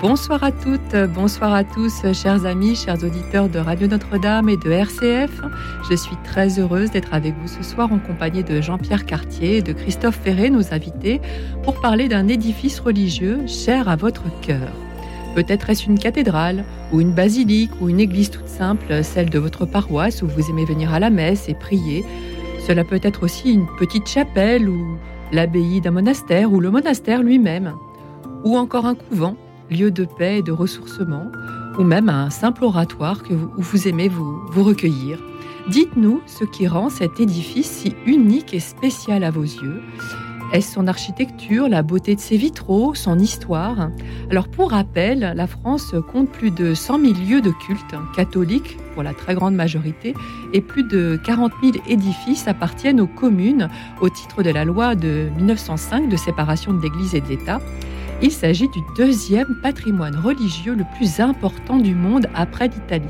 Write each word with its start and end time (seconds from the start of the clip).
Bonsoir 0.00 0.44
à 0.44 0.52
toutes, 0.52 0.94
bonsoir 1.12 1.52
à 1.52 1.64
tous, 1.64 2.04
chers 2.12 2.46
amis, 2.46 2.76
chers 2.76 3.02
auditeurs 3.02 3.48
de 3.48 3.58
Radio 3.58 3.88
Notre-Dame 3.88 4.48
et 4.48 4.56
de 4.56 4.70
RCF. 4.70 5.40
Je 5.90 5.96
suis 5.96 6.14
très 6.22 6.60
heureuse 6.60 6.92
d'être 6.92 7.12
avec 7.12 7.34
vous 7.40 7.48
ce 7.48 7.64
soir 7.64 7.92
en 7.92 7.98
compagnie 7.98 8.44
de 8.44 8.60
Jean-Pierre 8.60 9.06
Cartier 9.06 9.56
et 9.56 9.62
de 9.62 9.72
Christophe 9.72 10.20
Ferré, 10.22 10.50
nos 10.50 10.72
invités, 10.72 11.20
pour 11.64 11.80
parler 11.80 12.06
d'un 12.06 12.28
édifice 12.28 12.78
religieux 12.78 13.40
cher 13.48 13.88
à 13.88 13.96
votre 13.96 14.22
cœur. 14.40 14.68
Peut-être 15.34 15.68
est-ce 15.68 15.86
une 15.86 15.98
cathédrale, 15.98 16.64
ou 16.92 17.00
une 17.00 17.12
basilique, 17.12 17.72
ou 17.80 17.88
une 17.88 17.98
église 17.98 18.30
toute 18.30 18.46
simple, 18.46 19.02
celle 19.02 19.30
de 19.30 19.38
votre 19.40 19.66
paroisse 19.66 20.22
où 20.22 20.28
vous 20.28 20.48
aimez 20.48 20.64
venir 20.64 20.94
à 20.94 21.00
la 21.00 21.10
messe 21.10 21.48
et 21.48 21.54
prier. 21.54 22.04
Cela 22.68 22.84
peut 22.84 23.00
être 23.02 23.24
aussi 23.24 23.52
une 23.52 23.66
petite 23.80 24.06
chapelle, 24.06 24.68
ou 24.68 24.96
l'abbaye 25.32 25.80
d'un 25.80 25.90
monastère, 25.90 26.52
ou 26.52 26.60
le 26.60 26.70
monastère 26.70 27.20
lui-même, 27.20 27.74
ou 28.44 28.56
encore 28.56 28.86
un 28.86 28.94
couvent 28.94 29.34
lieu 29.70 29.90
de 29.90 30.04
paix 30.04 30.38
et 30.38 30.42
de 30.42 30.52
ressourcement, 30.52 31.30
ou 31.78 31.84
même 31.84 32.08
un 32.08 32.30
simple 32.30 32.64
oratoire 32.64 33.22
que 33.22 33.34
où 33.34 33.62
vous 33.62 33.88
aimez 33.88 34.08
vous, 34.08 34.40
vous 34.50 34.64
recueillir. 34.64 35.18
Dites-nous 35.68 36.22
ce 36.26 36.44
qui 36.44 36.66
rend 36.66 36.88
cet 36.88 37.20
édifice 37.20 37.70
si 37.70 37.94
unique 38.06 38.54
et 38.54 38.60
spécial 38.60 39.22
à 39.22 39.30
vos 39.30 39.42
yeux. 39.42 39.82
Est-ce 40.50 40.72
son 40.72 40.86
architecture, 40.86 41.68
la 41.68 41.82
beauté 41.82 42.14
de 42.14 42.20
ses 42.20 42.38
vitraux, 42.38 42.94
son 42.94 43.18
histoire? 43.18 43.90
Alors 44.30 44.48
pour 44.48 44.70
rappel, 44.70 45.34
la 45.36 45.46
France 45.46 45.94
compte 46.10 46.30
plus 46.30 46.50
de 46.50 46.72
100 46.72 47.00
000 47.00 47.12
lieux 47.28 47.40
de 47.42 47.50
culte, 47.50 47.94
catholiques 48.16 48.78
pour 48.94 49.02
la 49.02 49.12
très 49.12 49.34
grande 49.34 49.54
majorité, 49.54 50.14
et 50.54 50.62
plus 50.62 50.84
de 50.84 51.20
40 51.22 51.52
000 51.62 51.74
édifices 51.86 52.48
appartiennent 52.48 53.02
aux 53.02 53.06
communes 53.06 53.68
au 54.00 54.08
titre 54.08 54.42
de 54.42 54.48
la 54.48 54.64
loi 54.64 54.94
de 54.94 55.28
1905 55.36 56.08
de 56.08 56.16
séparation 56.16 56.72
de 56.72 56.80
l'Église 56.80 57.14
et 57.14 57.20
de 57.20 57.28
l'État. 57.28 57.60
Il 58.20 58.32
s'agit 58.32 58.68
du 58.68 58.80
deuxième 58.96 59.60
patrimoine 59.62 60.16
religieux 60.16 60.74
le 60.74 60.84
plus 60.96 61.20
important 61.20 61.76
du 61.76 61.94
monde 61.94 62.26
après 62.34 62.68
l'Italie. 62.68 63.06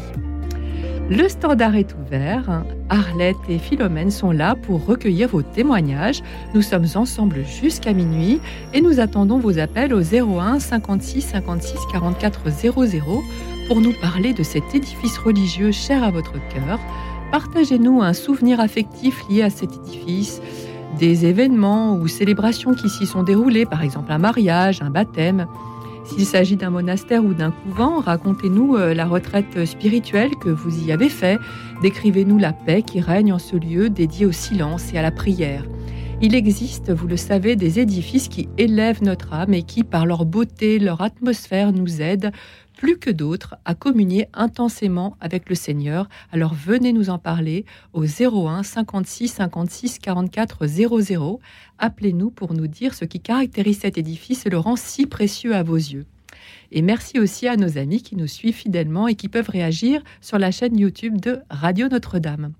Le 1.10 1.26
standard 1.30 1.76
est 1.76 1.94
ouvert. 1.94 2.62
Arlette 2.90 3.36
et 3.48 3.58
Philomène 3.58 4.10
sont 4.10 4.32
là 4.32 4.54
pour 4.54 4.84
recueillir 4.84 5.30
vos 5.30 5.40
témoignages. 5.40 6.22
Nous 6.52 6.60
sommes 6.60 6.86
ensemble 6.94 7.42
jusqu'à 7.46 7.94
minuit 7.94 8.40
et 8.74 8.82
nous 8.82 9.00
attendons 9.00 9.38
vos 9.38 9.58
appels 9.58 9.94
au 9.94 10.02
01 10.02 10.58
56 10.58 11.22
56 11.22 11.78
44 11.90 12.50
00 12.50 13.22
pour 13.68 13.80
nous 13.80 13.94
parler 14.02 14.34
de 14.34 14.42
cet 14.42 14.74
édifice 14.74 15.16
religieux 15.16 15.72
cher 15.72 16.04
à 16.04 16.10
votre 16.10 16.34
cœur. 16.34 16.78
Partagez-nous 17.32 18.02
un 18.02 18.12
souvenir 18.12 18.60
affectif 18.60 19.26
lié 19.30 19.42
à 19.42 19.50
cet 19.50 19.70
édifice, 19.74 20.42
des 20.98 21.26
événements 21.26 21.94
ou 21.96 22.08
célébrations 22.08 22.74
qui 22.74 22.88
s'y 22.88 23.06
sont 23.06 23.22
déroulés, 23.22 23.66
par 23.66 23.82
exemple 23.82 24.12
un 24.12 24.18
mariage, 24.18 24.82
un 24.82 24.90
baptême. 24.90 25.46
S'il 26.04 26.24
s'agit 26.24 26.56
d'un 26.56 26.70
monastère 26.70 27.24
ou 27.24 27.34
d'un 27.34 27.50
couvent, 27.50 28.00
racontez-nous 28.00 28.76
euh, 28.76 28.94
la 28.94 29.06
retraite 29.06 29.64
spirituelle 29.66 30.30
que 30.36 30.48
vous 30.48 30.86
y 30.86 30.90
avez 30.90 31.08
fait, 31.08 31.38
décrivez-nous 31.82 32.38
la 32.38 32.52
paix 32.52 32.82
qui 32.82 33.00
règne 33.00 33.32
en 33.32 33.38
ce 33.38 33.56
lieu 33.56 33.90
dédié 33.90 34.26
au 34.26 34.32
silence 34.32 34.92
et 34.92 34.98
à 34.98 35.02
la 35.02 35.10
prière. 35.10 35.64
Il 36.20 36.34
existe, 36.34 36.90
vous 36.90 37.06
le 37.06 37.16
savez, 37.16 37.54
des 37.54 37.78
édifices 37.78 38.28
qui 38.28 38.48
élèvent 38.58 39.04
notre 39.04 39.34
âme 39.34 39.54
et 39.54 39.62
qui, 39.62 39.84
par 39.84 40.04
leur 40.04 40.24
beauté, 40.24 40.80
leur 40.80 41.00
atmosphère, 41.00 41.72
nous 41.72 42.02
aident 42.02 42.32
plus 42.78 42.96
que 42.96 43.10
d'autres 43.10 43.56
à 43.64 43.74
communier 43.74 44.28
intensément 44.32 45.16
avec 45.20 45.48
le 45.48 45.56
Seigneur. 45.56 46.08
Alors 46.32 46.54
venez 46.54 46.92
nous 46.92 47.10
en 47.10 47.18
parler 47.18 47.66
au 47.92 48.04
01 48.04 48.62
56 48.62 49.28
56 49.28 49.98
44 49.98 50.66
00. 50.66 51.40
Appelez-nous 51.78 52.30
pour 52.30 52.54
nous 52.54 52.68
dire 52.68 52.94
ce 52.94 53.04
qui 53.04 53.20
caractérise 53.20 53.80
cet 53.80 53.98
édifice 53.98 54.46
et 54.46 54.50
le 54.50 54.58
rend 54.58 54.76
si 54.76 55.06
précieux 55.06 55.56
à 55.56 55.64
vos 55.64 55.76
yeux. 55.76 56.06
Et 56.70 56.80
merci 56.80 57.18
aussi 57.18 57.48
à 57.48 57.56
nos 57.56 57.78
amis 57.78 58.00
qui 58.00 58.14
nous 58.14 58.28
suivent 58.28 58.54
fidèlement 58.54 59.08
et 59.08 59.16
qui 59.16 59.28
peuvent 59.28 59.50
réagir 59.50 60.00
sur 60.20 60.38
la 60.38 60.52
chaîne 60.52 60.78
YouTube 60.78 61.20
de 61.20 61.40
Radio 61.50 61.88
Notre-Dame. 61.88 62.52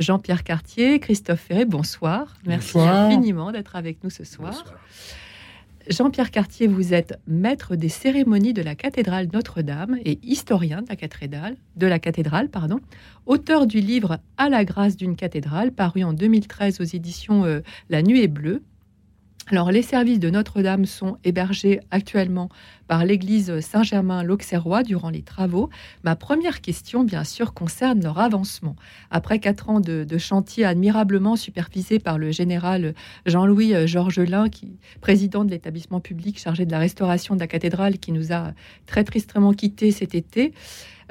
Jean-Pierre 0.00 0.42
Cartier, 0.42 0.98
Christophe 0.98 1.40
Ferré, 1.40 1.64
bonsoir. 1.64 2.38
Merci 2.44 2.80
infiniment 2.80 3.52
d'être 3.52 3.76
avec 3.76 4.02
nous 4.02 4.10
ce 4.10 4.24
soir. 4.24 4.64
Jean-Pierre 5.88 6.30
Cartier, 6.30 6.66
vous 6.66 6.92
êtes 6.92 7.18
maître 7.26 7.74
des 7.74 7.88
cérémonies 7.88 8.52
de 8.52 8.60
la 8.60 8.74
cathédrale 8.74 9.28
Notre-Dame 9.32 9.96
et 10.04 10.18
historien 10.22 10.82
de 10.82 11.86
la 11.86 11.98
cathédrale, 11.98 12.50
pardon, 12.50 12.80
auteur 13.24 13.66
du 13.66 13.80
livre 13.80 14.18
À 14.36 14.50
la 14.50 14.64
grâce 14.64 14.96
d'une 14.96 15.16
cathédrale, 15.16 15.72
paru 15.72 16.04
en 16.04 16.12
2013 16.12 16.80
aux 16.80 16.84
éditions 16.84 17.44
euh, 17.46 17.60
La 17.88 18.02
Nuée 18.02 18.28
Bleue, 18.28 18.62
alors, 19.50 19.72
les 19.72 19.82
services 19.82 20.20
de 20.20 20.30
Notre-Dame 20.30 20.86
sont 20.86 21.16
hébergés 21.24 21.80
actuellement 21.90 22.48
par 22.86 23.04
l'église 23.04 23.58
Saint-Germain-l'Auxerrois 23.58 24.84
durant 24.84 25.10
les 25.10 25.22
travaux. 25.22 25.70
Ma 26.04 26.14
première 26.14 26.60
question, 26.60 27.02
bien 27.02 27.24
sûr, 27.24 27.52
concerne 27.52 28.00
leur 28.00 28.20
avancement. 28.20 28.76
Après 29.10 29.40
quatre 29.40 29.68
ans 29.68 29.80
de, 29.80 30.06
chantier 30.18 30.64
admirablement 30.64 31.34
supervisé 31.34 31.98
par 31.98 32.16
le 32.16 32.30
général 32.30 32.94
Jean-Louis 33.26 33.88
Georgelin, 33.88 34.48
qui, 34.48 34.78
président 35.00 35.44
de 35.44 35.50
l'établissement 35.50 35.98
public 35.98 36.38
chargé 36.38 36.64
de 36.64 36.70
la 36.70 36.78
restauration 36.78 37.34
de 37.34 37.40
la 37.40 37.48
cathédrale, 37.48 37.98
qui 37.98 38.12
nous 38.12 38.32
a 38.32 38.52
très 38.86 39.02
tristement 39.02 39.52
quittés 39.52 39.90
cet 39.90 40.14
été, 40.14 40.52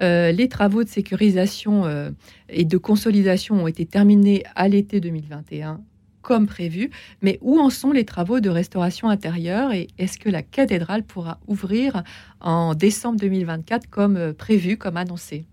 euh, 0.02 0.32
les 0.32 0.48
travaux 0.48 0.86
de 0.86 0.90
sécurisation 0.90 1.86
euh, 1.86 2.12
et 2.48 2.64
de 2.64 2.78
consolidation 2.78 3.64
ont 3.64 3.68
été 3.68 3.86
terminés 3.86 4.44
à 4.56 4.70
l'été 4.70 5.02
2021 5.02 5.82
comme 6.22 6.48
prévu. 6.48 6.90
Mais 7.22 7.38
où 7.42 7.60
en 7.60 7.70
sont 7.70 7.92
les 7.92 8.06
travaux 8.06 8.40
de 8.40 8.50
restauration 8.50 9.10
intérieure 9.10 9.72
et 9.74 9.88
est-ce 9.98 10.18
que 10.18 10.30
la 10.30 10.42
cathédrale 10.42 11.04
pourra 11.04 11.40
ouvrir 11.48 12.04
en 12.40 12.76
décembre 12.76 13.20
2024 13.20 13.90
comme 13.90 14.18
euh, 14.18 14.34
prévu, 14.34 14.78
comme 14.78 14.98
annoncé? 14.98 15.46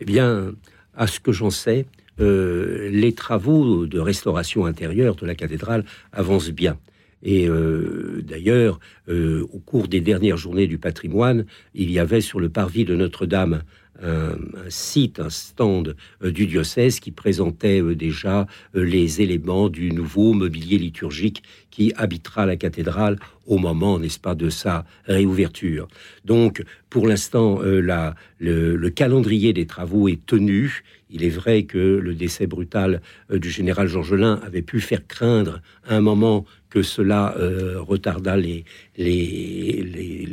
Eh 0.00 0.04
bien, 0.04 0.52
à 0.96 1.06
ce 1.06 1.20
que 1.20 1.32
j'en 1.32 1.50
sais, 1.50 1.86
euh, 2.20 2.88
les 2.90 3.12
travaux 3.14 3.86
de 3.86 3.98
restauration 3.98 4.66
intérieure 4.66 5.16
de 5.16 5.26
la 5.26 5.34
cathédrale 5.34 5.84
avancent 6.12 6.50
bien. 6.50 6.78
Et 7.24 7.48
euh, 7.48 8.22
d'ailleurs, 8.22 8.78
au 9.08 9.58
cours 9.58 9.88
des 9.88 10.00
dernières 10.00 10.36
journées 10.36 10.68
du 10.68 10.78
patrimoine, 10.78 11.46
il 11.74 11.90
y 11.90 11.98
avait 11.98 12.20
sur 12.20 12.38
le 12.38 12.48
parvis 12.48 12.84
de 12.84 12.94
Notre-Dame 12.94 13.62
un, 14.02 14.36
site, 14.68 15.20
un 15.20 15.30
stand 15.30 15.96
euh, 16.22 16.30
du 16.30 16.46
diocèse 16.46 17.00
qui 17.00 17.10
présentait 17.10 17.82
euh, 17.82 17.94
déjà 17.94 18.46
euh, 18.74 18.84
les 18.84 19.20
éléments 19.20 19.68
du 19.68 19.92
nouveau 19.92 20.32
mobilier 20.32 20.78
liturgique 20.78 21.42
qui 21.70 21.92
habitera 21.96 22.46
la 22.46 22.56
cathédrale 22.56 23.18
au 23.46 23.58
moment, 23.58 23.98
n'est-ce 23.98 24.18
pas, 24.18 24.34
de 24.34 24.50
sa 24.50 24.84
réouverture. 25.04 25.88
Donc, 26.24 26.62
pour 26.90 27.06
l'instant, 27.06 27.60
le, 27.62 28.12
le, 28.38 28.90
calendrier 28.90 29.52
des 29.52 29.66
travaux 29.66 30.08
est 30.08 30.24
tenu. 30.26 30.82
Il 31.08 31.24
est 31.24 31.30
vrai 31.30 31.62
que 31.62 31.78
le 31.78 32.14
décès 32.14 32.46
brutal 32.46 33.00
du 33.30 33.48
général 33.48 33.86
Georgelin 33.86 34.40
avait 34.44 34.62
pu 34.62 34.80
faire 34.80 35.06
craindre 35.06 35.62
un 35.88 36.00
moment 36.00 36.44
que 36.68 36.82
cela 36.82 37.34
retarda 37.76 38.36
les, 38.36 38.64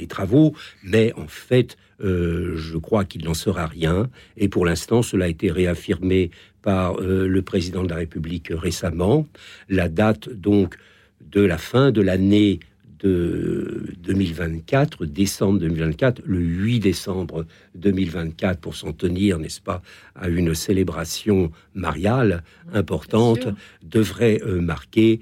travaux, 0.09 0.53
mais 0.83 1.13
en 1.13 1.27
fait, 1.27 1.77
euh, 2.01 2.55
je 2.57 2.77
crois 2.77 3.05
qu'il 3.05 3.23
n'en 3.23 3.33
sera 3.33 3.67
rien. 3.67 4.09
Et 4.37 4.49
pour 4.49 4.65
l'instant, 4.65 5.01
cela 5.01 5.25
a 5.25 5.27
été 5.27 5.51
réaffirmé 5.51 6.31
par 6.61 6.99
euh, 6.99 7.27
le 7.27 7.41
président 7.41 7.83
de 7.83 7.89
la 7.89 7.97
République 7.97 8.49
récemment. 8.51 9.27
La 9.69 9.87
date 9.87 10.29
donc 10.29 10.75
de 11.21 11.41
la 11.41 11.57
fin 11.57 11.91
de 11.91 12.01
l'année 12.01 12.59
de 13.05 13.93
2024, 13.99 15.05
décembre 15.05 15.59
2024, 15.59 16.23
le 16.25 16.39
8 16.39 16.79
décembre 16.79 17.45
2024, 17.75 18.59
pour 18.59 18.75
s'en 18.75 18.93
tenir, 18.93 19.37
n'est-ce 19.37 19.61
pas, 19.61 19.83
à 20.15 20.27
une 20.27 20.55
célébration 20.55 21.51
mariale 21.75 22.43
importante, 22.73 23.47
devrait 23.83 24.41
euh, 24.43 24.59
marquer 24.59 25.19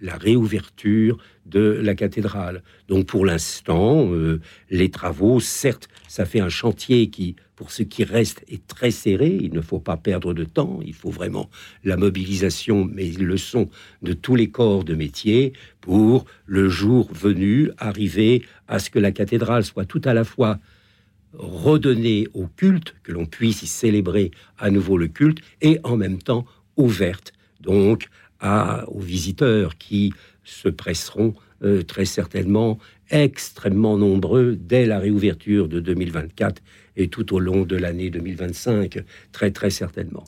la 0.00 0.16
réouverture 0.16 1.18
de 1.46 1.80
la 1.82 1.94
cathédrale. 1.94 2.62
Donc 2.86 3.06
pour 3.06 3.26
l'instant, 3.26 4.12
euh, 4.12 4.40
les 4.70 4.90
travaux, 4.90 5.40
certes, 5.40 5.88
ça 6.06 6.24
fait 6.24 6.40
un 6.40 6.48
chantier 6.48 7.10
qui, 7.10 7.34
pour 7.58 7.72
ce 7.72 7.82
qui 7.82 8.04
reste, 8.04 8.44
est 8.46 8.64
très 8.68 8.92
serré. 8.92 9.36
Il 9.40 9.52
ne 9.52 9.60
faut 9.60 9.80
pas 9.80 9.96
perdre 9.96 10.32
de 10.32 10.44
temps. 10.44 10.78
Il 10.86 10.94
faut 10.94 11.10
vraiment 11.10 11.50
la 11.82 11.96
mobilisation, 11.96 12.84
mais 12.84 13.10
le 13.10 13.36
sont 13.36 13.68
de 14.00 14.12
tous 14.12 14.36
les 14.36 14.48
corps 14.48 14.84
de 14.84 14.94
métier 14.94 15.54
pour 15.80 16.24
le 16.46 16.68
jour 16.68 17.12
venu 17.12 17.72
arriver 17.76 18.44
à 18.68 18.78
ce 18.78 18.90
que 18.90 19.00
la 19.00 19.10
cathédrale 19.10 19.64
soit 19.64 19.86
tout 19.86 20.00
à 20.04 20.14
la 20.14 20.22
fois 20.22 20.60
redonnée 21.32 22.28
au 22.32 22.46
culte, 22.46 22.94
que 23.02 23.10
l'on 23.10 23.26
puisse 23.26 23.64
y 23.64 23.66
célébrer 23.66 24.30
à 24.56 24.70
nouveau 24.70 24.96
le 24.96 25.08
culte, 25.08 25.40
et 25.60 25.80
en 25.82 25.96
même 25.96 26.18
temps 26.18 26.46
ouverte 26.76 27.32
donc 27.58 28.08
à, 28.38 28.88
aux 28.88 29.00
visiteurs 29.00 29.76
qui 29.78 30.12
se 30.44 30.68
presseront 30.68 31.34
très 31.88 32.04
certainement 32.04 32.78
extrêmement 33.10 33.96
nombreux 33.96 34.54
dès 34.54 34.86
la 34.86 35.00
réouverture 35.00 35.68
de 35.68 35.80
2024 35.80 36.62
et 36.98 37.08
tout 37.08 37.34
au 37.34 37.38
long 37.40 37.62
de 37.62 37.76
l'année 37.76 38.10
2025, 38.10 39.02
très 39.32 39.50
très 39.50 39.70
certainement. 39.70 40.24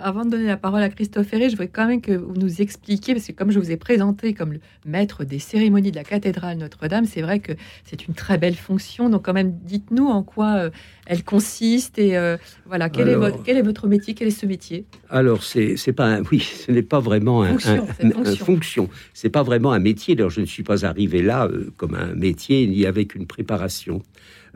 Avant 0.00 0.24
de 0.24 0.30
donner 0.30 0.46
la 0.46 0.56
parole 0.56 0.82
à 0.82 0.88
Christophe 0.88 1.26
Ferré, 1.26 1.46
je 1.46 1.52
voudrais 1.52 1.68
quand 1.68 1.86
même 1.86 2.00
que 2.00 2.12
vous 2.12 2.34
nous 2.34 2.62
expliquiez, 2.62 3.14
parce 3.14 3.26
que 3.26 3.32
comme 3.32 3.50
je 3.50 3.58
vous 3.58 3.70
ai 3.70 3.76
présenté 3.76 4.32
comme 4.32 4.52
le 4.52 4.60
maître 4.86 5.24
des 5.24 5.38
cérémonies 5.38 5.90
de 5.90 5.96
la 5.96 6.04
cathédrale 6.04 6.58
Notre-Dame, 6.58 7.04
c'est 7.04 7.22
vrai 7.22 7.40
que 7.40 7.52
c'est 7.84 8.06
une 8.06 8.14
très 8.14 8.38
belle 8.38 8.54
fonction. 8.54 9.08
Donc 9.08 9.24
quand 9.24 9.32
même, 9.32 9.58
dites-nous 9.64 10.06
en 10.06 10.22
quoi 10.22 10.56
euh, 10.56 10.70
elle 11.06 11.24
consiste 11.24 11.98
et 11.98 12.16
euh, 12.16 12.36
voilà, 12.66 12.88
quel, 12.90 13.08
est 13.08 13.14
votre, 13.14 13.42
quel 13.42 13.56
est 13.56 13.62
votre 13.62 13.86
métier, 13.88 14.14
quel 14.14 14.28
est 14.28 14.30
ce 14.30 14.46
métier? 14.46 14.86
Alors 15.10 15.42
c'est 15.42 15.92
pas 15.92 16.06
un, 16.06 16.22
oui, 16.30 16.40
ce 16.40 16.70
n'est 16.70 16.82
pas 16.82 17.00
vraiment 17.00 17.42
un, 17.42 17.58
fonction, 17.58 17.86
un, 18.00 18.34
fonction. 18.36 18.88
C'est 19.14 19.30
pas 19.30 19.42
vraiment 19.42 19.72
un 19.72 19.80
métier. 19.80 20.14
D'ailleurs, 20.14 20.30
je 20.30 20.40
ne 20.40 20.46
suis 20.46 20.62
pas 20.62 20.84
arrivé 20.84 21.22
là 21.22 21.46
euh, 21.46 21.72
comme 21.76 21.94
un 21.94 22.14
métier 22.14 22.66
ni 22.66 22.86
avec 22.86 23.14
une 23.14 23.26
préparation. 23.26 24.02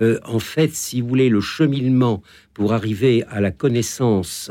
en 0.00 0.38
fait, 0.38 0.73
si 0.75 1.00
vous 1.00 1.09
voulez, 1.09 1.29
le 1.29 1.41
cheminement 1.41 2.23
pour 2.55 2.73
arriver 2.73 3.25
à 3.29 3.41
la 3.41 3.50
connaissance 3.50 4.50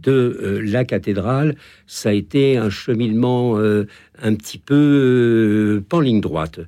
de 0.00 0.12
euh, 0.12 0.60
la 0.62 0.84
cathédrale, 0.84 1.56
ça 1.86 2.10
a 2.10 2.12
été 2.12 2.56
un 2.56 2.70
cheminement 2.70 3.58
euh, 3.58 3.86
un 4.20 4.34
petit 4.34 4.58
peu 4.58 4.74
euh, 4.74 5.84
pas 5.88 5.98
en 5.98 6.00
ligne 6.00 6.20
droite. 6.20 6.60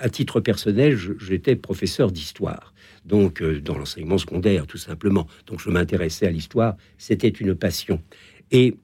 à 0.00 0.08
titre 0.08 0.40
personnel, 0.40 0.96
j'étais 1.20 1.56
professeur 1.56 2.10
d'histoire, 2.10 2.72
donc 3.04 3.42
dans 3.42 3.76
l'enseignement 3.76 4.18
secondaire 4.18 4.66
tout 4.66 4.78
simplement. 4.78 5.26
Donc 5.46 5.60
je 5.60 5.70
m'intéressais 5.70 6.26
à 6.26 6.30
l'histoire, 6.30 6.76
c'était 6.98 7.28
une 7.28 7.54
passion. 7.54 8.00
Et 8.50 8.76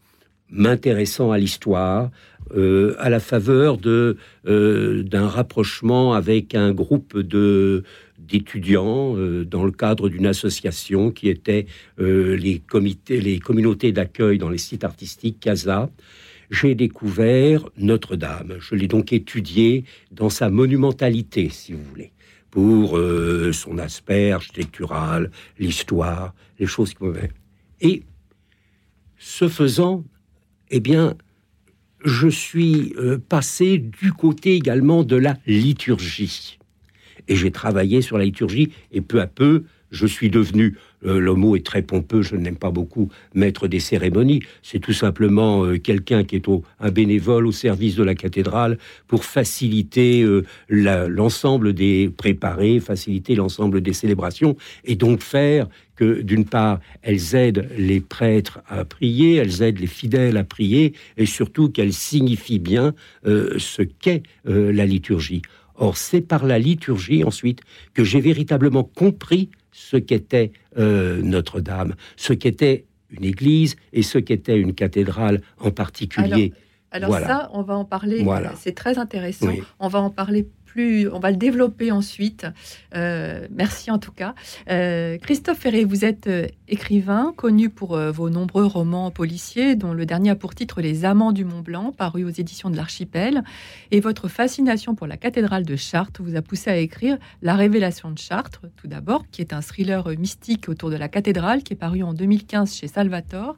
m'intéressant 0.48 1.32
à 1.32 1.38
l'histoire, 1.38 2.10
à 2.54 3.10
la 3.10 3.18
faveur 3.18 3.78
d'un 3.78 5.28
rapprochement 5.28 6.14
avec 6.14 6.54
un 6.54 6.72
groupe 6.72 7.18
de 7.18 7.82
d'étudiants 8.18 9.16
euh, 9.16 9.44
dans 9.44 9.64
le 9.64 9.72
cadre 9.72 10.08
d'une 10.08 10.26
association 10.26 11.10
qui 11.10 11.28
était 11.28 11.66
euh, 11.98 12.36
les 12.36 12.58
comités, 12.58 13.20
les 13.20 13.38
communautés 13.38 13.92
d'accueil 13.92 14.38
dans 14.38 14.50
les 14.50 14.58
sites 14.58 14.84
artistiques 14.84 15.40
Casa. 15.40 15.90
J'ai 16.50 16.74
découvert 16.74 17.68
Notre-Dame. 17.76 18.56
Je 18.60 18.74
l'ai 18.76 18.86
donc 18.86 19.12
étudié 19.12 19.84
dans 20.12 20.30
sa 20.30 20.48
monumentalité, 20.48 21.48
si 21.50 21.72
vous 21.72 21.82
voulez, 21.82 22.12
pour 22.50 22.96
euh, 22.96 23.52
son 23.52 23.78
aspect 23.78 24.30
architectural, 24.30 25.30
l'histoire, 25.58 26.34
les 26.58 26.66
choses 26.66 26.94
qui 26.94 27.02
m'avaient. 27.02 27.32
Et 27.80 28.04
ce 29.18 29.48
faisant, 29.48 30.04
eh 30.70 30.78
bien, 30.80 31.16
je 32.04 32.28
suis 32.28 32.94
passé 33.28 33.78
du 33.78 34.12
côté 34.12 34.54
également 34.54 35.02
de 35.02 35.16
la 35.16 35.36
liturgie 35.46 36.58
et 37.28 37.36
j'ai 37.36 37.50
travaillé 37.50 38.02
sur 38.02 38.18
la 38.18 38.24
liturgie, 38.24 38.70
et 38.92 39.00
peu 39.00 39.20
à 39.20 39.26
peu, 39.26 39.64
je 39.90 40.06
suis 40.06 40.30
devenu, 40.30 40.76
euh, 41.04 41.20
le 41.20 41.34
mot 41.34 41.56
est 41.56 41.64
très 41.64 41.82
pompeux, 41.82 42.22
je 42.22 42.36
n'aime 42.36 42.56
pas 42.56 42.70
beaucoup, 42.70 43.08
maître 43.34 43.68
des 43.68 43.80
cérémonies. 43.80 44.42
C'est 44.62 44.80
tout 44.80 44.92
simplement 44.92 45.64
euh, 45.64 45.78
quelqu'un 45.78 46.24
qui 46.24 46.36
est 46.36 46.48
au, 46.48 46.62
un 46.80 46.90
bénévole 46.90 47.46
au 47.46 47.52
service 47.52 47.94
de 47.94 48.02
la 48.02 48.14
cathédrale 48.14 48.78
pour 49.06 49.24
faciliter 49.24 50.22
euh, 50.22 50.44
l'ensemble 50.68 51.72
des 51.72 52.10
préparés, 52.14 52.80
faciliter 52.80 53.34
l'ensemble 53.34 53.80
des 53.80 53.92
célébrations, 53.92 54.56
et 54.84 54.96
donc 54.96 55.22
faire 55.22 55.68
que 55.94 56.20
d'une 56.20 56.44
part, 56.44 56.80
elles 57.02 57.34
aident 57.34 57.68
les 57.78 58.00
prêtres 58.00 58.60
à 58.68 58.84
prier, 58.84 59.36
elles 59.36 59.62
aident 59.62 59.78
les 59.78 59.86
fidèles 59.86 60.36
à 60.36 60.44
prier, 60.44 60.92
et 61.16 61.24
surtout 61.24 61.70
qu'elles 61.70 61.94
signifient 61.94 62.58
bien 62.58 62.92
ce 63.24 63.80
qu'est 63.80 64.22
la 64.44 64.84
liturgie. 64.84 65.40
Or, 65.78 65.96
c'est 65.96 66.20
par 66.20 66.46
la 66.46 66.58
liturgie 66.58 67.24
ensuite 67.24 67.60
que 67.94 68.04
j'ai 68.04 68.20
véritablement 68.20 68.84
compris 68.84 69.50
ce 69.72 69.96
qu'était 69.96 70.52
euh, 70.78 71.20
Notre-Dame, 71.22 71.94
ce 72.16 72.32
qu'était 72.32 72.86
une 73.10 73.24
église 73.24 73.76
et 73.92 74.02
ce 74.02 74.18
qu'était 74.18 74.58
une 74.58 74.74
cathédrale 74.74 75.42
en 75.60 75.70
particulier. 75.70 76.52
Alors, 76.90 77.12
ça, 77.18 77.50
on 77.52 77.62
va 77.62 77.74
en 77.76 77.84
parler. 77.84 78.24
C'est 78.56 78.74
très 78.74 78.98
intéressant. 78.98 79.52
On 79.78 79.88
va 79.88 80.00
en 80.00 80.10
parler 80.10 80.48
on 81.12 81.18
va 81.18 81.30
le 81.30 81.36
développer 81.36 81.90
ensuite. 81.90 82.46
Euh, 82.94 83.46
merci 83.50 83.90
en 83.90 83.98
tout 83.98 84.12
cas. 84.12 84.34
Euh, 84.70 85.18
Christophe 85.18 85.58
Ferré, 85.58 85.84
vous 85.84 86.04
êtes 86.04 86.26
euh, 86.26 86.46
écrivain, 86.68 87.32
connu 87.36 87.70
pour 87.70 87.96
vos 87.96 88.30
nombreux 88.30 88.64
romans 88.64 89.10
policiers, 89.10 89.76
dont 89.76 89.92
le 89.92 90.06
dernier 90.06 90.30
a 90.30 90.36
pour 90.36 90.54
titre 90.54 90.80
Les 90.80 91.04
Amants 91.04 91.32
du 91.32 91.44
Mont 91.44 91.60
Blanc, 91.60 91.92
paru 91.92 92.24
aux 92.24 92.30
éditions 92.30 92.70
de 92.70 92.76
l'Archipel. 92.76 93.44
Et 93.90 94.00
votre 94.00 94.28
fascination 94.28 94.94
pour 94.94 95.06
la 95.06 95.16
cathédrale 95.16 95.64
de 95.64 95.76
Chartres 95.76 96.22
vous 96.22 96.36
a 96.36 96.42
poussé 96.42 96.70
à 96.70 96.76
écrire 96.76 97.18
La 97.42 97.54
Révélation 97.54 98.10
de 98.10 98.18
Chartres, 98.18 98.62
tout 98.76 98.88
d'abord, 98.88 99.24
qui 99.30 99.42
est 99.42 99.52
un 99.52 99.60
thriller 99.60 100.08
mystique 100.18 100.68
autour 100.68 100.90
de 100.90 100.96
la 100.96 101.08
cathédrale, 101.08 101.62
qui 101.62 101.74
est 101.74 101.76
paru 101.76 102.02
en 102.02 102.14
2015 102.14 102.74
chez 102.74 102.88
Salvatore, 102.88 103.56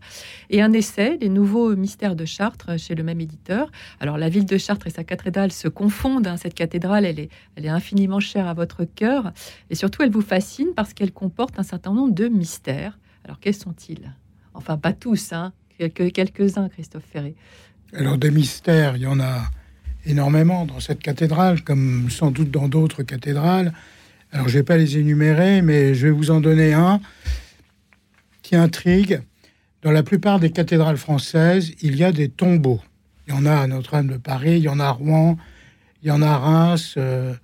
et 0.50 0.61
un 0.61 0.73
essai, 0.73 1.17
Les 1.21 1.29
Nouveaux 1.29 1.75
Mystères 1.75 2.17
de 2.17 2.25
Chartres, 2.25 2.79
chez 2.79 2.94
le 2.94 3.03
même 3.03 3.21
éditeur. 3.21 3.71
Alors 4.00 4.19
la 4.19 4.29
ville 4.29 4.47
de 4.47 4.59
Chartres 4.59 4.87
et 4.87 4.91
sa 4.91 5.05
cathédrale 5.05 5.53
se 5.53 5.69
confondent. 5.69 6.26
Hein, 6.26 6.37
cette 6.37 6.55
cathédrale 6.55 7.05
elle 7.08 7.20
est, 7.64 7.69
infiniment 7.69 8.20
chère 8.20 8.46
à 8.46 8.55
votre 8.55 8.84
cœur. 8.84 9.32
Et 9.70 9.75
surtout, 9.75 10.02
elle 10.02 10.10
vous 10.10 10.22
fascine 10.22 10.69
parce 10.76 10.94
qu'elle 10.94 11.12
comporte 11.12 11.58
un 11.58 11.62
certain 11.62 11.93
nombre 11.93 12.14
de 12.14 12.28
mystères. 12.28 12.99
Alors, 13.25 13.40
quels 13.40 13.55
sont-ils? 13.55 14.14
Enfin, 14.55 14.76
pas 14.76 14.93
tous, 14.93 15.32
hein, 15.32 15.52
quelques-uns, 15.78 16.69
Christophe 16.69 17.05
Ferré. 17.10 17.34
Alors, 17.93 18.19
des 18.19 18.31
mystères, 18.31 18.96
il 18.96 19.02
y 19.02 19.06
en 19.06 19.20
a 19.20 19.43
énormément 20.05 20.64
dans 20.64 20.81
cette 20.81 21.00
cathédrale, 21.00 21.62
comme 21.62 22.10
sans 22.10 22.31
doute 22.31 22.50
dans 22.50 22.69
d'autres 22.69 23.02
cathédrales. 23.02 23.72
Alors, 24.32 24.49
je 24.49 24.54
ne 24.54 24.61
vais 24.61 24.64
pas 24.64 24.76
les 24.76 24.99
énumérer, 24.99 25.62
mais 25.62 25.94
je 25.94 26.06
vais 26.06 26.12
vous 26.12 26.31
en 26.31 26.40
donner 26.40 26.72
un 26.72 27.00
qui 28.43 28.56
intrigue. 28.56 29.20
Dans 29.82 29.90
la 29.90 30.02
plupart 30.02 30.40
des 30.40 30.50
cathédrales 30.50 30.96
françaises, 30.96 31.72
il 31.82 31.96
y 31.96 32.04
a 32.04 32.12
des 32.12 32.28
tombeaux. 32.28 32.81
Il 33.26 33.34
y 33.34 33.37
en 33.37 33.46
a 33.46 33.54
à 33.54 33.66
Notre-Dame 33.66 34.08
de 34.08 34.16
Paris, 34.16 34.56
il 34.56 34.64
y 34.64 34.69
en 34.69 34.81
a 34.81 34.87
à 34.87 34.90
Rouen, 34.90 35.37
il 36.03 36.09
y 36.09 36.11
en 36.11 36.23
a 36.23 36.29
à 36.29 36.39
Reims, 36.39 36.95
euh, 36.97 37.35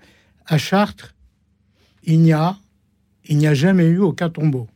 à 0.46 0.58
Chartres, 0.58 1.14
il 2.04 2.20
n'y 2.20 2.32
a, 2.32 2.56
jamais 3.54 3.86
eu 3.86 3.98
aucun 3.98 4.28
tombeau. 4.28 4.68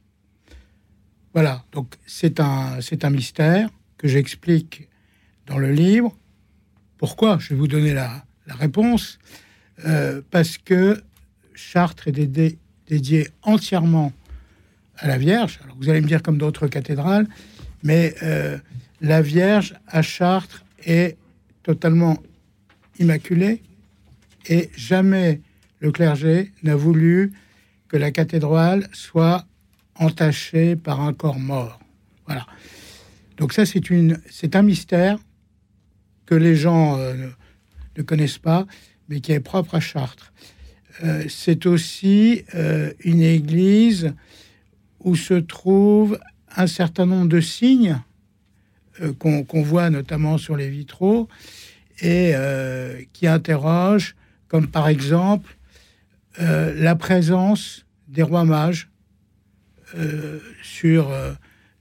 Voilà, 1.35 1.65
donc 1.73 1.95
c'est 2.07 2.41
un, 2.41 2.81
mystère 3.11 3.69
que 3.99 4.09
j'explique 4.09 4.89
dans 5.47 5.59
le 5.59 5.71
livre. 5.73 6.17
Pourquoi? 6.97 7.39
Je 7.39 7.51
vais 7.51 7.57
vous 7.57 7.69
donner 7.69 7.93
la, 7.93 8.25
réponse. 8.49 9.19
Euh, 9.85 10.23
parce 10.31 10.57
que 10.57 11.03
Chartres 11.55 12.09
est 12.09 12.59
dédié, 12.89 13.29
entièrement 13.43 14.13
à 14.97 15.07
la 15.07 15.19
Vierge. 15.19 15.61
Alors 15.63 15.77
vous 15.77 15.91
allez 15.91 16.01
me 16.01 16.09
dire 16.09 16.23
comme 16.23 16.39
d'autres 16.39 16.67
cathédrales, 16.67 17.29
mais 17.83 18.15
euh, 18.23 18.59
la 19.01 19.23
Vierge 19.23 19.75
à 19.87 20.03
Chartres 20.03 20.65
est 20.85 21.17
totalement 21.63 22.17
immaculée 22.99 23.63
et 24.49 24.71
jamais 24.77 25.41
le 25.81 25.93
clergé 25.93 26.53
n'a 26.63 26.77
voulu 26.77 27.33
que 27.89 27.97
la 27.97 28.11
cathédrale 28.11 28.89
soit 28.93 29.47
entachée 29.95 30.77
par 30.77 31.01
un 31.01 31.13
corps 31.13 31.39
mort. 31.39 31.79
Voilà. 32.27 32.47
Donc 33.37 33.53
ça, 33.53 33.65
c'est 33.65 33.91
une, 33.91 34.21
c'est 34.31 34.57
un 34.57 34.63
mystère 34.63 35.19
que 36.27 36.35
les 36.35 36.57
gens 36.57 36.99
euh, 36.99 37.29
ne 37.97 38.03
connaissent 38.03 38.39
pas, 38.39 38.67
mais 39.09 39.21
qui 39.21 39.33
est 39.33 39.41
propre 39.41 39.77
à 39.77 39.81
Chartres. 39.81 40.33
Euh, 41.05 41.25
c'est 41.29 41.67
aussi 41.67 42.45
euh, 42.55 42.93
une 43.01 43.23
église 43.23 44.13
où 45.01 45.15
se 45.15 45.35
trouvent 45.35 46.19
un 46.57 46.67
certain 46.67 47.07
nombre 47.07 47.29
de 47.29 47.41
signes 47.41 48.01
qu'on 49.21 49.63
voit 49.63 49.91
notamment 49.91 50.39
sur 50.39 50.57
les 50.57 50.69
vitraux 50.69 51.29
et 52.03 52.33
qui 53.13 53.29
interrogent 53.29 54.17
comme 54.49 54.67
par 54.67 54.89
exemple 54.89 55.59
euh, 56.41 56.73
la 56.77 56.95
présence 56.95 57.85
des 58.07 58.23
rois 58.23 58.45
mages 58.45 58.89
euh, 59.97 60.39
sur 60.63 61.11
euh, 61.11 61.33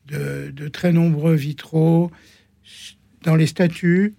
de, 0.07 0.67
très 0.67 0.91
nombreux 0.91 1.35
vitraux, 1.35 2.11
dans 3.23 3.35
les 3.35 3.45
statues. 3.45 4.15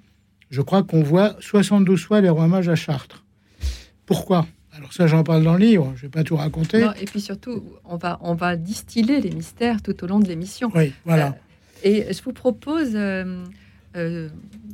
Je 0.50 0.60
crois 0.60 0.82
qu'on 0.82 1.02
voit 1.02 1.36
72 1.40 2.04
fois 2.04 2.20
les 2.20 2.28
rois 2.28 2.46
mages 2.46 2.68
à 2.68 2.76
Chartres. 2.76 3.24
Pourquoi? 4.06 4.46
Alors 4.72 4.92
ça, 4.92 5.08
j'en 5.08 5.24
parle 5.24 5.42
dans 5.42 5.54
le 5.54 5.58
livre, 5.58 5.92
je 5.96 6.02
ne 6.02 6.02
vais 6.02 6.08
pas 6.08 6.22
tout 6.22 6.36
raconter. 6.36 6.86
et 7.00 7.04
puis 7.04 7.20
surtout, 7.20 7.64
on 7.84 7.96
va, 7.96 8.18
on 8.22 8.34
va 8.34 8.54
distiller 8.56 9.20
les 9.20 9.30
mystères 9.30 9.82
tout 9.82 10.04
au 10.04 10.06
long 10.06 10.20
de 10.20 10.28
l'émission. 10.28 10.70
Oui, 10.74 10.92
voilà. 11.04 11.36
et 11.82 12.12
je 12.12 12.22
vous 12.22 12.32
propose, 12.32 12.96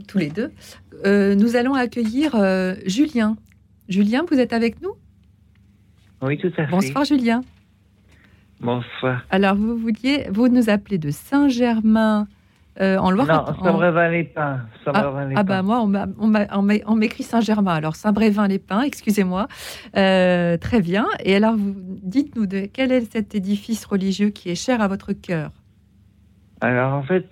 tous 0.06 0.18
les 0.18 0.28
deux, 0.28 0.52
nous 1.06 1.56
allons 1.56 1.74
accueillir 1.74 2.36
Julien, 2.84 3.38
Julien, 3.88 4.24
vous 4.30 4.38
êtes 4.38 4.52
avec 4.52 4.80
nous? 4.82 4.92
Oui, 6.22 6.38
tout 6.38 6.52
à 6.56 6.66
fait. 6.66 6.70
Bonsoir 6.70 7.04
Julien. 7.04 7.42
Bonsoir. 8.60 9.22
Alors, 9.30 9.56
vous 9.56 9.76
vouliez, 9.76 10.26
vous 10.30 10.48
nous 10.48 10.70
appelez 10.70 10.98
de 10.98 11.10
Saint-Germain 11.10 12.26
en 12.80 13.10
Loire. 13.10 13.26
Non, 13.26 13.64
Saint-Brévin-les-Pins. 13.64 14.60
Ah, 14.86 15.12
ah, 15.36 15.42
bah 15.42 15.62
moi, 15.62 15.86
on 16.18 16.96
m'écrit 16.96 17.22
Saint-Germain. 17.22 17.74
Alors 17.74 17.94
Saint-Brévin-les-Pins, 17.94 18.82
excusez-moi. 18.82 19.48
très 19.92 20.80
bien. 20.82 21.06
Et 21.24 21.36
alors, 21.36 21.56
dites-nous, 21.58 22.46
de, 22.46 22.66
quel 22.72 22.90
est 22.90 23.12
cet 23.12 23.34
édifice 23.34 23.84
religieux 23.84 24.30
qui 24.30 24.50
est 24.50 24.54
cher 24.54 24.80
à 24.80 24.88
votre 24.88 25.12
cœur? 25.12 25.50
Alors 26.60 26.94
en 26.94 27.02
fait, 27.02 27.26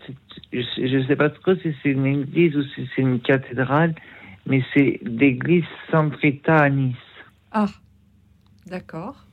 je 0.52 0.96
ne 0.96 1.06
sais 1.06 1.16
pas 1.16 1.30
trop 1.30 1.54
si 1.56 1.74
c'est 1.82 1.90
une 1.90 2.04
église 2.04 2.54
ou 2.54 2.62
si 2.74 2.86
c'est 2.94 3.00
une 3.00 3.18
cathédrale, 3.18 3.94
mais 4.46 4.62
c'est 4.74 5.00
l'église 5.02 5.64
Saint 5.90 6.10
Rita 6.20 6.56
à 6.56 6.70
Nice. 6.70 6.96
Ah, 7.52 7.68
d'accord. 8.66 9.26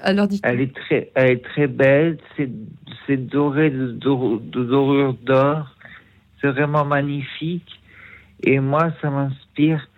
Alors, 0.00 0.28
elle 0.42 0.60
est 0.60 0.74
très, 0.74 1.10
elle 1.14 1.30
est 1.30 1.44
très 1.44 1.66
belle. 1.66 2.18
C'est 2.36 3.16
doré 3.16 3.70
de, 3.70 3.92
dorure 3.92 5.14
d'or. 5.14 5.74
C'est 6.40 6.48
vraiment 6.48 6.84
magnifique. 6.84 7.80
Et 8.42 8.60
moi, 8.60 8.92
ça 9.00 9.10
m'inspire 9.10 9.88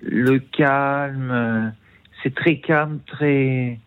le 0.00 0.38
calme. 0.38 1.72
C'est 2.22 2.34
très 2.34 2.58
calme, 2.58 3.00
très. 3.06 3.78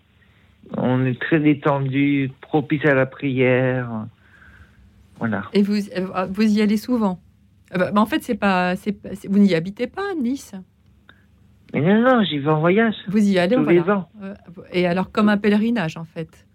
On 0.77 1.03
est 1.05 1.19
très 1.19 1.39
détendu, 1.39 2.31
propice 2.41 2.85
à 2.85 2.93
la 2.93 3.05
prière. 3.05 3.89
Voilà. 5.17 5.43
Et 5.53 5.63
vous, 5.63 5.89
euh, 5.89 6.27
vous 6.29 6.43
y 6.43 6.61
allez 6.61 6.77
souvent? 6.77 7.19
Euh, 7.75 7.91
bah, 7.91 8.01
En 8.01 8.05
fait, 8.05 8.23
c'est 8.23 8.35
pas, 8.35 8.75
vous 9.29 9.39
n'y 9.39 9.55
habitez 9.55 9.87
pas 9.87 10.13
Nice? 10.15 10.53
Mais 11.73 11.81
non, 11.81 12.01
non, 12.01 12.23
j'y 12.23 12.39
vais 12.39 12.49
en 12.49 12.59
voyage. 12.59 12.95
Vous 13.07 13.29
y 13.29 13.37
allez 13.37 13.55
tous 13.55 13.65
les 13.65 13.81
ans. 13.81 14.09
Euh, 14.23 14.33
et 14.71 14.87
alors, 14.87 15.11
comme 15.11 15.29
un 15.29 15.37
pèlerinage, 15.37 15.97
en 15.97 16.05
fait. 16.05 16.47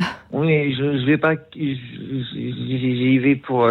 oui, 0.32 0.74
je 0.74 0.82
ne 0.82 1.06
vais 1.06 1.18
pas. 1.18 1.34
J'y 1.54 3.18
vais 3.18 3.36
pour, 3.36 3.70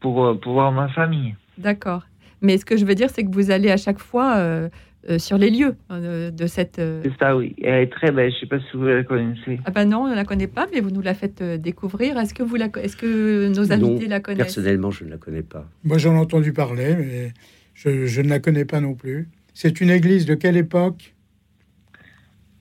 pour, 0.00 0.40
pour 0.40 0.52
voir 0.52 0.72
ma 0.72 0.88
famille. 0.88 1.34
D'accord. 1.58 2.04
Mais 2.40 2.56
ce 2.58 2.64
que 2.64 2.76
je 2.76 2.84
veux 2.84 2.94
dire, 2.94 3.10
c'est 3.10 3.24
que 3.24 3.32
vous 3.32 3.50
allez 3.50 3.70
à 3.70 3.76
chaque 3.76 3.98
fois 3.98 4.36
euh, 4.36 4.68
sur 5.16 5.38
les 5.38 5.48
lieux 5.48 5.74
euh, 5.90 6.30
de 6.30 6.46
cette. 6.46 6.78
Euh, 6.78 7.00
c'est 7.02 7.16
ça, 7.18 7.34
oui. 7.34 7.56
Elle 7.62 7.82
est 7.82 7.92
très 7.92 8.10
belle. 8.10 8.30
Je 8.30 8.36
ne 8.36 8.40
sais 8.40 8.46
pas 8.46 8.58
si 8.58 8.76
vous 8.76 8.84
la 8.84 9.02
connaissez. 9.04 9.58
Ah 9.64 9.70
ben 9.70 9.86
non, 9.86 10.02
on 10.02 10.08
ne 10.08 10.14
la 10.14 10.24
connaît 10.24 10.46
pas, 10.46 10.66
mais 10.72 10.80
vous 10.80 10.90
nous 10.90 11.00
la 11.00 11.14
faites 11.14 11.42
découvrir. 11.42 12.18
Est-ce 12.18 12.34
que, 12.34 12.42
vous 12.42 12.56
la... 12.56 12.66
Est-ce 12.82 12.96
que 12.96 13.48
nos 13.48 13.72
invités 13.72 14.06
la 14.08 14.20
connaissent? 14.20 14.54
Personnellement, 14.54 14.90
je 14.90 15.04
ne 15.04 15.10
la 15.10 15.16
connais 15.16 15.42
pas. 15.42 15.66
Moi, 15.84 15.96
j'en 15.98 16.14
ai 16.14 16.18
entendu 16.18 16.52
parler, 16.52 16.94
mais 16.96 17.32
je, 17.74 18.06
je, 18.06 18.20
ne 18.20 18.28
la 18.28 18.40
connais 18.40 18.66
pas 18.66 18.80
non 18.80 18.94
plus. 18.94 19.28
C'est 19.54 19.80
une 19.80 19.90
église 19.90 20.26
de 20.26 20.34
quelle 20.34 20.56
époque? 20.56 21.14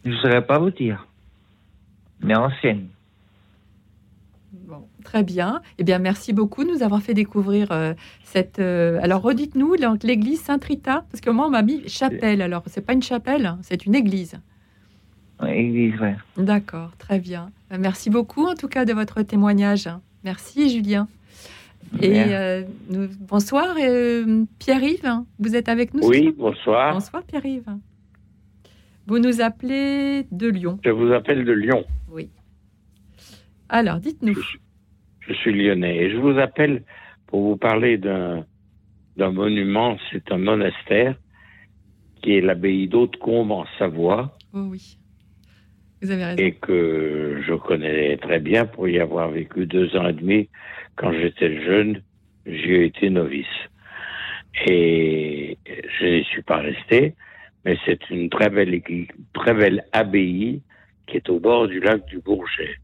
Je 0.05 0.11
ne 0.11 0.15
saurais 0.17 0.45
pas 0.45 0.59
vous 0.59 0.71
dire. 0.71 1.05
Mais 2.21 2.35
ancienne. 2.35 2.87
Très 5.07 5.23
bien. 5.23 5.61
Eh 5.77 5.85
bien, 5.85 5.99
merci 5.99 6.33
beaucoup 6.33 6.65
de 6.65 6.69
nous 6.69 6.83
avoir 6.83 7.01
fait 7.01 7.13
découvrir 7.13 7.71
euh, 7.71 7.93
cette. 8.23 8.59
Euh, 8.59 8.99
alors, 9.01 9.21
redites-nous 9.21 9.75
l'église 10.03 10.41
Saint-Rita, 10.41 11.05
parce 11.09 11.21
que 11.21 11.29
moi, 11.29 11.47
on 11.47 11.49
m'a 11.49 11.61
mis 11.61 11.87
chapelle. 11.87 12.41
Alors, 12.41 12.63
c'est 12.65 12.85
pas 12.85 12.91
une 12.91 13.01
chapelle, 13.01 13.45
hein, 13.45 13.57
c'est 13.61 13.85
une 13.85 13.95
église. 13.95 14.37
église, 15.47 15.93
oui. 16.01 16.09
D'accord, 16.43 16.91
très 16.97 17.19
bien. 17.19 17.51
Euh, 17.71 17.77
merci 17.79 18.09
beaucoup, 18.09 18.47
en 18.47 18.55
tout 18.55 18.67
cas, 18.67 18.83
de 18.83 18.91
votre 18.91 19.21
témoignage. 19.21 19.87
Merci, 20.25 20.69
Julien. 20.69 21.07
Et 22.01 22.65
bonsoir, 23.29 23.75
Pierre-Yves, 24.59 25.21
vous 25.39 25.55
êtes 25.55 25.69
avec 25.69 25.93
nous 25.93 26.05
Oui, 26.05 26.35
bonsoir. 26.37 26.95
Bonsoir, 26.95 27.23
Pierre-Yves. 27.23 27.77
Vous 29.05 29.19
nous 29.19 29.39
appelez 29.39 30.27
de 30.33 30.49
Lyon. 30.49 30.79
Je 30.83 30.89
vous 30.89 31.13
appelle 31.13 31.45
de 31.45 31.53
Lyon. 31.53 31.85
Oui. 32.11 32.29
Alors, 33.69 34.01
dites-nous 34.01 34.33
je 34.33 34.57
suis 35.33 35.53
lyonnais. 35.53 35.97
Et 35.97 36.11
je 36.11 36.17
vous 36.17 36.37
appelle 36.39 36.83
pour 37.27 37.41
vous 37.41 37.57
parler 37.57 37.97
d'un, 37.97 38.45
d'un 39.17 39.31
monument, 39.31 39.97
c'est 40.11 40.31
un 40.31 40.37
monastère 40.37 41.15
qui 42.21 42.37
est 42.37 42.41
l'abbaye 42.41 42.87
d'Haute-Combe 42.87 43.51
en 43.51 43.65
Savoie. 43.77 44.37
Oh 44.53 44.67
oui, 44.69 44.97
vous 46.01 46.11
avez 46.11 46.25
raison. 46.25 46.43
Et 46.43 46.53
que 46.53 47.41
je 47.45 47.53
connais 47.53 48.17
très 48.17 48.39
bien 48.39 48.65
pour 48.65 48.87
y 48.87 48.99
avoir 48.99 49.29
vécu 49.29 49.65
deux 49.65 49.95
ans 49.95 50.07
et 50.07 50.13
demi. 50.13 50.49
Quand 50.95 51.11
j'étais 51.11 51.63
jeune, 51.63 52.01
j'y 52.45 52.73
ai 52.73 52.85
été 52.85 53.09
novice. 53.09 53.45
Et 54.67 55.57
je 55.99 56.05
n'y 56.05 56.23
suis 56.23 56.41
pas 56.41 56.57
resté, 56.57 57.13
mais 57.65 57.77
c'est 57.85 58.09
une 58.09 58.29
très 58.29 58.49
belle, 58.49 58.81
très 59.33 59.53
belle 59.53 59.83
abbaye 59.91 60.61
qui 61.05 61.17
est 61.17 61.29
au 61.29 61.39
bord 61.39 61.67
du 61.67 61.79
lac 61.79 62.05
du 62.07 62.19
Bourget. 62.19 62.75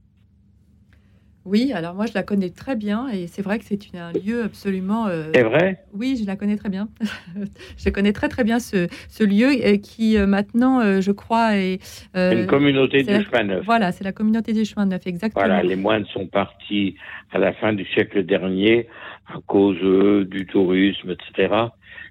Oui, 1.45 1.73
alors 1.73 1.93
moi 1.93 2.05
je 2.05 2.13
la 2.13 2.23
connais 2.23 2.49
très 2.49 2.75
bien 2.75 3.09
et 3.09 3.27
c'est 3.27 3.41
vrai 3.41 3.59
que 3.59 3.65
c'est 3.65 3.79
un 3.95 4.13
lieu 4.13 4.43
absolument. 4.43 5.07
Euh, 5.07 5.29
c'est 5.33 5.43
vrai? 5.43 5.83
Oui, 5.93 6.17
je 6.19 6.25
la 6.25 6.37
connais 6.37 6.55
très 6.55 6.69
bien. 6.69 6.87
je 7.77 7.89
connais 7.89 8.13
très 8.13 8.29
très 8.29 8.45
bien 8.45 8.59
ce, 8.59 8.87
ce 9.09 9.23
lieu 9.25 9.49
euh, 9.49 9.77
qui 9.77 10.17
euh, 10.17 10.25
maintenant, 10.25 11.01
je 11.01 11.11
crois, 11.11 11.57
est. 11.57 11.79
une 12.15 12.47
communauté 12.47 13.03
du 13.03 13.23
chemin 13.25 13.43
neuf. 13.43 13.65
Voilà, 13.65 13.91
c'est 13.91 14.05
la 14.05 14.13
communauté 14.13 14.53
du 14.53 14.63
chemin 14.63 14.85
neuf, 14.85 15.05
exactement. 15.05 15.45
Voilà, 15.45 15.63
les 15.63 15.75
moines 15.75 16.05
sont 16.13 16.27
partis 16.27 16.95
à 17.31 17.39
la 17.39 17.51
fin 17.53 17.73
du 17.73 17.85
siècle 17.85 18.23
dernier 18.23 18.87
à 19.27 19.39
cause 19.45 19.79
du 20.27 20.45
tourisme, 20.45 21.11
etc. 21.11 21.53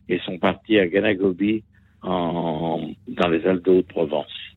et 0.09 0.19
sont 0.21 0.39
partis 0.39 0.79
à 0.79 0.87
Ganagobi 0.87 1.63
en, 2.03 2.91
dans 3.09 3.29
les 3.29 3.47
Alpes 3.47 3.65
de 3.65 3.71
Haute-Provence. 3.71 4.52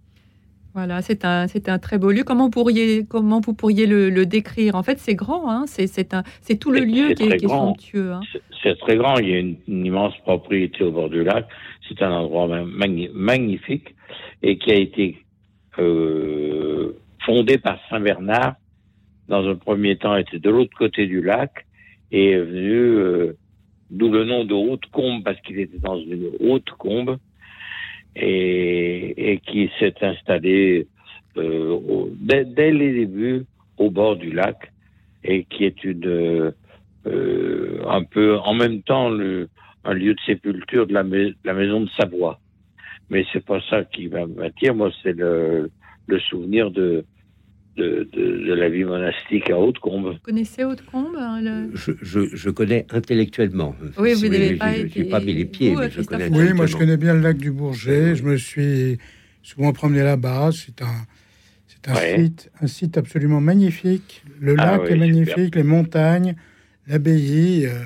Voilà, 0.76 1.02
c'est 1.02 1.24
un, 1.24 1.48
c'est 1.48 1.70
un 1.70 1.80
très 1.80 1.98
beau 1.98 2.12
lieu. 2.12 2.26
Comment 2.26 2.46
vous 2.46 2.50
pourriez, 2.50 3.06
comment 3.06 3.40
vous 3.40 3.54
pourriez 3.54 3.88
le, 3.88 4.26
décrire? 4.26 4.76
En 4.76 4.84
fait, 4.84 5.00
c'est 5.00 5.16
grand, 5.16 5.50
hein 5.50 5.64
c'est, 5.68 5.88
c'est, 5.88 6.14
un, 6.14 6.24
c'est 6.42 6.58
tout 6.58 6.70
le 6.70 6.82
lieu 6.82 7.14
qui 7.14 7.24
est, 7.24 7.48
somptueux. 7.48 8.12
Hein. 8.12 8.20
c'est, 8.62 8.78
très 8.80 8.98
grand, 8.98 9.18
il 9.20 9.30
y 9.30 9.34
a 9.36 9.40
une, 9.40 9.56
immense 9.70 10.14
propriété 10.24 10.84
au 10.84 10.92
bord 10.92 11.10
du 11.10 11.24
lac. 11.24 11.48
C'est 11.88 12.02
un 12.02 12.12
endroit 12.12 12.50
magnifique 12.66 13.96
et 14.44 14.58
qui 14.58 14.72
a 14.72 14.76
été 14.76 15.18
euh, 15.80 16.92
fondé 17.26 17.58
par 17.58 17.80
Saint 17.90 18.02
Bernard. 18.02 18.56
Dans 19.30 19.48
un 19.48 19.56
premier 19.56 19.96
temps, 19.96 20.18
était 20.18 20.40
de 20.40 20.50
l'autre 20.50 20.78
côté 20.78 21.08
du 21.08 21.22
lac 21.22 21.66
et 22.12 22.32
est 22.32 22.42
venu, 22.42 22.74
euh, 22.74 23.38
d'où 23.92 24.12
le 24.12 24.26
nom 24.26 24.44
de 24.44 24.54
Haute 24.54 24.88
Combe 24.92 25.24
parce 25.24 25.40
qu'il 25.40 25.58
était 25.58 25.80
dans 25.80 25.98
une 25.98 26.32
haute 26.42 26.70
combe 26.72 27.18
et, 28.16 29.32
et 29.32 29.40
qui 29.40 29.70
s'est 29.80 29.96
installé 30.02 30.88
euh, 31.38 31.80
dès, 32.16 32.46
dès, 32.46 32.72
les 32.72 32.94
débuts 32.94 33.46
au 33.78 33.90
bord 33.90 34.16
du 34.16 34.32
lac 34.32 34.72
et 35.24 35.44
qui 35.46 35.66
est 35.66 35.84
une 35.84 36.54
euh, 37.08 37.82
un 37.88 38.04
peu 38.04 38.38
en 38.38 38.54
même 38.54 38.82
temps 38.82 39.10
le, 39.10 39.50
un 39.84 39.94
lieu 39.94 40.14
de 40.14 40.20
sépulture 40.26 40.88
de 40.88 40.94
la, 40.94 41.04
la 41.44 41.54
maison 41.54 41.82
de 41.82 41.90
Savoie. 41.90 42.40
Mais 43.10 43.26
c'est 43.32 43.46
pas 43.46 43.62
ça 43.70 43.84
qui 43.84 44.08
m'attire. 44.08 44.74
Moi, 44.74 44.92
c'est 45.04 45.14
le, 45.14 45.70
le 46.08 46.20
souvenir 46.20 46.72
de, 46.72 47.06
de, 47.78 48.08
de, 48.14 48.54
la 48.54 48.70
vie 48.70 48.84
monastique 48.84 49.50
à 49.50 49.60
Haute-Combe. 49.60 50.14
Vous 50.14 50.20
connaissez 50.24 50.64
Haute-Combe 50.64 51.16
hein, 51.18 51.68
je, 51.74 51.92
je, 52.02 52.20
je, 52.34 52.50
connais 52.50 52.86
intellectuellement. 52.90 53.76
Oui, 53.98 54.14
vous 54.14 54.28
n'avez 54.28 54.56
pas 54.56 54.76
été... 54.76 55.04
pas 55.06 55.20
mis 55.20 55.34
les 55.34 55.46
pieds, 55.46 55.76
mais 55.76 55.90
je 55.90 56.02
connais 56.02 56.30
Oui, 56.30 56.54
moi 56.54 56.66
je 56.66 56.78
connais 56.78 56.98
bien 56.98 57.14
le 57.14 57.22
lac 57.22 57.38
du 57.38 57.52
Bourget. 57.52 58.16
Je 58.16 58.24
me 58.24 58.38
suis 58.38 58.98
souvent 59.44 59.74
promené 59.74 60.04
là-bas. 60.04 60.52
C'est 60.54 60.82
un, 60.82 61.06
c'est 61.68 61.90
un, 61.92 61.96
site, 61.96 62.52
un 62.62 62.68
site 62.68 62.98
absolument 62.98 63.42
magnifique. 63.42 64.24
Le 64.40 64.56
ah 64.58 64.78
lac 64.78 64.90
est 64.90 64.96
magnifique, 64.96 65.56
les 65.56 65.64
montagnes, 65.64 66.36
l'abbaye. 66.88 67.66
Euh, 67.66 67.84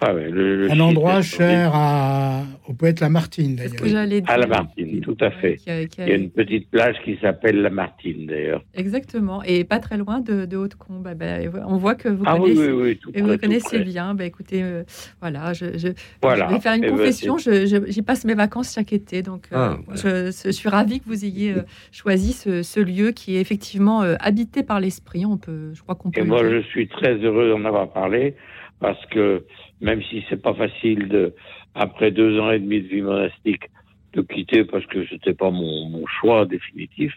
ah 0.00 0.12
un 0.12 0.80
endroit 0.80 1.22
cher 1.22 1.70
à, 1.74 2.42
au 2.68 2.74
poète 2.74 3.00
Lamartine, 3.00 3.56
d'ailleurs. 3.56 4.26
À 4.26 4.36
Lamartine, 4.36 5.00
tout 5.00 5.16
à 5.20 5.30
fait. 5.30 5.56
Il 5.66 5.88
y 6.06 6.10
a 6.10 6.14
une 6.14 6.30
petite 6.30 6.70
plage 6.70 6.96
qui 7.04 7.18
s'appelle 7.20 7.62
Lamartine, 7.62 8.26
d'ailleurs. 8.26 8.62
Exactement, 8.74 9.42
et 9.42 9.64
pas 9.64 9.78
très 9.78 9.96
loin 9.96 10.20
de, 10.20 10.44
de 10.44 10.56
Haute-Combe. 10.56 11.08
Ben, 11.16 11.50
on 11.66 11.76
voit 11.76 11.94
que 11.94 12.08
vous 12.08 12.24
ah 12.26 12.36
connaissez, 12.36 12.72
oui, 12.72 13.00
et 13.14 13.22
vous 13.22 13.38
connaissez 13.38 13.78
bien. 13.80 14.14
Ben, 14.14 14.24
écoutez, 14.24 14.62
euh, 14.62 14.82
voilà, 15.20 15.52
je, 15.52 15.78
je, 15.78 15.88
vais 15.88 16.60
faire 16.60 16.74
une 16.74 16.84
eh 16.84 16.88
ben, 16.88 16.90
confession. 16.90 17.36
J'y 17.38 18.02
passe 18.02 18.24
mes 18.24 18.34
vacances 18.34 18.74
chaque 18.74 18.92
été, 18.92 19.22
donc 19.22 19.48
euh, 19.52 19.76
ah, 19.88 19.94
je, 19.94 20.50
suis 20.50 20.68
ravie 20.68 21.00
que 21.00 21.06
vous 21.06 21.24
ayez 21.24 21.52
euh, 21.52 21.62
choisi 21.90 22.32
ce, 22.32 22.62
ce, 22.62 22.80
lieu 22.80 23.12
qui 23.12 23.36
est 23.36 23.40
effectivement 23.40 24.02
habité 24.20 24.62
par 24.62 24.80
l'esprit. 24.80 25.24
On 25.24 25.38
peut, 25.38 25.72
je 25.72 25.82
crois 25.82 25.94
qu'on 25.94 26.10
peut. 26.10 26.20
Et 26.20 26.24
moi, 26.24 26.42
je 26.48 26.60
suis 26.62 26.86
très 26.88 27.14
heureux 27.14 27.48
d'en 27.48 27.64
avoir 27.64 27.90
parlé 27.90 28.34
parce 28.80 29.04
que 29.06 29.44
même 29.80 30.02
si 30.02 30.24
c'est 30.28 30.40
pas 30.40 30.54
facile 30.54 31.08
de, 31.08 31.34
après 31.74 32.10
deux 32.10 32.38
ans 32.40 32.50
et 32.50 32.58
demi 32.58 32.80
de 32.80 32.88
vie 32.88 33.02
monastique, 33.02 33.64
de 34.12 34.22
quitter 34.22 34.64
parce 34.64 34.86
que 34.86 35.06
c'était 35.08 35.34
pas 35.34 35.50
mon, 35.50 35.88
mon, 35.88 36.06
choix 36.06 36.46
définitif, 36.46 37.12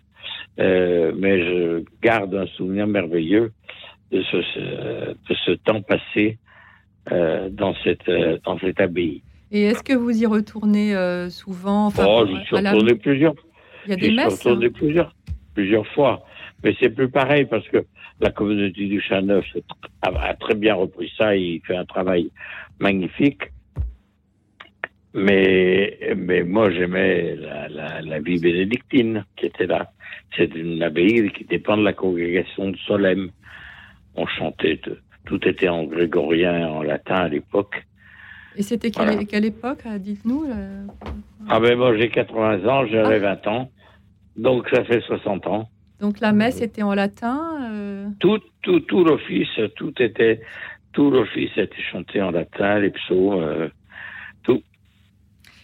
euh, 0.60 1.14
mais 1.18 1.40
je 1.40 1.84
garde 2.02 2.36
un 2.36 2.48
souvenir 2.48 2.88
merveilleux 2.88 3.52
de 4.12 4.22
ce, 4.24 4.38
de 4.38 5.36
ce 5.46 5.52
temps 5.52 5.82
passé 5.82 6.38
euh, 7.12 7.50
dans 7.50 7.74
cette 7.84 8.08
euh, 8.10 8.38
dans 8.44 8.60
cette 8.60 8.80
abbaye. 8.80 9.24
Et 9.52 9.64
est-ce 9.64 9.82
que 9.82 9.94
vous 9.94 10.22
y 10.22 10.26
retournez 10.26 10.96
euh, 10.96 11.30
souvent 11.30 11.88
enfin, 11.88 12.06
oh, 12.08 12.26
j'y 12.28 12.46
suis 12.46 12.56
retourné 12.56 12.96
plusieurs. 12.96 13.34
Il 13.86 13.92
y 13.92 13.94
a 13.94 13.96
des 13.96 14.12
messes. 14.12 14.40
Suis 14.40 14.50
retourné 14.50 14.70
plusieurs 14.70 15.16
plusieurs 15.56 15.88
fois. 15.88 16.24
Mais 16.64 16.76
c'est 16.80 16.90
plus 16.90 17.10
pareil 17.10 17.46
parce 17.46 17.68
que 17.70 17.86
la 18.20 18.32
communauté 18.32 18.88
du 18.88 19.02
Chat 19.02 19.22
Neuf 19.22 19.46
a, 20.02 20.34
très 20.36 20.56
bien 20.56 20.76
repris 20.76 21.12
ça. 21.18 21.36
Il 21.36 21.62
fait 21.62 21.76
un 21.76 21.86
travail 21.86 22.30
magnifique. 22.80 23.44
Mais, 25.14 25.98
mais 26.16 26.44
moi, 26.44 26.70
j'aimais 26.70 27.36
la, 27.36 27.68
la, 27.68 28.02
la, 28.02 28.20
vie 28.20 28.40
bénédictine 28.40 29.26
qui 29.36 29.48
était 29.48 29.66
là. 29.66 29.92
C'est 30.38 30.54
une 30.54 30.84
abbaye 30.84 31.32
qui 31.32 31.46
dépend 31.46 31.78
de 31.78 31.84
la 31.84 31.94
congrégation 31.94 32.70
de 32.70 32.78
Solem. 32.78 33.32
On 34.16 34.28
chantait, 34.28 34.80
tout 35.26 35.48
était 35.48 35.70
en 35.70 35.86
grégorien, 35.86 36.68
en 36.68 36.84
latin 36.84 37.16
à 37.16 37.28
l'époque. 37.28 37.86
Et 38.56 38.62
c'était 38.62 38.92
quelle, 38.92 39.46
époque, 39.46 39.84
euh, 39.86 39.98
dites-nous 39.98 40.46
Ah 41.48 41.60
ben 41.60 41.78
moi 41.78 41.96
j'ai 41.98 42.10
80 42.10 42.68
ans, 42.68 42.86
j'avais 42.88 43.20
20 43.20 43.40
ah. 43.46 43.50
ans, 43.50 43.72
donc 44.36 44.68
ça 44.70 44.84
fait 44.84 45.02
60 45.02 45.48
ans. 45.48 45.70
Donc 46.00 46.20
la 46.20 46.32
messe 46.32 46.62
était 46.62 46.84
en 46.84 46.94
latin 46.94 47.72
euh 47.72 48.08
Tout, 48.20 48.40
tout, 48.62 48.80
tout 48.82 49.04
l'office, 49.04 49.60
tout 49.76 49.94
était, 50.02 50.42
tout 50.94 51.12
l'office 51.12 51.52
était 51.58 51.82
chanté 51.92 52.22
en 52.22 52.32
latin, 52.32 52.80
les 52.80 52.92
psaumes, 52.92 53.70
tout. 54.44 54.62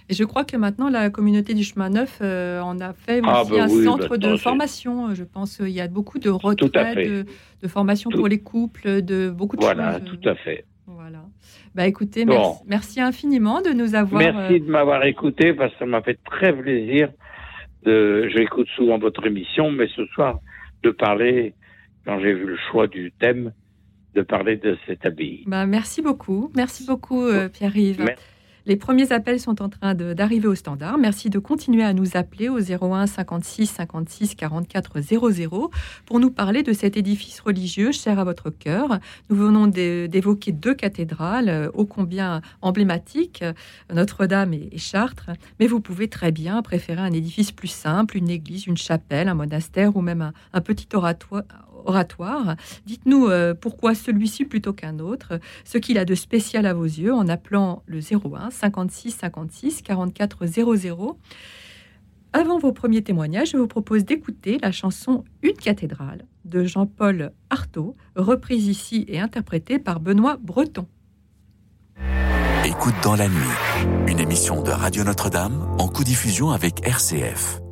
Et 0.10 0.14
je 0.14 0.24
crois 0.24 0.44
que 0.44 0.58
maintenant 0.58 0.90
la 0.90 1.10
communauté 1.10 1.54
du 1.54 1.64
chemin 1.64 1.90
neuf 1.90 2.22
en 2.22 2.80
a 2.80 2.94
fait 2.94 3.22
ah, 3.24 3.42
aussi 3.42 3.52
ben 3.52 3.62
un 3.62 3.70
centre 3.70 4.18
de 4.18 4.36
formation. 4.36 5.16
Je 5.16 5.24
pense 5.24 5.58
qu'il 5.58 5.70
y 5.70 5.82
a 5.82 5.88
beaucoup 5.88 6.20
de 6.20 6.30
retraits, 6.30 6.98
de, 6.98 7.26
de, 7.62 7.68
formation 7.68 8.10
pour 8.10 8.28
les 8.28 8.40
couples, 8.40 9.02
de 9.02 9.30
beaucoup 9.30 9.56
de 9.56 9.62
choses. 9.62 9.74
Voilà, 9.74 10.00
tout 10.00 10.20
à 10.26 10.36
fait. 10.36 10.66
Voilà. 10.88 11.24
Bah 11.74 11.88
écoutez, 11.88 12.26
merci, 12.68 13.02
infiniment 13.02 13.62
de 13.62 13.72
nous 13.72 13.96
avoir. 13.96 14.22
Merci 14.22 14.54
euh, 14.56 14.60
de 14.60 14.72
m'avoir 14.72 15.04
écouté 15.04 15.54
parce 15.54 15.74
que 15.74 15.80
ça 15.80 15.86
m'a 15.86 16.02
fait 16.02 16.20
très 16.24 16.54
plaisir. 16.54 17.10
De, 17.86 18.30
j'écoute 18.30 18.68
souvent 18.76 18.98
votre 18.98 19.26
émission, 19.26 19.72
mais 19.72 19.88
ce 19.96 20.06
soir 20.08 20.40
de 20.84 20.92
parler, 20.92 21.54
quand 22.06 22.20
j'ai 22.20 22.34
vu 22.34 22.46
le 22.46 22.58
choix 22.72 22.88
du 22.88 23.12
thème, 23.20 23.54
de 24.16 24.22
parler 24.22 24.56
de 24.58 24.78
cette 24.88 25.06
abbaye. 25.06 25.44
Bah 25.46 25.66
merci 25.66 26.02
beaucoup, 26.02 26.52
merci 26.56 26.86
beaucoup 26.86 27.26
euh, 27.26 27.50
Pierre-Yves. 27.50 28.06
Les 28.68 28.78
premiers 28.78 29.12
appels 29.12 29.40
sont 29.40 29.62
en 29.62 29.70
train 29.70 29.94
d'arriver 29.94 30.48
au 30.48 30.56
standard. 30.56 30.98
Merci 30.98 31.30
de 31.30 31.38
continuer 31.38 31.84
à 31.84 31.94
nous 31.94 32.18
appeler 32.18 32.50
au 32.50 32.58
01 32.60 33.06
56 33.06 33.68
56 33.68 34.34
44 34.34 35.02
00 35.02 35.72
pour 36.08 36.20
nous 36.20 36.32
parler 36.32 36.64
de 36.64 36.74
cet 36.74 36.98
édifice 36.98 37.42
religieux 37.42 37.92
cher 37.92 38.18
à 38.18 38.24
votre 38.24 38.50
cœur. 38.50 39.00
Nous 39.30 39.36
venons 39.36 39.68
d'évoquer 39.68 40.52
deux 40.52 40.74
cathédrales 40.74 41.50
euh, 41.50 41.70
ô 41.76 41.86
combien 41.86 42.42
emblématiques, 42.64 43.44
Notre-Dame 43.94 44.54
et 44.54 44.78
Chartres, 44.80 45.30
mais 45.60 45.68
vous 45.68 45.80
pouvez 45.80 46.08
très 46.08 46.32
bien 46.32 46.64
préférer 46.64 47.02
un 47.02 47.12
édifice 47.12 47.52
plus 47.52 47.68
simple, 47.68 48.18
une 48.18 48.32
église, 48.32 48.66
une 48.66 48.78
chapelle, 48.78 49.28
un 49.28 49.36
monastère 49.36 49.96
ou 49.96 50.02
même 50.02 50.32
un 50.54 50.62
petit 50.62 50.88
oratoire, 50.94 51.44
Dites-nous 52.86 53.28
euh, 53.28 53.54
pourquoi 53.54 53.96
celui-ci 53.96 54.46
plutôt 54.46 54.74
qu'un 54.74 55.00
autre, 55.00 55.40
ce 55.64 55.78
qu'il 55.78 55.98
a 55.98 56.06
de 56.06 56.16
spécial 56.16 56.66
à 56.66 56.74
vos 56.74 56.84
yeux 56.84 57.14
en 57.14 57.28
appelant 57.28 57.84
le 57.86 58.00
01 58.00 58.52
56 58.52 59.12
56 59.12 59.82
44 59.82 60.46
00. 60.46 61.18
Avant 62.34 62.60
vos 62.60 62.74
premiers 62.74 63.02
témoignages, 63.02 63.52
je 63.52 63.58
vous 63.58 63.68
propose 63.68 64.04
d'écouter 64.04 64.58
la 64.62 64.72
chanson 64.72 65.24
Une 65.42 65.54
cathédrale 65.54 66.26
de 66.44 66.66
Jean-Paul 66.66 67.32
Artaud, 67.50 67.96
reprise 68.16 68.68
ici 68.68 69.06
et 69.08 69.20
interprétée 69.20 69.80
par 69.80 70.00
Benoît 70.00 70.38
Breton. 70.42 70.86
Écoute 72.66 72.96
dans 73.04 73.16
la 73.16 73.28
nuit, 73.28 73.56
une 74.08 74.20
émission 74.20 74.62
de 74.64 74.72
Radio 74.72 75.04
Notre-Dame 75.04 75.66
en 75.80 75.88
co-diffusion 75.88 76.50
avec 76.50 76.86
RCF. 76.86 77.65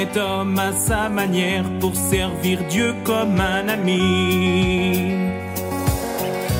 Est 0.00 0.16
homme 0.16 0.58
à 0.58 0.72
sa 0.72 1.08
manière 1.08 1.64
pour 1.78 1.94
servir 1.94 2.58
Dieu 2.70 2.94
comme 3.04 3.38
un 3.40 3.68
ami. 3.68 5.16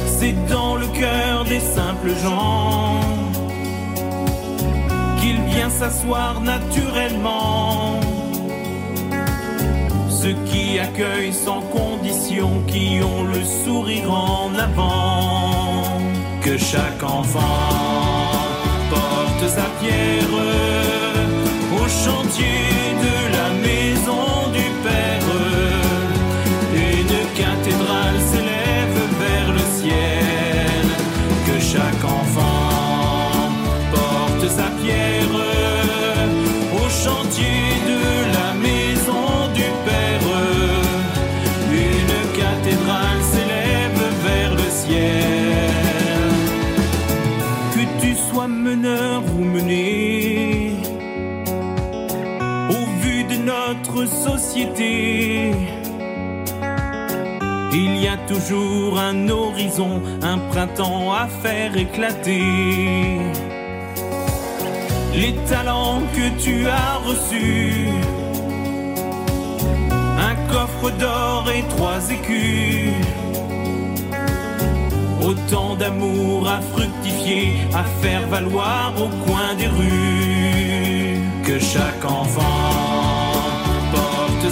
C'est 0.07 0.37
dans 0.49 0.77
le 0.77 0.87
cœur 0.89 1.45
des 1.45 1.61
simples 1.61 2.15
gens 2.23 3.01
qu'il 5.21 5.41
vient 5.53 5.71
s'asseoir 5.71 6.41
naturellement 6.41 8.01
ceux 10.09 10.37
qui 10.51 10.79
accueillent 10.79 11.33
sans 11.33 11.63
condition, 11.63 12.51
qui 12.67 13.01
ont 13.03 13.25
le 13.25 13.43
sourire 13.65 14.13
en 14.13 14.51
avant. 14.55 15.99
Que 16.43 16.59
chaque 16.59 17.03
enfant 17.03 17.69
porte 18.91 19.49
sa 19.49 19.67
pierre 19.81 20.35
au 21.79 21.89
chantier 21.89 22.90
Il 57.73 58.03
y 58.03 58.09
a 58.09 58.17
toujours 58.29 58.99
un 58.99 59.29
horizon, 59.29 60.03
un 60.23 60.39
printemps 60.39 61.13
à 61.13 61.29
faire 61.29 61.77
éclater. 61.77 63.21
Les 65.15 65.35
talents 65.49 66.03
que 66.15 66.43
tu 66.43 66.67
as 66.67 66.97
reçus 67.09 67.89
un 70.31 70.35
coffre 70.53 70.91
d'or 70.99 71.51
et 71.55 71.65
trois 71.75 72.11
écus. 72.11 72.93
Autant 75.23 75.75
d'amour 75.77 76.49
à 76.49 76.61
fructifier, 76.61 77.55
à 77.75 77.85
faire 78.03 78.27
valoir 78.29 78.93
au 78.97 79.09
coin 79.25 79.55
des 79.57 79.67
rues. 79.67 81.19
Que 81.45 81.59
chaque 81.59 82.05
enfant 82.05 82.80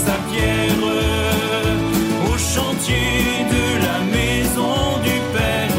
sa 0.07 0.17
pierre 0.31 0.85
au 2.31 2.37
chantier 2.55 3.45
de 3.55 3.65
la 3.87 3.99
maison 4.17 4.77
du 5.07 5.17
Père. 5.35 5.79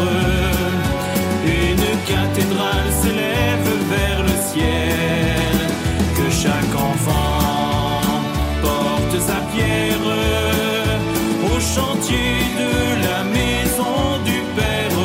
Une 1.45 1.87
cathédrale 2.11 2.91
s'élève 3.01 3.69
vers 3.93 4.21
le 4.29 4.35
ciel. 4.51 5.55
Que 6.17 6.27
chaque 6.43 6.75
enfant 6.75 7.39
sa 9.19 9.41
pierre 9.53 10.07
au 11.51 11.59
chantier 11.59 12.35
de 12.61 12.71
la 13.07 13.19
maison 13.37 13.97
du 14.29 14.39
Père. 14.57 14.99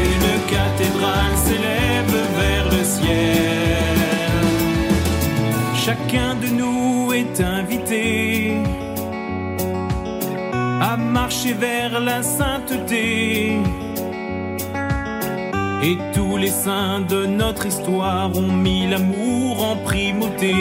Une 0.00 0.30
cathédrale 0.54 1.36
s'élève 1.44 2.16
vers 2.40 2.66
le 2.74 2.82
ciel. 2.96 3.98
Chacun 5.84 6.34
de 6.42 6.48
nous 6.58 6.81
invité 7.40 8.56
marcher 11.22 11.52
vers 11.52 12.00
la 12.00 12.22
sainteté. 12.22 13.58
Et 15.84 15.96
tous 16.14 16.36
les 16.36 16.54
saints 16.64 17.00
de 17.00 17.26
notre 17.26 17.66
histoire 17.66 18.30
ont 18.36 18.52
mis 18.66 18.86
l'amour 18.88 19.62
en 19.70 19.76
primauté. 19.76 20.54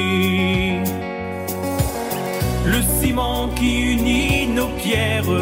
Le 2.74 2.82
ciment 3.00 3.50
qui 3.58 3.72
unit 3.96 4.48
nos 4.48 4.72
pierres 4.82 5.34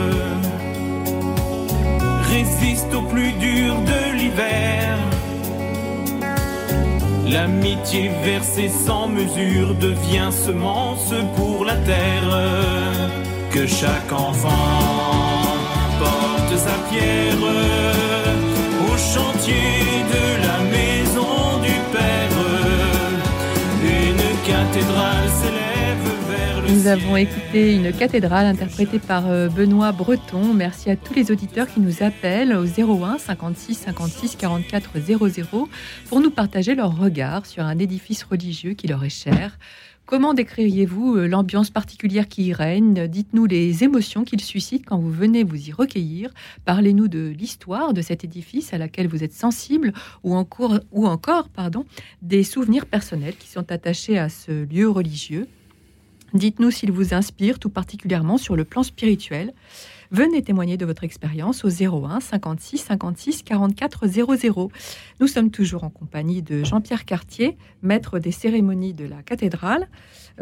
résiste 2.33 2.93
au 2.93 3.01
plus 3.01 3.31
dur 3.33 3.75
de 3.91 3.99
l'hiver. 4.17 5.08
L'amitié 7.31 8.09
versée 8.23 8.69
sans 8.69 9.07
mesure 9.07 9.75
devient 9.75 10.31
semence 10.31 11.13
pour 11.35 11.63
la 11.63 11.75
terre. 11.75 12.31
Que 13.51 13.67
chaque 13.67 14.11
enfant 14.11 14.49
porte 15.99 16.57
sa 16.57 16.75
pierre 16.89 17.43
au 18.87 18.97
chantier 18.97 20.03
de 20.13 20.25
la 20.47 20.57
maison 20.75 21.59
du 21.61 21.75
Père. 21.93 22.39
Une 23.83 24.23
cathédrale 24.47 25.29
le 25.51 25.68
Nous 26.67 26.87
avons 26.87 27.15
écouté 27.15 27.75
une 27.75 27.91
cathédrale 27.93 28.45
interprétée 28.45 28.99
par 28.99 29.27
euh, 29.27 29.47
Benoît 29.47 29.91
Breton. 29.91 30.53
Merci 30.53 30.89
à 30.89 30.95
tous 30.95 31.13
les 31.13 31.31
auditeurs 31.31 31.67
qui 31.67 31.79
nous 31.79 32.03
appellent 32.03 32.53
au 32.53 32.65
01 32.65 33.17
56 33.17 33.75
56 33.75 34.35
44 34.35 34.99
00 34.99 35.69
pour 36.07 36.19
nous 36.19 36.31
partager 36.31 36.75
leur 36.75 36.97
regard 36.97 37.45
sur 37.45 37.63
un 37.63 37.79
édifice 37.79 38.23
religieux 38.23 38.73
qui 38.73 38.87
leur 38.87 39.03
est 39.03 39.09
cher. 39.09 39.57
Comment 40.05 40.33
décririez-vous 40.33 41.17
euh, 41.17 41.27
l'ambiance 41.27 41.69
particulière 41.69 42.27
qui 42.27 42.47
y 42.47 42.53
règne? 42.53 43.07
Dites-nous 43.07 43.45
les 43.45 43.83
émotions 43.83 44.23
qu'il 44.23 44.41
suscite 44.41 44.85
quand 44.85 44.97
vous 44.97 45.11
venez 45.11 45.43
vous 45.43 45.69
y 45.69 45.71
recueillir. 45.71 46.33
Parlez-nous 46.65 47.07
de 47.07 47.27
l'histoire 47.27 47.93
de 47.93 48.01
cet 48.01 48.23
édifice 48.23 48.73
à 48.73 48.79
laquelle 48.79 49.07
vous 49.07 49.23
êtes 49.23 49.33
sensible 49.33 49.93
ou 50.23 50.35
encore, 50.35 51.49
des 52.23 52.43
souvenirs 52.43 52.87
personnels 52.87 53.35
qui 53.37 53.49
sont 53.49 53.71
attachés 53.71 54.17
à 54.17 54.29
ce 54.29 54.65
lieu 54.65 54.89
religieux. 54.89 55.47
Dites-nous 56.33 56.71
s'il 56.71 56.91
vous 56.91 57.13
inspire 57.13 57.59
tout 57.59 57.69
particulièrement 57.69 58.37
sur 58.37 58.55
le 58.55 58.63
plan 58.63 58.83
spirituel. 58.83 59.53
Venez 60.11 60.41
témoigner 60.41 60.77
de 60.77 60.85
votre 60.85 61.03
expérience 61.03 61.63
au 61.63 61.69
01 61.69 62.19
56 62.19 62.77
56 62.79 63.43
44 63.43 64.07
00. 64.07 64.71
Nous 65.19 65.27
sommes 65.27 65.51
toujours 65.51 65.83
en 65.83 65.89
compagnie 65.89 66.41
de 66.41 66.63
Jean-Pierre 66.63 67.05
Cartier, 67.05 67.57
maître 67.83 68.17
des 68.17 68.31
cérémonies 68.31 68.93
de 68.93 69.05
la 69.05 69.21
cathédrale 69.21 69.87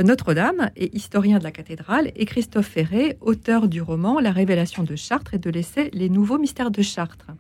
Notre-Dame 0.01 0.71
et 0.77 0.95
historien 0.95 1.39
de 1.39 1.43
la 1.43 1.51
cathédrale, 1.51 2.11
et 2.15 2.25
Christophe 2.25 2.67
Ferré, 2.67 3.17
auteur 3.19 3.67
du 3.67 3.81
roman 3.81 4.21
La 4.21 4.31
révélation 4.31 4.83
de 4.83 4.95
Chartres 4.95 5.33
et 5.33 5.39
de 5.39 5.49
l'essai 5.49 5.89
Les 5.93 6.09
nouveaux 6.09 6.37
mystères 6.37 6.71
de 6.71 6.81
Chartres. 6.81 7.31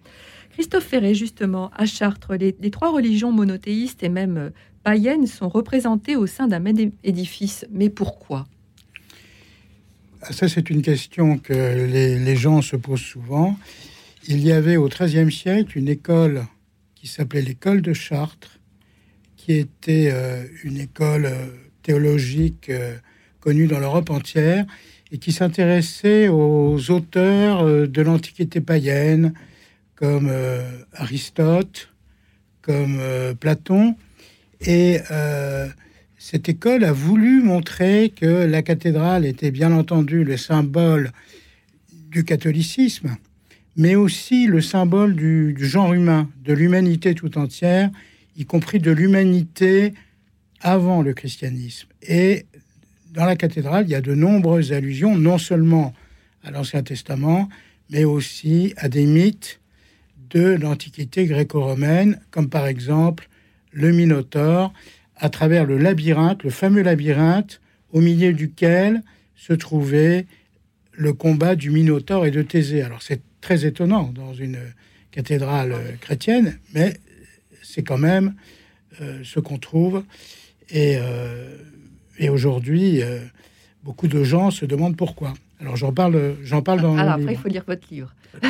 Christophe 0.51 0.85
Ferré, 0.85 1.13
justement, 1.13 1.69
à 1.77 1.85
Chartres, 1.85 2.33
les, 2.33 2.55
les 2.59 2.71
trois 2.71 2.91
religions 2.91 3.31
monothéistes 3.31 4.03
et 4.03 4.09
même 4.09 4.37
euh, 4.37 4.49
païennes 4.87 5.27
sont 5.27 5.49
représentées 5.49 6.15
au 6.15 6.27
sein 6.27 6.47
d'un 6.47 6.59
même 6.59 6.91
édifice. 7.03 7.65
Mais 7.73 7.89
pourquoi? 7.89 8.47
Ah, 10.21 10.31
Ça, 10.31 10.47
c'est 10.47 10.69
une 10.69 10.81
question 10.81 11.37
que 11.37 11.53
les, 11.53 12.35
gens 12.37 12.61
se 12.61 12.77
posent 12.77 13.01
souvent. 13.01 13.57
Il 14.29 14.39
y 14.39 14.53
avait 14.53 14.77
au 14.77 14.87
XIIIe 14.87 15.29
siècle 15.29 15.77
une 15.77 15.89
école 15.89 16.45
qui 16.95 17.07
s'appelait 17.07 17.41
l'école 17.41 17.81
de 17.81 17.91
Chartres, 17.91 18.59
qui 19.35 19.51
était 19.55 20.09
euh, 20.13 20.45
une 20.63 20.77
école 20.77 21.25
euh, 21.25 21.47
théologique 21.83 22.69
euh, 22.69 22.95
connue 23.41 23.67
dans 23.67 23.79
l'Europe 23.79 24.09
entière 24.09 24.65
et 25.11 25.17
qui 25.17 25.33
s'intéressait 25.33 26.29
aux 26.29 26.91
auteurs 26.91 27.65
de 27.65 28.01
l'Antiquité 28.01 28.61
païenne, 28.61 29.33
comme 29.95 30.31
Aristote, 30.93 31.89
comme 32.61 33.01
Platon. 33.39 33.95
Et 34.61 34.99
euh, 35.11 35.67
cette 36.17 36.49
école 36.49 36.83
a 36.83 36.91
voulu 36.91 37.41
montrer 37.41 38.13
que 38.15 38.45
la 38.45 38.61
cathédrale 38.61 39.25
était 39.25 39.51
bien 39.51 39.71
entendu 39.71 40.23
le 40.23 40.37
symbole 40.37 41.11
du 42.09 42.23
catholicisme, 42.23 43.15
mais 43.75 43.95
aussi 43.95 44.47
le 44.47 44.61
symbole 44.61 45.15
du, 45.15 45.53
du 45.53 45.67
genre 45.67 45.93
humain, 45.93 46.29
de 46.43 46.53
l'humanité 46.53 47.13
tout 47.13 47.37
entière, 47.37 47.91
y 48.35 48.45
compris 48.45 48.79
de 48.79 48.91
l'humanité 48.91 49.93
avant 50.61 51.01
le 51.01 51.13
christianisme. 51.13 51.87
Et 52.01 52.45
dans 53.11 53.25
la 53.25 53.35
cathédrale, 53.35 53.85
il 53.87 53.91
y 53.91 53.95
a 53.95 54.01
de 54.01 54.15
nombreuses 54.15 54.73
allusions, 54.73 55.17
non 55.17 55.37
seulement 55.37 55.93
à 56.43 56.51
l'Ancien 56.51 56.83
Testament, 56.83 57.49
mais 57.89 58.03
aussi 58.03 58.73
à 58.77 58.89
des 58.89 59.05
mythes 59.05 59.59
de 60.29 60.41
l'Antiquité 60.41 61.25
gréco-romaine, 61.25 62.19
comme 62.31 62.49
par 62.49 62.67
exemple 62.67 63.29
le 63.77 63.91
Minotaure, 63.91 64.73
à 65.15 65.29
travers 65.29 65.65
le 65.65 65.77
labyrinthe, 65.77 66.43
le 66.43 66.49
fameux 66.49 66.81
labyrinthe, 66.81 67.61
au 67.93 68.01
milieu 68.01 68.33
duquel 68.33 69.03
se 69.35 69.53
trouvait 69.53 70.25
le 70.93 71.13
combat 71.13 71.55
du 71.55 71.69
Minotaure 71.69 72.25
et 72.25 72.31
de 72.31 72.41
Thésée. 72.41 72.81
Alors 72.81 73.03
c'est 73.03 73.21
très 73.39 73.65
étonnant 73.65 74.11
dans 74.15 74.33
une 74.33 74.57
cathédrale 75.11 75.73
euh, 75.73 75.91
chrétienne, 76.01 76.57
mais 76.73 76.95
c'est 77.61 77.83
quand 77.83 77.99
même 77.99 78.33
euh, 78.99 79.19
ce 79.23 79.39
qu'on 79.39 79.59
trouve. 79.59 80.03
Et, 80.71 80.97
euh, 80.97 81.55
et 82.17 82.29
aujourd'hui, 82.29 83.03
euh, 83.03 83.19
beaucoup 83.83 84.07
de 84.07 84.23
gens 84.23 84.49
se 84.49 84.65
demandent 84.65 84.97
pourquoi. 84.97 85.35
Alors 85.59 85.75
j'en 85.75 85.93
parle, 85.93 86.35
j'en 86.41 86.63
parle 86.63 86.81
dans 86.81 86.97
Alors 86.97 87.13
après, 87.13 87.33
il 87.33 87.37
faut 87.37 87.47
lire 87.47 87.63
votre 87.67 87.87
livre. 87.91 88.15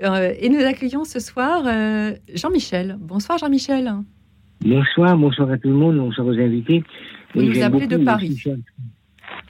Et 0.00 0.48
nous 0.48 0.60
accueillons 0.60 1.04
ce 1.04 1.18
soir 1.18 1.64
Jean-Michel. 2.32 2.96
Bonsoir 3.00 3.38
Jean-Michel. 3.38 3.92
Bonsoir, 4.60 5.16
bonsoir 5.16 5.50
à 5.52 5.58
tout 5.58 5.68
le 5.68 5.74
monde, 5.74 5.98
bonsoir 5.98 6.26
aux 6.26 6.38
invités. 6.38 6.82
Vous 7.34 7.42
nous 7.42 7.62
appelez 7.62 7.86
de 7.86 7.96
Paris. 7.98 8.42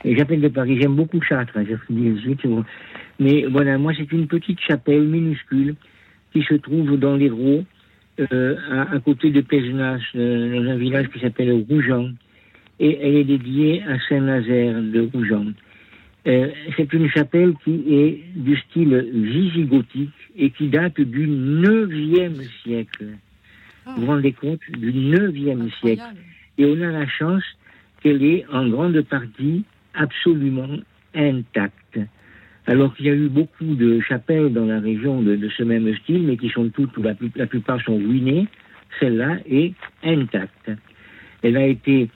j'appelle 0.04 0.40
de 0.42 0.48
Paris, 0.48 0.78
j'aime 0.80 0.96
beaucoup 0.96 1.20
Chartres, 1.22 1.56
hein. 1.56 2.64
Mais 3.18 3.46
voilà, 3.46 3.78
moi 3.78 3.92
c'est 3.96 4.12
une 4.12 4.26
petite 4.26 4.60
chapelle 4.60 5.04
minuscule 5.04 5.76
qui 6.32 6.42
se 6.42 6.54
trouve 6.54 6.98
dans 6.98 7.16
l'Hérault, 7.16 7.64
euh, 8.20 8.56
à, 8.70 8.94
à 8.96 9.00
côté 9.00 9.30
de 9.30 9.40
Pézenas, 9.40 10.00
euh, 10.14 10.62
dans 10.62 10.70
un 10.72 10.76
village 10.76 11.08
qui 11.08 11.20
s'appelle 11.20 11.52
Rougeant. 11.68 12.10
Et 12.78 12.98
elle 13.00 13.16
est 13.16 13.24
dédiée 13.24 13.82
à 13.84 13.98
Saint-Nazaire 14.08 14.74
de 14.74 15.08
Rougeant. 15.12 15.46
Euh, 16.26 16.48
c'est 16.76 16.92
une 16.92 17.08
chapelle 17.08 17.54
qui 17.64 17.82
est 17.88 18.24
du 18.36 18.56
style 18.58 19.08
visigothique 19.12 20.10
et 20.36 20.50
qui 20.50 20.68
date 20.68 21.00
du 21.00 21.26
9e 21.26 22.42
siècle. 22.62 23.06
Vous 23.96 24.02
vous 24.02 24.06
rendez 24.06 24.32
compte 24.32 24.60
Du 24.76 24.92
9e 24.92 25.70
siècle. 25.80 26.02
Et 26.58 26.66
on 26.66 26.80
a 26.82 26.90
la 26.90 27.06
chance 27.06 27.42
qu'elle 28.02 28.22
est 28.22 28.44
en 28.52 28.68
grande 28.68 29.00
partie 29.02 29.64
absolument 29.94 30.68
intacte. 31.14 31.98
Alors 32.66 32.94
qu'il 32.94 33.06
y 33.06 33.10
a 33.10 33.14
eu 33.14 33.28
beaucoup 33.28 33.74
de 33.74 34.00
chapelles 34.00 34.52
dans 34.52 34.66
la 34.66 34.78
région 34.78 35.22
de, 35.22 35.36
de 35.36 35.48
ce 35.48 35.62
même 35.62 35.92
style, 36.02 36.22
mais 36.24 36.36
qui 36.36 36.50
sont 36.50 36.68
toutes, 36.68 36.96
ou 36.98 37.02
la, 37.02 37.46
plupart 37.46 37.80
sont 37.82 37.96
ruinées, 37.96 38.46
celle-là 39.00 39.38
est 39.50 39.74
intacte. 40.04 40.70
Elle 41.42 41.56
a 41.56 41.66
été 41.66 42.10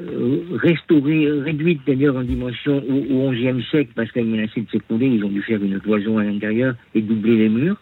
euh, 0.00 0.42
restaurée, 0.52 1.28
réduite 1.40 1.80
d'ailleurs 1.86 2.16
en 2.16 2.22
dimension 2.22 2.84
au, 2.88 3.28
au 3.28 3.32
XIe 3.32 3.62
siècle, 3.68 3.90
parce 3.96 4.12
qu'elle 4.12 4.26
menaçait 4.26 4.60
de 4.60 4.70
s'écrouler, 4.70 5.06
ils 5.06 5.24
ont 5.24 5.28
dû 5.28 5.42
faire 5.42 5.62
une 5.62 5.80
cloison 5.80 6.18
à 6.18 6.24
l'intérieur 6.24 6.76
et 6.94 7.00
doubler 7.00 7.36
les 7.36 7.48
murs. 7.48 7.80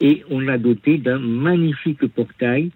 Et 0.00 0.24
on 0.30 0.40
l'a 0.40 0.58
dotée 0.58 0.98
d'un 0.98 1.18
magnifique 1.18 2.06
portail 2.08 2.70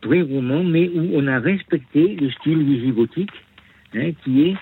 très 0.00 0.22
roman, 0.22 0.62
mais 0.64 0.88
où 0.88 1.10
on 1.14 1.26
a 1.26 1.38
respecté 1.38 2.16
le 2.16 2.30
style 2.30 2.62
visigothique, 2.62 3.30
hein, 3.94 4.10
qui 4.24 4.48
est 4.48 4.56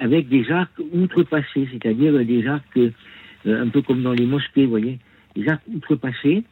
avec 0.00 0.28
des 0.28 0.50
arcs 0.50 0.78
outrepassés, 0.92 1.68
c'est-à-dire 1.72 2.24
des 2.24 2.46
arcs 2.46 2.76
euh, 2.76 2.90
un 3.46 3.68
peu 3.68 3.82
comme 3.82 4.02
dans 4.02 4.12
les 4.12 4.26
mosquées, 4.26 4.64
vous 4.64 4.70
voyez, 4.70 4.98
des 5.36 5.48
arcs 5.48 5.62
outrepassés. 5.72 6.44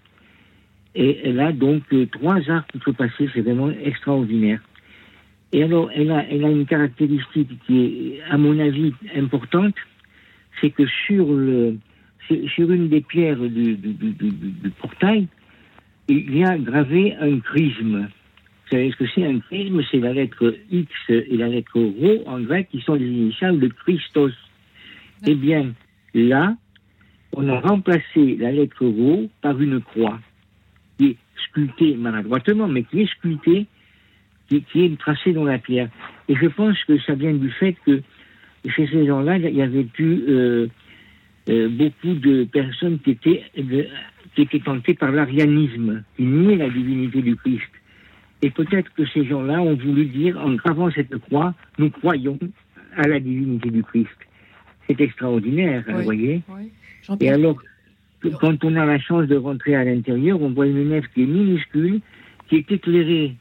Et 0.95 1.21
elle 1.25 1.41
a 1.41 1.53
donc 1.53 1.83
euh, 1.93 2.07
trois 2.07 2.39
arcs 2.51 2.75
outrepassés, 2.75 3.29
c'est 3.33 3.41
vraiment 3.41 3.71
extraordinaire. 3.71 4.61
Et 5.53 5.63
alors, 5.63 5.91
elle 5.95 6.11
a, 6.11 6.25
elle 6.31 6.45
a 6.45 6.51
une 6.51 6.67
caractéristique 6.67 7.51
qui 7.67 7.79
est, 7.79 8.23
à 8.31 8.39
mon 8.39 8.59
avis, 8.59 8.93
importante, 9.15 9.75
c'est 10.61 10.71
que 10.71 10.87
sur, 11.07 11.33
le, 11.33 11.77
sur 12.55 12.71
une 12.71 12.89
des 12.89 13.01
pierres 13.01 13.39
du, 13.39 13.77
du- 13.77 13.93
du- 13.95 14.13
du- 14.13 14.31
du 14.31 14.71
portail, 14.71 15.27
il 16.09 16.37
y 16.37 16.45
a 16.45 16.59
gravé 16.59 17.15
un 17.21 17.39
chrisme. 17.41 18.01
Vous 18.09 18.71
savez 18.71 18.91
ce 18.91 18.97
que 18.97 19.05
c'est 19.15 19.27
un 19.27 19.39
chrisme 19.41 19.83
C'est 19.91 19.99
la 20.01 20.13
lettre 20.13 20.55
X 20.71 20.91
et 21.09 21.37
la 21.37 21.49
lettre 21.49 21.79
Rho 21.79 22.23
en 22.27 22.41
grec 22.41 22.69
qui 22.71 22.81
sont 22.81 22.95
les 22.95 23.07
initiales 23.07 23.59
de 23.61 23.69
Christos. 23.69 24.33
Eh 25.27 25.35
bien, 25.35 25.73
là, 26.15 26.57
on 27.35 27.49
a 27.49 27.61
remplacé 27.61 28.37
la 28.39 28.51
lettre 28.53 28.85
Rho 28.85 29.29
par 29.41 29.61
une 29.61 29.81
croix 29.81 30.19
qui 30.99 31.07
est 31.09 31.17
sculptée 31.49 31.95
maladroitement, 31.97 32.67
mais 32.69 32.83
qui 32.85 33.03
est 33.03 33.07
sculptée, 33.19 33.67
qui, 34.49 34.63
qui 34.63 34.85
est 34.85 34.99
tracée 34.99 35.33
dans 35.33 35.45
la 35.45 35.59
pierre. 35.59 35.89
Et 36.29 36.35
je 36.35 36.47
pense 36.47 36.83
que 36.85 36.99
ça 37.01 37.15
vient 37.15 37.35
du 37.35 37.51
fait 37.51 37.77
que 37.87 38.03
chez 38.69 38.87
ces 38.87 39.07
gens-là, 39.07 39.39
il 39.39 39.55
y 39.55 39.63
avait 39.63 39.87
eu 39.99 40.21
euh, 40.29 40.67
euh, 41.49 41.69
beaucoup 41.69 42.15
de 42.15 42.45
personnes 42.45 42.99
qui 43.01 43.11
étaient, 43.11 43.43
qui 44.35 44.43
étaient 44.43 44.61
tentées 44.61 44.95
par 44.95 45.11
l'arianisme, 45.11 46.05
qui 46.17 46.23
niaient 46.23 46.57
la 46.57 46.69
divinité 46.69 47.23
du 47.23 47.37
Christ. 47.37 47.71
Et 48.43 48.51
peut-être 48.51 48.93
que 48.95 49.07
ces 49.07 49.25
gens-là 49.25 49.61
ont 49.61 49.75
voulu 49.75 50.07
dire, 50.07 50.39
en 50.39 50.55
gravant 50.55 50.91
cette 50.91 51.17
croix, 51.19 51.55
nous 51.79 51.91
croyons 51.91 52.39
à 52.97 53.07
la 53.09 53.21
divinité 53.21 53.71
du 53.71 53.83
Christ. 53.83 54.09
C'est 54.87 55.01
extraordinaire, 55.01 55.85
vous 55.87 56.03
voyez. 56.03 56.43
Et 57.21 57.31
alors, 57.31 57.61
quand 58.41 58.65
on 58.65 58.77
a 58.77 58.85
la 58.85 58.99
chance 58.99 59.27
de 59.27 59.37
rentrer 59.37 59.75
à 59.75 59.85
l'intérieur, 59.85 60.41
on 60.41 60.51
voit 60.51 60.67
une 60.67 60.89
nef 60.89 61.07
qui 61.15 61.23
est 61.23 61.27
minuscule, 61.27 62.01
qui 62.49 62.57
est 62.57 62.71
éclairée 62.71 63.35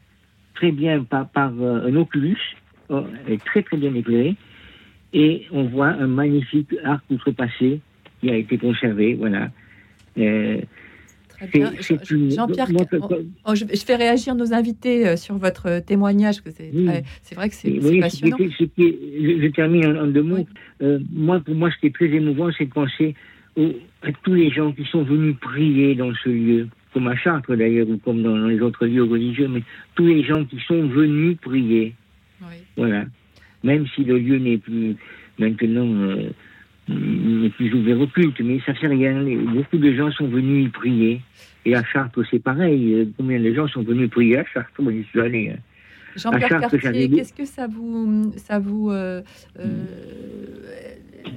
très 0.54 0.72
bien 0.72 1.02
par, 1.04 1.28
par 1.28 1.52
euh, 1.60 1.88
un 1.88 1.96
oculus, 1.96 2.38
est 3.26 3.42
très 3.44 3.62
très 3.62 3.76
bien 3.76 3.94
éclairée, 3.94 4.36
et 5.12 5.46
on 5.50 5.64
voit 5.64 5.88
un 5.88 6.06
magnifique 6.06 6.74
arc 6.84 7.02
outrepassé 7.10 7.80
qui 8.22 8.30
a 8.30 8.36
été 8.36 8.56
conservé, 8.56 9.14
voilà. 9.14 9.50
Euh, 10.18 10.60
Jean-Pierre, 11.40 12.68
je, 13.52 13.84
fais 13.84 13.96
réagir 13.96 14.36
nos 14.36 14.54
invités 14.54 15.08
euh, 15.08 15.16
sur 15.16 15.36
votre 15.38 15.80
témoignage, 15.80 16.36
c'est 17.22 17.34
vrai 17.34 17.48
que 17.48 17.54
c'est 17.56 18.00
passionnant. 18.00 18.36
je, 18.38 19.48
termine 19.48 19.86
en, 19.98 20.06
deux 20.06 20.22
mots. 20.22 20.46
moi, 21.12 21.40
pour 21.40 21.56
moi, 21.56 21.70
ce 21.72 21.78
qui 21.80 21.86
est 21.86 21.94
très 21.94 22.06
émouvant, 22.06 22.50
c'est 22.56 22.66
de 22.66 22.72
penser 22.72 23.16
à 23.56 24.12
tous 24.22 24.34
les 24.34 24.50
gens 24.50 24.72
qui 24.72 24.84
sont 24.84 25.02
venus 25.02 25.36
prier 25.40 25.96
dans 25.96 26.12
ce 26.22 26.28
lieu, 26.28 26.68
comme 26.94 27.08
à 27.08 27.16
Chartres 27.16 27.56
d'ailleurs, 27.56 27.88
ou 27.88 27.98
comme 27.98 28.22
dans 28.22 28.46
les 28.46 28.60
autres 28.60 28.86
lieux 28.86 29.04
religieux, 29.04 29.48
mais 29.48 29.62
tous 29.96 30.06
les 30.06 30.22
gens 30.22 30.44
qui 30.44 30.58
sont 30.66 30.86
venus 30.86 31.36
prier. 31.38 31.94
Voilà. 32.76 33.04
Même 33.64 33.86
si 33.94 34.04
le 34.04 34.18
lieu 34.18 34.38
n'est 34.38 34.58
plus 34.58 34.96
maintenant 35.38 35.86
euh, 35.86 36.30
n'est 36.92 37.50
plus 37.50 37.72
ouvert 37.74 38.00
au 38.00 38.06
culte, 38.06 38.40
mais 38.40 38.60
ça 38.64 38.74
fait 38.74 38.86
rien. 38.86 39.22
Beaucoup 39.54 39.78
de 39.78 39.92
gens 39.94 40.10
sont 40.12 40.28
venus 40.28 40.66
y 40.66 40.68
prier. 40.68 41.20
Et 41.64 41.74
à 41.76 41.84
Chartres, 41.84 42.22
c'est 42.30 42.42
pareil. 42.42 43.12
Combien 43.16 43.40
de 43.40 43.54
gens 43.54 43.68
sont 43.68 43.82
venus 43.82 44.10
prier 44.10 44.38
à 44.38 44.44
Chartres 44.44 44.80
suis 45.10 45.20
allé. 45.20 45.50
Hein? 45.50 45.60
Jean-Pierre 46.16 46.60
Cartier, 46.60 47.10
qu'est-ce 47.10 47.32
que 47.32 47.44
ça 47.44 47.66
vous, 47.66 48.32
ça 48.36 48.58
vous, 48.58 48.90
euh, 48.90 49.22
euh, 49.58 49.84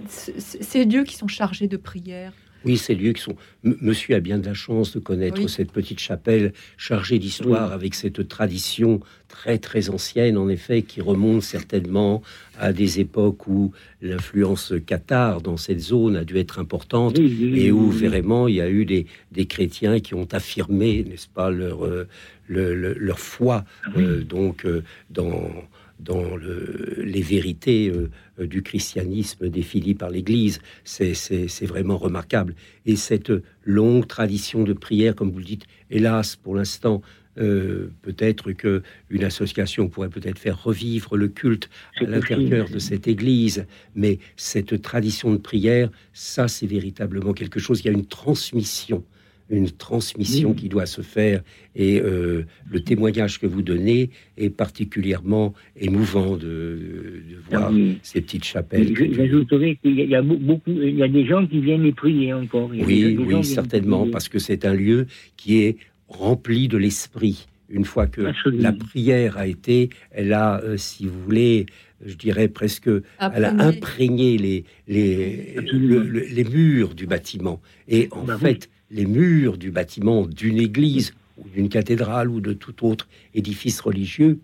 ces 0.08 0.86
lieux 0.86 1.04
qui 1.04 1.16
sont 1.16 1.28
chargés 1.28 1.68
de 1.68 1.78
prière 1.78 2.34
oui, 2.66 2.78
ces 2.78 2.96
lieux 2.96 3.14
qui 3.14 3.22
sont. 3.22 3.36
Monsieur 3.64 4.16
a 4.16 4.20
bien 4.20 4.40
de 4.40 4.46
la 4.46 4.54
chance 4.54 4.94
de 4.94 5.00
connaître 5.00 5.48
cette 5.48 5.72
petite 5.72 6.00
chapelle 6.00 6.54
chargée 6.78 7.20
d'histoire 7.20 7.72
avec 7.72 7.94
cette 7.94 8.28
tradition 8.28 9.00
très 9.28 9.58
très 9.58 9.90
ancienne, 9.90 10.38
en 10.38 10.50
effet, 10.50 10.82
qui 10.82 11.02
remonte 11.02 11.44
certainement 11.44 12.22
à 12.60 12.74
des 12.74 13.00
époques 13.00 13.48
où 13.48 13.72
l'influence 14.02 14.74
cathare 14.86 15.42
dans 15.42 15.58
cette 15.58 15.80
zone 15.80 16.16
a 16.16 16.24
dû 16.24 16.38
être 16.38 16.60
importante 16.60 17.20
et 17.20 17.72
où 17.72 17.92
vraiment 17.92 18.48
il 18.48 18.56
y 18.56 18.62
a 18.62 18.70
eu 18.70 18.86
des, 18.86 19.08
des 19.32 19.46
chrétiens 19.46 20.00
qui 20.00 20.14
ont 20.14 20.28
affirmé, 20.32 21.06
n'est-ce 21.08 21.28
pas, 21.28 21.50
leur, 21.50 21.86
euh, 21.86 22.08
leur 22.48 23.20
foi 23.20 23.66
euh, 23.98 24.24
donc 24.24 24.66
euh, 24.66 24.84
dans 25.10 25.52
dans 26.00 26.36
les 26.38 27.22
vérités 27.22 27.90
euh, 27.90 28.46
du 28.46 28.62
christianisme 28.62 29.50
définies 29.50 29.96
par 29.96 30.10
l'Église. 30.10 30.60
C'est 30.84 31.66
vraiment 31.66 31.98
remarquable. 31.98 32.56
Et 32.86 32.96
cette 32.96 33.32
longue 33.64 34.08
tradition 34.08 34.64
de 34.64 34.74
prière, 34.74 35.16
comme 35.16 35.32
vous 35.32 35.40
le 35.40 35.46
dites, 35.46 35.66
hélas, 35.90 36.36
pour 36.36 36.56
l'instant, 36.56 37.02
euh, 37.38 37.92
peut-être 38.02 38.54
que 38.54 38.82
une 39.10 39.26
association 39.26 39.90
pourrait 39.90 40.10
peut-être 40.10 40.40
faire 40.40 40.64
revivre 40.64 41.18
le 41.18 41.28
culte 41.28 41.70
à 42.00 42.06
l'intérieur 42.06 42.70
de 42.70 42.80
cette 42.80 43.10
église, 43.10 43.66
mais 43.94 44.20
cette 44.38 44.82
tradition 44.82 45.34
de 45.34 45.38
prière, 45.38 45.90
ça 46.14 46.48
c'est 46.48 46.68
véritablement 46.68 47.34
quelque 47.34 47.60
chose. 47.60 47.82
Il 47.82 47.88
y 47.88 47.90
a 47.90 47.92
une 47.92 48.06
transmission 48.06 49.04
une 49.50 49.70
transmission 49.70 50.54
qui 50.54 50.70
doit 50.70 50.86
se 50.86 51.02
faire. 51.02 51.42
Et 51.76 52.00
euh, 52.00 52.46
le 52.70 52.80
témoignage 52.80 53.40
que 53.40 53.46
vous 53.46 53.62
donnez 53.62 54.10
est 54.38 54.50
particulièrement 54.50 55.54
émouvant 55.80 56.36
de, 56.38 57.22
voir 57.50 57.72
ces 58.02 58.22
petites 58.22 58.46
chapelles. 58.46 58.96
J'ajouterais 58.96 59.78
qu'il 59.82 60.00
y 60.00 60.16
a 60.16 60.22
beaucoup, 60.22 60.72
il 60.72 60.96
y 60.96 61.04
a 61.04 61.08
des 61.08 61.26
gens 61.26 61.46
qui 61.46 61.60
viennent 61.60 61.86
y 61.86 61.92
prier 61.92 62.34
encore. 62.34 62.70
oui, 62.72 63.18
oui, 63.20 63.44
certainement, 63.44 64.08
parce 64.08 64.30
que 64.30 64.40
c'est 64.40 64.66
un 64.66 64.74
lieu 64.74 65.08
qui 65.38 65.62
est 65.62 65.78
rempli 66.08 66.68
de 66.68 66.78
l'esprit. 66.78 67.48
Une 67.68 67.86
fois 67.86 68.06
que 68.06 68.32
la 68.52 68.72
prière 68.74 69.38
a 69.38 69.48
été, 69.48 69.90
elle 70.12 70.34
a, 70.34 70.62
euh, 70.62 70.78
si 70.78 71.08
vous 71.08 71.20
voulez, 71.24 71.66
je 72.06 72.14
dirais 72.14 72.48
presque, 72.48 72.90
elle 73.20 73.44
a 73.44 73.54
imprégné 73.60 74.38
les, 74.38 74.66
les, 74.88 75.56
les 75.56 76.44
murs 76.44 76.94
du 76.94 77.08
bâtiment. 77.08 77.62
Et 77.88 78.08
en 78.12 78.24
bah 78.24 78.38
fait, 78.38 78.70
les 78.92 79.06
murs 79.06 79.58
du 79.58 79.72
bâtiment 79.72 80.26
d'une 80.26 80.58
église 80.58 81.14
ou 81.38 81.50
d'une 81.50 81.70
cathédrale 81.70 82.30
ou 82.30 82.42
de 82.42 82.54
tout 82.54 82.86
autre 82.86 83.08
édifice 83.34 83.80
religieux, 83.82 84.40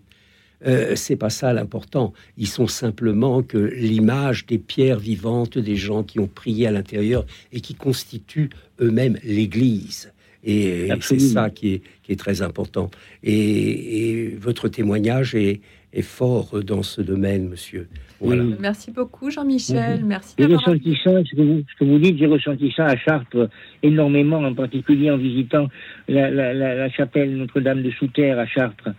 euh, 0.66 0.94
c'est 0.94 1.16
pas 1.16 1.30
ça 1.30 1.52
l'important. 1.52 2.12
Ils 2.36 2.46
sont 2.46 2.66
simplement 2.66 3.42
que 3.42 3.58
l'image 3.58 4.46
des 4.46 4.58
pierres 4.58 4.98
vivantes 4.98 5.58
des 5.58 5.76
gens 5.76 6.02
qui 6.02 6.20
ont 6.20 6.28
prié 6.28 6.66
à 6.66 6.70
l'intérieur 6.70 7.26
et 7.52 7.60
qui 7.60 7.74
constituent 7.74 8.50
eux-mêmes 8.80 9.18
l'Église. 9.24 10.12
Et, 10.44 10.88
c'est 11.00 11.20
ça 11.20 11.50
qui 11.50 11.74
est, 11.74 11.82
qui 12.02 12.12
est, 12.12 12.16
très 12.16 12.42
important. 12.42 12.90
Et, 13.22 14.36
votre 14.40 14.68
témoignage 14.68 15.34
est, 15.34 15.60
est, 15.92 16.02
fort 16.02 16.62
dans 16.62 16.82
ce 16.82 17.00
domaine, 17.00 17.48
monsieur. 17.48 17.88
Merci 18.20 18.90
beaucoup, 18.90 19.30
Jean-Michel. 19.30 20.04
Merci. 20.04 20.34
J'ai 20.38 20.46
ressenti 20.46 20.96
ça, 21.02 21.10
ce 21.24 21.36
que, 21.36 21.42
vous, 21.42 21.62
ce 21.78 21.84
vous 21.84 21.98
dites, 21.98 22.18
j'ai 22.18 22.26
ressenti 22.26 22.72
ça 22.76 22.86
à 22.86 22.96
Chartres 22.96 23.48
énormément, 23.82 24.38
en 24.38 24.54
particulier 24.54 25.10
en 25.10 25.18
visitant 25.18 25.68
la, 26.08 26.30
la, 26.30 26.52
la, 26.54 26.90
chapelle 26.90 27.36
Notre-Dame 27.36 27.82
de 27.82 27.90
Souterre 27.90 28.38
à 28.38 28.46
Chartres. 28.46 28.90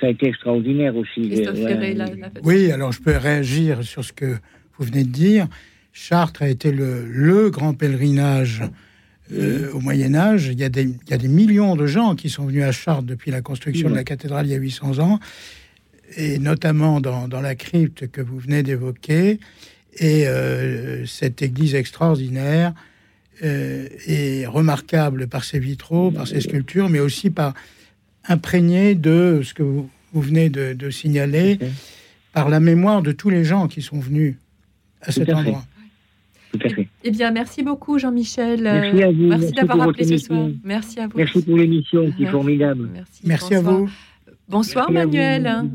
Ça 0.00 0.08
a 0.08 0.10
été 0.10 0.28
extraordinaire 0.28 0.96
aussi. 0.96 1.44
oui, 2.42 2.70
alors 2.70 2.92
je 2.92 3.00
peux 3.00 3.16
réagir 3.16 3.84
sur 3.84 4.04
ce 4.04 4.12
que 4.12 4.36
vous 4.76 4.86
venez 4.86 5.04
de 5.04 5.10
dire. 5.10 5.46
Chartres 5.92 6.42
a 6.42 6.48
été 6.48 6.72
le, 6.72 7.06
le 7.06 7.50
grand 7.50 7.74
pèlerinage 7.74 8.62
euh, 9.32 9.72
au 9.72 9.80
Moyen 9.80 10.14
Âge. 10.14 10.48
Il 10.48 10.58
y, 10.58 10.64
a 10.64 10.68
des, 10.68 10.82
il 10.82 11.10
y, 11.10 11.14
a 11.14 11.18
des, 11.18 11.28
millions 11.28 11.76
de 11.76 11.86
gens 11.86 12.16
qui 12.16 12.28
sont 12.28 12.46
venus 12.46 12.64
à 12.64 12.72
Chartres 12.72 13.04
depuis 13.04 13.30
la 13.30 13.40
construction 13.40 13.88
de 13.88 13.94
la 13.94 14.04
cathédrale 14.04 14.46
il 14.46 14.52
y 14.52 14.54
a 14.54 14.58
800 14.58 14.98
ans 14.98 15.20
et 16.16 16.38
notamment 16.38 17.00
dans, 17.00 17.28
dans, 17.28 17.40
la 17.40 17.54
crypte 17.54 18.08
que 18.10 18.20
vous 18.20 18.38
venez 18.38 18.62
d'évoquer. 18.62 19.38
Et 19.98 20.26
euh, 20.26 21.06
cette 21.06 21.42
église 21.42 21.74
extraordinaire 21.74 22.74
euh, 23.42 23.88
est 24.06 24.46
remarquable 24.46 25.26
par 25.26 25.44
ses 25.44 25.58
vitraux, 25.58 26.10
par 26.10 26.26
ses 26.26 26.40
sculptures, 26.40 26.88
mais 26.88 27.00
aussi 27.00 27.30
par 27.30 27.54
imprégné 28.28 28.94
de 28.94 29.40
ce 29.44 29.54
que 29.54 29.62
vous, 29.62 29.88
vous 30.12 30.20
venez 30.20 30.50
de, 30.50 30.72
de, 30.72 30.90
signaler, 30.90 31.58
par 32.32 32.48
la 32.48 32.60
mémoire 32.60 33.02
de 33.02 33.12
tous 33.12 33.30
les 33.30 33.44
gens 33.44 33.68
qui 33.68 33.82
sont 33.82 34.00
venus 34.00 34.36
à 35.02 35.12
cet 35.12 35.32
endroit. 35.32 35.64
Tout 36.52 36.60
à 36.64 36.68
fait. 36.68 36.88
Eh 37.02 37.10
bien, 37.10 37.32
merci 37.32 37.62
beaucoup, 37.62 37.98
Jean-Michel. 37.98 38.62
Merci 38.62 39.02
à 39.02 39.10
vous. 39.10 39.26
Merci, 39.26 39.52
d'avoir 39.52 39.88
appelé 39.88 40.04
ce 40.04 40.16
soir. 40.16 40.48
Merci 40.62 41.00
à 41.00 41.08
vous. 41.08 41.18
Merci 41.18 41.42
pour 41.42 41.56
l'émission, 41.56 42.10
qui 42.12 42.24
est 42.24 42.30
formidable. 42.30 42.88
Merci, 42.92 43.20
merci 43.24 43.54
à 43.54 43.60
vous. 43.60 43.90
Bonsoir, 44.48 44.90
Manuel. 44.90 45.70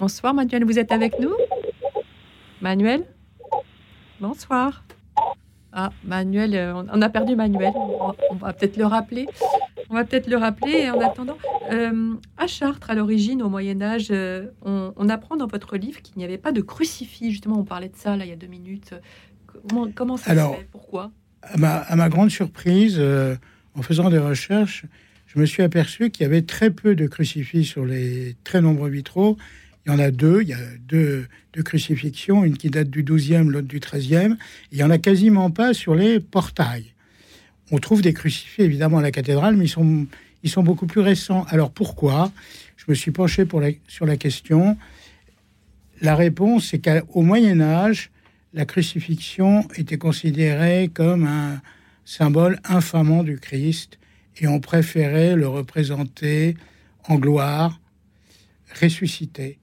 Bonsoir 0.00 0.34
Manuel, 0.34 0.64
vous 0.64 0.78
êtes 0.78 0.92
avec 0.92 1.18
nous? 1.18 1.34
Manuel? 2.60 3.04
Bonsoir. 4.20 4.84
Ah, 5.72 5.90
Manuel, 6.02 6.54
euh, 6.54 6.82
on 6.92 7.02
a 7.02 7.08
perdu 7.08 7.36
Manuel. 7.36 7.72
On 7.74 8.34
va 8.34 8.52
peut-être 8.52 8.76
le 8.76 8.86
rappeler. 8.86 9.26
On 9.90 9.94
va 9.94 10.04
peut-être 10.04 10.28
le 10.28 10.36
rappeler. 10.36 10.90
En 10.90 11.00
attendant, 11.00 11.36
euh, 11.70 12.14
à 12.36 12.46
Chartres, 12.46 12.90
à 12.90 12.94
l'origine, 12.94 13.42
au 13.42 13.48
Moyen 13.48 13.80
Âge, 13.82 14.08
euh, 14.10 14.46
on, 14.62 15.08
apprend 15.08 15.36
dans 15.36 15.46
votre 15.46 15.76
livre 15.76 16.00
qu'il 16.02 16.18
n'y 16.18 16.24
avait 16.24 16.38
pas 16.38 16.52
de 16.52 16.60
crucifix. 16.60 17.30
Justement, 17.30 17.58
on 17.58 17.64
parlait 17.64 17.88
de 17.88 17.96
ça 17.96 18.16
là 18.16 18.24
il 18.24 18.30
y 18.30 18.32
a 18.32 18.36
deux 18.36 18.46
minutes. 18.46 18.94
Comment, 19.94 20.16
ça 20.16 20.34
se 20.34 20.56
fait? 20.56 20.68
Pourquoi? 20.72 21.10
à 21.42 21.56
ma, 21.56 21.76
à 21.76 21.96
ma, 21.96 22.08
grande 22.08 22.30
surprise, 22.30 23.00
en 23.76 23.82
faisant 23.82 24.10
des 24.10 24.18
recherches, 24.18 24.84
je 25.28 25.38
me 25.38 25.44
suis 25.44 25.62
aperçu 25.62 26.10
qu'il 26.10 26.24
y 26.24 26.26
avait 26.26 26.42
très 26.42 26.70
peu 26.70 26.94
de 26.94 27.06
crucifix 27.06 27.64
sur 27.64 27.84
les 27.84 28.34
très 28.44 28.62
nombreux 28.62 28.88
vitraux. 28.88 29.36
Il 29.84 29.92
y 29.92 29.94
en 29.94 29.98
a 29.98 30.10
deux, 30.10 30.40
il 30.42 30.48
y 30.48 30.54
a 30.54 30.58
deux, 30.80 31.28
crucifixions, 31.64 32.44
une 32.44 32.56
qui 32.56 32.70
date 32.70 32.88
du 32.88 33.02
12e, 33.02 33.48
l'autre 33.48 33.66
du 33.66 33.80
13e. 33.80 34.36
Il 34.72 34.78
n'y 34.78 34.84
en 34.84 34.90
a 34.90 34.98
quasiment 34.98 35.50
pas 35.50 35.74
sur 35.74 35.94
les 35.94 36.20
portails. 36.20 36.94
On 37.70 37.78
trouve 37.78 38.00
des 38.00 38.14
crucifix 38.14 38.62
évidemment 38.62 38.98
à 38.98 39.02
la 39.02 39.10
cathédrale, 39.10 39.56
mais 39.56 39.66
ils 39.66 40.50
sont, 40.50 40.62
beaucoup 40.62 40.86
plus 40.86 41.00
récents. 41.00 41.44
Alors 41.50 41.72
pourquoi? 41.72 42.32
Je 42.76 42.84
me 42.88 42.94
suis 42.94 43.10
penché 43.10 43.44
sur 43.86 44.06
la 44.06 44.16
question. 44.16 44.78
La 46.00 46.14
réponse, 46.14 46.68
c'est 46.68 46.78
qu'au 46.78 47.22
Moyen 47.22 47.60
Âge, 47.60 48.10
la 48.54 48.64
crucifixion 48.64 49.66
était 49.76 49.98
considérée 49.98 50.90
comme 50.94 51.26
un 51.26 51.60
symbole 52.04 52.60
infamant 52.64 53.24
du 53.24 53.38
Christ 53.38 53.98
et 54.40 54.46
on 54.46 54.60
préférait 54.60 55.36
le 55.36 55.48
représenter 55.48 56.56
en 57.04 57.16
gloire, 57.16 57.80
ressuscité. 58.80 59.58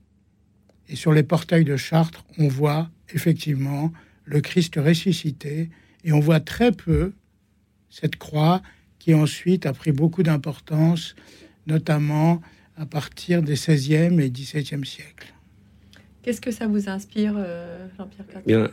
Et 0.89 0.95
sur 0.95 1.13
les 1.13 1.23
portails 1.23 1.65
de 1.65 1.77
Chartres, 1.77 2.25
on 2.37 2.47
voit 2.47 2.89
effectivement 3.13 3.91
le 4.25 4.41
Christ 4.41 4.75
ressuscité 4.77 5.69
Et 6.03 6.11
on 6.11 6.19
voit 6.19 6.39
très 6.39 6.71
peu 6.71 7.13
cette 7.89 8.17
croix 8.17 8.61
qui 8.99 9.13
ensuite 9.13 9.65
a 9.65 9.73
pris 9.73 9.91
beaucoup 9.91 10.23
d'importance, 10.23 11.15
notamment 11.67 12.41
à 12.75 12.85
partir 12.85 13.41
des 13.41 13.55
16e 13.55 14.19
et 14.19 14.29
17e 14.29 14.83
siècles. 14.83 15.33
Qu'est-ce 16.21 16.41
que 16.41 16.51
ça 16.51 16.67
vous 16.67 16.89
inspire, 16.89 17.35
euh, 17.37 17.87
Jean-Pierre 17.97 18.25
Bien, 18.45 18.71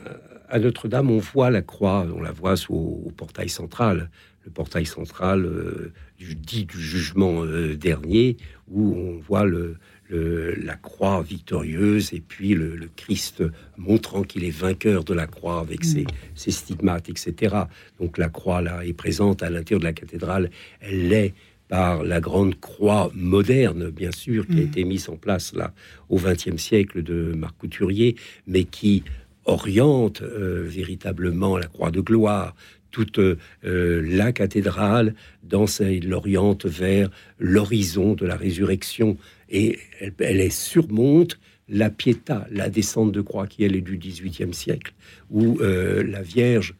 à 0.48 0.58
Notre-Dame, 0.58 1.10
on 1.10 1.18
voit 1.18 1.50
la 1.50 1.62
croix, 1.62 2.06
on 2.14 2.20
la 2.20 2.32
voit 2.32 2.54
au, 2.70 3.12
portail 3.16 3.48
central, 3.50 4.10
le 4.44 4.50
portail 4.50 4.86
central 4.86 5.44
euh, 5.44 5.92
du, 6.18 6.34
dit 6.34 6.64
du 6.64 6.80
jugement 6.80 7.44
euh, 7.44 7.76
dernier, 7.76 8.36
où 8.70 8.94
on 8.94 9.18
voit 9.18 9.44
le, 9.44 9.76
la 10.10 10.74
croix 10.76 11.22
victorieuse 11.22 12.12
et 12.12 12.20
puis 12.20 12.54
le, 12.54 12.88
Christ 12.96 13.42
montrant 13.78 14.22
qu'il 14.22 14.44
est 14.44 14.50
vainqueur 14.50 15.04
de 15.04 15.14
la 15.14 15.26
croix 15.26 15.60
avec 15.60 15.84
ses, 15.84 16.04
ses, 16.34 16.50
stigmates, 16.50 17.08
etc. 17.08 17.56
Donc 17.98 18.18
la 18.18 18.28
croix 18.28 18.60
là 18.60 18.84
est 18.84 18.92
présente 18.92 19.42
à 19.42 19.48
l'intérieur 19.48 19.80
de 19.80 19.84
la 19.84 19.94
cathédrale. 19.94 20.50
Elle 20.80 21.08
l'est 21.08 21.34
par 21.72 22.04
la 22.04 22.20
grande 22.20 22.60
croix 22.60 23.10
moderne, 23.14 23.88
bien 23.88 24.12
sûr, 24.12 24.46
qui 24.46 24.58
a 24.58 24.64
mm. 24.64 24.66
été 24.66 24.84
mise 24.84 25.08
en 25.08 25.16
place 25.16 25.54
là 25.54 25.72
au 26.10 26.18
XXe 26.18 26.58
siècle 26.58 27.02
de 27.02 27.32
Marc 27.34 27.56
Couturier, 27.56 28.16
mais 28.46 28.64
qui 28.64 29.04
oriente 29.46 30.20
euh, 30.20 30.64
véritablement 30.66 31.56
la 31.56 31.66
croix 31.66 31.90
de 31.90 32.02
gloire, 32.02 32.54
toute 32.92 33.18
euh, 33.18 33.36
la 33.64 34.32
cathédrale 34.32 35.14
dans 35.42 35.66
l'oriente 36.04 36.66
vers 36.66 37.10
l'horizon 37.40 38.14
de 38.14 38.24
la 38.24 38.36
résurrection 38.36 39.16
et 39.50 39.80
elle, 40.18 40.52
surmonte 40.52 41.40
la 41.68 41.90
Pietà, 41.90 42.46
la 42.50 42.70
descente 42.70 43.10
de 43.10 43.20
croix 43.20 43.48
qui 43.48 43.64
elle 43.64 43.74
est 43.74 43.80
du 43.80 43.98
XVIIIe 43.98 44.54
siècle, 44.54 44.94
où 45.30 45.58
euh, 45.60 46.04
la 46.04 46.22
Vierge 46.22 46.74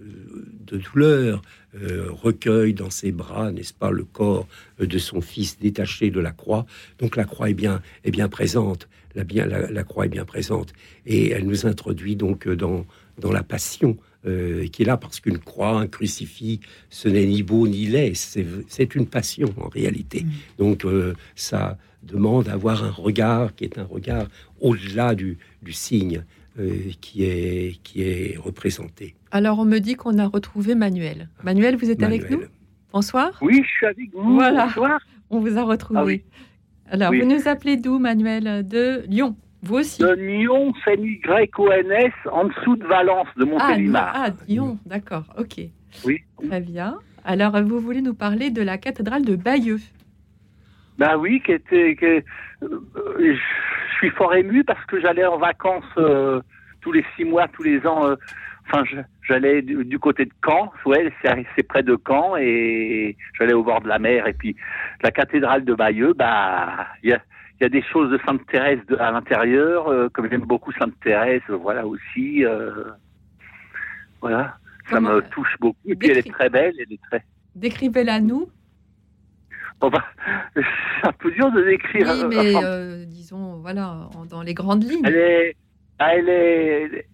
de 0.00 0.78
douleur 0.78 1.42
euh, 1.74 2.08
recueille 2.10 2.74
dans 2.74 2.90
ses 2.90 3.12
bras, 3.12 3.52
n'est-ce 3.52 3.74
pas, 3.74 3.90
le 3.90 4.04
corps 4.04 4.46
euh, 4.80 4.86
de 4.86 4.98
son 4.98 5.20
fils 5.20 5.58
détaché 5.58 6.10
de 6.10 6.20
la 6.20 6.30
croix. 6.30 6.66
Donc 6.98 7.16
la 7.16 7.24
croix 7.24 7.50
est 7.50 7.54
bien, 7.54 7.82
est 8.04 8.10
bien 8.10 8.28
présente, 8.28 8.88
la, 9.14 9.24
bien, 9.24 9.46
la, 9.46 9.84
croix 9.84 10.06
est 10.06 10.10
bien 10.10 10.24
présente. 10.24 10.72
Et 11.06 11.30
elle 11.30 11.46
nous 11.46 11.66
introduit 11.66 12.16
donc 12.16 12.46
euh, 12.46 12.56
dans 12.56 13.32
la 13.32 13.42
passion 13.42 13.96
qui 14.24 14.82
est 14.82 14.84
là 14.84 14.96
parce 14.96 15.20
qu'une 15.20 15.38
croix, 15.38 15.80
un 15.80 15.86
crucifix, 15.86 16.60
ce 16.90 17.08
n'est 17.08 17.26
ni 17.26 17.42
beau 17.42 17.66
ni 17.66 17.86
laid, 17.86 18.14
c'est 18.14 18.94
une 18.94 19.06
passion 19.06 19.54
en 19.58 19.68
réalité. 19.68 20.24
Mm. 20.24 20.30
Donc 20.58 20.86
ça 21.34 21.78
demande 22.02 22.46
d'avoir 22.46 22.84
un 22.84 22.90
regard 22.90 23.54
qui 23.54 23.64
est 23.64 23.78
un 23.78 23.84
regard 23.84 24.26
au-delà 24.60 25.14
du, 25.14 25.38
du 25.62 25.72
signe. 25.72 26.24
Euh, 26.60 26.90
qui, 27.00 27.22
est, 27.22 27.80
qui 27.84 28.02
est 28.02 28.36
représenté. 28.36 29.14
Alors, 29.30 29.60
on 29.60 29.64
me 29.64 29.78
dit 29.78 29.94
qu'on 29.94 30.18
a 30.18 30.26
retrouvé 30.26 30.74
Manuel. 30.74 31.28
Manuel, 31.44 31.76
vous 31.76 31.88
êtes 31.88 32.02
avec 32.02 32.28
nous? 32.30 32.40
Bonsoir. 32.92 33.38
Oui, 33.42 33.62
je 33.62 33.68
suis 33.68 33.86
avec 33.86 34.12
vous. 34.12 34.34
Voilà. 34.34 34.66
Bonsoir. 34.66 34.98
On 35.30 35.38
vous 35.38 35.56
a 35.56 35.62
retrouvé. 35.62 36.24
Ah 36.86 36.94
Alors, 36.94 37.12
vous 37.12 37.24
nous 37.26 37.46
appelez 37.46 37.76
d'où, 37.76 38.00
Manuel? 38.00 38.66
De 38.66 39.04
Lyon. 39.06 39.36
Vous 39.62 39.76
aussi 39.76 40.02
De 40.02 40.12
Lyon, 40.12 40.72
c'est 40.84 40.94
Y-O-N-S, 40.96 42.12
en 42.30 42.44
dessous 42.44 42.76
de 42.76 42.86
Valence, 42.86 43.28
de 43.36 43.44
Montélimar. 43.44 44.12
Ah, 44.14 44.26
ah, 44.28 44.44
Lyon, 44.46 44.78
d'accord, 44.86 45.24
ok. 45.36 45.60
Oui. 46.04 46.22
Très 46.46 46.60
bien. 46.60 46.98
Alors, 47.24 47.60
vous 47.62 47.80
voulez 47.80 48.02
nous 48.02 48.14
parler 48.14 48.50
de 48.50 48.62
la 48.62 48.78
cathédrale 48.78 49.24
de 49.24 49.36
Bayeux 49.36 49.80
Ben 50.98 51.16
oui, 51.16 51.42
qui 51.44 51.52
était. 51.52 52.24
Euh, 52.62 52.76
je 53.18 53.96
suis 53.98 54.10
fort 54.10 54.34
ému 54.34 54.64
parce 54.64 54.84
que 54.86 55.00
j'allais 55.00 55.26
en 55.26 55.38
vacances 55.38 55.84
euh, 55.96 56.40
tous 56.80 56.92
les 56.92 57.04
six 57.16 57.24
mois, 57.24 57.48
tous 57.48 57.64
les 57.64 57.84
ans. 57.86 58.06
Euh, 58.06 58.14
enfin, 58.66 58.84
j'allais 59.22 59.62
du, 59.62 59.98
côté 59.98 60.24
de 60.24 60.32
Caen, 60.44 60.72
ouais, 60.86 61.12
c'est 61.22 61.62
près 61.64 61.82
de 61.82 61.98
Caen, 62.06 62.36
et 62.36 63.16
j'allais 63.36 63.54
au 63.54 63.64
bord 63.64 63.80
de 63.80 63.88
la 63.88 63.98
mer. 63.98 64.26
Et 64.26 64.32
puis 64.34 64.56
la 65.02 65.10
cathédrale 65.10 65.64
de 65.64 65.74
Bayeux, 65.74 66.14
bah, 66.14 66.86
il 67.60 67.64
y 67.64 67.66
a, 67.66 67.68
des 67.68 67.82
choses 67.82 68.10
de 68.10 68.18
Sainte 68.24 68.46
Thérèse 68.46 68.80
à 68.98 69.10
l'intérieur, 69.10 69.88
euh, 69.88 70.08
comme 70.08 70.28
j'aime 70.30 70.42
beaucoup 70.42 70.72
Sainte 70.72 70.94
Thérèse, 71.02 71.42
voilà 71.48 71.86
aussi. 71.86 72.44
voilà, 74.20 74.56
ça 74.90 75.00
me 75.00 75.20
touche 75.30 75.56
beaucoup. 75.60 75.78
Et 75.86 75.94
puis 75.94 76.10
elle 76.10 76.18
est 76.18 76.32
très 76.32 76.48
belle, 76.48 76.74
elle 76.78 76.92
est 76.92 77.00
très. 77.10 77.24
Décrivez-la 77.54 78.20
nous. 78.20 78.48
Bah, 79.80 80.04
c'est 80.54 80.62
un 81.06 81.12
peu 81.12 81.30
dur 81.30 81.52
de 81.52 81.62
décrire. 81.62 82.08
Oui, 82.08 82.24
mais 82.28 82.64
euh, 82.64 83.04
disons, 83.04 83.58
voilà, 83.58 84.08
dans 84.28 84.42
les 84.42 84.54
grandes 84.54 84.84
lignes. 84.84 85.04
Elle 85.04 85.16
est, 85.16 85.56
ah, 85.98 86.16
elle 86.16 86.28
est, 86.28 87.06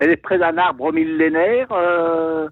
elle 0.00 0.10
est 0.10 0.16
près 0.16 0.38
d'un 0.38 0.56
arbre 0.58 0.92
millénaire. 0.92 1.70
Euh, 1.70 2.48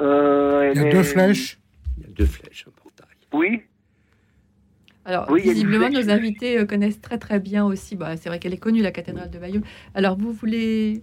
euh, 0.00 0.72
il 0.74 0.82
y 0.82 0.86
a 0.86 0.90
deux 0.90 1.02
flèches. 1.02 1.58
Il 1.98 2.04
y 2.04 2.06
a 2.06 2.12
deux 2.12 2.26
flèches, 2.26 2.66
un 2.66 2.72
portail. 2.82 3.08
Oui. 3.32 3.62
Alors, 5.06 5.32
visiblement, 5.34 5.88
nos 5.88 6.10
invités 6.10 6.66
connaissent 6.66 7.00
très 7.00 7.18
très 7.18 7.40
bien 7.40 7.64
aussi. 7.64 7.96
Bah, 7.96 8.16
c'est 8.16 8.28
vrai 8.28 8.38
qu'elle 8.38 8.52
est 8.52 8.58
connue, 8.58 8.82
la 8.82 8.90
cathédrale 8.90 9.30
de 9.30 9.38
Bayeux. 9.38 9.62
Alors, 9.94 10.18
vous 10.18 10.32
voulez 10.32 11.02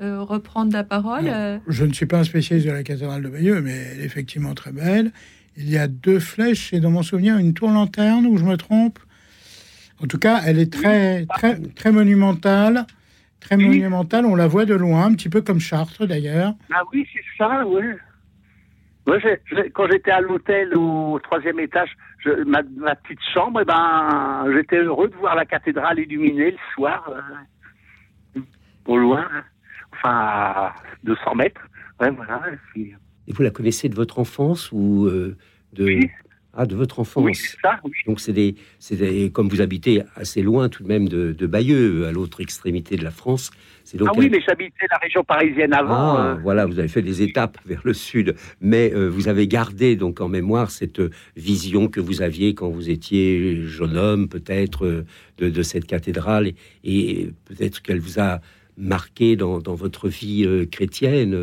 reprendre 0.00 0.72
la 0.72 0.82
parole 0.82 1.30
Je 1.68 1.84
ne 1.84 1.92
suis 1.92 2.06
pas 2.06 2.18
un 2.18 2.24
spécialiste 2.24 2.66
de 2.66 2.72
la 2.72 2.82
cathédrale 2.82 3.22
de 3.22 3.28
Bayeux, 3.28 3.60
mais 3.60 3.76
elle 3.92 4.00
est 4.00 4.04
effectivement 4.04 4.54
très 4.54 4.72
belle 4.72 5.12
il 5.56 5.70
y 5.70 5.78
a 5.78 5.88
deux 5.88 6.20
flèches 6.20 6.72
et 6.72 6.80
dans 6.80 6.90
mon 6.90 7.02
souvenir 7.02 7.36
une 7.36 7.54
tour 7.54 7.70
lanterne 7.70 8.26
où 8.26 8.36
je 8.36 8.44
me 8.44 8.56
trompe? 8.56 8.98
En 10.02 10.06
tout 10.06 10.18
cas, 10.18 10.40
elle 10.46 10.58
est 10.58 10.72
très 10.72 11.26
très 11.26 11.60
très 11.60 11.92
monumentale, 11.92 12.86
très 13.38 13.56
monumentale. 13.58 14.24
On 14.24 14.34
la 14.34 14.46
voit 14.46 14.64
de 14.64 14.74
loin, 14.74 15.04
un 15.04 15.14
petit 15.14 15.28
peu 15.28 15.42
comme 15.42 15.60
Chartres 15.60 16.06
d'ailleurs. 16.06 16.54
Ah 16.72 16.80
oui, 16.92 17.06
c'est 17.12 17.20
ça, 17.36 17.64
oui. 17.66 17.82
quand 19.74 19.86
j'étais 19.90 20.10
à 20.10 20.22
l'hôtel 20.22 20.74
au 20.74 21.18
troisième 21.22 21.60
étage, 21.60 21.90
ma, 22.46 22.94
petite 22.96 23.20
chambre, 23.32 23.60
eh 23.62 23.64
ben, 23.64 24.46
j'étais 24.54 24.78
heureux 24.78 25.08
de 25.08 25.16
voir 25.16 25.34
la 25.34 25.44
cathédrale 25.44 25.98
illuminée 25.98 26.52
le 26.52 26.58
soir, 26.74 27.08
euh, 28.36 28.40
au 28.86 28.96
loin, 28.96 29.26
enfin 29.92 30.10
à 30.10 30.74
200 31.04 31.34
mètres. 31.34 31.60
Ouais, 32.00 32.10
voilà. 32.10 32.42
Et 32.76 33.32
vous 33.32 33.42
la 33.42 33.50
connaissez 33.50 33.88
de 33.88 33.94
votre 33.94 34.18
enfance 34.18 34.70
ou 34.72 35.06
euh, 35.06 35.36
de 35.72 36.00
ah 36.52 36.66
de 36.66 36.74
votre 36.74 36.98
enfance 36.98 37.24
Oui, 37.24 37.34
ça. 37.34 37.78
Oui. 37.84 37.92
Donc 38.06 38.18
c'est 38.18 38.32
des, 38.32 38.56
des, 38.90 39.30
comme 39.30 39.48
vous 39.48 39.60
habitez 39.60 40.02
assez 40.16 40.42
loin 40.42 40.68
tout 40.68 40.82
de 40.82 40.88
même 40.88 41.08
de, 41.08 41.32
de 41.32 41.46
Bayeux, 41.46 42.06
à 42.06 42.12
l'autre 42.12 42.40
extrémité 42.40 42.96
de 42.96 43.04
la 43.04 43.12
France. 43.12 43.50
Ah 44.06 44.12
oui, 44.16 44.28
mais 44.30 44.40
j'habitais 44.46 44.86
la 44.90 44.98
région 44.98 45.24
parisienne 45.24 45.72
avant. 45.72 46.16
Ah, 46.16 46.26
euh. 46.26 46.34
Voilà, 46.42 46.66
vous 46.66 46.78
avez 46.78 46.88
fait 46.88 47.02
des 47.02 47.22
étapes 47.22 47.58
vers 47.66 47.80
le 47.84 47.92
sud, 47.92 48.34
mais 48.60 48.92
euh, 48.94 49.08
vous 49.08 49.28
avez 49.28 49.46
gardé 49.48 49.96
donc 49.96 50.20
en 50.20 50.28
mémoire 50.28 50.70
cette 50.70 51.00
vision 51.36 51.88
que 51.88 52.00
vous 52.00 52.22
aviez 52.22 52.54
quand 52.54 52.68
vous 52.68 52.90
étiez 52.90 53.62
jeune 53.62 53.96
homme, 53.96 54.28
peut-être 54.28 55.04
de, 55.38 55.48
de, 55.48 55.62
cette 55.62 55.86
cathédrale, 55.86 56.46
et, 56.46 56.54
et 56.84 57.32
peut-être 57.46 57.82
qu'elle 57.82 58.00
vous 58.00 58.20
a 58.20 58.40
marqué 58.76 59.36
dans, 59.36 59.58
dans 59.58 59.74
votre 59.74 60.08
vie 60.08 60.68
chrétienne 60.70 61.36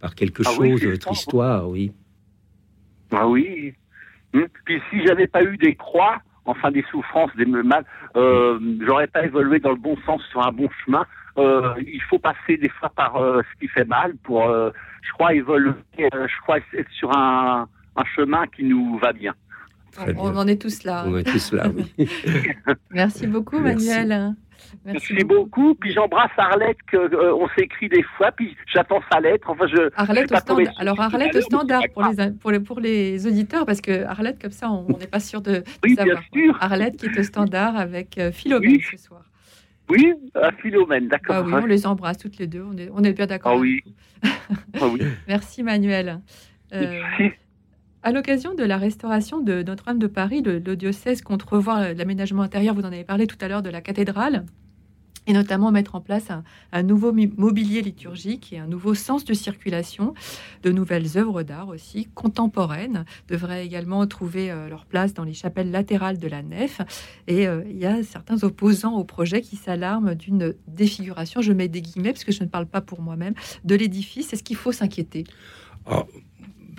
par 0.00 0.14
quelque 0.14 0.42
ah 0.46 0.50
chose 0.50 0.80
de 0.80 0.90
votre 0.90 1.12
histoire, 1.12 1.68
oui. 1.68 1.92
Ah 3.12 3.28
oui. 3.28 3.74
Hum. 4.34 4.46
Puis 4.64 4.80
si 4.90 5.06
j'avais 5.06 5.26
pas 5.26 5.42
eu 5.42 5.56
des 5.56 5.74
croix, 5.74 6.20
enfin 6.44 6.70
des 6.70 6.84
souffrances, 6.90 7.34
des 7.36 7.46
mal, 7.46 7.84
euh, 8.16 8.58
j'aurais 8.84 9.06
pas 9.06 9.24
évolué 9.24 9.60
dans 9.60 9.70
le 9.70 9.76
bon 9.76 9.96
sens 10.04 10.22
sur 10.30 10.46
un 10.46 10.52
bon 10.52 10.68
chemin. 10.84 11.06
Euh, 11.36 11.74
il 11.78 12.02
faut 12.02 12.18
passer 12.18 12.56
des 12.56 12.68
fois 12.68 12.90
par 12.94 13.16
euh, 13.16 13.42
ce 13.42 13.60
qui 13.60 13.68
fait 13.68 13.84
mal 13.84 14.14
pour, 14.22 14.44
euh, 14.44 14.70
je 15.02 15.12
crois, 15.12 15.34
évoluer, 15.34 15.74
je 15.98 16.40
crois 16.42 16.58
être 16.58 16.90
sur 16.92 17.16
un, 17.16 17.68
un 17.96 18.04
chemin 18.14 18.46
qui 18.46 18.64
nous 18.64 18.98
va 18.98 19.12
bien. 19.12 19.34
On, 20.16 20.36
en 20.36 20.46
est 20.46 20.60
tous 20.60 20.84
là. 20.84 21.04
On 21.06 21.16
est 21.16 21.24
tous 21.24 21.52
là, 21.52 21.68
oui. 21.74 22.08
Merci 22.90 23.26
beaucoup, 23.26 23.58
Manuel. 23.58 24.34
Merci, 24.84 25.14
beaucoup. 25.24 25.74
Puis 25.74 25.92
j'embrasse 25.92 26.30
Arlette, 26.36 26.78
que, 26.86 26.96
euh, 26.96 27.34
on 27.34 27.48
s'écrit 27.56 27.88
des 27.88 28.02
fois, 28.02 28.32
puis 28.32 28.56
j'attends 28.72 29.00
sa 29.12 29.20
lettre. 29.20 29.48
Enfin, 29.50 29.66
je, 29.66 29.90
Arlette 29.96 30.32
au 30.32 30.36
standard. 30.36 30.74
Alors 30.78 31.00
Arlette 31.00 31.36
au 31.36 31.40
standard 31.40 31.82
pour 31.92 32.02
les, 32.02 32.30
pour, 32.32 32.50
les, 32.50 32.60
pour 32.60 32.80
les 32.80 33.26
auditeurs, 33.26 33.66
parce 33.66 33.80
que 33.80 34.04
Arlette, 34.04 34.40
comme 34.40 34.50
ça, 34.50 34.70
on 34.70 34.86
n'est 34.98 35.06
pas 35.06 35.20
sûr 35.20 35.40
de, 35.40 35.62
oui, 35.84 35.94
savoir. 35.94 36.22
Bien 36.32 36.44
sûr. 36.44 36.58
Arlette 36.60 36.96
qui 36.96 37.06
est 37.06 37.18
au 37.18 37.22
standard 37.22 37.76
avec 37.76 38.18
euh, 38.18 38.32
Philomène 38.32 38.80
ce 38.80 38.96
soir. 38.96 39.22
Oui, 39.88 40.14
à 40.34 40.50
Philomène, 40.52 41.08
d'accord. 41.08 41.36
Ah 41.36 41.42
oui, 41.42 41.52
on 41.54 41.66
les 41.66 41.86
embrasse 41.86 42.18
toutes 42.18 42.38
les 42.38 42.46
deux, 42.46 42.62
on 42.62 42.76
est, 42.76 42.88
on 42.92 43.04
est 43.04 43.12
bien 43.12 43.26
d'accord. 43.26 43.52
Ah 43.52 43.58
oui. 43.58 43.82
ah 44.24 44.86
oui. 44.90 45.00
Merci 45.28 45.62
Manuel. 45.62 46.20
Euh, 46.72 47.02
à 48.02 48.12
l'occasion 48.12 48.54
de 48.54 48.64
la 48.64 48.78
restauration 48.78 49.40
de 49.40 49.62
Notre-Dame 49.62 49.98
de 49.98 50.06
Paris, 50.06 50.42
le, 50.42 50.60
diocèse 50.60 51.22
compte 51.22 51.42
revoir 51.42 51.94
l'aménagement 51.94 52.42
intérieur, 52.42 52.74
vous 52.74 52.82
en 52.82 52.92
avez 52.92 53.04
parlé 53.04 53.26
tout 53.26 53.38
à 53.40 53.48
l'heure, 53.48 53.62
de 53.62 53.70
la 53.70 53.80
cathédrale. 53.80 54.44
Et 55.26 55.32
notamment 55.32 55.70
mettre 55.70 55.94
en 55.94 56.00
place 56.00 56.28
un, 56.72 56.82
nouveau 56.82 57.12
mobilier 57.12 57.82
liturgique 57.82 58.52
et 58.52 58.58
un 58.58 58.66
nouveau 58.66 58.94
sens 58.94 59.24
de 59.24 59.34
circulation. 59.34 60.14
De 60.62 60.70
nouvelles 60.70 61.16
œuvres 61.16 61.42
d'art 61.42 61.68
aussi 61.68 62.08
contemporaines 62.14 63.04
devraient 63.28 63.64
également 63.64 64.06
trouver 64.06 64.50
euh, 64.50 64.68
leur 64.68 64.84
place 64.86 65.14
dans 65.14 65.24
les 65.24 65.34
chapelles 65.34 65.70
latérales 65.70 66.18
de 66.18 66.28
la 66.28 66.42
nef. 66.42 66.80
Et 67.26 67.46
euh, 67.46 67.62
il 67.68 67.78
y 67.78 67.86
a 67.86 68.02
certains 68.02 68.42
opposants 68.44 68.94
au 68.94 69.04
projet 69.04 69.40
qui 69.40 69.56
s'alarment 69.56 70.14
d'une 70.14 70.54
défiguration, 70.68 71.40
je 71.40 71.52
mets 71.52 71.68
des 71.68 71.82
guillemets 71.82 72.12
parce 72.12 72.24
que 72.24 72.32
je 72.32 72.42
ne 72.42 72.48
parle 72.48 72.66
pas 72.66 72.80
pour 72.80 73.00
moi-même, 73.00 73.34
de 73.64 73.74
l'édifice. 73.74 74.32
Est-ce 74.32 74.42
qu'il 74.42 74.56
faut 74.56 74.72
s'inquiéter? 74.72 75.24
Ah, 75.86 76.04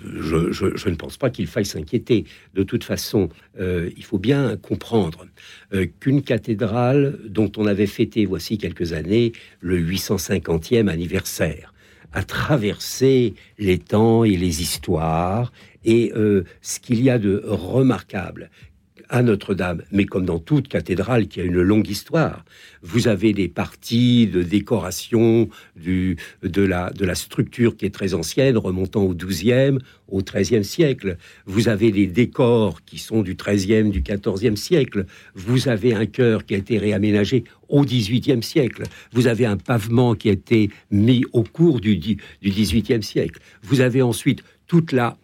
je, 0.04 0.88
ne 0.88 0.94
pense 0.94 1.16
pas 1.16 1.30
qu'il 1.30 1.46
faille 1.46 1.64
s'inquiéter. 1.64 2.24
De 2.54 2.62
toute 2.62 2.84
façon, 2.84 3.28
euh, 3.58 3.90
il 3.96 4.04
faut 4.04 4.18
bien 4.18 4.56
comprendre 4.56 5.26
euh, 5.72 5.86
qu'une 6.00 6.22
cathédrale 6.22 7.18
dont 7.28 7.50
on 7.56 7.66
avait 7.66 7.86
fêté 7.86 8.26
voici 8.26 8.58
quelques 8.58 8.92
années 8.92 9.32
le 9.60 9.80
850e 9.80 10.88
anniversaire 10.88 11.72
a 12.12 12.22
traversé 12.22 13.34
les 13.58 13.78
temps 13.78 14.24
et 14.24 14.36
les 14.36 14.62
histoires. 14.62 15.52
Et 15.84 16.12
euh, 16.16 16.44
ce 16.62 16.80
qu'il 16.80 17.02
y 17.02 17.10
a 17.10 17.18
de 17.18 17.42
remarquable, 17.46 18.50
à 19.08 19.22
Notre-Dame, 19.22 19.82
mais 19.92 20.04
comme 20.04 20.24
dans 20.24 20.38
toute 20.38 20.68
cathédrale 20.68 21.28
qui 21.28 21.40
a 21.40 21.44
une 21.44 21.60
longue 21.60 21.88
histoire, 21.88 22.44
vous 22.82 23.08
avez 23.08 23.32
des 23.32 23.48
parties 23.48 24.26
de 24.26 24.42
décoration 24.42 25.48
du, 25.76 26.16
de, 26.42 26.62
la, 26.62 27.14
structure 27.14 27.76
qui 27.76 27.86
est 27.86 27.94
très 27.94 28.14
ancienne, 28.14 28.56
remontant 28.56 29.02
au 29.02 29.14
XIIe, 29.14 29.78
au 30.08 30.22
XIIIe 30.22 30.64
siècle. 30.64 31.16
Vous 31.46 31.68
avez 31.68 31.90
des 31.90 32.06
décors 32.06 32.84
qui 32.84 32.98
sont 32.98 33.22
du 33.22 33.34
XIIIe, 33.34 33.90
du 33.90 34.02
XIVe 34.02 34.56
siècle. 34.56 35.06
Vous 35.34 35.68
avez 35.68 35.94
un 35.94 36.06
chœur 36.06 36.44
qui 36.44 36.54
a 36.54 36.58
été 36.58 36.78
réaménagé 36.78 37.44
au 37.68 37.84
XVIIIe 37.84 38.42
siècle. 38.42 38.84
Vous 39.12 39.26
avez 39.26 39.46
un 39.46 39.56
pavement 39.56 40.14
qui 40.14 40.28
a 40.28 40.32
été 40.32 40.70
mis 40.90 41.24
au 41.32 41.42
cours 41.42 41.80
du, 41.80 41.96
du 41.96 42.18
XVIIIe 42.42 43.02
siècle. 43.02 43.40
Vous 43.62 43.80
avez 43.80 44.02
ensuite 44.02 44.42
toute 44.66 44.92
la 44.92 45.16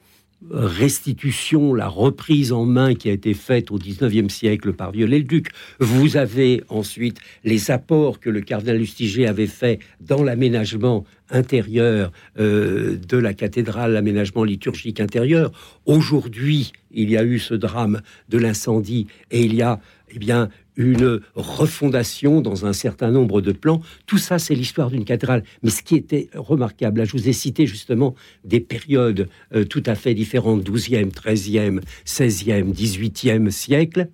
restitution, 0.50 1.74
la 1.74 1.88
reprise 1.88 2.52
en 2.52 2.64
main 2.64 2.94
qui 2.94 3.08
a 3.08 3.12
été 3.12 3.34
faite 3.34 3.70
au 3.70 3.78
XIXe 3.78 4.32
siècle 4.32 4.72
par 4.72 4.90
Viollet-le-Duc. 4.90 5.48
Vous 5.78 6.16
avez 6.16 6.62
ensuite 6.68 7.18
les 7.44 7.70
apports 7.70 8.20
que 8.20 8.30
le 8.30 8.40
cardinal 8.40 8.78
Lustiger 8.78 9.26
avait 9.26 9.46
fait 9.46 9.78
dans 10.00 10.22
l'aménagement 10.22 11.04
intérieur 11.30 12.12
euh, 12.38 12.96
de 12.96 13.16
la 13.16 13.34
cathédrale, 13.34 13.92
l'aménagement 13.92 14.44
liturgique 14.44 15.00
intérieur. 15.00 15.50
Aujourd'hui, 15.86 16.72
il 16.90 17.10
y 17.10 17.16
a 17.16 17.24
eu 17.24 17.38
ce 17.38 17.54
drame 17.54 18.02
de 18.28 18.38
l'incendie 18.38 19.06
et 19.30 19.42
il 19.42 19.54
y 19.54 19.62
a 19.62 19.80
eh 20.14 20.18
bien 20.18 20.50
une 20.76 21.20
refondation 21.34 22.40
dans 22.40 22.66
un 22.66 22.72
certain 22.72 23.10
nombre 23.10 23.40
de 23.40 23.52
plans. 23.52 23.80
Tout 24.06 24.18
ça, 24.18 24.38
c'est 24.38 24.54
l'histoire 24.54 24.90
d'une 24.90 25.04
cathédrale. 25.04 25.44
Mais 25.62 25.70
ce 25.70 25.82
qui 25.82 25.96
était 25.96 26.28
remarquable, 26.34 27.00
là, 27.00 27.04
je 27.04 27.12
vous 27.12 27.28
ai 27.28 27.32
cité 27.32 27.66
justement 27.66 28.14
des 28.44 28.60
périodes 28.60 29.28
euh, 29.54 29.64
tout 29.64 29.82
à 29.86 29.94
fait 29.94 30.14
différentes, 30.14 30.68
12e, 30.68 31.12
13e, 31.12 31.80
16e, 32.06 32.72
18e 32.72 33.50
siècle. 33.50 34.08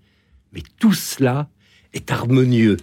Mais 0.53 0.63
tout 0.79 0.95
cela 0.95 1.49
est 1.93 2.11
harmonieux. 2.11 2.77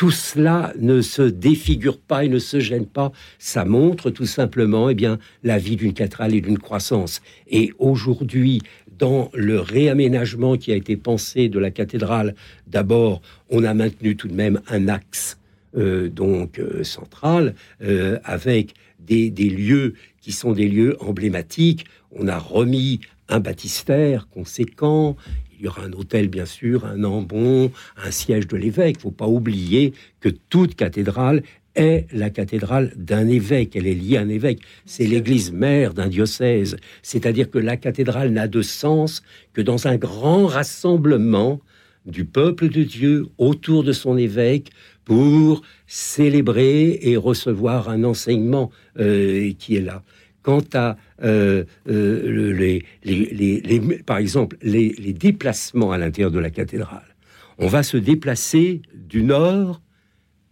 Tout 0.00 0.10
cela 0.10 0.72
ne 0.78 1.02
se 1.02 1.20
défigure 1.20 1.98
pas 1.98 2.24
et 2.24 2.30
ne 2.30 2.38
se 2.38 2.58
gêne 2.58 2.86
pas. 2.86 3.12
Ça 3.38 3.66
montre 3.66 4.08
tout 4.08 4.24
simplement 4.24 4.88
eh 4.88 4.94
bien, 4.94 5.18
la 5.42 5.58
vie 5.58 5.76
d'une 5.76 5.92
cathédrale 5.92 6.34
et 6.34 6.40
d'une 6.40 6.56
croissance. 6.56 7.20
Et 7.48 7.74
aujourd'hui, 7.78 8.62
dans 8.98 9.28
le 9.34 9.60
réaménagement 9.60 10.56
qui 10.56 10.72
a 10.72 10.74
été 10.74 10.96
pensé 10.96 11.50
de 11.50 11.58
la 11.58 11.70
cathédrale, 11.70 12.34
d'abord, 12.66 13.20
on 13.50 13.62
a 13.62 13.74
maintenu 13.74 14.16
tout 14.16 14.28
de 14.28 14.32
même 14.32 14.62
un 14.68 14.88
axe 14.88 15.36
euh, 15.76 16.08
donc 16.08 16.58
euh, 16.58 16.82
central 16.82 17.54
euh, 17.82 18.18
avec 18.24 18.72
des, 19.00 19.28
lieux 19.30 19.92
qui 20.22 20.32
sont 20.32 20.52
des 20.52 20.68
lieux 20.70 20.96
emblématiques. 21.00 21.84
On 22.10 22.26
a 22.26 22.38
remis 22.38 23.00
un 23.28 23.40
baptistère 23.40 24.28
conséquent. 24.28 25.18
Il 25.60 25.66
y 25.66 25.68
aura 25.68 25.82
un 25.82 25.92
hôtel, 25.92 26.28
bien 26.28 26.46
sûr, 26.46 26.86
un 26.86 27.04
ambon, 27.04 27.70
un 28.02 28.10
siège 28.10 28.48
de 28.48 28.56
l'évêque. 28.56 28.96
Il 28.98 29.02
faut 29.02 29.10
pas 29.10 29.26
oublier 29.26 29.92
que 30.20 30.30
toute 30.30 30.74
cathédrale 30.74 31.42
est 31.74 32.06
la 32.12 32.30
cathédrale 32.30 32.92
d'un 32.96 33.28
évêque, 33.28 33.76
elle 33.76 33.86
est 33.86 33.94
liée 33.94 34.16
à 34.16 34.22
un 34.22 34.28
évêque, 34.28 34.60
c'est 34.86 35.06
l'église 35.06 35.52
mère 35.52 35.94
d'un 35.94 36.08
diocèse, 36.08 36.76
c'est-à-dire 37.02 37.48
que 37.48 37.58
la 37.58 37.76
cathédrale 37.76 38.30
n'a 38.30 38.48
de 38.48 38.62
sens 38.62 39.22
que 39.52 39.60
dans 39.60 39.86
un 39.86 39.96
grand 39.96 40.46
rassemblement 40.46 41.60
du 42.06 42.24
peuple 42.24 42.70
de 42.70 42.82
Dieu 42.82 43.26
autour 43.38 43.84
de 43.84 43.92
son 43.92 44.16
évêque 44.16 44.70
pour 45.04 45.62
célébrer 45.86 46.98
et 47.02 47.16
recevoir 47.16 47.88
un 47.88 48.02
enseignement 48.02 48.70
euh, 48.98 49.52
qui 49.58 49.76
est 49.76 49.82
là. 49.82 50.02
Quant 50.42 50.64
à 50.72 50.96
euh, 51.22 51.64
euh, 51.88 52.80
les, 53.02 53.82
par 54.06 54.18
exemple 54.18 54.56
les, 54.62 55.12
déplacements 55.12 55.92
à 55.92 55.98
l'intérieur 55.98 56.30
de 56.30 56.38
la 56.38 56.50
cathédrale, 56.50 57.16
on 57.58 57.66
va 57.66 57.82
se 57.82 57.96
déplacer 57.96 58.80
du 58.94 59.22
nord 59.22 59.82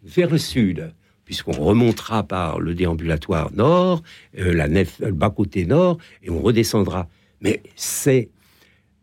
vers 0.03 0.31
le 0.31 0.39
sud 0.39 0.93
puisqu'on 1.25 1.53
remontera 1.53 2.23
par 2.23 2.59
le 2.59 2.75
déambulatoire 2.75 3.53
nord, 3.53 4.03
euh, 4.39 4.55
la 4.55 4.67
nef, 4.67 4.99
le 5.01 5.13
bas-côté 5.13 5.67
nord, 5.67 5.99
et 6.23 6.31
on 6.31 6.41
redescendra. 6.41 7.07
Mais 7.43 7.63
c'est, 7.77 8.31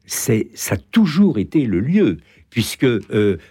c'est, 0.07 0.49
ça 0.55 0.73
a 0.73 0.77
toujours 0.77 1.37
été 1.37 1.67
le 1.67 1.79
lieu, 1.79 2.17
puisque 2.49 2.87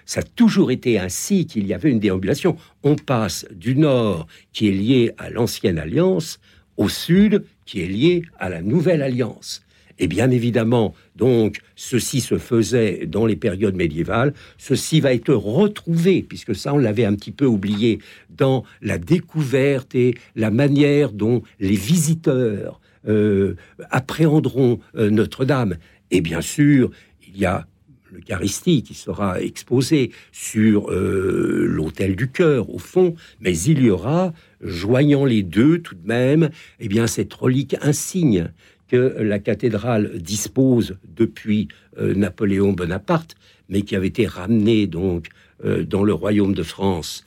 ça 0.06 0.20
a 0.20 0.22
toujours 0.24 0.72
été 0.72 0.98
ainsi 0.98 1.46
qu'il 1.46 1.68
y 1.68 1.74
avait 1.74 1.88
une 1.88 2.00
déambulation. 2.00 2.56
On 2.82 2.96
passe 2.96 3.46
du 3.52 3.76
nord, 3.76 4.26
qui 4.52 4.66
est 4.66 4.72
lié 4.72 5.12
à 5.18 5.30
l'ancienne 5.30 5.78
alliance, 5.78 6.40
au 6.76 6.88
sud, 6.88 7.44
qui 7.66 7.82
est 7.82 7.86
lié 7.86 8.22
à 8.38 8.48
la 8.48 8.62
nouvelle 8.62 9.02
alliance. 9.02 9.62
Et 9.98 10.08
bien 10.08 10.30
évidemment, 10.30 10.94
donc, 11.14 11.60
ceci 11.76 12.20
se 12.20 12.38
faisait 12.38 13.06
dans 13.06 13.26
les 13.26 13.36
périodes 13.36 13.76
médiévales. 13.76 14.34
Ceci 14.58 15.00
va 15.00 15.14
être 15.14 15.32
retrouvé, 15.32 16.22
puisque 16.22 16.54
ça, 16.54 16.74
on 16.74 16.78
l'avait 16.78 17.04
un 17.04 17.14
petit 17.14 17.30
peu 17.30 17.46
oublié, 17.46 18.00
dans 18.28 18.64
la 18.82 18.98
découverte 18.98 19.94
et 19.94 20.16
la 20.34 20.50
manière 20.50 21.12
dont 21.12 21.42
les 21.60 21.76
visiteurs 21.76 22.80
euh, 23.06 23.54
appréhenderont 23.90 24.80
euh, 24.96 25.10
Notre-Dame. 25.10 25.76
Et 26.10 26.20
bien 26.20 26.40
sûr, 26.40 26.90
il 27.28 27.38
y 27.38 27.44
a 27.44 27.66
l'Eucharistie 28.10 28.82
qui 28.82 28.94
sera 28.94 29.40
exposé 29.40 30.10
sur 30.32 30.90
euh, 30.90 31.66
l'autel 31.68 32.16
du 32.16 32.30
cœur, 32.30 32.70
au 32.70 32.78
fond, 32.78 33.14
mais 33.40 33.56
il 33.58 33.82
y 33.82 33.90
aura, 33.90 34.32
joignant 34.64 35.24
les 35.24 35.42
deux 35.42 35.78
tout 35.78 35.94
de 35.94 36.06
même, 36.06 36.50
eh 36.80 36.88
bien, 36.88 37.06
cette 37.06 37.32
relique 37.32 37.76
insigne 37.82 38.50
que 38.88 39.16
la 39.20 39.38
cathédrale 39.38 40.18
dispose 40.18 40.96
depuis 41.16 41.68
euh, 41.98 42.14
Napoléon 42.14 42.72
Bonaparte, 42.72 43.34
mais 43.68 43.82
qui 43.82 43.96
avait 43.96 44.08
été 44.08 44.26
ramenée 44.26 44.86
donc 44.86 45.28
euh, 45.64 45.84
dans 45.84 46.02
le 46.02 46.12
royaume 46.12 46.54
de 46.54 46.62
France 46.62 47.24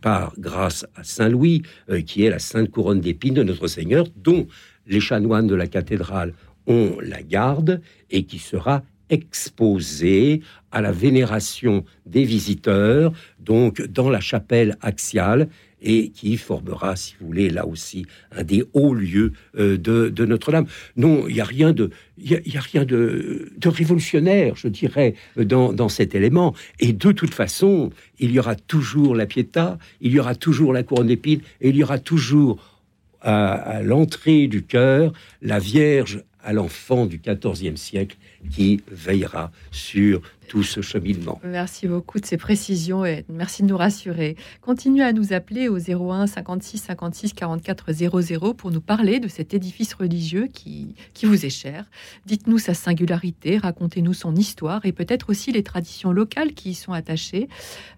par 0.00 0.34
grâce 0.38 0.86
à 0.96 1.02
Saint 1.02 1.28
Louis, 1.28 1.62
euh, 1.90 2.02
qui 2.02 2.24
est 2.24 2.30
la 2.30 2.38
sainte 2.38 2.70
couronne 2.70 3.00
d'épines 3.00 3.34
de 3.34 3.42
notre 3.42 3.66
Seigneur, 3.66 4.06
dont 4.16 4.46
les 4.86 5.00
chanoines 5.00 5.46
de 5.46 5.54
la 5.54 5.66
cathédrale 5.66 6.34
ont 6.66 6.96
la 7.00 7.22
garde 7.22 7.80
et 8.10 8.24
qui 8.24 8.38
sera 8.38 8.82
exposée 9.10 10.40
à 10.70 10.80
la 10.80 10.92
vénération 10.92 11.84
des 12.06 12.24
visiteurs, 12.24 13.12
donc 13.40 13.82
dans 13.82 14.08
la 14.08 14.20
chapelle 14.20 14.76
axiale, 14.80 15.48
et 15.82 16.10
qui 16.10 16.36
formera, 16.36 16.96
si 16.96 17.14
vous 17.20 17.26
voulez, 17.26 17.50
là 17.50 17.66
aussi, 17.66 18.06
un 18.30 18.44
des 18.44 18.64
hauts 18.72 18.94
lieux 18.94 19.32
euh, 19.58 19.76
de, 19.76 20.24
Notre-Dame. 20.24 20.66
Non, 20.96 21.26
il 21.28 21.34
n'y 21.34 21.40
a 21.40 21.44
rien, 21.44 21.72
de, 21.72 21.90
y 22.18 22.34
a, 22.34 22.60
rien 22.60 22.84
de, 22.84 23.52
révolutionnaire, 23.64 24.56
je 24.56 24.68
dirais, 24.68 25.14
dans, 25.36 25.88
cet 25.88 26.14
élément. 26.14 26.54
Et 26.80 26.92
de 26.92 27.12
toute 27.12 27.34
façon, 27.34 27.90
il 28.18 28.30
y 28.30 28.38
aura 28.38 28.54
toujours 28.54 29.14
la 29.14 29.26
Pietà, 29.26 29.78
il 30.00 30.12
y 30.12 30.20
aura 30.20 30.34
toujours 30.34 30.72
la 30.72 30.82
couronne 30.82 31.08
d'épines, 31.08 31.40
et 31.60 31.70
il 31.70 31.76
y 31.76 31.82
aura 31.82 31.98
toujours 31.98 32.80
à, 33.20 33.82
l'entrée 33.82 34.46
du 34.48 34.62
cœur 34.62 35.12
la 35.42 35.58
Vierge 35.58 36.22
à 36.44 36.52
l'enfant 36.52 37.06
du 37.06 37.20
XIVe 37.20 37.76
siècle 37.76 38.16
qui 38.50 38.80
veillera 38.90 39.52
sur 39.70 40.20
ce 40.60 40.82
cheminement. 40.82 41.40
Merci 41.42 41.88
beaucoup 41.88 42.20
de 42.20 42.26
ces 42.26 42.36
précisions 42.36 43.04
et 43.04 43.24
merci 43.30 43.62
de 43.62 43.68
nous 43.68 43.76
rassurer. 43.76 44.36
Continuez 44.60 45.02
à 45.02 45.14
nous 45.14 45.32
appeler 45.32 45.68
au 45.68 45.78
01 45.78 46.26
56 46.26 46.76
56 46.76 47.32
44 47.32 47.92
00 47.92 48.54
pour 48.54 48.70
nous 48.70 48.82
parler 48.82 49.18
de 49.20 49.28
cet 49.28 49.54
édifice 49.54 49.94
religieux 49.94 50.48
qui, 50.52 50.94
vous 51.22 51.46
est 51.46 51.50
cher. 51.50 51.86
Dites-nous 52.26 52.58
sa 52.58 52.74
singularité, 52.74 53.56
racontez-nous 53.56 54.12
son 54.12 54.36
histoire 54.36 54.84
et 54.84 54.92
peut-être 54.92 55.30
aussi 55.30 55.52
les 55.52 55.62
traditions 55.62 56.12
locales 56.12 56.52
qui 56.52 56.70
y 56.70 56.74
sont 56.74 56.92
attachées. 56.92 57.48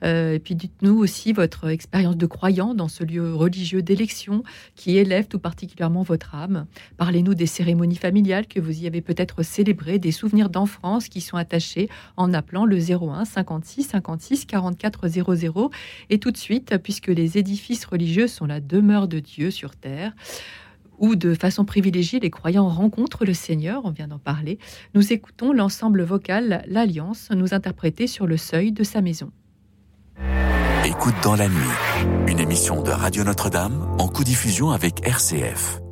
Euh, 0.04 0.34
et 0.34 0.38
puis 0.38 0.54
dites-nous 0.54 0.96
aussi 0.96 1.32
votre 1.32 1.68
expérience 1.68 2.16
de 2.16 2.26
croyant 2.26 2.74
dans 2.74 2.88
ce 2.88 3.02
lieu 3.02 3.34
religieux 3.34 3.82
d'élection 3.82 4.44
qui 4.76 4.96
élève 4.96 5.26
tout 5.26 5.40
particulièrement 5.40 6.04
votre 6.04 6.36
âme. 6.36 6.66
Parlez-nous 6.96 7.34
des 7.34 7.46
cérémonies 7.46 7.96
familiales 7.96 8.14
familiale 8.14 8.46
que 8.46 8.60
vous 8.60 8.84
y 8.84 8.86
avez 8.86 9.00
peut-être 9.00 9.42
célébré, 9.42 9.98
des 9.98 10.12
souvenirs 10.12 10.48
d'enfance 10.48 11.08
qui 11.08 11.20
sont 11.20 11.36
attachés 11.36 11.88
en 12.16 12.32
appelant 12.44 12.66
le 12.66 12.76
01 12.78 13.24
56 13.24 13.84
56 13.84 14.44
44 14.44 15.08
00. 15.08 15.70
Et 16.10 16.18
tout 16.18 16.30
de 16.30 16.36
suite, 16.36 16.76
puisque 16.82 17.08
les 17.08 17.38
édifices 17.38 17.86
religieux 17.86 18.28
sont 18.28 18.44
la 18.44 18.60
demeure 18.60 19.08
de 19.08 19.18
Dieu 19.18 19.50
sur 19.50 19.74
terre, 19.74 20.12
où 20.98 21.16
de 21.16 21.34
façon 21.34 21.64
privilégiée 21.64 22.20
les 22.20 22.30
croyants 22.30 22.68
rencontrent 22.68 23.24
le 23.24 23.32
Seigneur, 23.32 23.82
on 23.84 23.90
vient 23.90 24.08
d'en 24.08 24.18
parler, 24.18 24.58
nous 24.94 25.12
écoutons 25.12 25.52
l'ensemble 25.52 26.02
vocal 26.02 26.64
L'Alliance 26.68 27.30
nous 27.34 27.54
interpréter 27.54 28.06
sur 28.06 28.26
le 28.26 28.36
seuil 28.36 28.72
de 28.72 28.84
sa 28.84 29.00
maison. 29.00 29.32
Écoute 30.84 31.14
dans 31.22 31.34
la 31.34 31.48
nuit, 31.48 32.28
une 32.28 32.38
émission 32.38 32.82
de 32.82 32.90
Radio 32.90 33.24
Notre-Dame 33.24 33.88
en 33.98 34.06
co-diffusion 34.06 34.70
avec 34.70 35.06
RCF. 35.06 35.83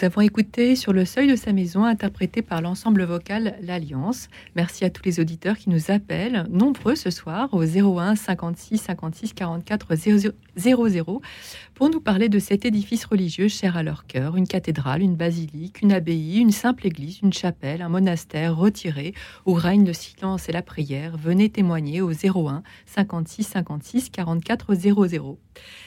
Nous 0.00 0.06
avons 0.06 0.22
écouté 0.22 0.76
Sur 0.76 0.94
le 0.94 1.04
seuil 1.04 1.28
de 1.28 1.36
sa 1.36 1.52
maison, 1.52 1.84
interprété 1.84 2.40
par 2.40 2.62
l'ensemble 2.62 3.02
vocal 3.02 3.56
L'Alliance. 3.60 4.28
Merci 4.56 4.86
à 4.86 4.90
tous 4.90 5.02
les 5.04 5.20
auditeurs 5.20 5.58
qui 5.58 5.68
nous 5.68 5.90
appellent, 5.90 6.46
nombreux 6.48 6.94
ce 6.94 7.10
soir, 7.10 7.50
au 7.52 7.62
01 7.62 8.14
56 8.16 8.78
56 8.78 9.34
44 9.34 9.94
00, 10.56 11.20
pour 11.80 11.88
nous 11.88 12.02
parler 12.02 12.28
de 12.28 12.38
cet 12.38 12.66
édifice 12.66 13.06
religieux 13.06 13.48
cher 13.48 13.74
à 13.78 13.82
leur 13.82 14.06
cœur, 14.06 14.36
une 14.36 14.46
cathédrale, 14.46 15.00
une 15.00 15.16
basilique, 15.16 15.80
une 15.80 15.92
abbaye, 15.92 16.36
une 16.36 16.50
simple 16.50 16.86
église, 16.86 17.20
une 17.22 17.32
chapelle, 17.32 17.80
un 17.80 17.88
monastère 17.88 18.54
retiré 18.54 19.14
où 19.46 19.54
règne 19.54 19.86
le 19.86 19.94
silence 19.94 20.50
et 20.50 20.52
la 20.52 20.60
prière. 20.60 21.16
Venez 21.16 21.48
témoigner 21.48 22.02
au 22.02 22.10
01 22.10 22.62
56 22.84 23.44
56 23.44 24.10
44 24.10 24.74
00. 24.74 25.38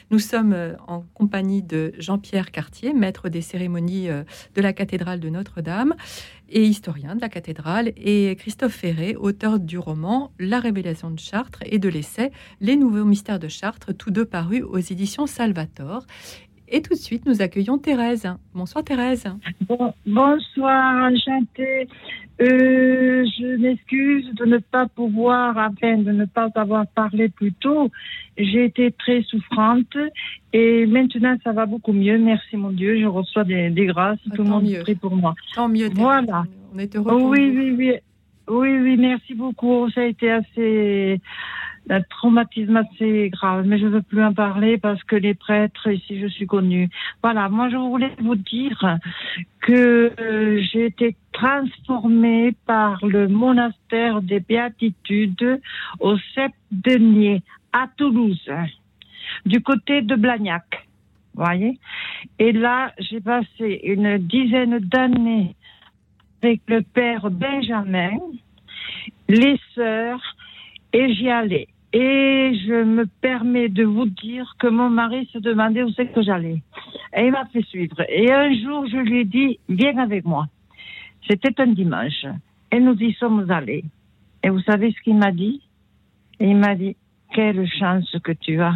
Nous 0.09 0.17
sommes 0.19 0.53
euh, 0.53 0.73
en 0.87 1.01
compagnie 1.13 1.61
de 1.61 1.93
Jean-Pierre 1.99 2.49
Cartier, 2.49 2.93
maître 2.93 3.29
des 3.29 3.41
cérémonies 3.41 4.09
euh, 4.09 4.23
de 4.55 4.61
la 4.63 4.73
cathédrale 4.73 5.19
de 5.19 5.29
Notre-Dame 5.29 5.93
et 6.49 6.65
historien 6.65 7.15
de 7.15 7.21
la 7.21 7.29
cathédrale, 7.29 7.93
et 7.97 8.35
Christophe 8.37 8.73
Ferré, 8.73 9.15
auteur 9.15 9.59
du 9.59 9.77
roman 9.77 10.31
La 10.39 10.59
Révélation 10.59 11.11
de 11.11 11.19
Chartres 11.19 11.63
et 11.65 11.79
de 11.79 11.89
l'essai 11.89 12.31
Les 12.61 12.75
Nouveaux 12.75 13.05
Mystères 13.05 13.39
de 13.39 13.47
Chartres, 13.47 13.93
tous 13.93 14.11
deux 14.11 14.25
parus 14.25 14.63
aux 14.63 14.77
éditions 14.77 15.27
Salvator. 15.27 16.05
Et 16.67 16.81
tout 16.81 16.93
de 16.93 16.99
suite, 16.99 17.25
nous 17.25 17.41
accueillons 17.41 17.77
Thérèse. 17.77 18.27
Bonsoir 18.53 18.83
Thérèse. 18.83 19.25
bonsoir, 20.05 21.11
enchantée. 21.11 21.87
Euh, 22.41 23.25
je 23.25 23.57
m'excuse 23.57 24.33
de 24.33 24.45
ne 24.45 24.57
pas 24.57 24.87
pouvoir, 24.87 25.57
afin 25.57 25.97
de 25.97 26.11
ne 26.11 26.25
pas 26.25 26.49
avoir 26.55 26.87
parlé 26.87 27.29
plus 27.29 27.53
tôt. 27.53 27.91
J'ai 28.37 28.65
été 28.65 28.91
très 28.91 29.21
souffrante 29.21 29.95
et 30.51 30.87
maintenant 30.87 31.35
ça 31.43 31.51
va 31.51 31.67
beaucoup 31.67 31.93
mieux. 31.93 32.17
Merci 32.17 32.57
mon 32.57 32.71
Dieu, 32.71 32.99
je 32.99 33.05
reçois 33.05 33.43
des, 33.43 33.69
grâces. 33.85 34.19
Ah, 34.25 34.35
Tout 34.35 34.43
le 34.43 34.49
monde 34.49 34.79
prie 34.81 34.95
pour 34.95 35.15
moi. 35.15 35.35
Tant 35.53 35.69
mieux. 35.69 35.89
Voilà. 35.93 36.45
On 36.73 36.79
est 36.79 36.95
heureux. 36.95 37.21
oui, 37.21 37.53
oui, 37.55 37.75
oui. 37.77 37.93
Oui, 38.49 38.77
oui, 38.77 38.97
merci 38.97 39.35
beaucoup. 39.35 39.89
Ça 39.91 40.01
a 40.01 40.05
été 40.05 40.29
assez 40.29 41.21
un 41.89 42.01
traumatisme 42.01 42.77
assez 42.77 43.29
grave, 43.29 43.65
mais 43.65 43.77
je 43.77 43.85
ne 43.85 43.91
veux 43.91 44.01
plus 44.01 44.23
en 44.23 44.33
parler 44.33 44.77
parce 44.77 45.03
que 45.03 45.15
les 45.15 45.33
prêtres, 45.33 45.91
ici, 45.91 46.19
je 46.19 46.27
suis 46.27 46.47
connue. 46.47 46.89
Voilà, 47.21 47.49
moi, 47.49 47.69
je 47.69 47.75
voulais 47.75 48.11
vous 48.19 48.35
dire 48.35 48.97
que 49.61 50.11
euh, 50.19 50.61
j'ai 50.71 50.85
été 50.85 51.15
transformée 51.33 52.55
par 52.65 53.05
le 53.05 53.27
monastère 53.27 54.21
des 54.21 54.39
béatitudes 54.39 55.61
au 55.99 56.17
Sept 56.35 56.53
Denier, 56.71 57.41
à 57.73 57.87
Toulouse, 57.97 58.49
du 59.45 59.61
côté 59.61 60.01
de 60.01 60.15
Blagnac. 60.15 60.87
voyez. 61.33 61.79
Et 62.39 62.51
là, 62.51 62.93
j'ai 62.99 63.19
passé 63.19 63.81
une 63.83 64.17
dizaine 64.19 64.79
d'années 64.79 65.55
avec 66.41 66.61
le 66.67 66.81
père 66.81 67.31
Benjamin, 67.31 68.11
les 69.27 69.59
sœurs, 69.73 70.21
et 70.93 71.13
j'y 71.13 71.29
allais. 71.29 71.67
Et 71.95 72.59
je 72.65 72.83
me 72.83 73.05
permets 73.05 73.69
de 73.69 73.83
vous 73.83 74.07
dire 74.07 74.55
que 74.57 74.67
mon 74.67 74.89
mari 74.89 75.29
se 75.31 75.37
demandait 75.37 75.83
où 75.83 75.91
c'est 75.91 76.11
que 76.11 76.23
j'allais. 76.23 76.63
Et 77.15 77.25
il 77.25 77.31
m'a 77.31 77.45
fait 77.45 77.61
suivre. 77.65 78.01
Et 78.09 78.31
un 78.33 78.51
jour, 78.61 78.87
je 78.87 78.97
lui 78.97 79.19
ai 79.19 79.25
dit, 79.25 79.59
viens 79.69 79.97
avec 79.99 80.25
moi. 80.25 80.47
C'était 81.29 81.61
un 81.61 81.67
dimanche. 81.67 82.25
Et 82.71 82.79
nous 82.79 82.95
y 82.99 83.13
sommes 83.13 83.49
allés. 83.51 83.83
Et 84.43 84.49
vous 84.49 84.61
savez 84.61 84.91
ce 84.91 85.01
qu'il 85.01 85.15
m'a 85.15 85.31
dit? 85.31 85.61
Il 86.39 86.57
m'a 86.57 86.73
dit, 86.73 86.95
quelle 87.31 87.67
chance 87.67 88.17
que 88.23 88.31
tu 88.31 88.59
as. 88.59 88.75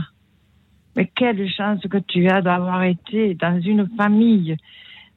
Mais 0.95 1.09
quelle 1.15 1.49
chance 1.49 1.81
que 1.81 1.97
tu 1.97 2.27
as 2.29 2.41
d'avoir 2.43 2.83
été 2.83 3.33
dans 3.33 3.59
une 3.59 3.89
famille. 3.97 4.55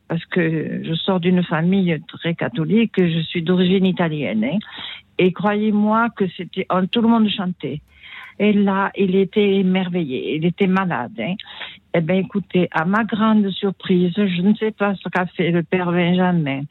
Parce 0.08 0.24
que 0.24 0.82
je 0.82 0.94
sors 0.94 1.20
d'une 1.20 1.42
famille 1.44 2.02
très 2.08 2.34
catholique, 2.34 2.94
je 2.96 3.20
suis 3.20 3.42
d'origine 3.42 3.84
italienne. 3.84 4.44
hein. 4.44 4.58
Et 5.18 5.32
croyez-moi 5.32 6.08
que 6.16 6.26
c'était, 6.36 6.66
tout 6.90 7.02
le 7.02 7.08
monde 7.08 7.28
chantait. 7.28 7.82
Et 8.40 8.54
là, 8.54 8.90
il 8.96 9.16
était 9.16 9.56
émerveillé, 9.56 10.36
il 10.36 10.46
était 10.46 10.66
malade. 10.66 11.12
Hein. 11.20 11.34
Eh 11.92 12.00
bien, 12.00 12.16
écoutez, 12.16 12.68
à 12.70 12.86
ma 12.86 13.04
grande 13.04 13.50
surprise, 13.50 14.14
je 14.16 14.40
ne 14.40 14.54
sais 14.54 14.70
pas 14.70 14.94
ce 14.94 15.10
qu'a 15.10 15.26
fait 15.26 15.50
le 15.50 15.62
père 15.62 15.92
Benjamin, 15.92 16.62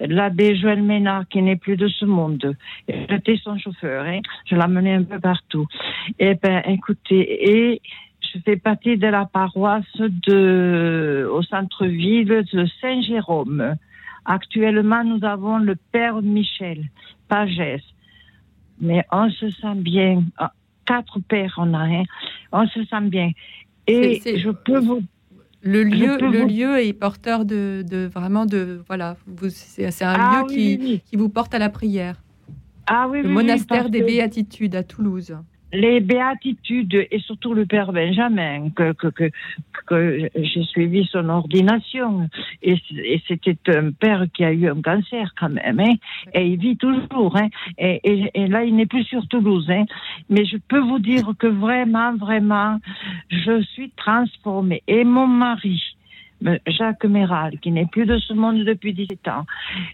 l'abbé 0.00 0.54
Joël 0.54 0.82
Ménard, 0.82 1.26
qui 1.28 1.40
n'est 1.40 1.56
plus 1.56 1.78
de 1.78 1.88
ce 1.88 2.04
monde. 2.04 2.54
J'étais 2.88 3.38
son 3.42 3.56
chauffeur, 3.56 4.04
hein. 4.04 4.20
je 4.44 4.54
l'amenais 4.54 4.92
un 4.92 5.02
peu 5.02 5.18
partout. 5.18 5.66
Eh 6.18 6.34
bien, 6.34 6.60
écoutez, 6.66 7.22
et 7.50 7.80
je 8.20 8.38
fais 8.44 8.56
partie 8.56 8.98
de 8.98 9.06
la 9.06 9.24
paroisse 9.24 9.96
de, 9.96 11.26
au 11.32 11.42
centre-ville 11.42 12.44
de 12.52 12.66
Saint-Jérôme. 12.82 13.76
Actuellement, 14.26 15.04
nous 15.04 15.24
avons 15.24 15.56
le 15.56 15.76
père 15.90 16.20
Michel 16.20 16.84
Pagès. 17.28 17.82
Mais 18.78 19.06
on 19.10 19.30
se 19.30 19.48
sent 19.50 19.76
bien. 19.76 20.22
Quatre 20.86 21.20
pères, 21.20 21.54
on 21.58 21.72
a 21.74 21.78
un. 21.78 22.02
On 22.52 22.66
se 22.66 22.84
sent 22.84 23.00
bien. 23.02 23.30
Et 23.86 24.20
je 24.38 24.50
peux 24.50 24.78
vous 24.78 25.02
Le 25.62 25.82
lieu, 25.82 26.18
le 26.18 26.40
vous- 26.42 26.48
lieu 26.48 26.78
est 26.78 26.92
porteur 26.92 27.44
de, 27.44 27.82
de 27.88 28.06
vraiment 28.06 28.46
de 28.46 28.82
voilà. 28.86 29.16
C'est 29.48 30.04
un 30.04 30.14
Ah 30.18 30.40
lieu 30.40 30.46
oui, 30.48 30.54
qui, 30.54 30.78
oui, 30.80 31.02
qui 31.04 31.16
vous 31.16 31.28
porte 31.28 31.54
à 31.54 31.58
la 31.58 31.68
prière. 31.70 32.22
Ah 32.86 33.08
oui, 33.10 33.22
Le 33.22 33.28
oui, 33.28 33.34
monastère 33.34 33.88
des 33.88 34.00
que 34.00 34.06
Béatitudes 34.06 34.74
à 34.74 34.82
Toulouse. 34.82 35.36
Les 35.74 36.00
béatitudes 36.00 37.06
et 37.10 37.18
surtout 37.18 37.52
le 37.52 37.66
père 37.66 37.92
Benjamin, 37.92 38.70
que, 38.70 38.92
que, 38.92 39.08
que, 39.08 39.30
que 39.86 40.30
j'ai 40.36 40.62
suivi 40.62 41.04
son 41.10 41.28
ordination. 41.28 42.28
Et, 42.62 42.76
c'était 43.26 43.58
un 43.68 43.90
père 43.90 44.26
qui 44.32 44.44
a 44.44 44.52
eu 44.52 44.68
un 44.68 44.80
cancer 44.80 45.34
quand 45.38 45.50
même, 45.50 45.80
hein, 45.80 45.94
et 46.32 46.46
il 46.46 46.58
vit 46.58 46.76
toujours. 46.76 47.36
Hein, 47.36 47.48
et, 47.76 48.00
et, 48.04 48.30
et 48.34 48.46
là, 48.46 48.64
il 48.64 48.76
n'est 48.76 48.86
plus 48.86 49.04
sur 49.04 49.26
Toulouse. 49.26 49.68
Hein, 49.68 49.84
mais 50.30 50.44
je 50.44 50.56
peux 50.68 50.78
vous 50.80 51.00
dire 51.00 51.32
que 51.38 51.48
vraiment, 51.48 52.14
vraiment, 52.14 52.78
je 53.28 53.60
suis 53.62 53.90
transformée. 53.96 54.82
Et 54.86 55.02
mon 55.02 55.26
mari, 55.26 55.82
Jacques 56.66 57.04
Méral, 57.04 57.58
qui 57.58 57.70
n'est 57.70 57.86
plus 57.86 58.06
de 58.06 58.18
ce 58.18 58.32
monde 58.32 58.64
depuis 58.64 58.92
17 58.92 59.28
ans, 59.28 59.46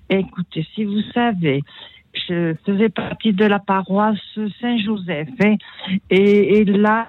écoutez, 0.09 0.67
si 0.75 0.85
vous 0.85 1.03
savez, 1.15 1.63
je 2.15 2.55
faisais 2.67 2.89
partie 2.89 3.33
de 3.33 3.45
la 3.45 3.59
paroisse 3.59 4.19
Saint-Joseph. 4.61 5.29
hein, 5.45 5.57
et, 6.11 6.59
et 6.59 6.65
là, 6.65 7.09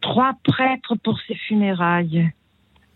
trois 0.00 0.34
prêtres 0.44 0.94
pour 0.96 1.18
ses 1.20 1.34
funérailles. 1.34 2.30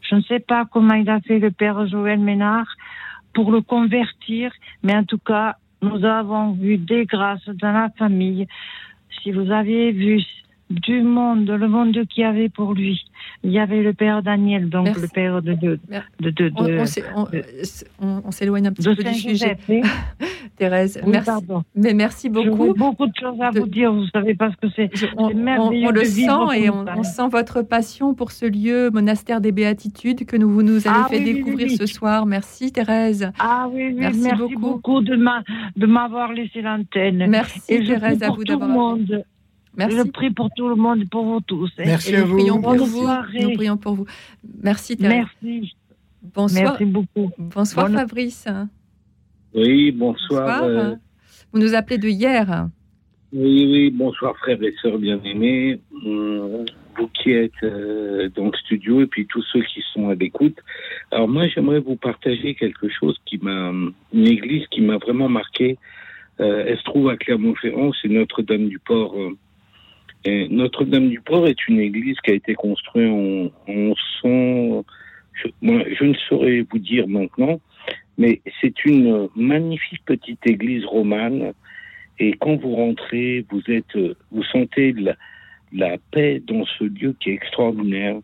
Je 0.00 0.14
ne 0.16 0.22
sais 0.22 0.40
pas 0.40 0.64
comment 0.64 0.94
il 0.94 1.08
a 1.08 1.20
fait 1.20 1.38
le 1.38 1.50
père 1.50 1.86
Joël 1.86 2.18
Ménard 2.18 2.66
pour 3.32 3.52
le 3.52 3.60
convertir, 3.60 4.52
mais 4.82 4.94
en 4.94 5.04
tout 5.04 5.18
cas, 5.18 5.56
nous 5.82 6.04
avons 6.04 6.52
vu 6.52 6.78
des 6.78 7.06
grâces 7.06 7.48
dans 7.48 7.72
la 7.72 7.88
famille. 7.90 8.46
Si 9.22 9.32
vous 9.32 9.50
aviez 9.50 9.92
vu 9.92 10.20
du 10.70 11.02
monde, 11.02 11.48
le 11.50 11.68
monde 11.68 11.92
qu'il 12.08 12.22
y 12.22 12.24
avait 12.24 12.48
pour 12.48 12.74
lui, 12.74 13.02
il 13.42 13.50
y 13.50 13.58
avait 13.58 13.82
le 13.82 13.92
père 13.92 14.22
Daniel, 14.22 14.68
donc 14.68 14.84
Merci. 14.86 15.02
le 15.02 15.08
père 15.08 15.42
de, 15.42 15.54
de, 15.54 15.78
de, 16.20 16.30
de, 16.30 16.52
On, 18.00 18.30
s'éloigne 18.30 18.68
un 18.68 18.72
petit 18.72 18.86
de 18.88 18.94
peu 18.94 19.02
du 19.02 19.14
sujet. 19.14 19.58
Thérèse. 20.56 21.00
Oui, 21.04 21.10
merci. 21.12 21.26
pardon. 21.26 21.62
Mais 21.74 21.94
merci 21.94 22.28
beaucoup. 22.28 22.74
beaucoup 22.74 23.06
de 23.06 23.12
choses 23.18 23.40
à 23.40 23.50
vous 23.50 23.66
dire, 23.66 23.92
vous 23.92 24.06
savez, 24.12 24.34
parce 24.34 24.54
que 24.56 24.68
c'est 24.76 24.90
merveilleux 25.34 25.88
on 25.88 25.90
le 25.90 26.04
sent 26.04 26.28
et 26.56 26.70
on, 26.70 27.02
sent 27.02 27.28
votre 27.30 27.62
passion 27.62 28.14
pour 28.14 28.30
ce 28.30 28.46
lieu, 28.46 28.90
monastère 28.90 29.40
des 29.40 29.52
Béatitudes, 29.52 30.24
que 30.26 30.36
nous, 30.36 30.50
vous 30.50 30.62
nous 30.62 30.86
avez 30.86 30.98
Ah 31.04 31.06
fait 31.08 31.18
oui, 31.18 31.24
découvrir 31.34 31.70
ce 31.70 31.86
soir. 31.86 32.26
Merci 32.26 32.72
Thérèse. 32.72 33.30
Ah 33.38 33.68
oui, 33.72 33.92
Merci 33.92 34.20
merci, 34.20 34.38
beaucoup. 34.38 34.60
beaucoup, 34.60 35.00
de 35.00 35.16
m'a- 35.16 35.42
de 35.76 35.86
m'avoir 35.86 36.32
laissé 36.32 36.62
l'antenne. 36.62 37.26
Merci 37.28 37.60
Et 37.68 37.84
Thérèse 37.84 38.22
à 38.22 38.28
vous 38.28 38.44
tout 38.44 38.52
le 38.52 38.58
d'avoir. 38.58 38.96
Merci. 39.80 39.96
Je 39.96 40.02
prie 40.10 40.30
pour 40.30 40.50
tout 40.56 40.68
le 40.68 40.74
monde, 40.76 41.08
pour 41.10 41.24
vous 41.24 41.40
tous. 41.40 41.70
hein. 41.78 41.82
Merci 41.86 42.12
Et 42.12 42.16
à 42.16 42.20
nous 42.20 42.26
vous. 42.28 42.36
prions 42.36 42.60
pour 42.60 42.74
vous. 42.86 43.08
Nous 43.40 43.52
prions 43.54 43.76
pour 43.76 43.94
vous. 43.94 44.06
Merci 44.62 44.96
Thérèse. 44.96 45.26
Merci. 45.42 45.74
Bonsoir. 46.34 46.64
Merci 46.72 46.84
beaucoup. 46.84 47.30
Bonsoir 47.38 47.86
Bonne- 47.86 47.96
Fabrice. 47.98 48.46
Oui, 49.54 49.90
bonsoir. 49.92 50.60
Bonsoir. 50.62 50.62
euh, 50.64 50.94
Vous 51.52 51.60
nous 51.60 51.74
appelez 51.74 51.98
de 51.98 52.08
hier. 52.08 52.68
oui, 53.32 53.66
oui, 53.72 53.90
bonsoir 53.90 54.36
frères 54.36 54.62
et 54.62 54.74
sœurs 54.82 54.98
bien-aimés. 54.98 55.80
Hum, 56.04 56.64
Vous 56.98 57.08
qui 57.08 57.30
êtes 57.32 57.52
euh, 57.62 58.28
dans 58.36 58.46
le 58.46 58.56
studio 58.58 59.00
et 59.00 59.06
puis 59.06 59.24
tous 59.26 59.42
ceux 59.52 59.62
qui 59.62 59.80
sont 59.94 60.08
à 60.10 60.14
l'écoute. 60.14 60.58
Alors 61.10 61.28
moi, 61.28 61.46
j'aimerais 61.48 61.78
vous 61.80 61.96
partager 61.96 62.54
quelque 62.54 62.88
chose 62.90 63.16
qui 63.24 63.38
m'a, 63.38 63.70
une 64.12 64.26
église 64.28 64.66
qui 64.70 64.80
m'a 64.82 64.98
vraiment 64.98 65.28
marqué. 65.28 65.78
Euh, 66.40 66.64
elle 66.66 66.76
se 66.78 66.82
trouve 66.84 67.08
à 67.08 67.16
Clermont-Ferrand, 67.16 67.92
c'est 68.02 68.08
Notre-Dame-du-Port. 68.08 69.14
Notre-Dame-du-Port 70.26 71.46
est 71.46 71.68
une 71.68 71.80
église 71.80 72.16
qui 72.20 72.32
a 72.32 72.34
été 72.34 72.54
construite 72.54 73.08
en, 73.08 73.50
en 73.68 73.94
100, 74.22 74.84
je, 75.32 75.48
moi, 75.62 75.82
je 75.98 76.04
ne 76.04 76.14
saurais 76.28 76.66
vous 76.70 76.78
dire 76.78 77.08
maintenant, 77.08 77.60
mais 78.18 78.42
c'est 78.60 78.84
une 78.84 79.28
magnifique 79.34 80.04
petite 80.04 80.46
église 80.46 80.84
romane. 80.84 81.52
Et 82.18 82.32
quand 82.32 82.56
vous 82.56 82.74
rentrez, 82.74 83.46
vous 83.50 83.62
êtes, 83.68 83.96
vous 84.30 84.42
sentez 84.44 84.94
la, 85.72 85.96
paix 86.10 86.42
dans 86.46 86.66
ce 86.66 86.84
lieu 86.84 87.16
qui 87.18 87.30
est 87.30 87.34
extraordinaire. 87.34 88.16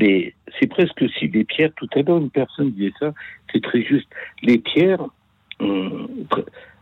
C'est 0.00 0.66
presque 0.70 1.04
si 1.18 1.28
les 1.28 1.44
pierres. 1.44 1.72
Tout 1.76 1.88
à 1.94 2.00
l'heure, 2.00 2.16
une 2.16 2.30
personne 2.30 2.70
disait 2.70 2.94
ça. 2.98 3.12
C'est 3.52 3.62
très 3.62 3.82
juste. 3.82 4.08
Les 4.42 4.56
pierres, 4.56 5.04
euh, 5.60 6.06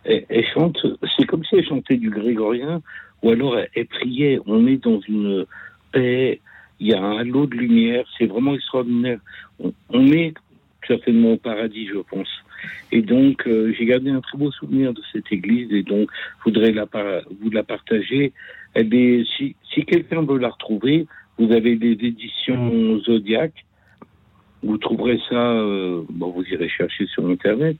elles 0.04 0.46
chantent. 0.54 0.86
C'est 1.16 1.26
comme 1.26 1.44
si 1.44 1.56
elles 1.56 1.66
chantaient 1.66 1.96
du 1.96 2.10
grégorien, 2.10 2.82
ou 3.22 3.30
alors 3.30 3.58
elles 3.74 3.86
priaient. 3.86 4.38
On 4.46 4.66
est 4.66 4.82
dans 4.82 5.00
une 5.00 5.46
paix. 5.92 6.40
Il 6.78 6.88
y 6.88 6.94
a 6.94 7.02
un 7.02 7.18
halo 7.18 7.46
de 7.46 7.56
lumière. 7.56 8.04
C'est 8.18 8.26
vraiment 8.26 8.54
extraordinaire. 8.54 9.18
On, 9.58 10.06
est 10.06 10.34
certainement 10.86 11.32
au 11.32 11.36
paradis, 11.36 11.86
je 11.86 11.98
pense. 11.98 12.28
Et 12.92 13.02
donc, 13.02 13.46
euh, 13.46 13.72
j'ai 13.76 13.86
gardé 13.86 14.10
un 14.10 14.20
très 14.20 14.38
beau 14.38 14.50
souvenir 14.50 14.92
de 14.92 15.02
cette 15.12 15.30
église 15.30 15.72
et 15.72 15.82
donc, 15.82 16.10
je 16.38 16.44
voudrais 16.44 16.72
la, 16.72 16.86
vous 17.40 17.50
la 17.50 17.62
partager. 17.62 18.32
Elle 18.74 18.94
est, 18.94 19.24
si, 19.36 19.56
si 19.72 19.84
quelqu'un 19.84 20.22
veut 20.22 20.38
la 20.38 20.48
retrouver, 20.48 21.06
vous 21.38 21.52
avez 21.52 21.76
des 21.76 21.92
éditions 21.92 22.98
Zodiac. 23.00 23.52
Vous 24.62 24.76
trouverez 24.76 25.18
ça, 25.30 25.52
euh, 25.52 26.02
bon, 26.10 26.30
vous 26.30 26.44
irez 26.44 26.68
chercher 26.68 27.06
sur 27.06 27.26
Internet. 27.28 27.76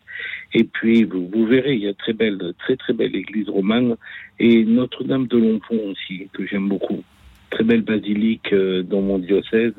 Et 0.54 0.64
puis, 0.64 1.04
vous, 1.04 1.28
vous 1.28 1.46
verrez, 1.46 1.74
il 1.74 1.80
y 1.84 1.88
a 1.88 1.94
très 1.94 2.14
belle, 2.14 2.54
très 2.58 2.76
très 2.76 2.94
belle 2.94 3.14
église 3.14 3.48
romane 3.50 3.96
et 4.38 4.64
Notre-Dame 4.64 5.26
de 5.26 5.36
Longpont 5.36 5.90
aussi, 5.90 6.28
que 6.32 6.46
j'aime 6.46 6.68
beaucoup. 6.68 7.02
Très 7.50 7.64
belle 7.64 7.82
basilique 7.82 8.52
euh, 8.52 8.82
dans 8.82 9.02
mon 9.02 9.18
diocèse 9.18 9.74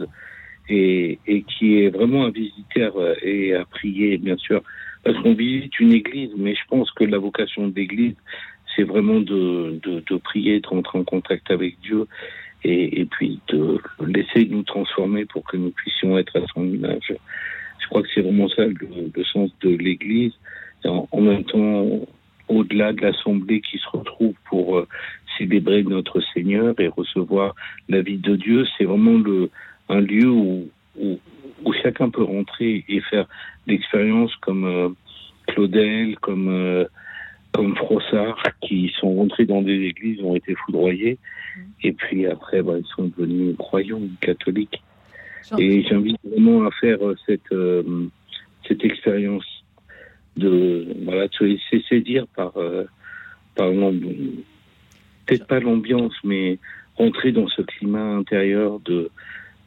et, 0.69 1.17
et 1.25 1.41
qui 1.43 1.79
est 1.79 1.89
vraiment 1.89 2.25
à 2.25 2.29
visiter 2.29 2.83
à- 2.83 2.91
et 3.23 3.55
à 3.55 3.65
prier, 3.65 4.17
bien 4.17 4.37
sûr, 4.37 4.61
parce 5.03 5.17
qu'on 5.21 5.33
visite 5.33 5.79
une 5.79 5.93
église, 5.93 6.29
mais 6.37 6.53
je 6.53 6.61
pense 6.69 6.91
que 6.91 7.03
la 7.03 7.17
vocation 7.17 7.67
de 7.67 7.75
l'église, 7.75 8.15
c'est 8.75 8.83
vraiment 8.83 9.19
de, 9.19 9.79
de, 9.83 10.03
de 10.07 10.15
prier, 10.17 10.59
de 10.59 10.67
rentrer 10.67 10.99
en 10.99 11.03
contact 11.03 11.49
avec 11.49 11.79
Dieu 11.81 12.05
et, 12.63 13.01
et 13.01 13.05
puis 13.05 13.39
de 13.47 13.79
laisser 14.05 14.45
nous 14.45 14.63
transformer 14.63 15.25
pour 15.25 15.43
que 15.43 15.57
nous 15.57 15.71
puissions 15.71 16.17
être 16.17 16.37
à 16.37 16.45
son 16.53 16.65
image. 16.65 17.13
Je 17.79 17.87
crois 17.87 18.03
que 18.03 18.09
c'est 18.13 18.21
vraiment 18.21 18.47
ça 18.49 18.65
le, 18.65 19.11
le 19.13 19.23
sens 19.25 19.51
de 19.61 19.69
l'église. 19.69 20.33
En 20.83 21.21
même 21.21 21.43
temps, 21.43 21.85
au-delà 22.47 22.93
de 22.93 23.01
l'assemblée 23.01 23.61
qui 23.61 23.77
se 23.77 23.87
retrouve 23.89 24.33
pour 24.49 24.77
euh, 24.77 24.87
célébrer 25.37 25.83
notre 25.83 26.21
Seigneur 26.33 26.79
et 26.79 26.87
recevoir 26.87 27.55
la 27.87 28.01
vie 28.01 28.17
de 28.17 28.35
Dieu, 28.35 28.65
c'est 28.77 28.83
vraiment 28.83 29.17
le, 29.17 29.49
un 29.89 30.01
lieu 30.01 30.29
où, 30.29 30.69
où, 30.99 31.19
où 31.63 31.73
chacun 31.81 32.09
peut 32.09 32.23
rentrer 32.23 32.83
et 32.87 33.01
faire 33.01 33.27
l'expérience 33.67 34.35
comme 34.37 34.65
euh, 34.65 34.89
Claudel, 35.47 36.17
comme, 36.19 36.49
euh, 36.49 36.85
comme 37.53 37.75
Frossard, 37.75 38.41
qui 38.61 38.91
sont 38.99 39.13
rentrés 39.15 39.45
dans 39.45 39.61
des 39.61 39.81
églises, 39.81 40.21
ont 40.23 40.35
été 40.35 40.55
foudroyés, 40.65 41.17
et 41.83 41.91
puis 41.91 42.25
après, 42.27 42.61
bah, 42.61 42.75
ils 42.77 42.85
sont 42.95 43.11
devenus 43.17 43.55
croyants 43.57 44.01
catholiques. 44.21 44.81
Et 45.57 45.83
j'invite 45.83 46.17
vraiment 46.23 46.65
à 46.65 46.71
faire 46.71 46.99
cette, 47.25 47.53
cette 48.67 48.85
expérience 48.85 49.45
de, 50.37 50.87
voilà, 51.03 51.27
de 51.27 51.33
se 51.33 51.43
laisser 51.43 51.83
séduire 51.89 52.25
par, 52.27 52.53
par 53.55 53.71
peut-être 55.25 55.47
pas 55.47 55.59
l'ambiance, 55.59 56.13
mais 56.23 56.57
rentrer 56.95 57.31
dans 57.31 57.47
ce 57.47 57.61
climat 57.61 58.15
intérieur 58.15 58.79
de, 58.81 59.09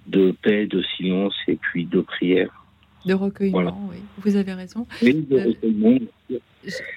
de 0.07 0.32
paix, 0.43 0.66
de 0.66 0.82
silence 0.97 1.35
et 1.49 1.57
puis 1.57 1.85
de 1.85 2.01
prière. 2.01 2.63
De 3.05 3.14
recueillement, 3.14 3.88
oui. 3.90 3.98
Vous 4.18 4.36
avez 4.36 4.55
raison. 4.55 4.86
Recueillement. 5.00 5.98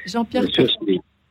Jean-Pierre 0.05 0.45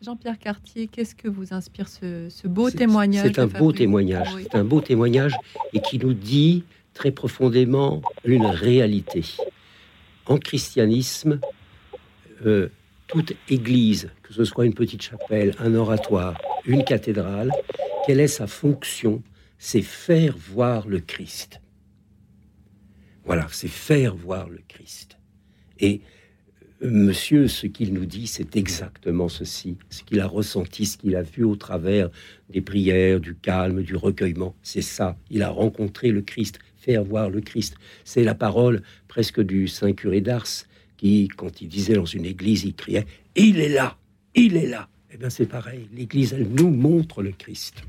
Jean-Pierre 0.02 0.38
Cartier, 0.38 0.88
qu'est-ce 0.88 1.14
que 1.14 1.26
vous 1.26 1.54
inspire 1.54 1.88
ce, 1.88 2.46
beau 2.46 2.70
témoignage 2.70 3.26
C'est 3.26 3.38
un 3.38 3.46
beau 3.46 3.72
témoignage. 3.72 4.28
C'est 4.42 4.54
un 4.54 4.64
beau 4.64 4.80
témoignage 4.80 5.34
et 5.72 5.80
qui 5.80 5.98
nous 5.98 6.12
dit 6.12 6.64
très 6.92 7.10
profondément 7.10 8.02
une 8.24 8.46
réalité. 8.46 9.24
En 10.26 10.36
christianisme, 10.36 11.40
euh, 12.44 12.68
toute 13.06 13.32
église, 13.48 14.10
que 14.22 14.34
ce 14.34 14.44
soit 14.44 14.66
une 14.66 14.74
petite 14.74 15.02
chapelle, 15.02 15.54
un 15.58 15.74
oratoire, 15.74 16.36
une 16.66 16.84
cathédrale, 16.84 17.50
quelle 18.06 18.20
est 18.20 18.28
sa 18.28 18.46
fonction? 18.46 19.22
C'est 19.58 19.82
faire 19.82 20.36
voir 20.36 20.86
le 20.86 21.00
Christ. 21.00 21.60
Voilà, 23.26 23.46
c'est 23.50 23.68
faire 23.68 24.14
voir 24.16 24.48
le 24.48 24.60
Christ. 24.68 25.18
Et 25.80 26.00
Monsieur, 26.82 27.48
ce 27.48 27.66
qu'il 27.66 27.94
nous 27.94 28.04
dit, 28.04 28.26
c'est 28.26 28.54
exactement 28.54 29.30
ceci, 29.30 29.78
ce 29.88 30.02
qu'il 30.02 30.20
a 30.20 30.26
ressenti, 30.26 30.84
ce 30.84 30.98
qu'il 30.98 31.16
a 31.16 31.22
vu 31.22 31.42
au 31.42 31.56
travers 31.56 32.10
des 32.50 32.60
prières, 32.60 33.18
du 33.18 33.34
calme, 33.34 33.82
du 33.82 33.96
recueillement. 33.96 34.54
C'est 34.62 34.82
ça, 34.82 35.16
il 35.30 35.42
a 35.42 35.48
rencontré 35.48 36.10
le 36.10 36.20
Christ, 36.20 36.58
faire 36.76 37.02
voir 37.02 37.30
le 37.30 37.40
Christ. 37.40 37.76
C'est 38.04 38.24
la 38.24 38.34
parole 38.34 38.82
presque 39.08 39.40
du 39.40 39.68
Saint 39.68 39.94
curé 39.94 40.20
d'Ars 40.20 40.66
qui, 40.98 41.28
quand 41.28 41.62
il 41.62 41.68
disait 41.68 41.94
dans 41.94 42.04
une 42.04 42.26
église, 42.26 42.64
il 42.64 42.74
criait 42.74 43.06
«Il 43.36 43.58
est 43.58 43.70
là, 43.70 43.96
il 44.34 44.56
est 44.56 44.66
là!» 44.66 44.90
Eh 45.10 45.16
bien 45.16 45.30
c'est 45.30 45.46
pareil, 45.46 45.88
l'église, 45.94 46.34
elle 46.34 46.48
nous 46.48 46.70
montre 46.70 47.22
le 47.22 47.32
Christ. 47.32 47.82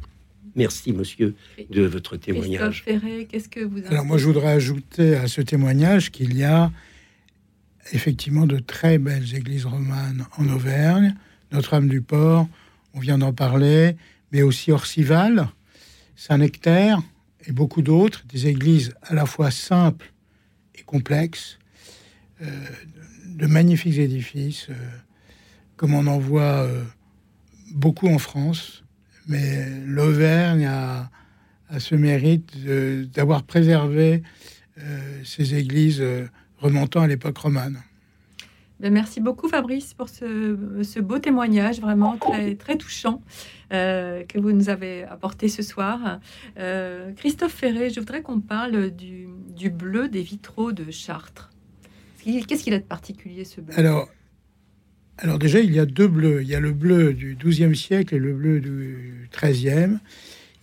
Merci, 0.57 0.91
monsieur, 0.91 1.35
de 1.69 1.83
votre 1.83 2.17
témoignage. 2.17 2.83
qu'est-ce 3.29 3.47
que 3.47 3.59
vous 3.59 3.79
Alors 3.87 4.05
moi, 4.05 4.17
je 4.17 4.25
voudrais 4.25 4.49
ajouter 4.49 5.15
à 5.15 5.27
ce 5.27 5.41
témoignage 5.41 6.11
qu'il 6.11 6.35
y 6.35 6.43
a 6.43 6.71
effectivement 7.93 8.47
de 8.47 8.57
très 8.57 8.97
belles 8.97 9.35
églises 9.35 9.65
romanes 9.65 10.25
en 10.37 10.49
Auvergne, 10.49 11.15
Notre-Dame-du-Port, 11.51 12.47
on 12.93 12.99
vient 12.99 13.19
d'en 13.19 13.33
parler, 13.33 13.95
mais 14.31 14.41
aussi 14.41 14.71
Orcival, 14.71 15.47
Saint-Nectaire 16.15 17.01
et 17.45 17.51
beaucoup 17.51 17.81
d'autres, 17.81 18.25
des 18.27 18.47
églises 18.47 18.93
à 19.03 19.13
la 19.13 19.25
fois 19.25 19.51
simples 19.51 20.11
et 20.75 20.81
complexes, 20.81 21.59
euh, 22.41 22.45
de 23.27 23.45
magnifiques 23.45 23.99
édifices, 23.99 24.67
euh, 24.69 24.73
comme 25.75 25.93
on 25.93 26.07
en 26.07 26.17
voit 26.17 26.63
euh, 26.63 26.83
beaucoup 27.71 28.07
en 28.07 28.17
France, 28.17 28.83
mais 29.27 29.65
l'Auvergne 29.85 30.65
a, 30.65 31.09
a, 31.69 31.79
ce 31.79 31.95
mérite 31.95 32.55
d'avoir 33.13 33.43
préservé 33.43 34.23
ces 35.23 35.55
églises 35.55 36.03
remontant 36.59 37.01
à 37.01 37.07
l'époque 37.07 37.37
romane. 37.37 37.81
Ben, 38.79 38.93
merci 38.93 39.21
beaucoup 39.21 39.47
Fabrice 39.47 39.95
pour 39.95 40.07
ce, 40.07 40.99
beau 40.99 41.17
témoignage 41.17 41.81
vraiment 41.81 42.15
très, 42.17 42.55
très 42.55 42.77
touchant 42.77 43.23
euh, 43.73 44.23
que 44.23 44.37
vous 44.37 44.51
nous 44.51 44.69
avez 44.69 45.03
apporté 45.03 45.47
ce 45.47 45.63
soir. 45.63 46.19
Euh, 46.59 47.11
Christophe 47.13 47.53
Ferré, 47.53 47.89
je 47.89 47.99
voudrais 47.99 48.21
qu'on 48.21 48.39
parle 48.39 48.91
du, 48.91 49.27
bleu 49.71 50.09
des 50.09 50.21
vitraux 50.21 50.71
de 50.73 50.91
Chartres. 50.91 51.49
Qu'est-ce 52.23 52.63
qu'il 52.63 52.73
a 52.73 52.79
de 52.79 52.83
particulier 52.83 53.45
ce 53.45 53.61
bleu? 53.61 53.73
Alors, 53.79 54.09
alors 55.17 55.39
déjà, 55.39 55.59
il 55.59 55.73
y 55.73 55.79
a 55.79 55.85
deux 55.85 56.07
bleus. 56.07 56.41
Il 56.41 56.47
y 56.47 56.55
a 56.55 56.59
le 56.59 56.71
bleu 56.71 57.13
du 57.13 57.35
XIIe 57.35 57.75
siècle 57.75 58.15
et 58.15 58.19
le 58.19 58.33
bleu 58.33 58.59
du 58.59 59.29
XIIIe. 59.35 59.97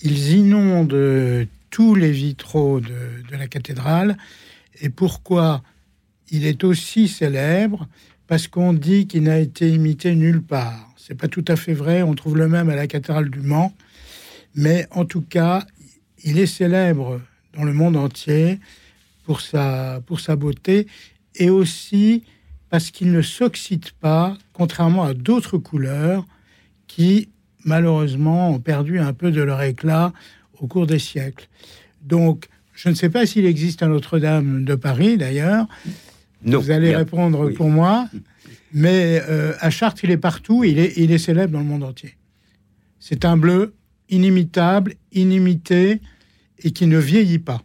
Ils 0.03 0.33
inondent 0.33 1.47
tous 1.71 1.95
les 1.95 2.13
vitraux 2.13 2.81
de, 2.81 2.89
de 3.31 3.37
la 3.37 3.49
cathédrale. 3.49 4.17
Et 4.81 4.91
pourquoi 4.91 5.63
il 6.31 6.47
est 6.47 6.63
aussi 6.65 7.09
célèbre? 7.09 7.89
Parce 8.27 8.49
qu'on 8.49 8.73
dit 8.73 9.07
qu'il 9.07 9.25
n'a 9.25 9.39
été 9.39 9.69
imité 9.69 10.15
nulle 10.15 10.43
part. 10.43 10.95
C'est 10.97 11.15
pas 11.15 11.29
tout 11.29 11.45
à 11.49 11.57
fait 11.57 11.75
vrai. 11.75 12.03
On 12.03 12.15
trouve 12.15 12.37
le 12.37 12.49
même 12.49 12.71
à 12.71 12.77
la 12.77 12.87
cathédrale 12.87 13.29
du 13.29 13.41
Mans, 13.41 13.75
mais 14.55 14.87
en 14.91 15.05
tout 15.05 15.21
cas, 15.21 15.67
il 16.23 16.39
est 16.39 16.47
célèbre 16.47 17.21
dans 17.55 17.65
le 17.65 17.73
monde 17.73 17.97
entier 17.97 18.59
pour 19.25 19.41
sa 19.41 20.01
pour 20.07 20.21
sa 20.21 20.37
beauté 20.37 20.87
et 21.35 21.51
aussi 21.51 22.25
parce 22.75 22.91
qu'il 22.91 23.13
ne 23.13 23.23
s'oxyde 23.23 23.93
pas, 24.01 24.37
contrairement 24.53 25.05
à 25.05 25.15
d'autres 25.15 25.59
couleurs 25.59 26.27
qui 26.89 27.29
malheureusement 27.65 28.51
ont 28.51 28.59
perdu 28.59 28.99
un 28.99 29.13
peu 29.13 29.31
de 29.31 29.41
leur 29.41 29.63
éclat 29.63 30.13
au 30.59 30.67
cours 30.67 30.89
des 30.89 30.99
siècles. 30.99 31.49
Donc, 32.03 32.49
je 32.73 32.89
ne 32.89 32.95
sais 32.95 33.11
pas 33.11 33.27
s'il 33.27 33.47
existe 33.47 33.85
à 33.85 33.87
Notre-Dame 33.87 34.65
de 34.65 34.75
Paris 34.75 35.17
d'ailleurs, 35.17 35.69
vous 36.43 36.73
allez 36.73 36.97
répondre 36.97 37.49
pour 37.51 37.69
moi. 37.69 38.09
Mais 38.73 39.23
euh, 39.29 39.53
à 39.61 39.71
Chartres, 39.71 40.03
il 40.03 40.11
est 40.11 40.17
partout. 40.17 40.65
Il 40.65 40.81
est, 40.81 40.95
il 40.97 41.13
est 41.13 41.19
célèbre 41.19 41.53
dans 41.53 41.61
le 41.61 41.67
monde 41.67 41.85
entier. 41.85 42.17
C'est 42.99 43.25
un 43.25 43.37
bleu 43.37 43.77
inimitable, 44.09 44.95
inimité 45.13 46.01
et 46.59 46.73
qui 46.73 46.89
ne 46.89 46.99
vieillit 46.99 47.39
pas. 47.39 47.63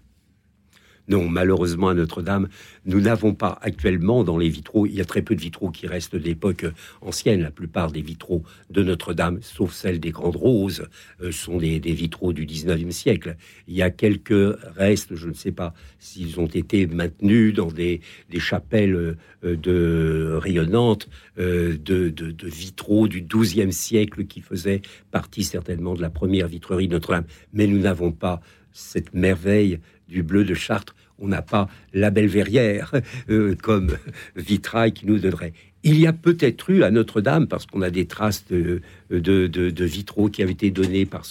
Non, 1.10 1.28
malheureusement 1.28 1.90
à 1.90 1.96
Notre-Dame, 1.96 2.50
nous 2.86 3.02
n'avons 3.02 3.34
pas 3.34 3.58
actuellement 3.64 4.24
dans 4.24 4.38
les 4.38 4.48
vitraux, 4.48 4.86
il 4.86 4.94
y 4.94 5.02
a 5.02 5.06
très 5.06 5.24
peu 5.24 5.36
de 5.36 5.42
vitraux 5.42 5.72
qui 5.72 5.88
restent 5.88 6.16
d'époque 6.16 6.68
ancienne. 7.02 7.42
La 7.42 7.50
plupart 7.50 7.92
des 7.92 8.04
vitraux 8.04 8.44
de 8.70 8.84
Notre-Dame, 8.84 9.40
sauf 9.42 9.74
celles 9.74 10.00
des 10.00 10.12
Grandes 10.12 10.36
Roses, 10.36 10.88
euh, 11.22 11.32
sont 11.32 11.58
des, 11.58 11.80
vitraux 11.80 12.32
du 12.32 12.46
19e 12.46 12.92
siècle. 12.92 13.38
Il 13.68 13.76
y 13.76 13.82
a 13.82 13.90
quelques 13.90 14.56
restes, 14.76 15.16
je 15.16 15.28
ne 15.28 15.34
sais 15.34 15.52
pas 15.52 15.74
s'ils 15.98 16.40
ont 16.40 16.46
été 16.46 16.86
maintenus 16.86 17.56
dans 17.56 17.72
des, 17.72 18.02
chapelles 18.38 19.18
euh, 19.44 19.56
de 19.56 20.38
rayonnantes 20.40 21.10
euh, 21.40 21.76
de, 21.84 22.10
de, 22.10 22.48
vitraux 22.48 23.08
du 23.08 23.24
12e 23.24 23.72
siècle 23.72 24.26
qui 24.26 24.42
faisaient 24.42 24.84
partie 25.10 25.44
certainement 25.44 25.96
de 25.96 26.02
la 26.02 26.12
première 26.12 26.48
vitrerie 26.48 26.88
de 26.88 26.94
Notre-Dame. 26.94 27.26
Mais 27.52 27.66
nous 27.66 27.80
n'avons 27.80 28.12
pas 28.12 28.42
cette 28.72 29.16
merveille 29.16 29.80
du 30.08 30.24
bleu 30.24 30.44
de 30.44 30.54
Chartres, 30.54 30.96
on 31.20 31.28
n'a 31.28 31.42
pas 31.42 31.68
la 31.94 32.10
belle 32.10 32.28
verrière 32.28 32.94
euh, 33.30 33.56
comme 33.56 33.98
vitrail 34.36 34.94
qui 34.94 35.06
nous 35.06 35.20
donnerait. 35.20 35.54
Il 35.84 35.98
y 35.98 36.08
a 36.08 36.14
peut-être 36.14 36.70
eu 36.70 36.84
à 36.84 36.92
Notre-Dame, 36.92 37.48
parce 37.48 37.66
qu'on 37.66 37.82
a 37.82 37.90
des 37.90 38.06
traces 38.06 38.46
de, 38.50 38.82
de, 39.10 39.86
vitraux 39.86 40.30
qui 40.30 40.44
avaient 40.44 40.52
été 40.52 40.72
donnés 40.72 41.06
par, 41.06 41.24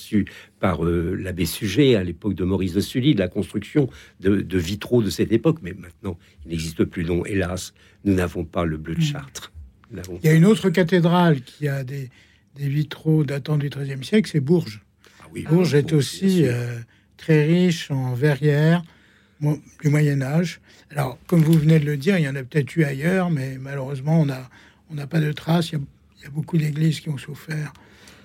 par 0.59 0.87
euh, 0.87 1.15
l'abbé 1.21 1.45
Suget 1.45 1.97
à 1.97 2.03
l'époque 2.03 2.35
de 2.35 2.45
Maurice 2.45 2.73
de 2.73 2.81
Sully, 2.81 3.15
de 3.15 3.19
la 3.19 3.29
construction 3.29 3.91
de, 4.21 4.59
vitraux 4.59 5.03
de 5.03 5.11
cette 5.11 5.33
époque, 5.33 5.59
mais 5.63 5.75
maintenant 5.75 6.19
il 6.47 6.53
n'existe 6.53 6.85
plus. 6.85 7.05
Non, 7.05 7.27
hélas, 7.27 7.75
nous 8.05 8.15
n'avons 8.15 8.45
pas 8.45 8.65
le 8.65 8.79
bleu 8.79 8.95
de 8.95 9.01
hmm. 9.01 9.03
Chartres. 9.03 9.53
Il 10.23 10.27
y 10.27 10.29
a 10.29 10.35
une 10.35 10.47
autre 10.47 10.71
cathédrale 10.71 11.41
qui 11.43 11.69
a 11.69 11.85
des, 11.85 12.11
vitraux 12.57 13.25
datant 13.25 13.57
du 13.57 13.69
XIIIe 13.69 14.05
siècle, 14.05 14.29
c'est 14.33 14.41
Bourges. 14.41 14.83
Ah 15.21 15.27
oui, 15.33 15.45
Bourges 15.49 15.75
est 15.75 15.93
aussi 15.93 16.45
très 17.17 17.45
riche 17.45 17.91
en 17.91 18.15
verrières 18.15 18.83
du 19.41 19.89
Moyen 19.89 20.23
Âge. 20.23 20.61
Alors, 20.91 21.19
comme 21.27 21.43
vous 21.43 21.53
venez 21.53 21.79
de 21.79 21.85
le 21.85 21.97
dire, 21.97 22.19
il 22.19 22.25
y 22.25 22.29
en 22.29 22.37
a 22.37 22.43
peut-être 22.43 22.75
eu 22.77 22.85
ailleurs, 22.85 23.31
mais 23.31 23.59
malheureusement, 23.59 24.21
on 24.21 24.27
n'a 24.27 24.49
on 24.91 24.97
pas 25.07 25.21
de 25.21 25.33
traces. 25.33 25.71
Il 25.71 25.81
y 26.23 26.27
a, 26.27 26.31
beaucoup 26.31 26.59
d'églises 26.59 27.01
qui 27.01 27.09
ont 27.09 27.19
souffert 27.19 27.73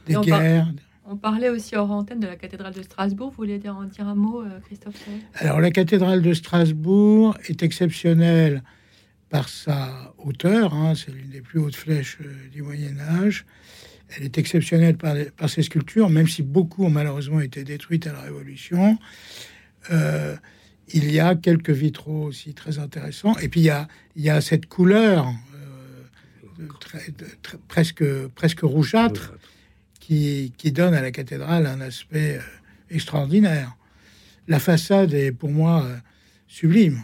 des 0.07 0.15
guerres. 0.15 0.67
on 1.05 1.15
parlait 1.15 1.49
aussi 1.49 1.75
hors 1.75 1.91
antenne 1.91 2.19
de 2.19 2.27
la 2.27 2.35
cathédrale 2.35 2.73
de 2.73 2.81
Strasbourg. 2.81 3.29
Vous 3.29 3.37
voulez 3.37 3.59
dire, 3.59 3.75
en 3.75 3.83
dire 3.83 4.07
un 4.07 4.15
mot, 4.15 4.41
euh, 4.41 4.59
Christophe 4.65 4.95
Alors, 5.35 5.61
la 5.61 5.71
cathédrale 5.71 6.21
de 6.21 6.33
Strasbourg 6.33 7.37
est 7.47 7.63
exceptionnelle 7.63 8.63
par 9.29 9.49
sa 9.49 10.13
hauteur. 10.17 10.73
Hein. 10.73 10.93
C'est 10.95 11.11
l'une 11.11 11.29
des 11.29 11.41
plus 11.41 11.59
hautes 11.59 11.75
flèches 11.75 12.17
euh, 12.21 12.49
du 12.51 12.61
Moyen 12.61 12.97
Âge. 12.99 13.45
Elle 14.15 14.23
est 14.23 14.37
exceptionnelle 14.37 14.97
par, 14.97 15.15
par, 15.37 15.49
ses 15.49 15.63
sculptures, 15.63 16.09
même 16.09 16.27
si 16.27 16.43
beaucoup 16.43 16.85
ont 16.85 16.89
malheureusement 16.89 17.39
été 17.39 17.63
détruites 17.63 18.05
à 18.05 18.13
la 18.13 18.21
Révolution. 18.21 18.97
Euh, 19.91 20.35
il 20.93 21.11
y 21.11 21.19
a 21.19 21.35
quelques 21.35 21.71
vitraux 21.71 22.23
aussi 22.25 22.53
très 22.53 22.79
intéressants. 22.79 23.37
Et 23.39 23.49
puis 23.49 23.61
il 23.61 23.65
y 23.65 23.69
a, 23.69 23.87
il 24.15 24.23
y 24.23 24.29
a 24.29 24.41
cette 24.41 24.67
couleur 24.67 25.27
euh, 26.59 26.67
presque, 27.67 28.05
presque 28.35 28.61
rougeâtre 28.61 29.33
qui, 29.99 30.53
qui, 30.57 30.71
donne 30.71 30.93
à 30.93 31.01
la 31.01 31.11
cathédrale 31.11 31.65
un 31.65 31.81
aspect 31.81 32.37
euh, 32.37 32.41
extraordinaire. 32.95 33.75
La 34.47 34.59
façade 34.59 35.13
est 35.13 35.31
pour 35.31 35.49
moi 35.49 35.87
sublime. 36.47 37.03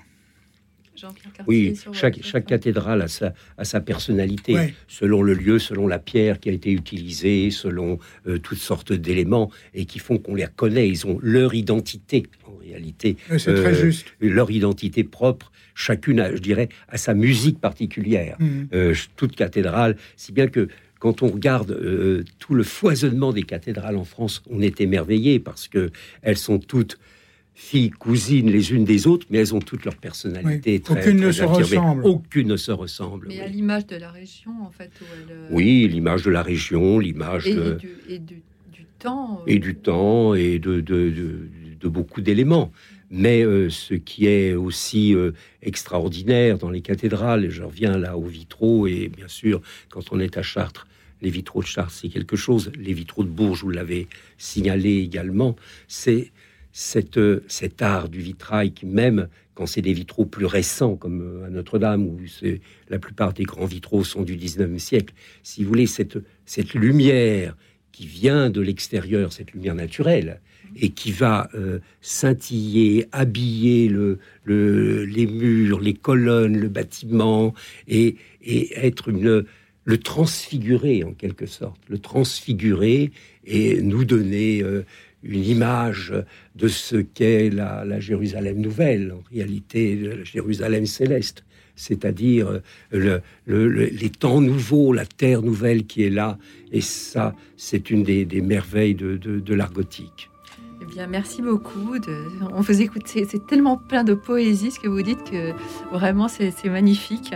Oui, 1.48 1.76
chaque, 1.94 2.20
chaque 2.24 2.46
cathédrale 2.46 3.02
a 3.02 3.08
sa, 3.08 3.34
a 3.58 3.64
sa 3.64 3.80
personnalité, 3.80 4.74
selon 4.88 5.22
le 5.22 5.34
lieu, 5.34 5.60
selon 5.60 5.88
la 5.88 6.00
pierre 6.00 6.40
qui 6.40 6.50
a 6.50 6.52
été 6.52 6.72
utilisée, 6.72 7.52
selon 7.52 8.00
euh, 8.28 8.38
toutes 8.38 8.60
sortes 8.60 8.94
d'éléments, 8.94 9.52
et 9.74 9.86
qui 9.86 10.00
font 10.00 10.18
qu'on 10.18 10.36
les 10.36 10.46
reconnaît. 10.46 10.90
Ils 10.90 11.06
ont 11.08 11.20
leur 11.22 11.54
identité, 11.54 12.24
en 12.46 12.56
réalité. 12.58 13.18
C'est 13.30 13.54
très 13.54 13.74
euh, 13.74 13.74
juste. 13.74 14.08
Leur 14.20 14.52
identité 14.52 15.04
propre. 15.04 15.52
Chacune, 15.76 16.20
a, 16.20 16.36
je 16.36 16.42
dirais, 16.42 16.70
a 16.90 16.98
sa 16.98 17.14
musique 17.14 17.60
particulière. 17.60 18.36
Mmh. 18.40 18.64
Euh, 18.74 18.96
toute 19.16 19.36
cathédrale, 19.36 19.96
si 20.18 20.32
bien 20.32 20.48
que 20.48 20.68
quand 21.00 21.24
on 21.24 21.30
regarde 21.30 21.80
tout 22.40 22.54
le 22.54 22.64
foisonnement 22.64 23.32
des 23.32 23.44
cathédrales 23.44 23.96
en 23.96 24.04
France, 24.04 24.44
on 24.50 24.60
est 24.60 24.82
émerveillé 24.82 25.40
parce 25.40 25.70
que 25.70 25.92
elles 26.22 26.38
sont 26.38 26.60
toutes 26.60 27.00
filles 27.60 27.90
cousines 27.90 28.50
les 28.50 28.72
unes 28.72 28.86
des 28.86 29.06
autres, 29.06 29.28
mais 29.30 29.40
elles 29.40 29.54
ont 29.54 29.60
toutes 29.60 29.84
leur 29.84 29.98
personnalité. 29.98 30.82
Aucune 30.90 31.18
ne 31.18 31.32
se 31.32 31.44
ressemble. 31.44 32.06
Aucune 32.06 32.48
ne 32.48 32.56
se 32.56 32.72
ressemble. 32.72 33.28
Mais 33.28 33.42
à 33.42 33.48
l'image 33.48 33.86
de 33.86 33.98
la 33.98 34.12
région, 34.12 34.52
en 34.64 34.72
fait. 34.72 34.90
Euh, 35.30 35.48
oui, 35.52 35.86
l'image 35.90 36.24
de 36.24 36.32
la 36.32 36.42
région, 36.42 37.00
l'image 37.00 37.44
de... 37.44 37.78
et, 38.08 38.18
du, 38.18 38.42
temps. 38.98 39.44
Et 39.46 39.60
du 39.60 39.76
temps, 39.76 40.36
et 40.36 40.58
de, 40.58 40.80
de, 40.80 41.10
de, 41.82 41.88
beaucoup 41.90 42.22
d'éléments. 42.22 42.72
Mais 43.12 43.44
euh, 43.44 43.70
ce 43.70 43.94
qui 43.94 44.28
est 44.28 44.54
aussi 44.54 45.14
euh, 45.14 45.32
extraordinaire 45.62 46.60
dans 46.60 46.70
les 46.70 46.82
cathédrales, 46.82 47.44
et 47.44 47.50
je 47.50 47.64
reviens 47.64 47.98
là 47.98 48.18
aux 48.18 48.26
vitraux, 48.26 48.88
et 48.88 49.10
bien 49.10 49.28
sûr, 49.28 49.62
quand 49.90 50.14
on 50.14 50.20
est 50.22 50.38
à 50.38 50.44
Chartres, 50.44 50.88
les 51.22 51.30
vitraux 51.30 51.62
de 51.62 51.68
Chartres, 51.68 51.92
c'est 51.92 52.08
quelque 52.08 52.38
chose. 52.38 52.72
Les 52.80 52.94
vitraux 52.94 53.26
de 53.26 53.30
Bourges, 53.30 53.64
vous 53.64 53.72
l'avez 53.72 54.08
signalé 54.38 55.00
également, 55.00 55.58
c'est 55.90 56.32
cette, 56.72 57.20
cet 57.48 57.82
art 57.82 58.10
du 58.10 58.20
vitrail 58.20 58.72
qui, 58.72 58.86
même 58.86 59.28
quand 59.54 59.66
c'est 59.66 59.82
des 59.82 59.94
vitraux 59.94 60.26
plus 60.26 60.46
récents, 60.46 60.96
comme 60.96 61.22
euh, 61.22 61.46
à 61.46 61.50
Notre-Dame, 61.50 62.06
où 62.06 62.18
la 62.90 63.00
plupart 63.00 63.34
des 63.34 63.44
grands 63.44 63.66
vitraux 63.66 64.04
sont 64.04 64.22
du 64.22 64.38
19e 64.38 64.80
siècle, 64.80 65.14
si 65.44 65.64
vous 65.64 65.70
voulez, 65.70 65.86
cette, 65.86 66.18
cette 66.46 66.74
lumière 66.74 67.58
qui 67.92 68.08
vient 68.08 68.50
de 68.50 68.62
l'extérieur, 68.62 69.34
cette 69.34 69.52
lumière 69.52 69.76
naturelle, 69.76 70.40
et 70.78 70.92
qui 70.92 71.12
va 71.12 71.50
euh, 71.56 71.80
scintiller, 72.00 73.08
habiller 73.12 73.90
le, 73.90 74.20
les 74.46 75.28
murs, 75.28 75.82
les 75.82 75.94
colonnes, 75.94 76.58
le 76.58 76.70
bâtiment, 76.70 77.54
et, 77.88 78.16
être 78.42 79.10
une, 79.10 79.44
le 79.84 79.98
transfigurer 79.98 81.04
en 81.04 81.12
quelque 81.12 81.46
sorte, 81.46 81.82
le 81.90 81.98
transfigurer 81.98 83.12
et 83.46 83.82
nous 83.82 84.06
donner 84.06 84.64
euh, 84.64 84.84
une 85.24 85.44
image 85.44 86.14
de 86.56 86.68
ce 86.68 86.98
qu'est 86.98 87.50
la, 87.50 88.00
Jérusalem 88.00 88.60
nouvelle, 88.60 89.14
en 89.14 89.24
réalité 89.32 89.96
la 89.96 90.24
Jérusalem 90.24 90.86
céleste, 90.86 91.44
c'est-à-dire 91.76 92.62
le, 92.92 93.22
les 93.46 94.10
temps 94.10 94.42
nouveaux, 94.42 94.94
la 94.94 95.06
terre 95.06 95.42
nouvelle 95.42 95.86
qui 95.86 96.04
est 96.04 96.10
là, 96.10 96.38
et 96.72 96.82
ça, 96.82 97.36
c'est 97.58 97.90
une 97.90 98.04
des, 98.04 98.42
merveilles 98.42 98.96
de 98.96 99.54
l'art 99.54 99.74
gothique. 99.74 100.30
Eh 100.82 100.86
bien, 100.86 101.08
merci 101.08 101.42
beaucoup. 101.42 102.00
De... 102.00 102.24
On 102.54 102.62
vous 102.62 102.82
écoute, 102.82 103.04
c'est 103.06 103.46
tellement 103.46 103.76
plein 103.76 104.06
de 104.06 104.14
poésie 104.14 104.72
ce 104.72 104.80
que 104.80 104.88
vous 104.88 105.02
dites 105.02 105.30
que 105.30 105.54
vraiment 105.92 106.30
c'est 106.30 106.54
magnifique. 106.66 107.34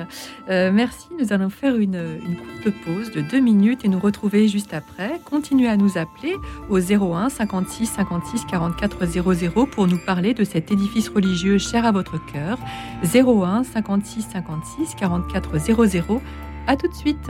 Euh, 0.49 0.71
merci. 0.73 1.09
Nous 1.19 1.33
allons 1.33 1.49
faire 1.49 1.75
une, 1.75 1.95
une, 2.25 2.37
courte 2.63 2.75
pause 2.85 3.11
de 3.11 3.21
deux 3.21 3.41
minutes 3.41 3.83
et 3.83 3.89
nous 3.89 3.99
retrouver 3.99 4.47
juste 4.47 4.73
après. 4.73 5.19
Continuez 5.25 5.67
à 5.67 5.75
nous 5.75 5.97
appeler 5.97 6.35
au 6.69 6.79
01 6.79 7.29
56 7.29 7.87
56 7.87 8.45
44 8.45 9.05
00 9.05 9.65
pour 9.65 9.87
nous 9.87 9.99
parler 10.05 10.33
de 10.33 10.45
cet 10.45 10.71
édifice 10.71 11.09
religieux 11.09 11.57
cher 11.57 11.85
à 11.85 11.91
votre 11.91 12.23
cœur. 12.31 12.57
01 13.03 13.63
56 13.63 14.21
56 14.31 14.95
44 14.95 15.57
00. 15.57 16.21
À 16.65 16.77
tout 16.77 16.87
de 16.87 16.93
suite. 16.93 17.29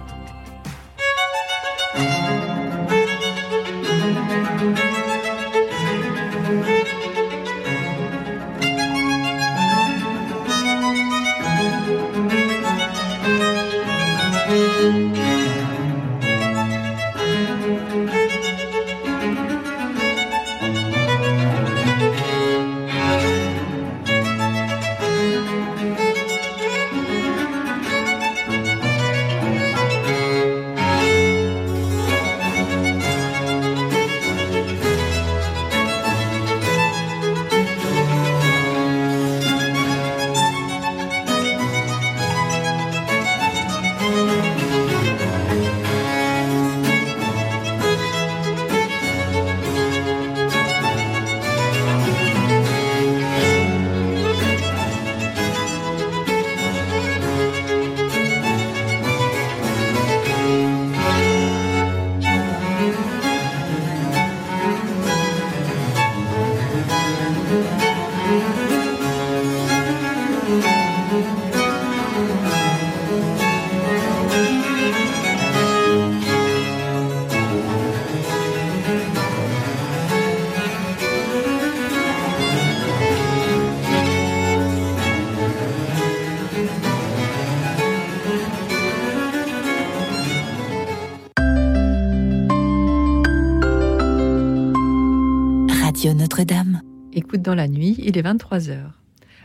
Il 98.03 98.17
est 98.17 98.21
23h. 98.21 98.77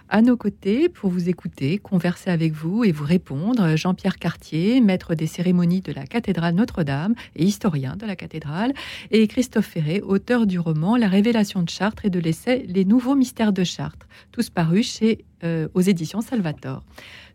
À 0.08 0.22
nos 0.22 0.36
côtés, 0.36 0.88
pour 0.88 1.10
vous 1.10 1.28
écouter, 1.28 1.78
converser 1.78 2.30
avec 2.30 2.52
vous 2.52 2.84
et 2.84 2.92
vous 2.92 3.04
répondre, 3.04 3.74
Jean-Pierre 3.74 4.18
Cartier, 4.18 4.80
maître 4.80 5.16
des 5.16 5.26
cérémonies 5.26 5.80
de 5.80 5.92
la 5.92 6.06
cathédrale 6.06 6.54
Notre-Dame 6.54 7.14
et 7.34 7.44
historien 7.44 7.96
de 7.96 8.06
la 8.06 8.14
cathédrale, 8.14 8.72
et 9.10 9.26
Christophe 9.26 9.66
Ferré, 9.66 10.00
auteur 10.02 10.46
du 10.46 10.60
roman 10.60 10.96
La 10.96 11.08
révélation 11.08 11.62
de 11.62 11.68
Chartres 11.68 12.04
et 12.04 12.10
de 12.10 12.20
l'essai 12.20 12.64
Les 12.68 12.84
nouveaux 12.84 13.16
mystères 13.16 13.52
de 13.52 13.64
Chartres, 13.64 14.06
tous 14.30 14.48
parus 14.48 14.98
chez, 14.98 15.24
euh, 15.42 15.66
aux 15.74 15.80
éditions 15.80 16.20
Salvator. 16.20 16.84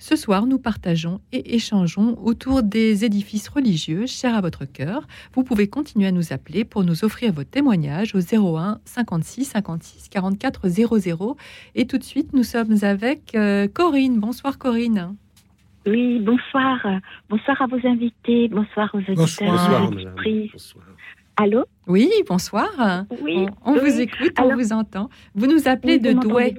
Ce 0.04 0.16
soir, 0.16 0.48
nous 0.48 0.58
partageons 0.58 1.22
et 1.32 1.54
échangeons 1.54 2.18
autour 2.24 2.64
des 2.64 3.06
édifices 3.06 3.48
religieux 3.48 4.08
chers 4.08 4.34
à 4.34 4.42
votre 4.42 4.66
cœur. 4.66 5.08
Vous 5.36 5.44
pouvez 5.44 5.68
continuer 5.68 6.08
à 6.08 6.12
nous 6.12 6.34
appeler 6.34 6.66
pour 6.66 6.84
nous 6.84 7.06
offrir 7.06 7.32
vos 7.32 7.44
témoignages 7.44 8.16
au 8.16 8.20
01 8.20 8.80
56 8.84 9.46
56 9.46 10.10
44 10.10 10.68
00. 10.70 11.38
Et 11.76 11.86
tout 11.86 12.00
de 12.00 12.04
suite, 12.04 12.34
nous 12.34 12.42
sommes 12.42 12.78
avec 12.82 13.36
euh, 13.36 13.68
Corinne. 13.68 14.20
Bonsoir 14.20 14.58
Corinne. 14.58 15.16
Oui, 15.86 16.20
bonsoir. 16.20 16.80
Bonsoir 17.30 17.62
à 17.62 17.68
vos 17.68 17.88
invités. 17.88 18.48
Bonsoir 18.48 18.90
aux 18.96 18.98
auditeurs. 18.98 19.16
Bonsoir. 19.52 19.92
Bonsoir. 19.92 20.86
Allô? 21.38 21.64
Oui, 21.86 22.10
bonsoir. 22.28 23.06
Oui. 23.22 23.46
On, 23.64 23.74
on 23.74 23.80
vous 23.80 24.00
écoute, 24.02 24.34
on 24.40 24.46
Alors- 24.46 24.58
vous 24.58 24.74
entend. 24.74 25.12
Vous 25.36 25.46
nous 25.46 25.68
appelez 25.68 25.94
Oui, 25.94 26.00
de 26.00 26.14
Douai. 26.14 26.56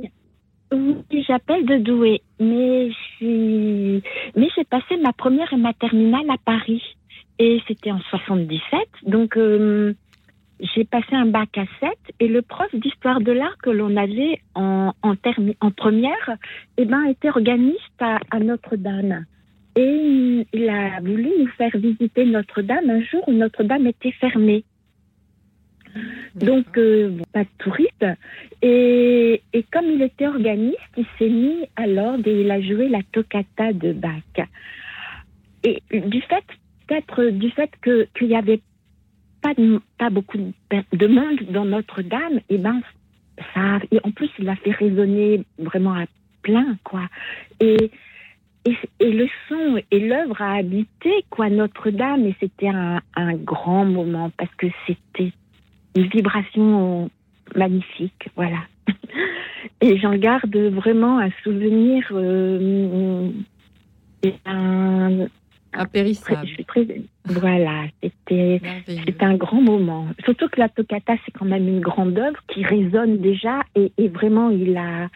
Oui, 0.73 1.25
j'appelle 1.27 1.67
de 1.67 1.77
Douai, 1.77 2.23
mais 2.41 2.91
suis... 3.17 4.03
mais 4.35 4.49
j'ai 4.57 4.65
passé 4.65 4.97
ma 5.03 5.13
première 5.13 5.53
et 5.53 5.57
ma 5.57 5.75
terminale 5.75 6.31
à 6.31 6.39
Paris. 6.45 6.83
Et 7.39 7.61
c'était 7.67 7.91
en 7.91 8.01
77, 8.01 8.81
donc 9.07 9.37
euh, 9.37 9.95
j'ai 10.61 10.85
passé 10.85 11.15
un 11.15 11.27
bac 11.27 11.59
à 11.59 11.65
7 11.81 11.91
et 12.21 12.29
le 12.29 12.43
prof 12.43 12.69
d'histoire 12.75 13.21
de 13.21 13.33
l'art 13.33 13.57
que 13.63 13.71
l'on 13.71 13.97
avait 13.97 14.41
en, 14.55 14.93
première 15.77 16.37
eh 16.77 16.85
ben, 16.85 17.05
était 17.07 17.31
organiste 17.31 18.01
à 18.01 18.39
Notre-Dame. 18.39 19.25
Et 19.75 20.47
il 20.53 20.69
a 20.69 21.01
voulu 21.01 21.31
nous 21.41 21.49
faire 21.59 21.71
visiter 21.75 22.25
Notre-Dame 22.27 22.91
un 22.91 23.01
jour 23.01 23.27
où 23.27 23.33
Notre-Dame 23.33 23.87
était 23.87 24.13
fermée. 24.13 24.65
Donc, 26.35 26.79
euh, 26.79 27.19
pas 27.33 27.45
de 27.45 27.49
touristes. 27.59 28.07
Et, 28.63 29.43
et 29.53 29.63
comme 29.65 29.87
il 29.87 30.03
était 30.03 30.27
organiste, 30.27 30.79
il 30.97 31.07
s'est 31.19 31.29
mis 31.29 31.67
à 31.77 31.87
l'ordre 31.87 32.27
et 32.27 32.41
il 32.41 32.51
a 32.51 32.61
joué 32.61 32.89
la 32.89 33.03
toccata 33.13 33.73
de 33.73 33.93
Bach. 33.93 34.47
Et 35.65 35.83
du 35.93 36.21
fait, 36.23 36.45
peut-être 36.87 37.25
du 37.31 37.51
fait 37.51 37.71
qu'il 37.83 38.29
n'y 38.29 38.37
avait 38.37 38.61
pas, 39.43 39.53
pas 39.99 40.11
beaucoup 40.11 40.39
de, 40.39 41.07
monde 41.07 41.41
dans 41.51 41.65
Notre-Dame, 41.65 42.41
et 42.49 42.59
ben, 42.59 42.81
ça, 43.55 43.79
et 43.91 43.99
en 44.05 44.11
plus, 44.11 44.31
il 44.39 44.49
a 44.49 44.57
fait 44.57 44.71
résonner 44.71 45.45
vraiment 45.59 45.95
à 45.95 46.05
plein, 46.43 46.77
quoi. 46.85 47.03
Et, 47.61 47.91
et, 48.65 49.13
le 49.13 49.27
son 49.49 49.81
et 49.91 50.01
l'œuvre 50.01 50.41
a 50.41 50.55
habité, 50.55 51.25
quoi, 51.31 51.51
Notre-Dame, 51.51 52.27
et 52.27 52.37
c'était 52.41 52.69
un 52.69 53.35
grand 53.35 53.85
moment 53.85 54.31
parce 54.37 54.55
que 54.55 54.69
c'était 54.87 55.33
une 55.95 56.07
vibration 56.09 57.11
magnifique, 57.55 58.29
voilà. 58.37 58.59
Et 59.81 59.99
j'en 59.99 60.15
garde 60.17 60.57
vraiment 60.57 61.19
un 61.19 61.31
souvenir. 61.43 62.07
euh, 62.13 63.31
un, 64.47 65.27
Impérissable. 65.75 66.47
je 66.47 66.53
suis 66.53 66.65
très, 66.65 66.87
voilà, 67.25 67.85
c'était 68.03 68.61
un 69.21 69.35
grand 69.37 69.63
moment. 69.63 70.07
Surtout 70.25 70.49
que 70.49 70.61
la 70.61 70.69
toccata, 70.69 71.15
c'est 71.25 71.33
quand 71.33 71.47
même 71.47 71.67
une 71.67 71.81
grande 71.81 72.19
œuvre 72.19 72.39
qui 72.49 72.63
résonne 72.63 73.19
déjà 73.19 73.61
et, 73.75 73.91
et 73.97 74.09
vraiment, 74.09 74.51
il 74.51 74.77
a, 74.77 75.09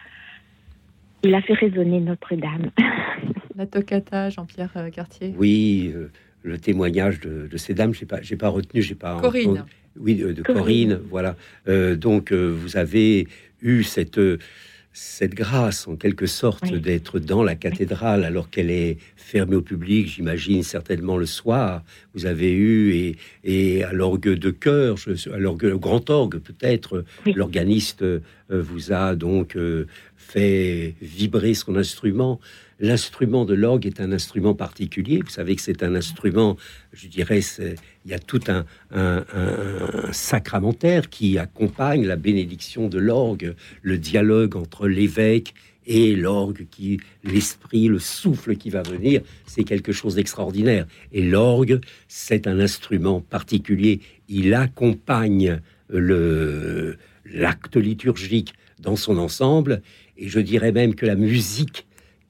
il 1.23 1.35
a 1.35 1.41
fait 1.41 1.53
résonner 1.53 1.99
Notre-Dame. 1.99 2.71
La 3.55 3.65
toccata, 3.65 4.29
Jean-Pierre 4.29 4.71
euh, 4.75 4.89
Cartier. 4.89 5.33
Oui, 5.37 5.91
euh, 5.95 6.11
le 6.43 6.57
témoignage 6.57 7.19
de, 7.19 7.47
de 7.47 7.57
ces 7.57 7.73
dames, 7.73 7.93
j'ai 7.93 8.05
pas, 8.05 8.21
j'ai 8.21 8.35
pas 8.37 8.49
retenu, 8.49 8.81
j'ai 8.81 8.95
pas. 8.95 9.19
Corinne. 9.19 9.49
entendu. 9.51 9.61
Oui, 9.99 10.15
de, 10.15 10.31
de 10.31 10.41
Corinne. 10.43 10.59
Corinne, 10.61 10.99
voilà. 11.09 11.35
Euh, 11.67 11.95
donc, 11.95 12.31
euh, 12.31 12.47
vous 12.55 12.77
avez 12.77 13.27
eu 13.61 13.83
cette 13.83 14.17
euh, 14.19 14.37
cette 14.99 15.35
grâce, 15.35 15.87
en 15.87 15.95
quelque 15.95 16.25
sorte, 16.25 16.63
Oui. 16.71 16.79
d'être 16.79 17.19
dans 17.19 17.43
la 17.43 17.53
cathédrale 17.55 18.23
alors 18.23 18.49
qu'elle 18.49 18.71
est 18.71 18.97
fermée 19.15 19.55
au 19.55 19.61
public, 19.61 20.07
j'imagine 20.07 20.63
certainement 20.63 21.17
le 21.17 21.27
soir. 21.27 21.83
Vous 22.15 22.25
avez 22.25 22.51
eu 22.51 22.93
et, 22.95 23.15
et 23.43 23.83
à 23.83 23.93
l'orgue 23.93 24.29
de 24.33 24.49
chœur, 24.49 24.97
je- 24.97 25.29
à 25.29 25.37
l'orgue, 25.37 25.65
au 25.71 25.77
grand 25.77 26.09
orgue 26.09 26.39
peut-être, 26.39 27.03
Oui. 27.27 27.33
l'organiste 27.33 28.01
euh, 28.01 28.21
vous 28.49 28.91
a 28.91 29.13
donc 29.15 29.55
euh, 29.55 29.85
fait 30.15 30.95
vibrer 31.01 31.53
son 31.53 31.75
instrument. 31.75 32.39
L'instrument 32.79 33.43
de 33.45 33.55
l'orgue 33.55 33.87
est 33.87 33.99
un 33.99 34.11
instrument 34.11 34.53
particulier. 34.53 35.21
Vous 35.23 35.31
savez 35.31 35.55
que 35.55 35.61
c'est 35.61 35.81
un 35.81 35.95
instrument, 35.95 36.57
je 36.93 37.07
dirais, 37.07 37.41
il 37.59 38.11
y 38.11 38.13
a 38.13 38.19
tout 38.19 38.41
un, 38.47 38.65
sacramentaire 40.11 41.09
qui 41.09 41.39
accompagne 41.39 42.05
la 42.05 42.15
bénédiction 42.15 42.87
de 42.87 42.99
l'orgue, 42.99 43.55
le 43.81 43.97
dialogue 43.97 44.55
entre 44.55 44.87
l'évêque 44.87 45.55
et 45.87 46.15
l'orgue, 46.15 46.67
qui 46.69 46.99
l'esprit, 47.23 47.87
le 47.87 47.97
souffle 47.97 48.57
qui 48.57 48.69
va 48.69 48.83
venir, 48.83 49.21
c'est 49.47 49.63
quelque 49.63 49.91
chose 49.91 50.15
d'extraordinaire. 50.15 50.85
Et 51.13 51.23
l'orgue, 51.23 51.79
c'est 52.07 52.45
un 52.45 52.59
instrument 52.59 53.21
particulier. 53.21 54.01
Il 54.27 54.53
accompagne 54.53 55.61
l'acte 55.89 57.75
liturgique 57.75 58.53
dans 58.79 58.95
son 58.95 59.17
ensemble, 59.17 59.81
et 60.17 60.27
je 60.27 60.39
dirais 60.39 60.71
même 60.71 60.93
que 60.93 61.07
la 61.07 61.15
musique 61.15 61.86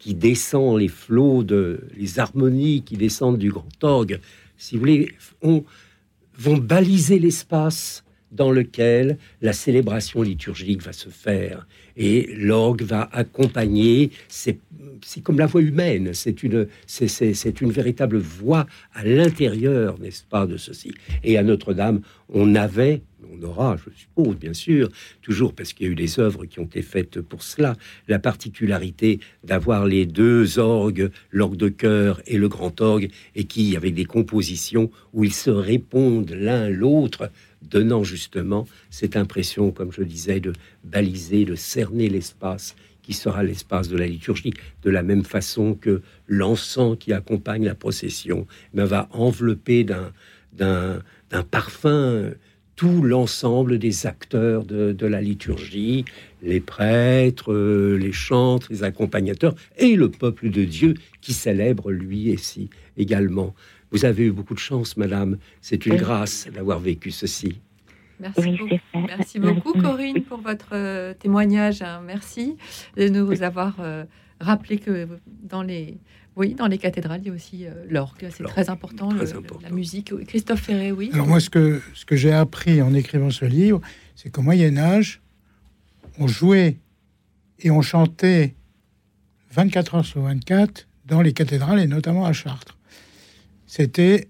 qui 0.07 0.15
descend, 0.15 0.79
les 0.79 0.87
flots 0.87 1.43
de, 1.43 1.81
les 1.97 2.17
harmonies 2.17 2.81
qui 2.81 2.95
descendent 2.95 3.37
du 3.37 3.51
grand 3.51 3.67
orgue, 3.83 4.21
si 4.55 4.75
vous 4.75 4.79
voulez, 4.79 5.11
on, 5.41 5.65
vont 6.39 6.55
baliser 6.55 7.19
l'espace 7.19 8.05
dans 8.31 8.49
lequel 8.49 9.17
la 9.41 9.51
célébration 9.51 10.21
liturgique 10.21 10.81
va 10.81 10.93
se 10.93 11.09
faire. 11.09 11.67
Et 11.97 12.33
l'orgue 12.37 12.83
va 12.83 13.09
accompagner, 13.11 14.11
c'est 14.29 14.59
comme 15.23 15.39
la 15.39 15.45
voix 15.45 15.61
humaine, 15.61 16.13
c'est 16.13 16.41
une, 16.41 16.69
c'est 16.85 17.59
une 17.59 17.71
véritable 17.71 18.17
voix 18.17 18.65
à 18.93 19.03
l'intérieur, 19.03 19.99
n'est-ce 19.99 20.23
pas, 20.23 20.47
de 20.47 20.55
ceci. 20.55 20.93
Et 21.25 21.37
à 21.37 21.43
Notre-Dame, 21.43 21.99
on 22.29 22.55
avait, 22.55 23.01
on 23.31 23.41
aura, 23.43 23.77
je 23.77 23.89
suppose, 23.95 24.35
bien 24.35 24.53
sûr, 24.53 24.89
toujours 25.21 25.53
parce 25.53 25.73
qu'il 25.73 25.87
y 25.87 25.89
a 25.89 25.91
eu 25.91 25.95
des 25.95 26.19
œuvres 26.19 26.45
qui 26.45 26.59
ont 26.59 26.65
été 26.65 26.81
faites 26.81 27.21
pour 27.21 27.43
cela, 27.43 27.75
la 28.07 28.19
particularité 28.19 29.19
d'avoir 29.43 29.85
les 29.85 30.05
deux 30.05 30.59
orgues, 30.59 31.09
l'orgue 31.31 31.57
de 31.57 31.69
chœur 31.69 32.21
et 32.27 32.37
le 32.37 32.47
grand 32.47 32.79
orgue, 32.81 33.09
et 33.35 33.45
qui, 33.45 33.75
avec 33.75 33.93
des 33.93 34.05
compositions 34.05 34.91
où 35.13 35.23
ils 35.23 35.33
se 35.33 35.49
répondent 35.49 36.31
l'un 36.31 36.69
l'autre, 36.69 37.31
donnant 37.61 38.03
justement 38.03 38.67
cette 38.89 39.15
impression, 39.15 39.71
comme 39.71 39.91
je 39.91 40.03
disais, 40.03 40.39
de 40.39 40.53
baliser, 40.83 41.45
de 41.45 41.55
cerner 41.55 42.09
l'espace 42.09 42.75
qui 43.01 43.13
sera 43.13 43.41
l'espace 43.41 43.87
de 43.87 43.97
la 43.97 44.05
liturgie, 44.05 44.53
de 44.83 44.89
la 44.89 45.01
même 45.01 45.23
façon 45.23 45.75
que 45.75 46.01
l'encens 46.27 46.97
qui 46.99 47.13
accompagne 47.13 47.63
la 47.63 47.73
procession 47.73 48.45
va 48.73 49.07
envelopper 49.11 49.85
d'un 49.85 51.01
parfum 51.49 52.31
tout 52.77 53.01
l'ensemble 53.01 53.79
des 53.79 54.05
acteurs 54.07 54.63
de, 54.63 54.93
de 54.93 55.05
la 55.07 55.19
liturgie, 55.19 56.05
les 56.41 56.61
prêtres, 56.61 57.51
euh, 57.51 57.97
les 57.97 58.13
chantres, 58.13 58.67
les 58.69 58.83
accompagnateurs 58.83 59.55
et 59.77 59.95
le 59.97 60.09
peuple 60.09 60.49
de 60.49 60.63
Dieu 60.63 60.93
qui 61.19 61.33
célèbre 61.33 61.91
lui 61.91 62.31
ici 62.31 62.69
également. 62.95 63.53
Vous 63.91 64.05
avez 64.05 64.25
eu 64.25 64.31
beaucoup 64.31 64.53
de 64.53 64.59
chance, 64.59 64.95
madame. 64.95 65.37
C'est 65.59 65.85
une 65.85 65.93
Oui. 65.93 65.99
grâce 65.99 66.47
d'avoir 66.53 66.79
vécu 66.79 67.09
ceci. 67.11 67.59
Merci, 68.19 68.41
Oui, 68.41 68.57
beaucoup. 68.57 69.07
Merci. 69.07 69.39
Corinne, 69.81 70.23
pour 70.23 70.39
votre 70.41 70.69
euh, 70.73 71.13
témoignage. 71.13 71.81
hein. 71.81 72.01
Merci 72.05 72.57
de 72.95 73.07
nous 73.09 73.41
avoir 73.43 73.75
euh, 73.79 74.05
rappelé 74.39 74.77
que 74.77 75.07
dans 75.43 75.63
les, 75.63 75.97
oui, 76.37 76.53
dans 76.53 76.67
les 76.67 76.77
cathédrales, 76.77 77.21
il 77.23 77.27
y 77.27 77.29
a 77.29 77.33
aussi 77.33 77.65
euh, 77.65 77.71
l'orgue. 77.89 78.27
C'est 78.31 78.43
très 78.43 78.69
important, 78.69 79.09
très 79.09 79.19
le- 79.25 79.31
le- 79.31 79.37
important. 79.37 79.59
la 79.63 79.71
musique. 79.71 80.11
Oui, 80.15 80.25
Christophe 80.25 80.61
Ferré, 80.61 80.91
oui. 80.91 81.09
Alors 81.13 81.27
moi, 81.27 81.39
ce 81.39 81.49
que, 81.49 81.81
ce 81.93 82.05
que 82.05 82.15
j'ai 82.15 82.31
appris 82.31 82.81
en 82.81 82.93
écrivant 82.93 83.29
ce 83.31 83.45
livre, 83.45 83.81
c'est 84.15 84.29
qu'au 84.29 84.41
Moyen 84.43 84.77
Âge, 84.77 85.21
on 86.19 86.27
jouait 86.27 86.77
et 87.59 87.71
on 87.71 87.81
chantait 87.81 88.55
24 89.51 89.95
heures 89.95 90.05
sur 90.05 90.21
24 90.21 90.87
dans 91.05 91.21
les 91.21 91.33
cathédrales 91.33 91.79
et 91.79 91.87
notamment 91.87 92.25
à 92.25 92.33
Chartres. 92.33 92.77
C'était, 93.65 94.27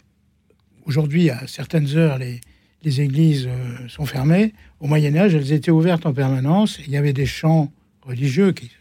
aujourd'hui, 0.86 1.30
à 1.30 1.46
certaines 1.48 1.96
heures, 1.98 2.18
les, 2.18 2.42
les 2.84 3.02
églises 3.02 3.48
euh, 3.48 3.88
sont 3.88 4.06
fermées. 4.06 4.54
Au 4.80 4.88
Moyen 4.88 5.16
Âge, 5.16 5.36
elles 5.36 5.52
étaient 5.52 5.72
ouvertes 5.72 6.06
en 6.06 6.14
permanence. 6.14 6.80
Il 6.86 6.90
y 6.92 6.98
avait 6.98 7.14
des 7.14 7.26
chants 7.26 7.72
religieux 8.02 8.52
qui 8.54 8.72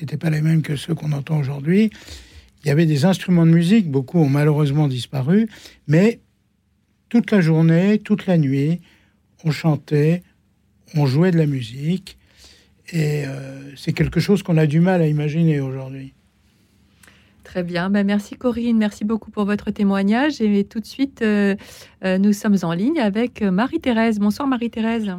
n'étaient 0.00 0.16
pas 0.16 0.30
les 0.30 0.40
mêmes 0.40 0.62
que 0.62 0.76
ceux 0.76 0.94
qu'on 0.94 1.12
entend 1.12 1.38
aujourd'hui. 1.38 1.90
Il 2.62 2.68
y 2.68 2.70
avait 2.70 2.86
des 2.86 3.04
instruments 3.04 3.46
de 3.46 3.52
musique, 3.52 3.90
beaucoup 3.90 4.18
ont 4.18 4.28
malheureusement 4.28 4.88
disparu, 4.88 5.48
mais 5.86 6.20
toute 7.08 7.30
la 7.30 7.40
journée, 7.40 7.98
toute 7.98 8.26
la 8.26 8.36
nuit, 8.36 8.80
on 9.44 9.50
chantait, 9.50 10.22
on 10.96 11.06
jouait 11.06 11.30
de 11.30 11.38
la 11.38 11.46
musique. 11.46 12.18
Et 12.92 13.24
euh, 13.26 13.74
c'est 13.76 13.92
quelque 13.92 14.20
chose 14.20 14.42
qu'on 14.42 14.56
a 14.56 14.66
du 14.66 14.80
mal 14.80 15.02
à 15.02 15.06
imaginer 15.06 15.60
aujourd'hui. 15.60 16.14
Très 17.44 17.62
bien. 17.62 17.90
Ben, 17.90 18.04
merci 18.04 18.36
Corinne. 18.36 18.76
Merci 18.76 19.04
beaucoup 19.04 19.30
pour 19.30 19.44
votre 19.44 19.70
témoignage. 19.70 20.40
Et 20.40 20.64
tout 20.64 20.80
de 20.80 20.86
suite, 20.86 21.22
euh, 21.22 21.54
euh, 22.04 22.18
nous 22.18 22.32
sommes 22.32 22.56
en 22.62 22.72
ligne 22.72 23.00
avec 23.00 23.42
Marie-Thérèse. 23.42 24.18
Bonsoir 24.18 24.48
Marie-Thérèse. 24.48 25.10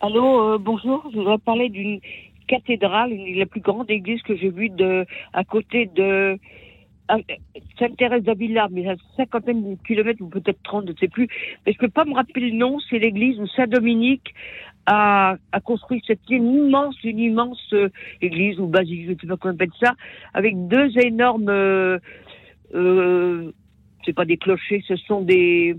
Allô, 0.00 0.58
bonjour. 0.58 1.08
Je 1.12 1.18
voudrais 1.18 1.38
parler 1.38 1.68
d'une 1.70 2.00
cathédrale, 2.46 3.12
la 3.12 3.46
plus 3.46 3.60
grande 3.60 3.90
église 3.90 4.22
que 4.22 4.36
j'ai 4.36 4.50
vue 4.50 4.70
de, 4.70 5.06
à 5.32 5.44
côté 5.44 5.90
de 5.94 6.38
Sainte-Thérèse 7.78 8.22
d'Avila, 8.22 8.68
mais 8.70 8.88
à 8.88 8.96
cinquantaine 9.16 9.76
de 9.76 9.82
kilomètres 9.86 10.22
ou 10.22 10.28
peut-être 10.28 10.62
30, 10.62 10.86
je 10.86 10.92
ne 10.92 10.96
sais 10.96 11.08
plus. 11.08 11.28
Mais 11.66 11.72
je 11.72 11.78
ne 11.78 11.86
peux 11.86 11.92
pas 11.92 12.04
me 12.04 12.14
rappeler 12.14 12.50
le 12.50 12.56
nom. 12.56 12.78
C'est 12.90 12.98
l'église 12.98 13.38
où 13.40 13.46
Saint-Dominique 13.46 14.34
a, 14.86 15.36
a, 15.52 15.60
construit 15.60 16.02
cette 16.06 16.28
immense, 16.30 16.96
une 17.04 17.18
immense 17.18 17.72
euh, 17.72 17.90
église 18.22 18.58
ou 18.58 18.66
basilique, 18.66 19.06
je 19.06 19.12
ne 19.12 19.18
sais 19.18 19.26
pas 19.26 19.36
comment 19.36 19.52
on 19.52 19.56
appelle 19.56 19.70
ça, 19.80 19.94
avec 20.32 20.54
deux 20.68 20.96
énormes, 20.98 21.50
euh, 21.50 21.98
euh, 22.74 23.52
c'est 24.04 24.14
pas 24.14 24.24
des 24.24 24.38
clochers, 24.38 24.82
ce 24.88 24.96
sont 24.96 25.20
des, 25.20 25.76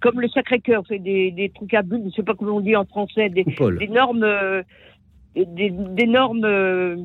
comme 0.00 0.20
le 0.20 0.28
Sacré-Cœur, 0.28 0.82
c'est 0.88 0.98
des, 0.98 1.30
des 1.30 1.50
trucs 1.50 1.74
à 1.74 1.82
bulles, 1.82 2.00
je 2.00 2.06
ne 2.06 2.10
sais 2.10 2.22
pas 2.22 2.34
comment 2.34 2.56
on 2.56 2.60
dit 2.60 2.74
en 2.74 2.84
français, 2.84 3.28
des, 3.28 3.44
énormes, 3.80 4.24
euh, 4.24 4.62
des, 5.36 5.70
d'énormes 5.70 6.44
euh, 6.44 6.96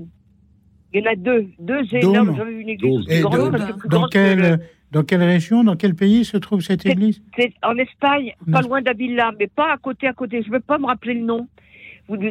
il 0.95 1.03
y 1.03 1.07
en 1.07 1.11
a 1.11 1.15
deux, 1.15 1.47
deux 1.59 1.83
énormes. 1.93 2.35
J'avais 2.37 2.53
une 2.53 2.69
église 2.69 3.05
plus 3.05 3.21
grande, 3.21 3.57
dans, 3.85 4.07
quelle, 4.07 4.59
dans 4.91 5.03
quelle 5.03 5.23
région, 5.23 5.63
dans 5.63 5.75
quel 5.75 5.93
pays 5.93 6.23
se 6.23 6.37
trouve 6.37 6.61
cette 6.61 6.85
église 6.85 7.21
C'est 7.37 7.53
en 7.63 7.75
Espagne, 7.75 8.33
pas 8.51 8.61
loin 8.61 8.81
d'Avila, 8.81 9.31
mais 9.37 9.47
pas 9.47 9.73
à 9.73 9.77
côté, 9.77 10.07
à 10.07 10.13
côté. 10.13 10.41
Je 10.41 10.47
ne 10.47 10.53
veux 10.53 10.61
pas 10.61 10.77
me 10.77 10.85
rappeler 10.85 11.15
le 11.15 11.25
nom. 11.25 11.47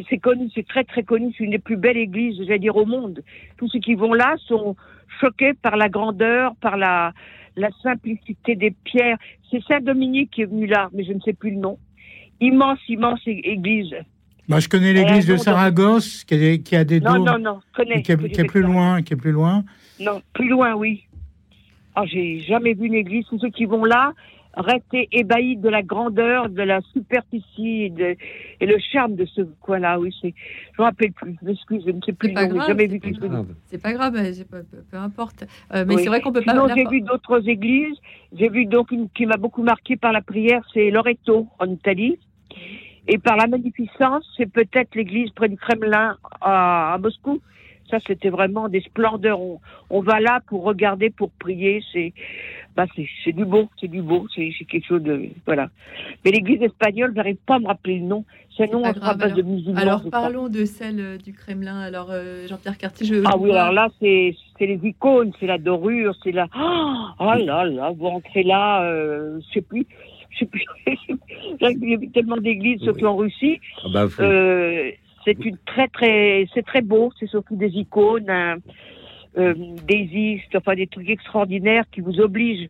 C'est 0.09 0.17
connu, 0.17 0.49
c'est 0.55 0.67
très 0.67 0.83
très 0.83 1.03
connu. 1.03 1.31
C'est 1.37 1.43
une 1.43 1.51
des 1.51 1.59
plus 1.59 1.77
belles 1.77 1.97
églises, 1.97 2.37
j'allais 2.39 2.59
dire, 2.59 2.75
au 2.75 2.85
monde. 2.85 3.21
Tous 3.57 3.67
ceux 3.69 3.79
qui 3.79 3.93
vont 3.93 4.13
là 4.13 4.35
sont 4.47 4.75
choqués 5.19 5.53
par 5.53 5.75
la 5.75 5.89
grandeur, 5.89 6.55
par 6.55 6.77
la, 6.77 7.13
la 7.55 7.69
simplicité 7.83 8.55
des 8.55 8.71
pierres. 8.71 9.17
C'est 9.51 9.61
Saint 9.63 9.81
Dominique 9.81 10.31
qui 10.31 10.41
est 10.41 10.45
venu 10.45 10.65
là, 10.65 10.89
mais 10.93 11.03
je 11.03 11.13
ne 11.13 11.19
sais 11.19 11.33
plus 11.33 11.51
le 11.51 11.57
nom. 11.57 11.77
Immense, 12.41 12.79
immense 12.89 13.21
église. 13.27 13.93
Bah, 14.47 14.59
je 14.59 14.69
connais 14.69 14.93
l'église 14.93 15.25
de 15.25 15.37
Saragosse 15.37 16.23
qui 16.23 16.35
a, 16.35 16.57
qui 16.57 16.75
a 16.75 16.83
des 16.83 16.99
non, 16.99 17.23
Non, 17.23 17.39
non, 17.39 17.59
connais, 17.75 18.01
qui, 18.01 18.11
est, 18.11 18.29
qui 18.29 18.41
est 18.41 18.45
plus 18.45 18.61
loin, 18.61 19.01
qui 19.01 19.13
est 19.13 19.17
plus 19.17 19.31
loin. 19.31 19.63
Non, 19.99 20.21
plus 20.33 20.49
loin, 20.49 20.73
oui. 20.75 21.05
Ah, 21.95 22.05
j'ai 22.05 22.41
jamais 22.41 22.73
vu 22.73 22.87
une 22.87 22.93
église. 22.93 23.25
Tous 23.27 23.39
ceux 23.39 23.49
qui 23.49 23.65
vont 23.65 23.85
là 23.85 24.13
rester 24.57 25.07
ébahis 25.11 25.57
de 25.57 25.69
la 25.69 25.81
grandeur, 25.81 26.49
de 26.49 26.61
la 26.61 26.81
superficie 26.93 27.83
et, 27.83 27.89
de, 27.89 28.15
et 28.59 28.65
le 28.65 28.77
charme 28.91 29.15
de 29.15 29.25
ce 29.25 29.41
coin-là. 29.61 29.99
Oui, 29.99 30.13
c'est. 30.21 30.33
Je 30.75 30.81
me 30.81 30.85
rappelle 30.85 31.11
plus. 31.11 31.35
Excuse, 31.47 31.83
je 31.85 31.91
ne 31.91 32.01
sais 32.01 32.13
plus. 32.13 32.33
Pas 32.33 32.47
grave, 32.47 32.67
jamais 32.67 32.87
vu 32.87 32.99
quelque 32.99 33.19
chose. 33.19 33.45
C'est 33.65 33.81
pas 33.81 33.93
grave, 33.93 34.13
peu, 34.91 34.97
importe. 34.97 35.45
Euh, 35.73 35.85
mais 35.87 35.97
c'est 35.97 36.07
vrai 36.07 36.21
qu'on 36.21 36.31
peut 36.31 36.43
Sinon, 36.47 36.67
pas. 36.67 36.75
j'ai 36.75 36.85
vu 36.85 37.01
d'autres 37.01 37.47
églises. 37.47 37.97
J'ai 38.37 38.49
vu 38.49 38.65
donc 38.65 38.91
une 38.91 39.09
qui 39.09 39.25
m'a 39.25 39.37
beaucoup 39.37 39.63
marqué 39.63 39.95
par 39.95 40.11
la 40.11 40.21
prière, 40.21 40.61
c'est 40.73 40.89
Loreto 40.89 41.47
en 41.59 41.65
Italie. 41.65 42.17
Et 43.07 43.17
par 43.17 43.37
la 43.37 43.47
magnificence, 43.47 44.25
c'est 44.37 44.51
peut-être 44.51 44.95
l'église 44.95 45.29
près 45.31 45.49
du 45.49 45.57
Kremlin 45.57 46.17
à, 46.41 46.93
à 46.93 46.97
Moscou. 46.97 47.41
Ça, 47.89 47.97
c'était 48.05 48.29
vraiment 48.29 48.67
des 48.67 48.81
splendeurs. 48.81 49.39
On, 49.39 49.59
on, 49.91 50.01
va 50.01 50.19
là 50.19 50.39
pour 50.47 50.63
regarder, 50.63 51.11
pour 51.11 51.29
prier. 51.29 51.83
C'est, 51.93 52.13
bah, 52.75 52.85
c'est, 52.95 53.31
du 53.31 53.45
beau, 53.45 53.69
c'est 53.79 53.87
du 53.87 54.01
beau. 54.01 54.25
C'est, 54.33 54.49
quelque 54.67 54.87
chose 54.87 55.03
de, 55.03 55.29
voilà. 55.45 55.69
Mais 56.23 56.31
l'église 56.31 56.63
espagnole, 56.63 57.11
je 57.11 57.15
n'arrive 57.17 57.37
pas 57.45 57.55
à 57.55 57.59
me 57.59 57.67
rappeler 57.67 57.99
le 57.99 58.05
nom. 58.05 58.25
C'est 58.57 58.71
nom, 58.71 58.81
on 58.83 58.91
grave, 58.91 59.21
alors, 59.21 59.37
de 59.37 59.41
musulmans. 59.41 59.79
Alors, 59.79 60.09
parlons 60.09 60.47
de 60.47 60.65
celle 60.65 60.99
euh, 60.99 61.17
du 61.17 61.33
Kremlin. 61.33 61.79
Alors, 61.79 62.07
euh, 62.09 62.47
Jean-Pierre 62.47 62.77
Cartier, 62.77 63.05
je. 63.05 63.21
Ah 63.25 63.37
oui, 63.37 63.51
alors 63.51 63.73
là, 63.73 63.89
c'est, 63.99 64.33
c'est 64.57 64.65
les 64.65 64.79
icônes, 64.81 65.33
c'est 65.39 65.45
la 65.45 65.57
dorure, 65.57 66.15
c'est 66.23 66.31
la. 66.31 66.47
Oh 66.55 67.25
là 67.45 67.65
là, 67.65 67.91
vous 67.91 68.07
entrez 68.07 68.43
là, 68.43 68.83
euh, 68.83 69.39
je 69.41 69.53
sais 69.53 69.61
plus, 69.61 69.85
il 71.61 71.89
y 71.89 71.93
a 71.93 72.11
tellement 72.13 72.37
d'églises, 72.37 72.81
surtout 72.81 73.05
en 73.05 73.15
Russie. 73.15 73.59
Ah 73.83 73.87
bah, 73.93 74.07
euh, 74.19 74.91
c'est 75.25 75.43
une 75.43 75.57
très 75.65 75.87
très, 75.87 76.47
c'est 76.53 76.65
très 76.65 76.81
beau. 76.81 77.11
C'est 77.19 77.27
surtout 77.27 77.55
des 77.55 77.69
icônes, 77.69 78.29
hein, 78.29 78.57
euh, 79.37 79.53
des 79.87 80.09
istes, 80.13 80.55
enfin 80.55 80.75
des 80.75 80.87
trucs 80.87 81.09
extraordinaires 81.09 81.85
qui 81.91 82.01
vous 82.01 82.19
obligent, 82.19 82.69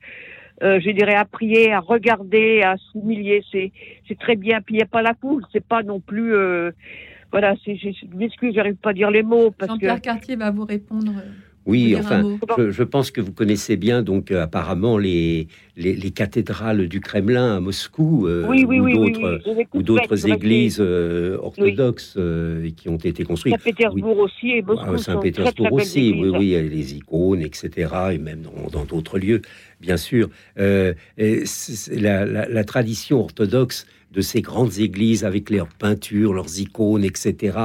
euh, 0.64 0.80
je 0.80 0.90
dirais, 0.92 1.16
à 1.16 1.26
prier, 1.26 1.74
à 1.74 1.80
regarder, 1.80 2.62
à 2.62 2.76
s'humilier. 2.78 3.44
C'est 3.52 3.72
c'est 4.08 4.18
très 4.18 4.36
bien. 4.36 4.62
Puis 4.62 4.76
il 4.76 4.78
n'y 4.78 4.84
a 4.84 4.88
pas 4.88 5.02
la 5.02 5.14
foule. 5.14 5.44
C'est 5.52 5.66
pas 5.66 5.84
non 5.84 6.00
plus. 6.00 6.34
Euh, 6.34 6.72
voilà, 7.32 7.56
c'est, 7.66 7.76
je 7.76 8.06
m'excuse, 8.16 8.56
j'arrive 8.56 8.76
pas 8.76 8.92
à 8.92 8.94
dire 8.94 9.12
les 9.12 9.24
mots. 9.24 9.54
Jean-Pierre 9.60 10.00
Cartier 10.00 10.38
va 10.38 10.52
vous 10.52 10.64
répondre. 10.64 11.12
Oui, 11.66 11.96
enfin, 11.98 12.38
je, 12.58 12.70
je, 12.70 12.84
pense 12.84 13.10
que 13.10 13.22
vous 13.22 13.32
connaissez 13.32 13.76
bien 13.76 14.04
donc 14.04 14.30
euh, 14.30 14.44
apparemment 14.44 15.00
les, 15.00 15.48
les, 15.76 15.96
les, 15.96 16.12
cathédrales 16.12 16.88
du 16.88 17.02
Kremlin 17.02 17.58
à 17.58 17.60
Moscou 17.60 18.28
euh, 18.28 18.46
oui, 18.48 18.66
oui, 18.68 18.94
ou 19.74 19.82
d'autres 19.82 20.28
églises 20.28 20.78
euh, 20.80 21.38
orthodoxes 21.42 22.16
euh, 22.18 22.70
qui 22.78 22.88
ont 22.88 22.98
été 22.98 23.24
construites. 23.24 23.56
Saint-Pétersbourg 23.56 24.20
aussi 24.20 24.52
et 24.52 24.62
Moscou. 24.62 24.86
Ah, 24.94 24.98
Saint-Pétersbourg 25.00 25.74
aussi, 25.74 26.14
oui, 26.16 26.30
oui, 26.30 26.70
les 26.70 26.96
icônes, 26.96 27.42
etc. 27.42 27.92
Et 28.14 28.18
même 28.20 28.44
dans 28.72 28.86
d'autres 28.86 29.18
lieux, 29.18 29.42
bien 29.82 29.98
sûr. 29.98 30.30
La, 30.56 30.94
la, 31.18 32.48
la, 32.48 32.64
tradition 32.64 33.22
orthodoxe 33.22 33.88
de 34.16 34.22
ces 34.22 34.42
grandes 34.42 34.80
églises 34.80 35.26
avec 35.26 35.50
leurs 35.50 35.68
peintures, 35.68 36.34
leurs 36.34 36.60
icônes, 36.60 37.04
etc., 37.04 37.58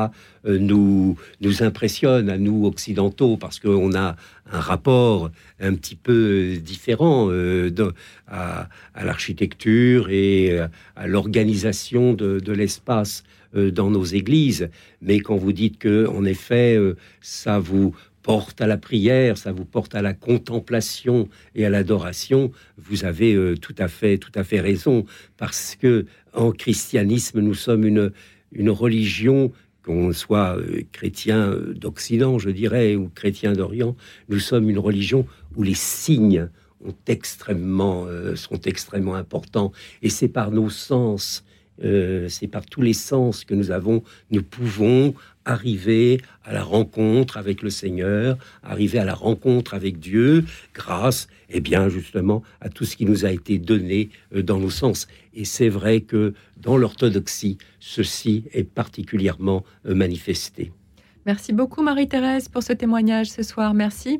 euh, 0.46 0.58
nous, 0.58 1.16
nous 1.40 1.62
impressionne 1.62 2.28
à 2.28 2.38
nous 2.38 2.66
occidentaux 2.66 3.36
parce 3.36 3.60
qu'on 3.60 3.94
a 3.94 4.16
un 4.50 4.60
rapport 4.60 5.30
un 5.60 5.74
petit 5.74 5.96
peu 5.96 6.56
différent 6.56 7.28
euh, 7.30 7.70
de, 7.70 7.92
à, 8.26 8.68
l'architecture 9.02 10.10
et 10.10 10.58
à 10.96 11.06
l'organisation 11.06 12.14
de, 12.14 12.52
l'espace 12.52 13.22
euh, 13.56 13.72
dans 13.72 13.90
nos 13.90 14.04
églises. 14.04 14.70
Mais 15.02 15.18
quand 15.18 15.36
vous 15.36 15.52
dites 15.52 15.78
que, 15.78 16.06
en 16.06 16.24
effet, 16.24 16.76
euh, 16.76 16.96
ça 17.20 17.58
vous 17.58 17.96
porte 18.22 18.60
à 18.60 18.68
la 18.68 18.76
prière, 18.76 19.36
ça 19.38 19.50
vous 19.50 19.64
porte 19.64 19.96
à 19.96 20.02
la 20.02 20.12
contemplation 20.14 21.28
et 21.56 21.64
à 21.66 21.70
l'adoration, 21.70 22.52
vous 22.78 23.04
avez 23.04 23.34
euh, 23.34 23.56
tout 23.56 23.74
à 23.78 23.88
fait, 23.88 24.18
tout 24.18 24.30
à 24.36 24.44
fait 24.44 24.60
raison, 24.60 25.04
parce 25.36 25.76
que 25.80 26.06
en 26.34 26.52
christianisme, 26.52 27.40
nous 27.40 27.54
sommes 27.54 27.84
une, 27.84 28.12
une 28.52 28.70
religion 28.70 29.52
qu'on 29.84 30.12
soit 30.12 30.58
euh, 30.58 30.82
chrétien 30.92 31.56
d'Occident, 31.74 32.38
je 32.38 32.50
dirais, 32.50 32.96
ou 32.96 33.08
chrétien 33.08 33.52
d'Orient, 33.52 33.96
nous 34.28 34.38
sommes 34.38 34.68
une 34.68 34.78
religion 34.78 35.26
où 35.56 35.62
les 35.62 35.74
signes 35.74 36.48
euh, 36.86 38.36
sont 38.36 38.60
extrêmement 38.62 39.14
importants, 39.14 39.72
et 40.02 40.10
c'est 40.10 40.28
par 40.28 40.50
nos 40.50 40.70
sens, 40.70 41.44
euh, 41.82 42.28
c'est 42.28 42.46
par 42.46 42.66
tous 42.66 42.82
les 42.82 42.92
sens 42.92 43.44
que 43.44 43.54
nous 43.54 43.70
avons, 43.70 44.02
nous 44.30 44.42
pouvons 44.42 45.14
arriver 45.44 46.20
à 46.44 46.52
la 46.52 46.62
rencontre 46.62 47.36
avec 47.36 47.62
le 47.62 47.70
Seigneur, 47.70 48.36
arriver 48.62 48.98
à 48.98 49.04
la 49.04 49.14
rencontre 49.14 49.74
avec 49.74 49.98
Dieu, 49.98 50.44
grâce, 50.74 51.28
eh 51.48 51.60
bien, 51.60 51.88
justement, 51.88 52.42
à 52.60 52.68
tout 52.68 52.84
ce 52.84 52.96
qui 52.96 53.06
nous 53.06 53.24
a 53.24 53.30
été 53.30 53.58
donné 53.58 54.10
euh, 54.34 54.42
dans 54.42 54.58
nos 54.58 54.70
sens. 54.70 55.08
Et 55.34 55.44
c'est 55.44 55.68
vrai 55.68 56.00
que 56.02 56.34
dans 56.56 56.76
l'orthodoxie, 56.76 57.58
ceci 57.78 58.44
est 58.52 58.64
particulièrement 58.64 59.64
euh, 59.86 59.94
manifesté. 59.94 60.72
Merci 61.26 61.52
beaucoup, 61.52 61.82
Marie-Thérèse, 61.82 62.48
pour 62.48 62.62
ce 62.62 62.72
témoignage 62.72 63.30
ce 63.30 63.42
soir. 63.42 63.74
Merci. 63.74 64.18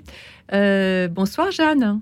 Bonsoir, 0.51 1.51
Jeanne. 1.51 2.01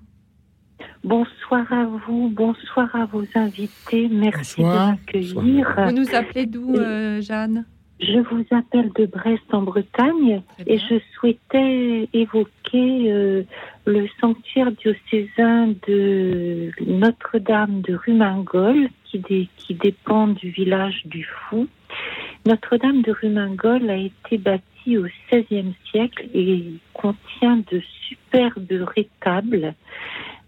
Bonsoir 1.05 1.73
à 1.73 1.85
vous, 1.85 2.29
bonsoir 2.29 2.95
à 2.95 3.07
vos 3.07 3.25
invités. 3.35 4.09
Merci 4.11 4.63
bonsoir. 4.63 4.87
de 4.87 4.91
m'accueillir. 4.93 5.75
Vous 5.87 5.93
nous 5.93 6.15
appelez 6.15 6.47
d'où, 6.47 6.75
euh, 6.75 7.21
Jeanne? 7.21 7.65
Je 8.01 8.19
vous 8.19 8.45
appelle 8.53 8.93
de 8.95 9.07
Brest 9.07 9.43
en 9.53 9.63
Bretagne 9.63 10.43
et 10.67 10.79
je 10.79 11.01
souhaitais 11.15 12.09
évoquer 12.13 13.11
euh, 13.13 13.43
le 13.87 14.07
sanctuaire 14.21 14.71
diocésain 14.71 15.75
de 15.89 16.71
Notre-Dame 16.87 17.81
de 17.81 17.95
Rumingol 17.95 18.89
qui, 19.05 19.19
dé, 19.19 19.49
qui 19.57 19.75
dépend 19.75 20.29
du 20.29 20.51
village 20.51 21.03
du 21.07 21.25
Fou. 21.25 21.67
Notre-Dame 22.47 23.03
de 23.03 23.11
Rumingol 23.11 23.91
a 23.91 23.97
été 23.97 24.39
bâtie 24.39 24.97
au 24.97 25.07
XVIe 25.33 25.75
siècle 25.91 26.29
et 26.35 26.75
contient 26.95 27.63
de 27.71 27.83
superbes 28.09 28.87
rétables 28.95 29.75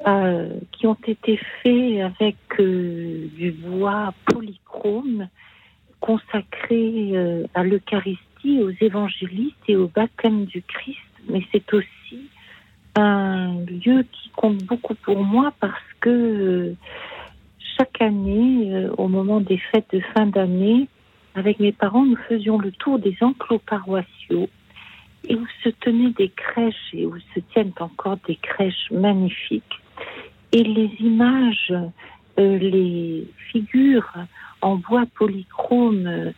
euh, 0.06 0.48
qui 0.72 0.86
ont 0.86 0.97
été 1.06 1.39
faits 1.62 2.01
avec 2.01 2.36
euh, 2.59 3.28
du 3.36 3.51
bois 3.52 4.14
polychrome 4.24 5.28
consacré 6.01 7.10
euh, 7.12 7.44
à 7.52 7.62
l'Eucharistie, 7.64 8.62
aux 8.62 8.70
évangélistes 8.81 9.59
et 9.68 9.77
au 9.77 9.89
baptême 9.89 10.47
du 10.47 10.62
Christ. 10.62 10.97
Mais 11.28 11.43
c'est 11.52 11.74
aussi 11.74 12.31
un 12.97 13.56
lieu 13.66 14.06
qui 14.10 14.31
compte 14.31 14.64
beaucoup 14.64 14.94
pour 14.94 15.22
moi 15.22 15.52
parce 15.60 15.93
que 16.01 16.74
chaque 17.77 18.01
année, 18.01 18.89
au 18.97 19.06
moment 19.06 19.43
des 19.43 19.59
fêtes 19.59 19.93
de 19.93 20.01
fin 20.14 20.24
d'année, 20.24 20.89
avec 21.35 21.60
mes 21.60 21.72
parents, 21.72 22.06
nous 22.06 22.16
faisions 22.27 22.59
le 22.59 22.72
tour 22.72 22.98
des 22.98 23.18
enclos 23.20 23.59
paroissiaux 23.59 24.48
et 25.28 25.35
où 25.35 25.47
se 25.62 25.68
tenaient 25.68 26.14
des 26.16 26.31
crèches 26.31 26.94
et 26.94 27.05
où 27.05 27.18
se 27.35 27.40
tiennent 27.52 27.72
encore 27.81 28.16
des 28.27 28.36
crèches 28.36 28.90
magnifiques. 28.90 29.81
Et 30.52 30.64
les 30.64 30.90
images, 31.01 31.72
euh, 32.39 32.59
les 32.59 33.27
figures 33.52 34.12
en 34.62 34.77
bois 34.77 35.05
polychrome 35.14 36.06
euh, 36.06 36.32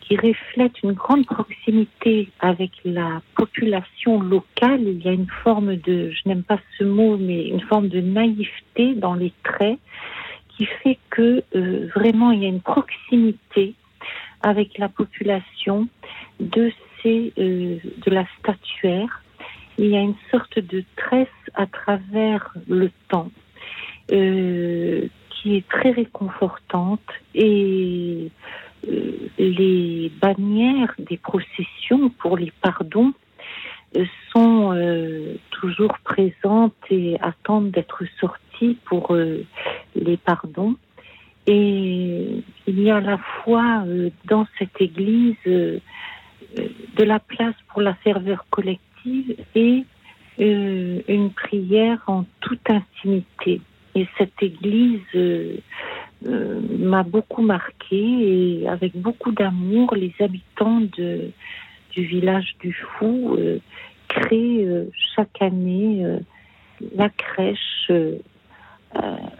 qui 0.00 0.16
reflètent 0.16 0.82
une 0.82 0.92
grande 0.92 1.26
proximité 1.26 2.28
avec 2.40 2.70
la 2.84 3.20
population 3.34 4.20
locale, 4.20 4.82
il 4.82 5.04
y 5.04 5.08
a 5.08 5.12
une 5.12 5.28
forme 5.42 5.76
de, 5.76 6.10
je 6.10 6.28
n'aime 6.28 6.42
pas 6.42 6.58
ce 6.78 6.84
mot, 6.84 7.16
mais 7.16 7.48
une 7.48 7.60
forme 7.60 7.88
de 7.88 8.00
naïveté 8.00 8.94
dans 8.94 9.14
les 9.14 9.32
traits 9.44 9.78
qui 10.48 10.66
fait 10.66 10.98
que 11.10 11.42
euh, 11.54 11.88
vraiment 11.94 12.32
il 12.32 12.42
y 12.42 12.46
a 12.46 12.48
une 12.48 12.60
proximité 12.60 13.74
avec 14.42 14.78
la 14.78 14.88
population 14.88 15.88
de 16.40 16.72
ces 17.02 17.32
de 17.36 18.10
la 18.10 18.24
statuaire. 18.38 19.22
Il 19.82 19.86
y 19.86 19.96
a 19.96 20.00
une 20.00 20.14
sorte 20.30 20.58
de 20.58 20.84
tresse 20.94 21.26
à 21.54 21.64
travers 21.64 22.52
le 22.68 22.90
temps 23.08 23.30
euh, 24.12 25.08
qui 25.30 25.56
est 25.56 25.66
très 25.70 25.90
réconfortante 25.92 27.00
et 27.34 28.30
euh, 28.86 29.12
les 29.38 30.12
bannières 30.20 30.92
des 30.98 31.16
processions 31.16 32.10
pour 32.10 32.36
les 32.36 32.52
pardons 32.60 33.14
euh, 33.96 34.04
sont 34.34 34.76
toujours 35.50 35.96
présentes 36.04 36.76
et 36.90 37.16
attendent 37.22 37.70
d'être 37.70 38.04
sorties 38.20 38.76
pour 38.84 39.16
les 39.96 40.16
pardons. 40.18 40.76
Et 41.46 42.44
il 42.66 42.80
y 42.80 42.90
a 42.90 42.96
à 42.96 43.00
la 43.00 43.16
fois 43.16 43.84
dans 44.26 44.46
cette 44.58 44.78
église 44.78 45.36
de 45.46 45.80
la 46.98 47.18
place 47.18 47.54
pour 47.68 47.80
la 47.80 47.94
ferveur 47.94 48.44
collective 48.50 48.89
et 49.54 49.84
euh, 50.40 51.00
une 51.08 51.30
prière 51.30 52.02
en 52.06 52.24
toute 52.40 52.68
intimité. 52.70 53.60
Et 53.94 54.06
cette 54.16 54.40
église 54.42 55.00
euh, 55.14 55.56
euh, 56.26 56.60
m'a 56.78 57.02
beaucoup 57.02 57.42
marqué 57.42 57.96
et 58.62 58.68
avec 58.68 58.96
beaucoup 58.96 59.32
d'amour, 59.32 59.94
les 59.94 60.14
habitants 60.20 60.80
de, 60.96 61.30
du 61.92 62.04
village 62.04 62.54
du 62.60 62.72
Fou 62.72 63.36
créent 64.08 64.66
chaque 65.16 65.40
année 65.40 66.04
la 66.96 67.08
crèche 67.08 67.90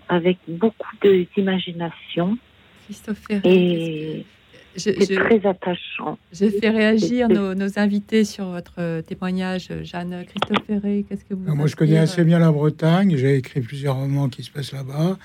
avec 0.09 0.39
beaucoup 0.49 0.95
d'imagination. 1.03 2.39
Christophe 2.85 3.19
Ferré, 3.28 3.41
Et 3.45 4.16
Je- 4.19 4.40
c'est 4.77 4.95
très 4.95 5.47
attachant. 5.47 6.19
Je 6.33 6.47
fais 6.49 6.71
réagir 6.71 7.29
nos, 7.29 7.55
nos 7.55 7.79
invités 7.79 8.25
sur 8.25 8.47
votre 8.47 8.75
euh, 8.79 9.03
témoignage. 9.03 9.69
Jeanne 9.83 10.25
Christophe 10.27 10.67
Ferré, 10.67 11.05
qu'est-ce 11.09 11.25
que 11.25 11.35
vous 11.35 11.45
Alors, 11.45 11.57
moi, 11.57 11.67
je 11.67 11.77
connais 11.77 11.99
assez 11.99 12.25
bien 12.25 12.39
la 12.39 12.53
Bretagne. 12.53 13.17
J'ai 13.17 13.37
écrit 13.37 13.61
plusieurs 13.61 13.97
romans 13.97 14.29
qui 14.29 14.43
se 14.43 14.51
passent 14.51 14.73
là-bas. 14.73 15.19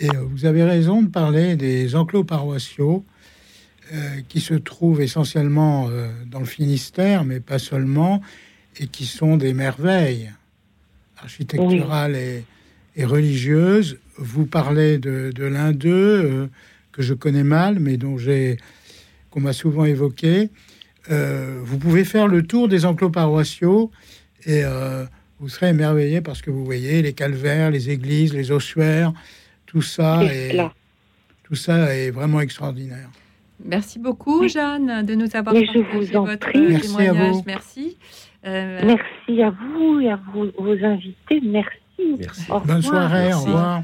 Et 0.00 0.08
euh, 0.10 0.20
vous 0.28 0.44
avez 0.44 0.62
raison 0.62 1.02
de 1.02 1.08
parler 1.08 1.56
des 1.56 1.96
enclos 1.96 2.24
paroissiaux 2.24 3.04
euh, 3.92 4.20
qui 4.28 4.40
se 4.40 4.54
trouvent 4.54 5.00
essentiellement 5.00 5.88
euh, 5.88 6.08
dans 6.26 6.40
le 6.40 6.44
Finistère, 6.46 7.24
mais 7.24 7.38
pas 7.38 7.60
seulement, 7.60 8.20
et 8.80 8.88
qui 8.88 9.06
sont 9.06 9.36
des 9.36 9.54
merveilles 9.54 10.32
architecturales 11.18 12.16
et, 12.16 12.44
et 12.96 13.04
religieuses. 13.04 13.98
Vous 14.18 14.44
parlez 14.44 14.98
de, 14.98 15.30
de 15.32 15.44
l'un 15.44 15.70
d'eux 15.70 15.88
euh, 16.24 16.46
que 16.96 17.02
je 17.02 17.12
connais 17.14 17.44
mal, 17.44 17.78
mais 17.78 17.98
dont 17.98 18.16
j'ai 18.16 18.56
qu'on 19.30 19.40
m'a 19.40 19.52
souvent 19.52 19.84
évoqué. 19.84 20.48
Euh, 21.10 21.60
vous 21.62 21.78
pouvez 21.78 22.04
faire 22.04 22.26
le 22.26 22.42
tour 22.42 22.68
des 22.68 22.86
enclos 22.86 23.10
paroissiaux 23.10 23.90
et 24.46 24.62
euh, 24.64 25.04
vous 25.38 25.48
serez 25.50 25.68
émerveillé 25.68 26.22
parce 26.22 26.40
que 26.40 26.50
vous 26.50 26.64
voyez 26.64 27.02
les 27.02 27.12
calvaires, 27.12 27.70
les 27.70 27.90
églises, 27.90 28.32
les 28.34 28.50
ossuaires, 28.50 29.12
tout 29.66 29.82
ça 29.82 30.24
est, 30.24 30.48
L'éclat. 30.48 30.72
tout 31.44 31.54
ça 31.54 31.94
est 31.94 32.10
vraiment 32.10 32.40
extraordinaire. 32.40 33.10
Merci 33.62 33.98
beaucoup, 33.98 34.48
Jeanne, 34.48 35.04
de 35.04 35.14
nous 35.14 35.28
avoir 35.34 35.54
Mais 35.54 35.66
je 35.66 35.72
partagé 35.72 35.86
vous 35.92 36.16
en 36.16 36.24
votre 36.24 36.48
prie. 36.48 36.66
Merci 36.68 37.02
à 37.06 37.12
vous. 37.12 37.42
Merci. 37.46 37.96
Euh, 38.46 38.80
Merci 38.84 39.42
à 39.42 39.50
vous 39.50 40.00
et 40.00 40.10
à 40.10 40.18
vos, 40.32 40.46
vos 40.58 40.84
invités. 40.84 41.40
Merci. 41.44 41.78
Merci. 42.18 42.50
Au 42.50 42.60
Bonne 42.60 42.82
soirée, 42.82 43.26
au 43.26 43.28
Merci. 43.28 43.46
revoir. 43.46 43.82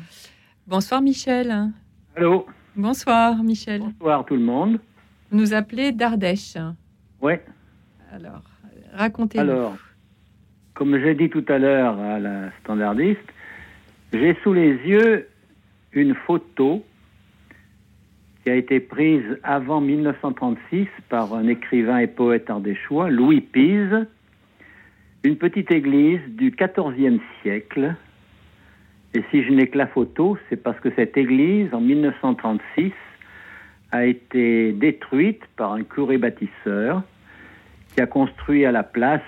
Bonsoir, 0.67 1.03
Michel. 1.03 1.71
Allô? 2.17 2.47
Bonsoir, 2.75 3.43
Michel. 3.43 3.83
Bonsoir 3.83 4.25
tout 4.25 4.35
le 4.35 4.41
monde. 4.41 4.79
Vous 5.31 5.39
nous 5.39 5.53
appelez 5.53 5.93
d'Ardèche. 5.93 6.57
Ouais. 7.21 7.45
Alors, 8.11 8.43
racontez-nous. 8.95 9.45
Alors, 9.45 9.77
comme 10.73 10.99
j'ai 10.99 11.15
dit 11.15 11.29
tout 11.29 11.45
à 11.49 11.59
l'heure 11.59 11.99
à 11.99 12.19
la 12.19 12.51
standardiste, 12.61 13.21
j'ai 14.15 14.35
sous 14.43 14.55
les 14.55 14.71
yeux 14.87 15.29
une 15.93 16.15
photo 16.15 16.83
qui 18.43 18.51
a 18.51 18.55
été 18.55 18.81
prise 18.81 19.39
avant 19.43 19.83
1936 19.83 20.89
par 21.11 21.35
un 21.35 21.49
écrivain 21.49 21.99
et 21.99 22.07
poète 22.07 22.49
ardéchois, 22.49 23.11
Louis 23.11 23.43
Pise, 23.43 24.07
une 25.25 25.37
petite 25.37 25.71
église 25.71 26.21
du 26.29 26.51
XIVe 26.51 27.21
siècle. 27.43 27.95
Et 29.15 29.23
si 29.31 29.43
je 29.45 29.51
n'ai 29.51 29.67
que 29.67 29.77
la 29.77 29.87
photo, 29.87 30.39
c'est 30.49 30.57
parce 30.57 30.79
que 30.81 30.91
cette 30.97 31.17
église, 31.17 31.73
en 31.75 31.81
1936, 31.81 32.93
a 33.91 34.07
été 34.07 34.73
détruite 34.73 35.43
par 35.57 35.73
un 35.73 35.83
curé 35.83 36.17
bâtisseur 36.17 37.03
qui 37.95 38.01
a 38.01 38.07
construit 38.07 38.65
à 38.65 38.73
la 38.73 38.83
place 38.83 39.21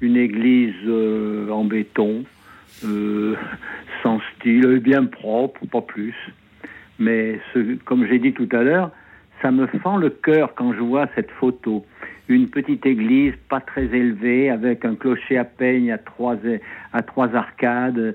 une 0.00 0.16
église 0.16 0.74
euh, 0.86 1.50
en 1.50 1.64
béton, 1.64 2.24
euh, 2.84 3.34
sans 4.02 4.20
style, 4.36 4.78
bien 4.78 5.04
propre, 5.04 5.66
pas 5.66 5.82
plus. 5.82 6.14
Mais 7.00 7.40
comme 7.84 8.06
j'ai 8.06 8.20
dit 8.20 8.32
tout 8.32 8.48
à 8.52 8.62
l'heure, 8.62 8.92
ça 9.42 9.50
me 9.50 9.66
fend 9.66 9.96
le 9.96 10.10
cœur 10.10 10.54
quand 10.54 10.72
je 10.72 10.80
vois 10.80 11.08
cette 11.16 11.30
photo. 11.32 11.84
Une 12.28 12.48
petite 12.48 12.84
église 12.86 13.34
pas 13.48 13.60
très 13.60 13.84
élevée, 13.84 14.50
avec 14.50 14.84
un 14.84 14.94
clocher 14.94 15.38
à 15.38 15.44
peigne 15.44 15.90
à 15.90 15.98
trois, 15.98 16.36
à 16.92 17.02
trois 17.02 17.34
arcades. 17.34 18.14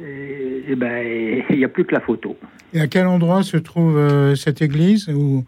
Et, 0.00 0.64
et 0.68 0.74
ben, 0.76 1.42
il 1.50 1.56
n'y 1.58 1.64
a 1.64 1.68
plus 1.68 1.84
que 1.84 1.94
la 1.94 2.00
photo. 2.00 2.36
Et 2.72 2.80
à 2.80 2.86
quel 2.86 3.06
endroit 3.06 3.42
se 3.42 3.56
trouve 3.56 3.96
euh, 3.96 4.34
cette 4.34 4.60
église 4.62 5.08
ou 5.08 5.44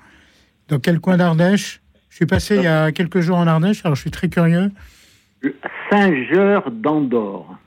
dans 0.69 0.79
quel 0.79 1.01
coin 1.01 1.17
d'Ardèche? 1.17 1.81
Je 2.11 2.17
suis 2.17 2.27
passé 2.27 2.57
il 2.57 2.63
y 2.63 2.67
a 2.67 2.91
quelques 2.93 3.21
jours 3.21 3.37
en 3.37 3.47
Ardèche, 3.47 3.85
alors 3.85 3.95
je 3.95 4.01
suis 4.01 4.11
très 4.11 4.29
curieux. 4.29 4.71
Saint-Geur 5.91 6.71
d'Andorre. 6.71 7.59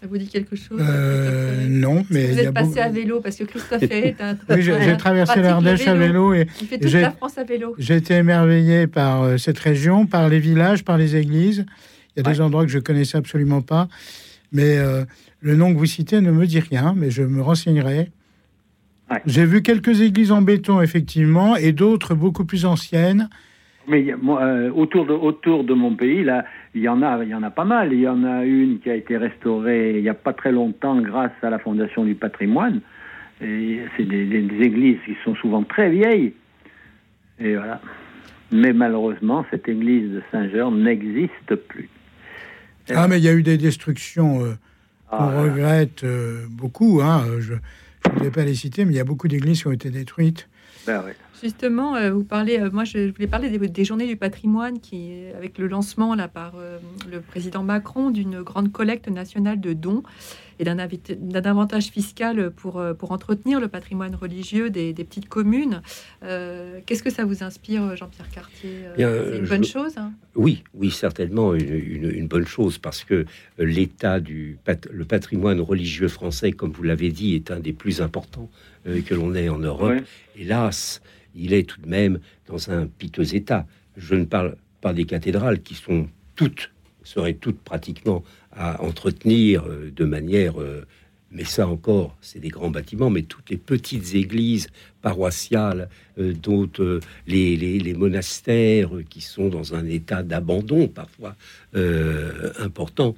Ça 0.00 0.06
vous 0.06 0.16
dit 0.16 0.28
quelque 0.28 0.56
chose? 0.56 0.80
Euh, 0.80 1.66
non, 1.68 2.04
mais 2.08 2.26
Vous 2.28 2.32
il 2.32 2.36
y 2.36 2.40
a 2.40 2.48
êtes 2.48 2.54
passé 2.54 2.80
à 2.80 2.88
vélo 2.88 3.20
parce 3.20 3.36
que 3.36 3.44
Christophe 3.44 3.82
est 3.82 4.18
un. 4.20 4.34
Oui, 4.48 4.62
j'ai 4.62 4.96
traversé 4.96 5.42
l'Ardèche 5.42 5.86
à 5.86 5.94
vélo 5.94 6.32
et 6.32 6.46
Il 6.62 6.66
fait 6.68 6.78
toute 6.78 6.88
j'ai- 6.88 7.02
la 7.02 7.10
France 7.10 7.36
à 7.36 7.44
vélo. 7.44 7.74
J'ai 7.76 7.96
été 7.96 8.14
émerveillé 8.14 8.86
par 8.86 9.22
euh, 9.22 9.36
cette 9.36 9.58
région, 9.58 10.06
par 10.06 10.30
les 10.30 10.38
villages, 10.38 10.84
par 10.84 10.96
les 10.96 11.16
églises. 11.16 11.66
Il 12.16 12.24
y 12.24 12.26
a 12.26 12.32
des 12.32 12.40
endroits 12.40 12.64
que 12.64 12.70
je 12.70 12.78
connaissais 12.78 13.18
absolument 13.18 13.60
pas, 13.60 13.88
mais 14.52 14.78
euh, 14.78 15.04
le 15.40 15.56
nom 15.56 15.72
que 15.72 15.78
vous 15.78 15.86
citez 15.86 16.20
ne 16.20 16.30
me 16.30 16.46
dit 16.46 16.60
rien, 16.60 16.94
mais 16.96 17.10
je 17.10 17.22
me 17.22 17.40
renseignerai. 17.42 18.10
J'ai 19.26 19.44
vu 19.44 19.60
quelques 19.62 20.00
églises 20.02 20.30
en 20.30 20.40
béton, 20.40 20.80
effectivement, 20.80 21.56
et 21.56 21.72
d'autres 21.72 22.14
beaucoup 22.14 22.44
plus 22.44 22.64
anciennes. 22.64 23.28
Mais 23.88 24.06
euh, 24.12 24.70
autour, 24.72 25.04
de, 25.04 25.12
autour 25.12 25.64
de 25.64 25.74
mon 25.74 25.96
pays, 25.96 26.22
là, 26.22 26.44
il 26.76 26.82
y 26.82 26.88
en 26.88 27.02
a, 27.02 27.24
il 27.24 27.28
y 27.30 27.34
en 27.34 27.42
a 27.42 27.50
pas 27.50 27.64
mal. 27.64 27.92
Il 27.92 27.98
y 28.00 28.06
en 28.06 28.22
a 28.22 28.44
une 28.44 28.78
qui 28.78 28.88
a 28.88 28.94
été 28.94 29.16
restaurée 29.16 29.96
il 29.96 30.02
n'y 30.02 30.08
a 30.08 30.14
pas 30.14 30.32
très 30.32 30.52
longtemps 30.52 31.00
grâce 31.00 31.32
à 31.42 31.50
la 31.50 31.58
Fondation 31.58 32.04
du 32.04 32.14
patrimoine. 32.14 32.80
C'est 33.40 33.46
des, 34.04 34.26
des- 34.26 34.42
des 34.42 34.60
églises 34.64 34.98
qui 35.04 35.16
sont 35.24 35.34
souvent 35.34 35.64
très 35.64 35.90
vieilles. 35.90 36.34
Et 37.40 37.56
voilà. 37.56 37.80
Mais 38.52 38.72
malheureusement, 38.72 39.44
cette 39.50 39.68
église 39.68 40.10
de 40.10 40.22
Saint-Jean 40.30 40.70
n'existe 40.70 41.56
plus. 41.68 41.88
Ah, 42.94 43.08
mais 43.08 43.18
il 43.18 43.24
y 43.24 43.28
a 43.28 43.32
eu 43.32 43.42
des 43.42 43.56
destructions 43.56 44.44
euh, 44.44 44.54
Ah, 45.10 45.30
voilà. 45.32 45.42
regrette 45.42 46.04
euh, 46.04 46.46
beaucoup. 46.48 47.00
Hein. 47.02 47.24
Je 47.40 47.54
ne 47.54 48.18
voulais 48.18 48.30
pas 48.30 48.44
les 48.44 48.54
citer, 48.54 48.84
mais 48.84 48.92
il 48.92 48.96
y 48.96 49.00
a 49.00 49.04
beaucoup 49.04 49.28
d'églises 49.28 49.62
qui 49.62 49.66
ont 49.66 49.72
été 49.72 49.90
détruites. 49.90 50.48
Ben. 50.86 51.04
Justement, 51.42 51.96
euh, 51.96 52.10
vous 52.10 52.24
parlez, 52.24 52.58
euh, 52.58 52.70
moi 52.70 52.84
je 52.84 53.10
voulais 53.12 53.26
parler 53.26 53.48
des, 53.48 53.66
des 53.68 53.84
journées 53.84 54.06
du 54.06 54.16
patrimoine 54.16 54.78
qui, 54.78 55.12
avec 55.36 55.56
le 55.58 55.68
lancement 55.68 56.14
là 56.14 56.28
par 56.28 56.52
euh, 56.56 56.78
le 57.10 57.20
président 57.20 57.62
Macron 57.62 58.10
d'une 58.10 58.42
grande 58.42 58.70
collecte 58.72 59.08
nationale 59.08 59.58
de 59.60 59.72
dons 59.72 60.02
et 60.58 60.64
d'un 60.64 60.78
avantage 60.78 61.84
fiscal 61.86 62.50
pour, 62.50 62.78
euh, 62.78 62.92
pour 62.92 63.12
entretenir 63.12 63.58
le 63.60 63.68
patrimoine 63.68 64.14
religieux 64.14 64.68
des, 64.68 64.92
des 64.92 65.04
petites 65.04 65.30
communes. 65.30 65.80
Euh, 66.22 66.80
Qu'est-ce 66.84 67.02
que 67.02 67.08
ça 67.08 67.24
vous 67.24 67.42
inspire, 67.42 67.96
Jean-Pierre 67.96 68.28
Cartier 68.28 68.70
Euh, 68.98 69.30
C'est 69.32 69.38
une 69.38 69.44
je- 69.46 69.48
bonne 69.50 69.64
chose 69.64 69.96
hein? 69.96 70.12
Oui, 70.34 70.62
oui, 70.74 70.90
certainement 70.90 71.54
une, 71.54 71.74
une- 71.74 72.10
une 72.10 72.26
bonne 72.28 72.46
chose 72.46 72.76
parce 72.76 73.02
que 73.04 73.24
l'état 73.58 74.20
du 74.20 74.58
pat- 74.64 74.86
le 74.92 75.06
patrimoine 75.06 75.60
religieux 75.62 76.08
français, 76.08 76.52
comme 76.52 76.72
vous 76.72 76.82
l'avez 76.82 77.08
dit, 77.10 77.34
est 77.34 77.50
un 77.50 77.60
des 77.60 77.72
plus 77.72 78.02
importants 78.02 78.50
euh, 78.52 78.69
que 78.84 79.14
l'on 79.14 79.34
ait 79.34 79.48
en 79.48 79.58
Europe. 79.58 79.90
Ouais. 79.90 80.04
Hélas, 80.36 81.00
il 81.34 81.52
est 81.52 81.68
tout 81.68 81.80
de 81.80 81.88
même 81.88 82.20
dans 82.46 82.70
un 82.70 82.86
piteux 82.86 83.34
état. 83.34 83.66
Je 83.96 84.14
ne 84.14 84.24
parle 84.24 84.56
pas 84.80 84.92
des 84.92 85.04
cathédrales 85.04 85.60
qui 85.60 85.74
sont 85.74 86.08
toutes, 86.36 86.70
seraient 87.02 87.34
toutes 87.34 87.60
pratiquement 87.60 88.24
à 88.52 88.82
entretenir 88.82 89.64
euh, 89.66 89.90
de 89.94 90.04
manière 90.04 90.60
euh, 90.60 90.86
mais 91.32 91.44
ça 91.44 91.68
encore, 91.68 92.16
c'est 92.20 92.40
des 92.40 92.48
grands 92.48 92.70
bâtiments, 92.70 93.08
mais 93.08 93.22
toutes 93.22 93.50
les 93.50 93.56
petites 93.56 94.16
églises 94.16 94.66
paroissiales, 95.00 95.88
euh, 96.18 96.32
d'autres 96.32 96.98
les, 97.28 97.56
les, 97.56 97.94
monastères 97.94 98.90
qui 99.08 99.20
sont 99.20 99.48
dans 99.48 99.76
un 99.76 99.86
état 99.86 100.24
d'abandon 100.24 100.88
parfois 100.88 101.36
important, 102.58 103.14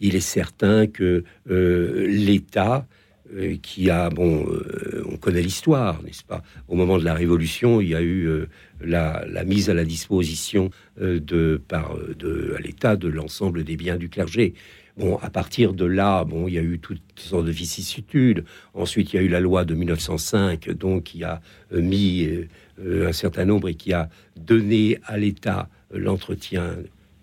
il 0.00 0.16
est 0.16 0.20
certain 0.20 0.86
que 0.86 1.24
l'État 1.46 2.86
euh, 3.34 3.56
qui 3.60 3.90
a, 3.90 4.08
bon, 4.08 4.46
euh, 4.48 5.04
on 5.10 5.16
connaît 5.16 5.42
l'histoire, 5.42 6.00
n'est-ce 6.02 6.22
pas? 6.22 6.42
Au 6.68 6.76
moment 6.76 6.96
de 6.98 7.04
la 7.04 7.14
Révolution, 7.14 7.80
il 7.80 7.88
y 7.88 7.94
a 7.94 8.00
eu 8.00 8.26
euh, 8.26 8.46
la, 8.80 9.24
mise 9.44 9.68
à 9.68 9.74
la 9.74 9.84
disposition 9.84 10.70
de, 11.00 11.60
par, 11.68 11.96
de, 12.18 12.54
à 12.56 12.60
l'État 12.60 12.96
de 12.96 13.08
l'ensemble 13.08 13.64
des 13.64 13.76
biens 13.76 13.96
du 13.96 14.08
clergé. 14.08 14.54
Bon, 14.96 15.16
à 15.18 15.28
partir 15.28 15.74
de 15.74 15.84
là, 15.84 16.24
bon, 16.24 16.46
il 16.46 16.54
y 16.54 16.58
a 16.58 16.62
eu 16.62 16.78
toutes 16.78 17.00
sortes 17.16 17.46
de 17.46 17.50
vicissitudes. 17.50 18.44
Ensuite, 18.74 19.12
il 19.12 19.16
y 19.16 19.18
a 19.18 19.22
eu 19.22 19.28
la 19.28 19.40
loi 19.40 19.64
de 19.64 19.74
1905, 19.74 20.70
donc 20.70 21.04
qui 21.04 21.24
a 21.24 21.40
mis 21.72 22.28
un 22.80 23.12
certain 23.12 23.44
nombre 23.44 23.68
et 23.68 23.74
qui 23.74 23.92
a 23.92 24.08
donné 24.36 24.98
à 25.04 25.18
l'État 25.18 25.68
l'entretien 25.92 26.76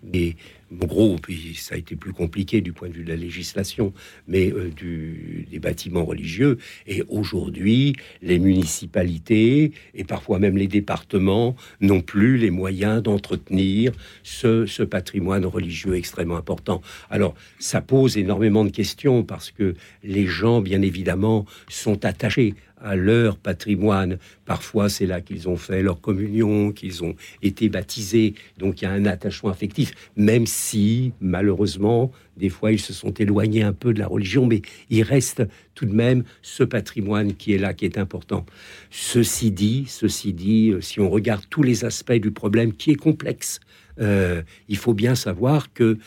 des 0.03 0.35
gros, 0.73 1.15
puis 1.17 1.55
ça 1.55 1.75
a 1.75 1.77
été 1.77 1.95
plus 1.95 2.13
compliqué 2.13 2.61
du 2.61 2.73
point 2.73 2.89
de 2.89 2.93
vue 2.93 3.03
de 3.03 3.09
la 3.09 3.15
législation, 3.15 3.93
mais 4.27 4.51
euh, 4.51 4.69
du, 4.69 5.47
des 5.49 5.59
bâtiments 5.59 6.05
religieux. 6.05 6.57
Et 6.87 7.03
aujourd'hui, 7.09 7.95
les 8.21 8.39
municipalités 8.39 9.71
et 9.93 10.03
parfois 10.03 10.39
même 10.39 10.57
les 10.57 10.67
départements 10.67 11.55
n'ont 11.81 12.01
plus 12.01 12.37
les 12.37 12.51
moyens 12.51 13.01
d'entretenir 13.01 13.91
ce, 14.23 14.65
ce, 14.65 14.83
patrimoine 14.83 15.45
religieux 15.45 15.95
extrêmement 15.95 16.37
important. 16.37 16.81
Alors, 17.09 17.35
ça 17.59 17.81
pose 17.81 18.17
énormément 18.17 18.65
de 18.65 18.69
questions 18.69 19.23
parce 19.23 19.51
que 19.51 19.75
les 20.03 20.27
gens, 20.27 20.61
bien 20.61 20.81
évidemment, 20.81 21.45
sont 21.69 22.05
attachés 22.05 22.55
à 22.83 22.95
leur 22.95 23.37
patrimoine. 23.37 24.19
Parfois, 24.45 24.89
c'est 24.89 25.05
là 25.05 25.21
qu'ils 25.21 25.49
ont 25.49 25.55
fait 25.55 25.81
leur 25.81 26.01
communion, 26.01 26.71
qu'ils 26.71 27.03
ont 27.03 27.15
été 27.41 27.69
baptisés. 27.69 28.35
Donc, 28.57 28.81
il 28.81 28.85
y 28.85 28.87
a 28.87 28.91
un 28.91 29.05
attachement 29.05 29.49
affectif, 29.49 29.93
même 30.15 30.45
si, 30.45 31.13
malheureusement, 31.21 32.11
des 32.37 32.49
fois, 32.49 32.71
ils 32.71 32.79
se 32.79 32.93
sont 32.93 33.13
éloignés 33.13 33.63
un 33.63 33.73
peu 33.73 33.93
de 33.93 33.99
la 33.99 34.07
religion, 34.07 34.45
mais 34.45 34.61
il 34.89 35.03
reste 35.03 35.43
tout 35.75 35.85
de 35.85 35.93
même 35.93 36.23
ce 36.41 36.63
patrimoine 36.63 37.33
qui 37.33 37.53
est 37.53 37.57
là, 37.57 37.73
qui 37.73 37.85
est 37.85 37.97
important. 37.97 38.45
Ceci 38.91 39.51
dit, 39.51 39.85
ceci 39.87 40.33
dit, 40.33 40.71
euh, 40.71 40.81
si 40.81 40.99
on 40.99 41.09
regarde 41.09 41.43
tous 41.49 41.63
les 41.63 41.85
aspects 41.85 42.11
du 42.13 42.31
problème 42.31 42.73
qui 42.73 42.91
est 42.91 42.95
complexe, 42.95 43.59
euh, 43.99 44.41
il 44.67 44.77
faut 44.77 44.93
bien 44.93 45.15
savoir 45.15 45.71
que 45.73 45.97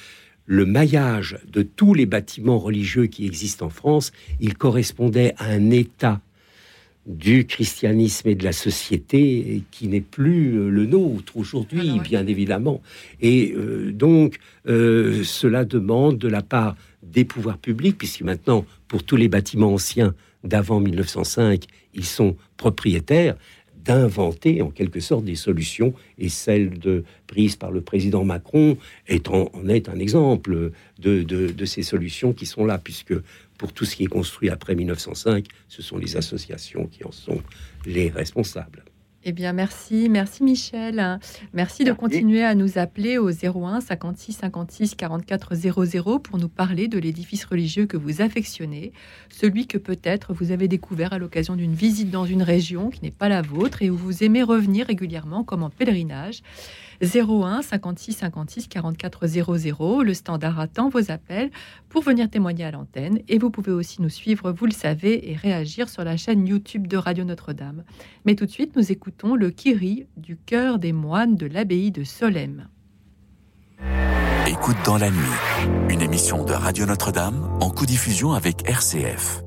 le 0.46 0.64
maillage 0.64 1.38
de 1.48 1.62
tous 1.62 1.94
les 1.94 2.06
bâtiments 2.06 2.58
religieux 2.58 3.06
qui 3.06 3.26
existent 3.26 3.66
en 3.66 3.70
France, 3.70 4.12
il 4.40 4.54
correspondait 4.54 5.34
à 5.38 5.46
un 5.46 5.70
état 5.70 6.20
du 7.06 7.46
christianisme 7.46 8.28
et 8.28 8.34
de 8.34 8.44
la 8.44 8.52
société 8.52 9.62
qui 9.70 9.88
n'est 9.88 10.00
plus 10.00 10.58
euh, 10.58 10.68
le 10.68 10.86
nôtre 10.86 11.36
aujourd'hui, 11.36 11.92
ah 11.98 12.02
bien 12.02 12.26
évidemment. 12.26 12.82
Et 13.20 13.52
euh, 13.56 13.92
donc, 13.92 14.38
euh, 14.66 15.22
cela 15.22 15.64
demande 15.64 16.18
de 16.18 16.28
la 16.28 16.42
part 16.42 16.76
des 17.02 17.24
pouvoirs 17.24 17.58
publics, 17.58 17.96
puisque 17.96 18.22
maintenant, 18.22 18.66
pour 18.88 19.04
tous 19.04 19.16
les 19.16 19.28
bâtiments 19.28 19.72
anciens 19.72 20.14
d'avant 20.42 20.80
1905, 20.80 21.64
ils 21.94 22.04
sont 22.04 22.36
propriétaires, 22.56 23.36
d'inventer 23.86 24.62
en 24.62 24.70
quelque 24.70 25.00
sorte 25.00 25.24
des 25.24 25.36
solutions, 25.36 25.94
et 26.18 26.28
celle 26.28 26.78
de, 26.78 27.04
prise 27.26 27.56
par 27.56 27.70
le 27.70 27.80
président 27.80 28.24
Macron 28.24 28.76
est 29.06 29.28
en, 29.28 29.50
est 29.68 29.88
un 29.88 29.98
exemple 29.98 30.72
de, 30.98 31.22
de, 31.22 31.64
ces 31.64 31.82
solutions 31.82 32.32
qui 32.32 32.46
sont 32.46 32.64
là, 32.64 32.78
puisque 32.78 33.14
pour 33.58 33.72
tout 33.72 33.84
ce 33.84 33.96
qui 33.96 34.04
est 34.04 34.08
construit 34.08 34.50
après 34.50 34.74
1905, 34.74 35.46
ce 35.68 35.82
sont 35.82 35.98
les 35.98 36.16
associations 36.16 36.86
qui 36.86 37.04
en 37.04 37.12
sont 37.12 37.42
les 37.84 38.10
responsables. 38.10 38.84
Eh 39.28 39.32
bien, 39.32 39.52
merci, 39.52 40.08
merci 40.08 40.44
Michel. 40.44 41.18
Merci 41.52 41.82
de 41.82 41.90
continuer 41.90 42.44
à 42.44 42.54
nous 42.54 42.78
appeler 42.78 43.18
au 43.18 43.28
01 43.28 43.80
56 43.80 44.34
56 44.34 44.94
44 44.94 45.52
00 45.56 46.20
pour 46.20 46.38
nous 46.38 46.48
parler 46.48 46.86
de 46.86 46.96
l'édifice 46.96 47.44
religieux 47.44 47.86
que 47.86 47.96
vous 47.96 48.22
affectionnez, 48.22 48.92
celui 49.28 49.66
que 49.66 49.78
peut-être 49.78 50.32
vous 50.32 50.52
avez 50.52 50.68
découvert 50.68 51.12
à 51.12 51.18
l'occasion 51.18 51.56
d'une 51.56 51.74
visite 51.74 52.12
dans 52.12 52.24
une 52.24 52.44
région 52.44 52.88
qui 52.88 53.02
n'est 53.02 53.10
pas 53.10 53.28
la 53.28 53.42
vôtre 53.42 53.82
et 53.82 53.90
où 53.90 53.96
vous 53.96 54.22
aimez 54.22 54.44
revenir 54.44 54.86
régulièrement 54.86 55.42
comme 55.42 55.64
en 55.64 55.70
pèlerinage. 55.70 56.42
01 57.02 57.62
56 57.62 58.12
56 58.12 58.68
44 58.68 59.26
00. 59.26 60.02
Le 60.02 60.14
standard 60.14 60.60
attend 60.60 60.88
vos 60.88 61.10
appels 61.10 61.50
pour 61.88 62.02
venir 62.02 62.30
témoigner 62.30 62.64
à 62.64 62.70
l'antenne. 62.70 63.20
Et 63.28 63.38
vous 63.38 63.50
pouvez 63.50 63.72
aussi 63.72 64.02
nous 64.02 64.08
suivre, 64.08 64.52
vous 64.52 64.66
le 64.66 64.72
savez, 64.72 65.30
et 65.30 65.36
réagir 65.36 65.88
sur 65.88 66.04
la 66.04 66.16
chaîne 66.16 66.46
YouTube 66.46 66.86
de 66.86 66.96
Radio 66.96 67.24
Notre-Dame. 67.24 67.84
Mais 68.24 68.34
tout 68.34 68.46
de 68.46 68.50
suite, 68.50 68.76
nous 68.76 68.92
écoutons 68.92 69.34
le 69.34 69.50
Kiri 69.50 70.06
du 70.16 70.36
cœur 70.36 70.78
des 70.78 70.92
moines 70.92 71.36
de 71.36 71.46
l'abbaye 71.46 71.90
de 71.90 72.04
Solesmes. 72.04 72.68
Écoute 74.46 74.76
dans 74.84 74.96
la 74.96 75.10
nuit, 75.10 75.66
une 75.90 76.00
émission 76.00 76.44
de 76.44 76.52
Radio 76.52 76.86
Notre-Dame 76.86 77.48
en 77.60 77.68
co-diffusion 77.70 78.32
avec 78.32 78.68
RCF. 78.68 79.42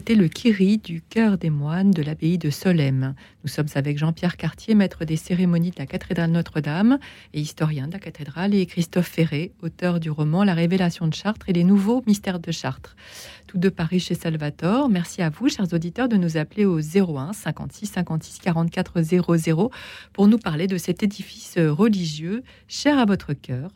Écouter 0.00 0.14
le 0.14 0.28
Kiri 0.28 0.78
du 0.78 1.02
cœur 1.02 1.36
des 1.36 1.50
moines 1.50 1.90
de 1.90 2.02
l'abbaye 2.02 2.38
de 2.38 2.48
Solesmes. 2.48 3.14
Nous 3.44 3.50
sommes 3.50 3.66
avec 3.74 3.98
Jean-Pierre 3.98 4.38
Cartier, 4.38 4.74
maître 4.74 5.04
des 5.04 5.16
cérémonies 5.16 5.72
de 5.72 5.78
la 5.78 5.84
cathédrale 5.84 6.30
Notre-Dame 6.30 6.98
et 7.34 7.40
historien 7.42 7.86
de 7.86 7.92
la 7.92 7.98
cathédrale, 7.98 8.54
et 8.54 8.64
Christophe 8.64 9.08
Ferré, 9.08 9.52
auteur 9.60 10.00
du 10.00 10.10
roman 10.10 10.42
La 10.42 10.54
Révélation 10.54 11.06
de 11.06 11.12
Chartres 11.12 11.50
et 11.50 11.52
les 11.52 11.64
nouveaux 11.64 12.02
mystères 12.06 12.40
de 12.40 12.50
Chartres. 12.50 12.96
Tous 13.46 13.58
deux 13.58 13.70
Paris 13.70 14.00
chez 14.00 14.14
Salvatore. 14.14 14.88
Merci 14.88 15.20
à 15.20 15.28
vous, 15.28 15.50
chers 15.50 15.70
auditeurs, 15.74 16.08
de 16.08 16.16
nous 16.16 16.38
appeler 16.38 16.64
au 16.64 16.80
01 16.80 17.34
56 17.34 17.84
56 17.84 18.38
44 18.38 19.02
00 19.02 19.70
pour 20.14 20.28
nous 20.28 20.38
parler 20.38 20.66
de 20.66 20.78
cet 20.78 21.02
édifice 21.02 21.58
religieux 21.58 22.42
cher 22.68 22.98
à 22.98 23.04
votre 23.04 23.34
cœur. 23.34 23.70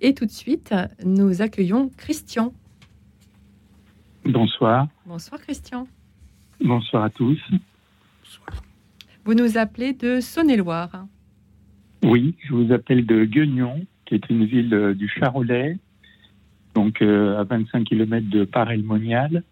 Et 0.00 0.14
tout 0.14 0.26
de 0.26 0.30
suite, 0.30 0.72
nous 1.04 1.42
accueillons 1.42 1.90
Christian. 1.96 2.54
Bonsoir. 4.24 4.88
Bonsoir 5.06 5.40
Christian. 5.40 5.86
Bonsoir 6.62 7.04
à 7.04 7.10
tous. 7.10 7.40
Vous 9.24 9.34
nous 9.34 9.58
appelez 9.58 9.92
de 9.92 10.20
Saône-et-Loire. 10.20 11.06
Oui, 12.02 12.34
je 12.44 12.52
vous 12.54 12.72
appelle 12.72 13.06
de 13.06 13.24
Guignon, 13.24 13.86
qui 14.04 14.14
est 14.14 14.28
une 14.30 14.44
ville 14.44 14.74
euh, 14.74 14.94
du 14.94 15.08
Charolais, 15.08 15.78
donc 16.74 17.00
euh, 17.00 17.38
à 17.40 17.44
25 17.44 17.84
km 17.84 18.28
de 18.28 18.44
Paray-le-Monial. 18.44 19.42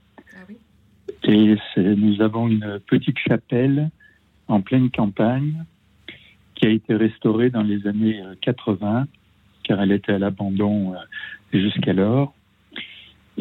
Et 1.25 1.57
c'est- 1.75 1.95
nous 1.97 2.21
avons 2.21 2.49
une 2.49 2.81
petite 2.87 3.19
chapelle 3.19 3.91
en 4.49 4.61
pleine 4.61 4.91
campagne 4.91 5.65
qui 6.55 6.67
a 6.67 6.71
été 6.71 6.95
restaurée 6.95 7.49
dans 7.51 7.63
les 7.63 7.87
années 7.87 8.21
euh, 8.23 8.35
80, 8.43 9.07
car 9.65 9.81
elle 9.81 9.93
était 9.93 10.13
à 10.13 10.19
l'abandon 10.19 10.95
euh, 10.95 10.97
jusqu'alors. 11.59 12.35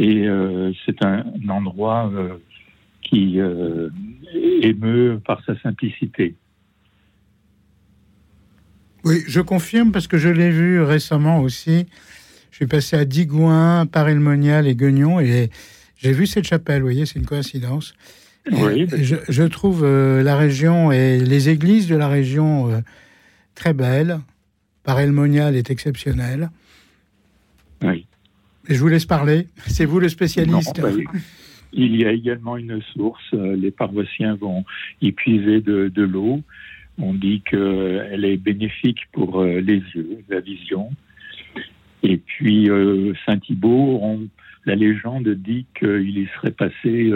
Et 0.02 0.28
euh, 0.28 0.72
c'est 0.84 1.04
un, 1.04 1.24
un 1.46 1.50
endroit 1.50 2.12
euh, 2.12 2.38
qui 3.04 3.40
euh, 3.40 3.90
émeut 4.62 5.22
par 5.24 5.44
sa 5.46 5.54
simplicité. 5.62 6.34
Oui, 9.04 9.18
je 9.28 9.42
confirme 9.42 9.92
parce 9.92 10.08
que 10.08 10.18
je 10.18 10.30
l'ai 10.30 10.50
vu 10.50 10.82
récemment 10.82 11.42
aussi. 11.42 11.86
Je 12.50 12.56
suis 12.56 12.66
passé 12.66 12.96
à 12.96 13.06
Digoin, 13.06 13.86
Paray-le-Monial 13.86 14.68
et 14.68 14.76
Guignon 14.76 15.20
et 15.20 15.52
j'ai 15.98 16.14
vu 16.14 16.26
cette 16.26 16.46
chapelle. 16.46 16.82
Vous 16.82 16.88
voyez, 16.88 17.06
c'est 17.06 17.20
une 17.20 17.28
coïncidence. 17.28 17.94
Oui, 18.52 18.88
je, 18.90 19.18
je 19.30 19.44
trouve 19.44 19.84
euh, 19.84 20.24
la 20.24 20.36
région 20.36 20.92
et 20.92 21.20
les 21.20 21.50
églises 21.50 21.88
de 21.88 21.96
la 21.96 22.08
région 22.08 22.72
euh, 22.72 22.80
très 23.54 23.74
belles. 23.74 24.20
Paray-le-Monial 24.84 25.56
est 25.56 25.70
exceptionnel. 25.70 26.50
Oui. 27.84 28.08
Je 28.74 28.80
vous 28.80 28.88
laisse 28.88 29.06
parler. 29.06 29.48
C'est 29.68 29.86
vous 29.86 30.00
le 30.00 30.08
spécialiste. 30.08 30.80
Bah, 30.82 30.90
il 31.74 31.96
y 31.96 32.06
a 32.06 32.12
également 32.12 32.56
une 32.56 32.82
source. 32.94 33.22
euh, 33.34 33.56
Les 33.56 33.72
paroissiens 33.72 34.36
vont 34.36 34.64
y 35.02 35.12
puiser 35.12 35.60
de, 35.60 36.02
l'eau. 36.02 36.42
On 36.98 37.14
dit 37.14 37.42
qu'elle 37.42 38.24
est 38.24 38.38
bénéfique 38.38 39.00
pour 39.12 39.42
euh, 39.42 39.60
les 39.60 39.84
yeux, 39.94 40.20
la 40.30 40.40
vision. 40.40 40.90
Et 42.04 42.18
puis 42.18 42.70
euh, 42.70 43.14
Saint-Thibault, 43.26 44.20
la 44.66 44.76
légende 44.76 45.28
dit 45.28 45.66
qu'il 45.78 46.18
y 46.18 46.28
serait 46.36 46.52
passé 46.52 47.12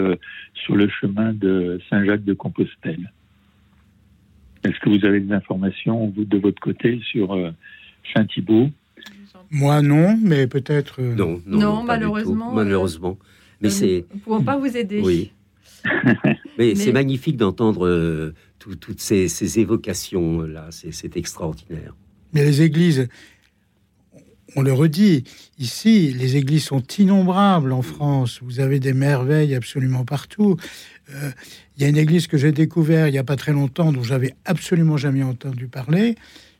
sur 0.54 0.76
le 0.76 0.88
chemin 0.88 1.32
de 1.32 1.80
Saint-Jacques 1.88 2.24
de 2.24 2.34
Compostelle. 2.34 3.12
Est-ce 4.64 4.78
que 4.80 4.90
vous 4.90 5.04
avez 5.04 5.20
des 5.20 5.32
informations, 5.32 6.12
vous, 6.16 6.24
de 6.24 6.38
votre 6.38 6.60
côté, 6.60 7.00
sur 7.04 7.36
Saint-Thibault? 8.14 8.70
Moi, 9.50 9.82
non, 9.82 10.18
mais 10.22 10.46
peut-être. 10.46 11.00
euh, 11.00 11.14
Non, 11.14 11.40
Non, 11.46 11.82
malheureusement, 11.82 12.50
euh, 12.52 12.54
Malheureusement. 12.54 13.18
Mais 13.60 13.70
c'est. 13.70 14.04
Nous 14.10 14.16
ne 14.16 14.20
pouvons 14.20 14.42
pas 14.42 14.56
vous 14.58 14.76
aider. 14.76 15.00
Oui. 15.04 15.32
Mais, 16.58 16.74
c'est 16.74 16.90
magnifique 16.92 17.36
d'entendre 17.36 17.86
euh, 17.86 18.34
tout- 18.58 18.76
toutes 18.76 19.00
ces, 19.00 19.28
ces 19.28 19.58
évocations-là. 19.60 20.68
C'est 20.70 21.16
extraordinaire. 21.16 21.94
Mais 22.32 22.44
les 22.44 22.62
églises, 22.62 23.08
on 24.56 24.62
le 24.62 24.72
redit, 24.72 25.24
ici, 25.58 26.12
les 26.12 26.36
églises 26.36 26.64
sont 26.64 26.82
innombrables 26.98 27.72
en 27.72 27.82
France. 27.82 28.40
Vous 28.42 28.58
avez 28.60 28.80
des 28.80 28.94
merveilles 28.94 29.54
absolument 29.54 30.04
partout. 30.04 30.56
Euh, 31.14 31.30
Il 31.76 31.82
y 31.82 31.84
a 31.84 31.88
une 31.88 31.98
église 31.98 32.26
que 32.26 32.38
j'ai 32.38 32.52
découverte 32.52 33.08
il 33.10 33.12
n'y 33.12 33.18
a 33.18 33.24
pas 33.24 33.36
très 33.36 33.52
longtemps, 33.52 33.92
dont 33.92 34.02
j'avais 34.02 34.34
absolument 34.46 34.96
jamais 34.96 35.22
entendu 35.22 35.68
parler. 35.68 36.14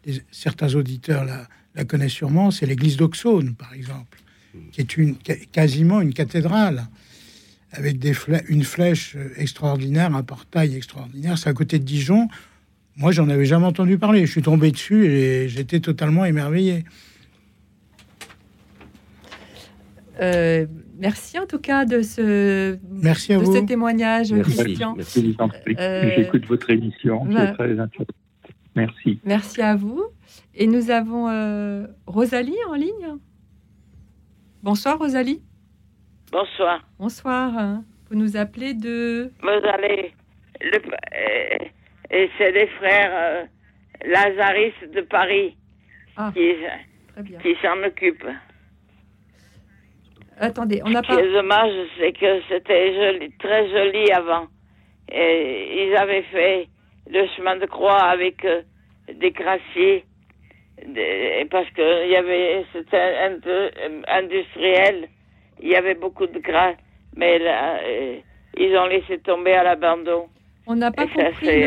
Les- 0.05 0.21
certains 0.31 0.75
auditeurs 0.75 1.25
la, 1.25 1.49
la 1.77 1.85
connaissent 1.85 2.13
sûrement. 2.13 2.51
C'est 2.51 2.67
l'église 2.67 2.97
d'Auxonne, 2.97 3.55
par 3.55 3.73
exemple, 3.75 4.19
qui 4.73 4.81
est 4.81 4.97
une, 4.97 5.17
quasiment 5.53 6.01
une 6.01 6.13
cathédrale, 6.15 6.87
avec 7.73 7.99
des 7.99 8.13
flè- 8.13 8.45
une 8.49 8.65
flèche 8.65 9.15
euh, 9.17 9.29
extraordinaire, 9.37 10.15
un 10.15 10.23
portail 10.23 10.75
extraordinaire. 10.75 11.37
C'est 11.37 11.49
à 11.51 11.53
côté 11.53 11.79
de 11.79 11.85
Dijon. 11.85 12.29
Moi, 12.97 13.13
j'en 13.13 13.29
avais 13.29 13.45
jamais 13.45 13.67
entendu 13.67 13.99
parler. 13.99 14.25
Je 14.25 14.31
suis 14.33 14.41
tombé 14.43 14.71
dessus 14.71 15.05
et 15.07 15.49
j'étais 15.49 15.81
totalement 15.81 16.25
émerveillé. 16.25 16.85
Euh, 20.19 20.65
merci 20.99 21.39
en 21.39 21.45
tout 21.45 21.59
cas 21.59 21.85
de 21.85 22.01
ce, 22.01 22.79
Merci 22.91 23.35
à 23.35 23.39
de 23.39 23.45
vous. 23.45 23.55
ce 23.55 23.61
témoignage, 23.67 24.33
Christian. 24.41 24.95
Merci, 24.97 25.37
prie. 25.63 25.77
Euh, 25.79 26.11
J'écoute 26.17 26.47
votre 26.47 26.71
émission, 26.71 27.27
bah- 27.27 27.49
c'est 27.49 27.53
très 27.53 27.79
intéressant. 27.79 28.13
Merci. 28.75 29.21
Merci 29.27 29.61
à 29.61 29.77
vous. 29.77 30.03
Et 30.57 30.67
nous 30.67 30.91
avons 30.91 31.29
euh, 31.29 31.87
Rosalie 32.07 32.57
en 32.69 32.75
ligne. 32.75 33.17
Bonsoir 34.63 34.99
Rosalie. 34.99 35.43
Bonsoir. 36.33 36.81
Bonsoir. 36.99 37.81
Vous 38.09 38.17
nous 38.17 38.37
appelez 38.37 38.73
de... 38.75 39.31
Vous 39.43 39.49
allez. 39.49 40.13
Le, 40.61 40.79
euh, 40.79 41.65
et 42.11 42.31
c'est 42.39 42.53
les 42.53 42.67
frères 42.69 43.11
euh, 43.13 43.45
Lazaris 44.07 44.73
de 44.95 45.03
Paris 45.03 45.57
qui, 46.35 46.53
qui 47.43 47.55
s'en 47.61 47.83
occupent. 47.87 48.27
Attendez, 50.39 50.81
on 50.85 50.91
n'a 50.91 51.03
Ce 51.03 51.07
pas... 51.09 51.17
qui 51.17 51.21
est 51.23 51.33
dommage, 51.33 51.73
c'est 51.99 52.13
que 52.13 52.41
c'était 52.49 52.95
joli, 52.95 53.31
très 53.39 53.69
joli 53.71 54.11
avant. 54.13 54.47
Et 55.13 55.87
ils 55.89 55.97
avaient 55.97 56.23
fait 56.25 56.69
le 57.09 57.27
chemin 57.37 57.57
de 57.57 57.67
croix 57.67 58.03
avec 58.03 58.45
euh, 58.45 58.63
des 59.15 59.31
graciers, 59.31 59.99
des- 60.01 60.05
parce 61.51 61.69
que 61.71 62.05
il 62.07 62.11
y 62.13 62.17
avait, 62.17 62.65
c'était 62.73 62.97
un 63.29 63.39
peu 63.41 63.51
euh, 63.51 64.03
industriel, 64.09 65.09
il 65.63 65.69
y 65.69 65.75
avait 65.77 65.95
beaucoup 65.95 66.27
de 66.27 66.39
gras, 66.39 66.75
mais 67.17 67.39
là, 67.39 67.79
euh, 67.85 68.17
ils 68.57 68.77
ont 68.77 68.87
laissé 68.87 69.19
tomber 69.19 69.53
à 69.53 69.63
l'abandon. 69.65 70.27
On 70.69 70.75
n'a 70.75 70.91
pas 70.91 71.07
compris. 71.07 71.47
le- 71.47 71.63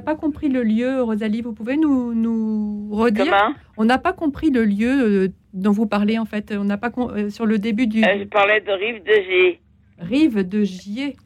pas 0.00 0.14
compris 0.14 0.48
lieu, 0.62 1.02
Rosalie. 1.02 1.40
Vous 1.40 1.54
pouvez 1.54 1.76
nous, 1.78 2.12
nous 2.12 2.90
redire? 2.94 3.24
Comment? 3.24 3.54
On 3.78 3.84
n'a 3.86 3.96
pas 3.98 4.12
compris 4.12 4.50
le 4.50 4.64
lieu 4.64 4.90
euh, 5.24 5.28
dont 5.54 5.70
vous 5.70 5.86
parlez 5.86 6.18
en 6.18 6.26
fait. 6.26 6.52
On 6.52 6.64
n'a 6.64 6.76
pas 6.76 6.90
sur 7.30 7.46
le 7.46 7.58
début 7.58 7.86
du 7.86 8.00
je 8.02 8.24
parlais 8.24 8.60
de 8.60 8.70
Rive 8.72 9.02
de 9.02 9.12
J. 9.12 9.58
rive 9.98 10.46
de 10.46 10.62
Gier. 10.64 11.16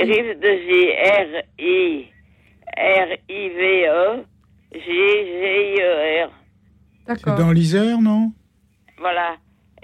Rive 0.00 0.38
de 0.38 0.48
J. 0.48 0.90
R-I. 1.58 2.06
R-I-V-E. 2.76 4.24
J-G-I-E-R. 4.72 6.30
C'est 7.08 7.24
dans 7.26 7.52
l'Isère, 7.52 8.00
non? 8.00 8.32
Voilà. 8.98 9.36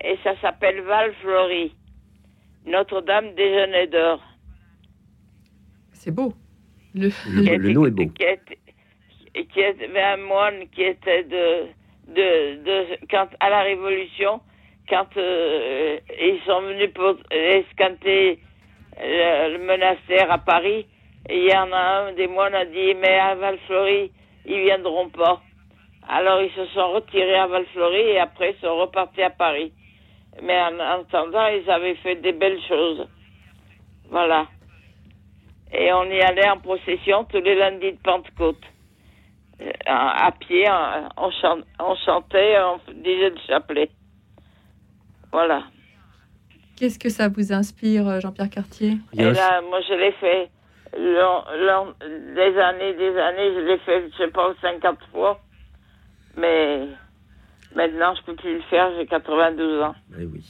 Et 0.03 0.19
ça 0.25 0.35
s'appelle 0.41 0.81
Val-Flory. 0.83 1.75
Notre-Dame 2.67 3.35
des 3.35 3.55
Jeunes 3.55 3.91
d'Or. 3.91 4.21
C'est 5.93 6.11
beau. 6.11 6.35
Le, 6.95 7.09
Le, 7.29 7.57
le 7.57 7.73
nom 7.73 7.87
est 7.87 7.91
beau. 7.91 8.07
Qui 8.07 8.25
était, 8.25 8.59
qui 9.53 9.61
était 9.61 10.01
un 10.01 10.17
moine 10.17 10.69
qui 10.75 10.83
était 10.83 11.25
de, 11.25 11.67
de, 12.09 12.63
de 12.65 13.07
quand, 13.11 13.29
à 13.41 13.51
la 13.51 13.63
Révolution, 13.63 14.41
quand 14.89 15.17
euh, 15.17 15.99
ils 16.21 16.41
sont 16.45 16.61
venus 16.63 16.93
pour 16.93 17.17
escanter 17.31 18.41
le, 18.99 19.57
le 19.57 19.65
monastère 19.65 20.31
à 20.31 20.39
Paris, 20.39 20.87
il 21.31 21.45
y 21.49 21.55
en 21.57 21.71
a 21.73 22.09
un 22.09 22.13
des 22.15 22.27
moines 22.27 22.55
a 22.55 22.65
dit, 22.65 22.95
mais 23.01 23.19
à 23.19 23.35
Val-Flory, 23.37 24.11
ils 24.47 24.61
viendront 24.61 25.09
pas. 25.09 25.41
Alors 26.09 26.41
ils 26.43 26.51
se 26.53 26.67
sont 26.75 26.93
retirés 26.93 27.37
à 27.39 27.47
Val-Flory 27.47 28.01
et 28.01 28.19
après 28.19 28.55
ils 28.57 28.61
sont 28.61 28.77
repartis 28.79 29.23
à 29.23 29.31
Paris. 29.31 29.73
Mais 30.43 30.59
en 30.61 30.79
attendant, 30.81 31.47
ils 31.49 31.69
avaient 31.71 31.95
fait 31.97 32.17
des 32.17 32.33
belles 32.33 32.61
choses. 32.67 33.07
Voilà. 34.09 34.47
Et 35.73 35.93
on 35.93 36.05
y 36.05 36.21
allait 36.21 36.49
en 36.49 36.59
procession 36.59 37.25
tous 37.25 37.41
les 37.41 37.55
lundis 37.55 37.93
de 37.93 37.99
Pentecôte. 38.03 38.63
Euh, 39.61 39.71
À, 39.87 40.27
à 40.27 40.33
pied, 40.33 40.67
on, 40.69 41.27
on 41.27 41.31
chan- 41.31 41.65
on 41.79 41.95
chantait, 42.05 42.57
on 42.61 42.79
disait 42.95 43.31
le 43.31 43.37
chapelet. 43.47 43.91
Voilà. 45.31 45.65
Qu'est-ce 46.79 46.99
que 46.99 47.09
ça 47.11 47.29
vous 47.29 47.53
inspire, 47.53 48.09
euh, 48.09 48.21
Jean-Pierre 48.21 48.51
Cartier 48.51 48.95
Et 49.17 49.23
là, 49.23 49.61
moi, 49.63 49.81
je 49.89 49.95
l'ai 49.95 50.13
fait 50.13 50.51
long- 50.99 51.45
long- 51.67 51.95
des 52.35 52.59
années, 52.59 52.95
des 52.95 53.17
années. 53.19 53.55
Je 53.55 53.61
l'ai 53.61 53.79
fait, 53.79 54.11
je 54.19 54.25
pense, 54.31 54.57
50 54.63 54.99
fois. 55.13 55.39
Mais 56.37 56.87
maintenant, 57.75 58.15
je 58.15 58.23
peux 58.25 58.35
plus 58.37 58.55
le 58.55 58.63
faire. 58.71 58.91
J'ai 58.99 59.07
92 59.07 59.83
ans. 59.83 59.95
Eh 60.19 60.25
oui. 60.25 60.45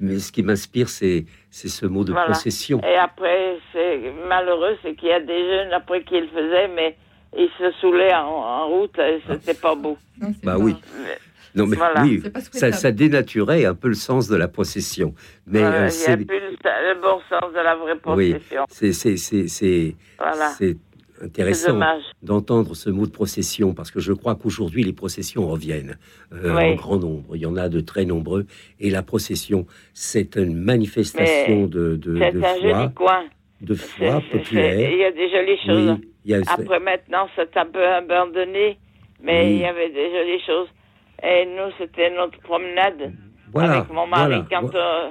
Mais 0.00 0.18
ce 0.18 0.32
qui 0.32 0.42
m'inspire, 0.42 0.88
c'est 0.88 1.24
c'est 1.50 1.68
ce 1.68 1.86
mot 1.86 2.02
de 2.04 2.12
Voilà. 2.12 2.26
procession. 2.32 2.80
Et 2.82 2.96
après, 2.96 3.58
c'est 3.72 4.12
malheureux, 4.28 4.76
c'est 4.82 4.94
qu'il 4.96 5.08
y 5.08 5.12
a 5.12 5.20
des 5.20 5.38
jeunes 5.48 5.72
après 5.72 6.02
qui 6.02 6.20
le 6.20 6.26
faisaient, 6.28 6.68
mais 6.68 6.96
ils 7.36 7.48
se 7.58 7.70
saoulaient 7.80 8.12
en, 8.14 8.26
en 8.26 8.68
route, 8.68 8.98
et 8.98 9.20
c'était 9.28 9.54
pas 9.54 9.74
beau. 9.76 9.96
Bah 10.42 10.56
oui. 10.58 10.74
Non, 11.56 11.66
mais 11.68 11.76
Voilà. 11.76 12.02
oui, 12.02 12.20
ça, 12.50 12.72
ça 12.72 12.90
dénaturait 12.90 13.64
un 13.64 13.76
peu 13.76 13.86
le 13.86 13.94
sens 13.94 14.26
de 14.26 14.34
la 14.34 14.48
procession. 14.48 15.14
Mais 15.46 15.60
Voilà, 15.60 15.76
euh, 15.76 15.78
il 15.78 15.82
n'y 15.82 15.86
a 15.86 15.90
c'est 15.90 16.16
plus 16.26 16.40
le, 16.40 16.50
le 16.50 17.00
bon 17.00 17.20
sens 17.30 17.52
de 17.52 17.60
la 17.60 17.76
vraie 17.76 17.92
oui, 18.06 18.30
procession. 18.32 18.64
c'est 18.68 18.92
c'est 18.92 19.16
c'est 19.16 19.46
c'est 19.46 19.94
Voilà. 20.18 20.50
Intéressant 21.22 21.78
d'entendre 22.22 22.74
ce 22.74 22.90
mot 22.90 23.06
de 23.06 23.10
procession 23.12 23.72
parce 23.74 23.90
que 23.90 24.00
je 24.00 24.12
crois 24.12 24.34
qu'aujourd'hui 24.34 24.82
les 24.82 24.92
processions 24.92 25.46
reviennent 25.46 25.96
euh, 26.32 26.54
Oui. 26.56 26.72
en 26.72 26.74
grand 26.74 26.96
nombre. 26.98 27.36
Il 27.36 27.42
y 27.42 27.46
en 27.46 27.56
a 27.56 27.68
de 27.68 27.80
très 27.80 28.04
nombreux 28.04 28.46
et 28.80 28.90
la 28.90 29.02
procession 29.02 29.66
c'est 29.92 30.36
une 30.36 30.54
manifestation 30.56 31.62
Mais 31.62 31.66
de 31.68 31.96
de, 31.96 32.14
de 32.14 32.42
un 32.42 32.58
foi, 32.60 32.92
coin. 32.94 33.24
de 33.60 33.74
foi 33.74 34.22
populaire. 34.32 34.90
Il 34.90 34.98
y 34.98 35.04
a 35.04 35.12
des 35.12 35.30
jolies 35.30 35.58
choses. 35.66 35.98
Oui, 36.26 36.34
a- 36.34 36.40
Après, 36.52 36.80
maintenant, 36.80 37.28
c'est 37.36 37.56
un 37.56 37.66
peu 37.66 37.86
abandonné, 37.86 38.78
mais 39.22 39.42
Oui. 39.44 39.50
il 39.56 39.60
y 39.60 39.64
avait 39.66 39.90
des 39.90 40.10
jolies 40.10 40.42
choses. 40.46 40.68
Et 41.22 41.46
nous, 41.46 41.70
c'était 41.78 42.10
notre 42.10 42.38
promenade 42.40 43.12
Voilà, 43.52 43.78
avec 43.78 43.90
mon 43.92 44.06
mari. 44.06 44.42
voilà, 44.42 44.46
quand 44.50 44.74
euh, 44.74 45.10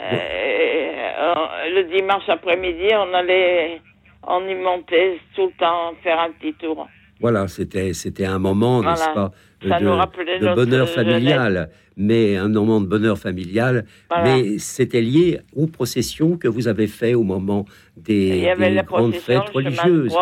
euh, 0.00 1.34
le 1.74 1.84
dimanche 1.96 2.28
après-midi, 2.28 2.88
on 2.94 3.14
allait, 3.14 3.80
on 4.26 4.46
y 4.48 4.54
montait 4.54 5.18
tout 5.34 5.46
le 5.46 5.52
temps 5.58 5.94
faire 6.02 6.18
un 6.20 6.30
petit 6.32 6.54
tour. 6.54 6.88
Voilà, 7.20 7.48
c'était 7.48 7.92
c'était 7.92 8.24
un 8.24 8.38
moment, 8.38 8.80
Voilà. 8.80 8.92
n'est-ce 8.92 9.14
pas, 9.14 9.32
Ça 9.68 9.78
de, 9.78 9.84
nous 9.84 10.54
bonheur 10.54 10.86
jeunesse. 10.86 10.94
familial, 10.94 11.70
mais 11.96 12.36
un 12.36 12.48
moment 12.48 12.80
de 12.80 12.86
bonheur 12.86 13.18
familial. 13.18 13.84
Voilà. 14.08 14.24
Mais 14.36 14.58
c'était 14.58 15.02
lié 15.02 15.40
aux 15.54 15.66
processions 15.66 16.38
que 16.38 16.48
vous 16.48 16.66
avez 16.66 16.86
fait 16.86 17.14
au 17.14 17.22
moment 17.22 17.66
des, 17.96 18.50
grandes 18.86 19.14
fêtes 19.14 19.50
religieuses. 19.50 20.16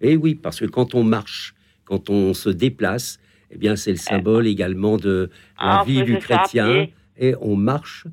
Et 0.00 0.16
oui, 0.16 0.34
parce 0.34 0.58
que 0.58 0.66
quand 0.66 0.94
on 0.96 1.04
marche, 1.04 1.54
quand 1.84 2.10
on 2.10 2.34
se 2.34 2.50
déplace, 2.50 3.18
eh 3.52 3.58
bien, 3.58 3.76
c'est 3.76 3.90
le 3.92 3.96
symbole 3.96 4.46
également 4.46 4.96
de 4.96 5.30
la 5.60 5.80
Ah, 5.80 5.84
vie 5.86 6.02
du 6.02 6.18
chrétien. 6.18 6.86
Et 7.16 7.34
on 7.40 7.54
marche, 7.54 8.06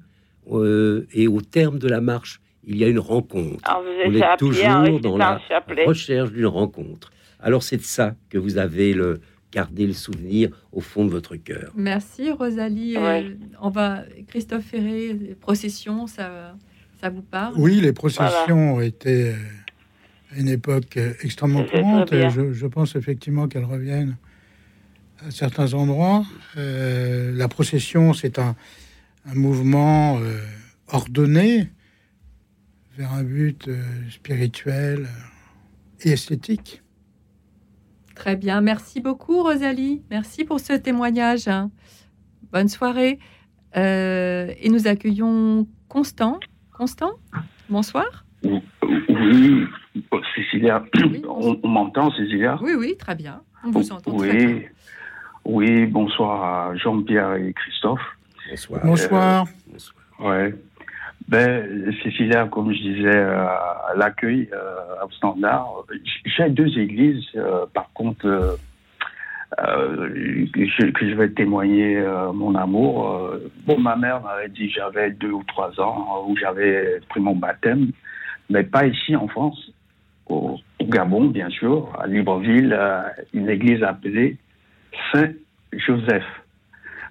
euh, 0.52 1.08
et 1.14 1.28
au 1.28 1.42
terme 1.42 1.80
de 1.80 1.88
la 1.88 2.02
marche, 2.02 2.40
il 2.68 2.78
y 2.78 2.84
a 2.84 2.88
une 2.88 3.00
rencontre. 3.00 3.64
On 3.66 3.84
faisait 3.84 4.18
on 4.18 4.20
ça 4.20 4.34
est 4.34 4.38
toujours 4.38 5.00
dans 5.00 5.18
la 5.18 5.42
recherche 5.88 6.32
d'une 6.32 6.46
rencontre. 6.46 7.12
Alors 7.40 7.64
c'est 7.64 7.78
de 7.78 7.84
ça 7.84 8.16
que 8.30 8.38
vous 8.38 8.58
avez 8.58 8.94
le 8.94 9.22
gardé 9.52 9.88
le 9.88 9.94
souvenir 9.94 10.50
au 10.74 10.82
fond 10.82 11.06
de 11.06 11.10
votre 11.10 11.36
cœur. 11.38 11.72
Merci 11.76 12.30
Rosalie. 12.32 12.98
Ouais. 12.98 13.24
Euh, 13.24 13.36
on 13.62 13.70
va 13.70 14.04
Christophe 14.28 14.66
Ferré, 14.66 15.14
les 15.14 15.36
processions, 15.36 16.06
ça, 16.06 16.56
ça 17.00 17.10
vous 17.10 17.22
parle? 17.22 17.54
Oui, 17.58 17.80
les 17.80 17.94
processions 17.94 18.82
étaient 18.82 19.34
euh, 19.34 20.36
à 20.36 20.40
une 20.40 20.50
époque 20.50 20.98
euh, 20.98 21.14
extrêmement 21.24 21.64
et 22.12 22.30
Je, 22.30 22.52
je 22.52 22.68
pense 22.68 22.98
effectivement 22.98 23.48
qu'elles 23.48 23.64
reviennent 23.64 24.18
à 25.26 25.32
certains 25.32 25.74
endroits. 25.74 26.26
Euh, 26.58 27.32
la 27.34 27.48
procession, 27.48 28.14
c'est 28.14 28.40
un, 28.40 28.56
un 29.26 29.36
mouvement 29.36 30.20
euh, 30.20 30.42
ordonné 30.90 31.70
vers 32.98 33.14
un 33.14 33.24
but 33.24 33.68
euh, 33.68 33.76
spirituel 34.10 35.02
euh, 35.04 36.04
et 36.04 36.12
esthétique. 36.14 36.82
Très 38.16 38.36
bien. 38.36 38.62
Merci 38.62 39.00
beaucoup 39.02 39.44
Rosalie. 39.44 40.02
Merci 40.10 40.44
pour 40.44 40.60
ce 40.60 40.74
témoignage. 40.74 41.48
Bonne 42.52 42.68
soirée. 42.68 43.20
Euh, 43.76 44.52
et 44.60 44.70
nous 44.70 44.88
accueillons 44.88 45.68
Constant. 45.90 46.40
Constant, 46.74 47.12
bonsoir. 47.70 48.26
Oui, 48.44 49.64
Cécilia, 50.36 50.84
on, 51.28 51.60
on 51.64 51.68
m'entend, 51.68 52.12
Cécilia? 52.12 52.58
Oui, 52.62 52.74
oui, 52.78 52.96
très 52.98 53.16
bien. 53.16 53.42
On 53.64 53.72
vous 53.72 53.92
entend 53.92 54.12
Oui, 54.16 54.28
très 54.30 54.46
bien. 54.46 54.70
oui, 55.46 55.86
bonsoir 55.88 56.70
à 56.70 56.76
Jean-Pierre 56.76 57.34
et 57.36 57.54
Christophe. 57.54 58.02
Bonsoir. 58.50 58.82
Bonsoir. 58.86 59.48
ouais. 60.20 60.54
Ben, 61.28 61.94
Cécilia, 62.04 62.46
comme 62.46 62.72
je 62.72 62.80
disais 62.80 63.16
euh, 63.16 63.46
l'accueil 63.98 64.50
euh, 64.54 65.06
au 65.06 65.12
standard, 65.12 65.84
j'ai 66.26 66.50
deux 66.50 66.78
églises, 66.80 67.26
euh, 67.36 67.66
par 67.74 67.92
contre, 67.94 68.26
euh, 68.26 68.56
euh, 69.60 70.46
que, 70.54 70.66
je, 70.66 71.16
vais 71.16 71.30
témoigner 71.30 71.98
euh, 71.98 72.32
mon 72.32 72.56
amour. 72.56 73.10
Euh, 73.10 73.52
bon, 73.66 73.80
ma 73.80 73.96
mère 73.96 74.22
m'avait 74.22 74.50
dit 74.50 74.70
j'avais 74.70 75.12
deux 75.12 75.32
ou 75.32 75.44
trois 75.44 75.80
ans 75.80 76.08
euh, 76.10 76.32
où 76.32 76.38
j'avais 76.38 77.00
pris 77.10 77.20
mon 77.20 77.36
baptême, 77.36 77.92
mais 78.50 78.64
pas 78.64 78.86
ici 78.86 79.16
en 79.16 79.28
France, 79.28 79.72
au, 80.28 80.60
Gabon, 80.82 81.26
bien 81.26 81.50
sûr, 81.50 81.90
à 82.00 82.08
Libreville, 82.08 82.74
euh, 82.78 83.02
une 83.34 83.50
église 83.50 83.84
appelée 83.84 84.38
Saint-Joseph. 85.12 86.26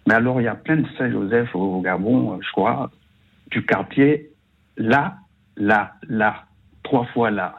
Mais 0.07 0.15
alors, 0.15 0.41
il 0.41 0.45
y 0.45 0.49
a 0.49 0.55
plein 0.55 0.77
de 0.77 0.87
Saint-Joseph 0.97 1.55
au 1.55 1.81
Gabon, 1.81 2.35
euh, 2.35 2.37
je 2.41 2.53
crois, 2.53 2.91
du 3.51 3.65
quartier 3.65 4.31
là, 4.77 5.17
là, 5.57 5.95
là, 6.09 6.45
trois 6.83 7.07
fois 7.07 7.31
là. 7.31 7.55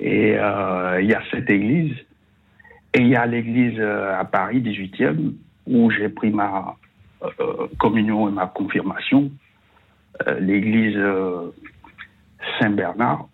Et 0.00 0.36
euh, 0.36 1.00
il 1.00 1.08
y 1.08 1.14
a 1.14 1.22
cette 1.30 1.48
église, 1.50 1.94
et 2.94 3.00
il 3.00 3.08
y 3.08 3.16
a 3.16 3.24
l'église 3.26 3.78
euh, 3.78 4.18
à 4.18 4.24
Paris, 4.24 4.60
18e, 4.60 5.34
où 5.66 5.90
j'ai 5.90 6.08
pris 6.08 6.30
ma 6.30 6.76
euh, 7.22 7.68
communion 7.78 8.28
et 8.28 8.32
ma 8.32 8.46
confirmation, 8.46 9.30
l'église 10.40 10.98
Saint-Bernard. 12.60 13.28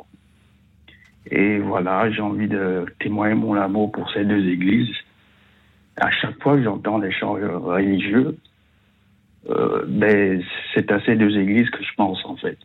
Et 1.30 1.58
voilà, 1.58 2.10
j'ai 2.10 2.22
envie 2.22 2.48
de 2.48 2.86
témoigner 3.00 3.34
mon 3.34 3.54
amour 3.54 3.92
pour 3.92 4.10
ces 4.12 4.24
deux 4.24 4.46
églises. 4.46 4.94
À 5.96 6.10
chaque 6.10 6.40
fois 6.42 6.56
que 6.56 6.62
j'entends 6.62 6.98
les 6.98 7.12
chants 7.12 7.32
religieux, 7.32 8.38
euh, 9.50 9.84
ben, 9.86 10.42
c'est 10.74 10.90
à 10.92 11.00
ces 11.04 11.16
deux 11.16 11.36
églises 11.38 11.70
que 11.70 11.82
je 11.82 11.94
pense 11.96 12.24
en 12.24 12.36
fait. 12.36 12.58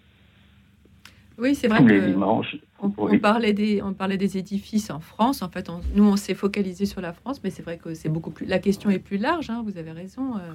Oui, 1.39 1.55
c'est 1.55 1.67
vrai 1.67 1.79
Tous 1.79 1.87
les 1.87 1.99
que 1.99 2.05
dimanches. 2.05 2.55
on, 2.79 2.89
parlait 3.17 3.53
des, 3.53 3.81
on 3.81 3.93
parlait 3.93 4.17
des 4.17 4.37
édifices 4.37 4.91
en 4.91 4.99
France. 4.99 5.41
En 5.41 5.49
fait, 5.49 5.67
on- 5.69 5.81
nous, 5.95 6.03
on 6.03 6.15
s'est 6.15 6.35
focalisé 6.35 6.85
sur 6.85 7.01
la 7.01 7.11
France, 7.11 7.41
mais 7.43 7.49
c'est 7.49 7.63
vrai 7.63 7.77
que 7.77 7.95
c'est 7.95 8.09
beaucoup 8.09 8.29
plus. 8.29 8.45
La 8.45 8.59
question 8.59 8.91
est 8.91 8.99
plus 8.99 9.17
large. 9.17 9.49
hein, 9.49 9.63
vous 9.65 9.77
avez 9.79 9.91
raison. 9.91 10.35
euh. 10.37 10.53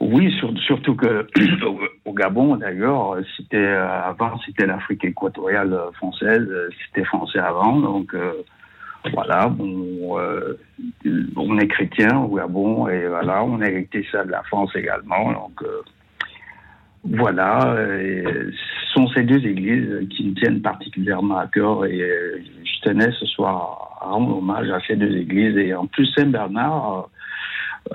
Oui, 0.00 0.32
sur- 0.38 0.56
surtout 0.60 0.94
que 0.96 1.26
au- 2.04 2.12
Gabon, 2.12 2.56
d'ailleurs, 2.56 3.16
c'était 3.36 3.56
euh, 3.58 3.88
avant 4.02 4.38
c'était 4.44 4.66
l'Afrique 4.66 5.04
équatoriale 5.04 5.78
française, 5.94 6.46
c'était 6.86 7.04
français 7.04 7.38
avant, 7.38 7.78
donc 7.78 8.14
euh, 8.14 8.32
voilà, 9.12 9.48
bon, 9.48 10.18
euh, 10.18 10.58
on 11.36 11.58
est 11.58 11.68
chrétien 11.68 12.18
au 12.18 12.34
Gabon 12.36 12.88
et 12.88 13.06
voilà, 13.06 13.42
on 13.44 13.60
a 13.60 13.66
hérité 13.68 14.04
ça 14.10 14.24
de 14.24 14.30
la 14.30 14.42
France 14.44 14.70
également, 14.74 15.32
donc 15.32 15.62
euh, 15.62 15.82
voilà, 17.04 17.76
et 18.00 18.24
ce 18.24 18.92
sont 18.92 19.06
ces 19.08 19.22
deux 19.22 19.44
églises 19.46 20.08
qui 20.10 20.28
me 20.28 20.34
tiennent 20.34 20.60
particulièrement 20.60 21.38
à 21.38 21.46
cœur 21.46 21.84
et 21.86 22.00
euh, 22.02 22.38
je 22.64 22.88
tenais 22.88 23.10
ce 23.18 23.26
soir 23.26 23.98
à 24.00 24.06
rendre 24.06 24.38
hommage 24.38 24.68
à 24.70 24.80
ces 24.86 24.96
deux 24.96 25.16
églises 25.16 25.56
et 25.56 25.74
en 25.74 25.86
plus 25.86 26.06
Saint-Bernard. 26.16 27.08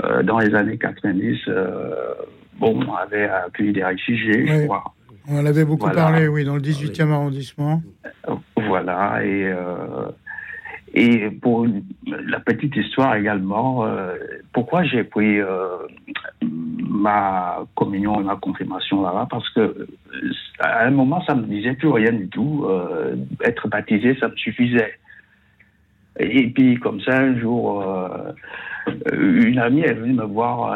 euh, 0.03 0.23
dans 0.23 0.39
les 0.39 0.55
années 0.55 0.77
90, 0.77 1.37
euh, 1.49 2.13
bon, 2.59 2.79
on 2.87 2.95
avait 2.95 3.25
accueilli 3.29 3.73
des 3.73 3.83
réfugiés, 3.83 4.47
je 4.47 4.65
crois. 4.65 4.83
On 5.27 5.39
en 5.39 5.45
avait 5.45 5.63
beaucoup 5.65 5.85
Voilà. 5.85 6.01
parlé, 6.01 6.27
oui, 6.27 6.43
dans 6.43 6.55
le 6.55 6.61
18e 6.61 7.11
arrondissement. 7.11 7.81
Voilà, 8.57 9.23
et, 9.23 9.45
euh, 9.45 10.07
et 10.93 11.31
pour 11.31 11.65
la 12.05 12.39
petite 12.39 12.75
histoire 12.75 13.15
également, 13.15 13.85
euh, 13.85 14.15
pourquoi 14.53 14.83
j'ai 14.83 15.03
pris 15.03 15.39
euh, 15.39 15.77
ma 16.43 17.65
communion 17.73 18.21
et 18.21 18.23
ma 18.23 18.35
confirmation 18.35 19.01
là-bas? 19.01 19.27
Parce 19.27 19.49
que 19.49 19.59
euh, 19.61 19.87
à 20.59 20.85
un 20.85 20.91
moment, 20.91 21.23
ça 21.25 21.33
me 21.33 21.43
disait 21.43 21.73
plus 21.73 21.89
rien 21.89 22.11
du 22.11 22.27
tout. 22.29 22.67
être 23.43 23.67
baptisé, 23.67 24.15
ça 24.19 24.27
me 24.27 24.35
suffisait. 24.35 24.93
Et 26.19 26.47
puis, 26.51 26.75
comme 26.75 27.01
ça, 27.01 27.17
un 27.17 27.39
jour, 27.39 27.83
une 29.11 29.57
amie 29.57 29.81
est 29.81 29.93
venue 29.93 30.13
me 30.13 30.25
voir 30.25 30.73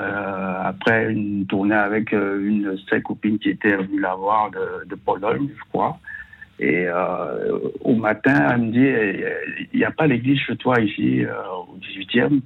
après 0.66 1.12
une 1.12 1.46
tournée 1.46 1.76
avec 1.76 2.12
une 2.12 2.64
de 2.64 2.78
ses 2.90 3.04
copines 3.04 3.38
qui 3.38 3.50
était 3.50 3.78
venue 3.78 4.00
la 4.00 4.16
voir 4.16 4.50
de 4.50 4.96
Pologne, 4.96 5.48
je 5.56 5.64
crois. 5.70 6.00
Et 6.60 6.88
euh, 6.88 7.60
au 7.82 7.96
matin, 7.96 8.50
elle 8.52 8.62
me 8.62 8.72
dit 8.72 9.68
Il 9.74 9.78
n'y 9.80 9.86
a 9.86 9.92
pas 9.92 10.08
l'église 10.08 10.40
chez 10.40 10.56
toi 10.58 10.80
ici, 10.80 11.24
euh, 11.24 11.34
au 11.68 11.78
18e 11.80 12.42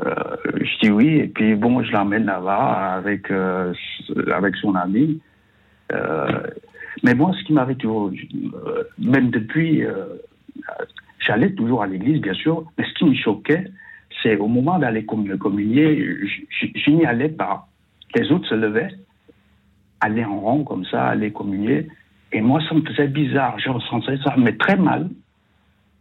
Euh, 0.00 0.36
Je 0.56 0.78
dis 0.82 0.90
oui, 0.90 1.18
et 1.20 1.28
puis 1.28 1.54
bon, 1.54 1.82
je 1.82 1.92
l'emmène 1.92 2.26
là-bas 2.26 2.94
avec, 2.96 3.30
avec 4.32 4.56
son 4.56 4.74
ami. 4.74 5.20
Mais 7.02 7.14
moi, 7.14 7.32
ce 7.38 7.44
qui 7.44 7.52
m'avait 7.52 7.76
toujours. 7.76 8.10
même 8.98 9.30
depuis. 9.30 9.84
J'allais 11.26 11.52
toujours 11.54 11.82
à 11.82 11.86
l'église, 11.86 12.20
bien 12.20 12.34
sûr, 12.34 12.64
mais 12.78 12.84
ce 12.84 12.94
qui 12.94 13.04
me 13.04 13.14
choquait, 13.14 13.64
c'est 14.22 14.36
au 14.36 14.46
moment 14.46 14.78
d'aller 14.78 15.04
com- 15.04 15.36
communier, 15.38 16.06
je, 16.48 16.90
n'y 16.90 17.04
allais 17.04 17.28
pas. 17.28 17.68
Les 18.14 18.30
autres 18.30 18.48
se 18.48 18.54
levaient 18.54 18.90
aller 20.00 20.24
en 20.24 20.40
rang 20.40 20.62
comme 20.64 20.84
ça, 20.84 21.06
aller 21.08 21.32
communier. 21.32 21.88
Et 22.32 22.40
moi, 22.40 22.60
ça 22.68 22.74
me 22.74 22.82
faisait 22.82 23.08
bizarre. 23.08 23.58
Je 23.58 23.70
ressentais 23.70 24.18
ça, 24.24 24.34
mais 24.36 24.56
très 24.56 24.76
mal. 24.76 25.08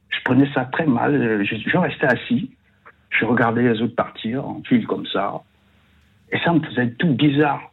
Je 0.10 0.18
prenais 0.24 0.50
ça 0.54 0.66
très 0.66 0.86
mal. 0.86 1.46
Je, 1.46 1.56
je 1.56 1.78
restais 1.78 2.08
assis. 2.08 2.52
Je 3.10 3.26
regardais 3.26 3.64
les 3.64 3.82
autres 3.82 3.96
partir 3.96 4.48
en 4.48 4.62
file 4.64 4.86
comme 4.88 5.06
ça. 5.08 5.42
Et 6.32 6.40
ça 6.40 6.54
me 6.54 6.60
faisait 6.62 6.92
tout 6.92 7.14
bizarre. 7.14 7.72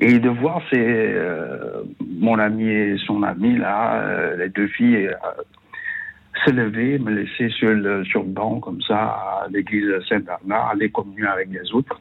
Et 0.00 0.20
de 0.20 0.28
voir 0.28 0.62
euh, 0.74 1.82
mon 2.00 2.38
ami 2.38 2.68
et 2.68 2.96
son 2.98 3.22
ami, 3.24 3.56
là, 3.56 4.00
euh, 4.00 4.36
les 4.36 4.48
deux 4.48 4.68
filles, 4.68 5.08
euh, 5.08 5.42
se 6.44 6.52
lever, 6.52 7.00
me 7.00 7.10
laisser 7.10 7.48
sur 7.50 7.70
le, 7.70 8.04
sur 8.04 8.22
le 8.22 8.28
banc, 8.28 8.60
comme 8.60 8.80
ça, 8.82 8.96
à 8.96 9.46
l'église 9.50 9.90
Saint-Bernard, 10.08 10.70
aller 10.70 10.90
communier 10.90 11.26
avec 11.26 11.48
les 11.50 11.72
autres. 11.72 12.00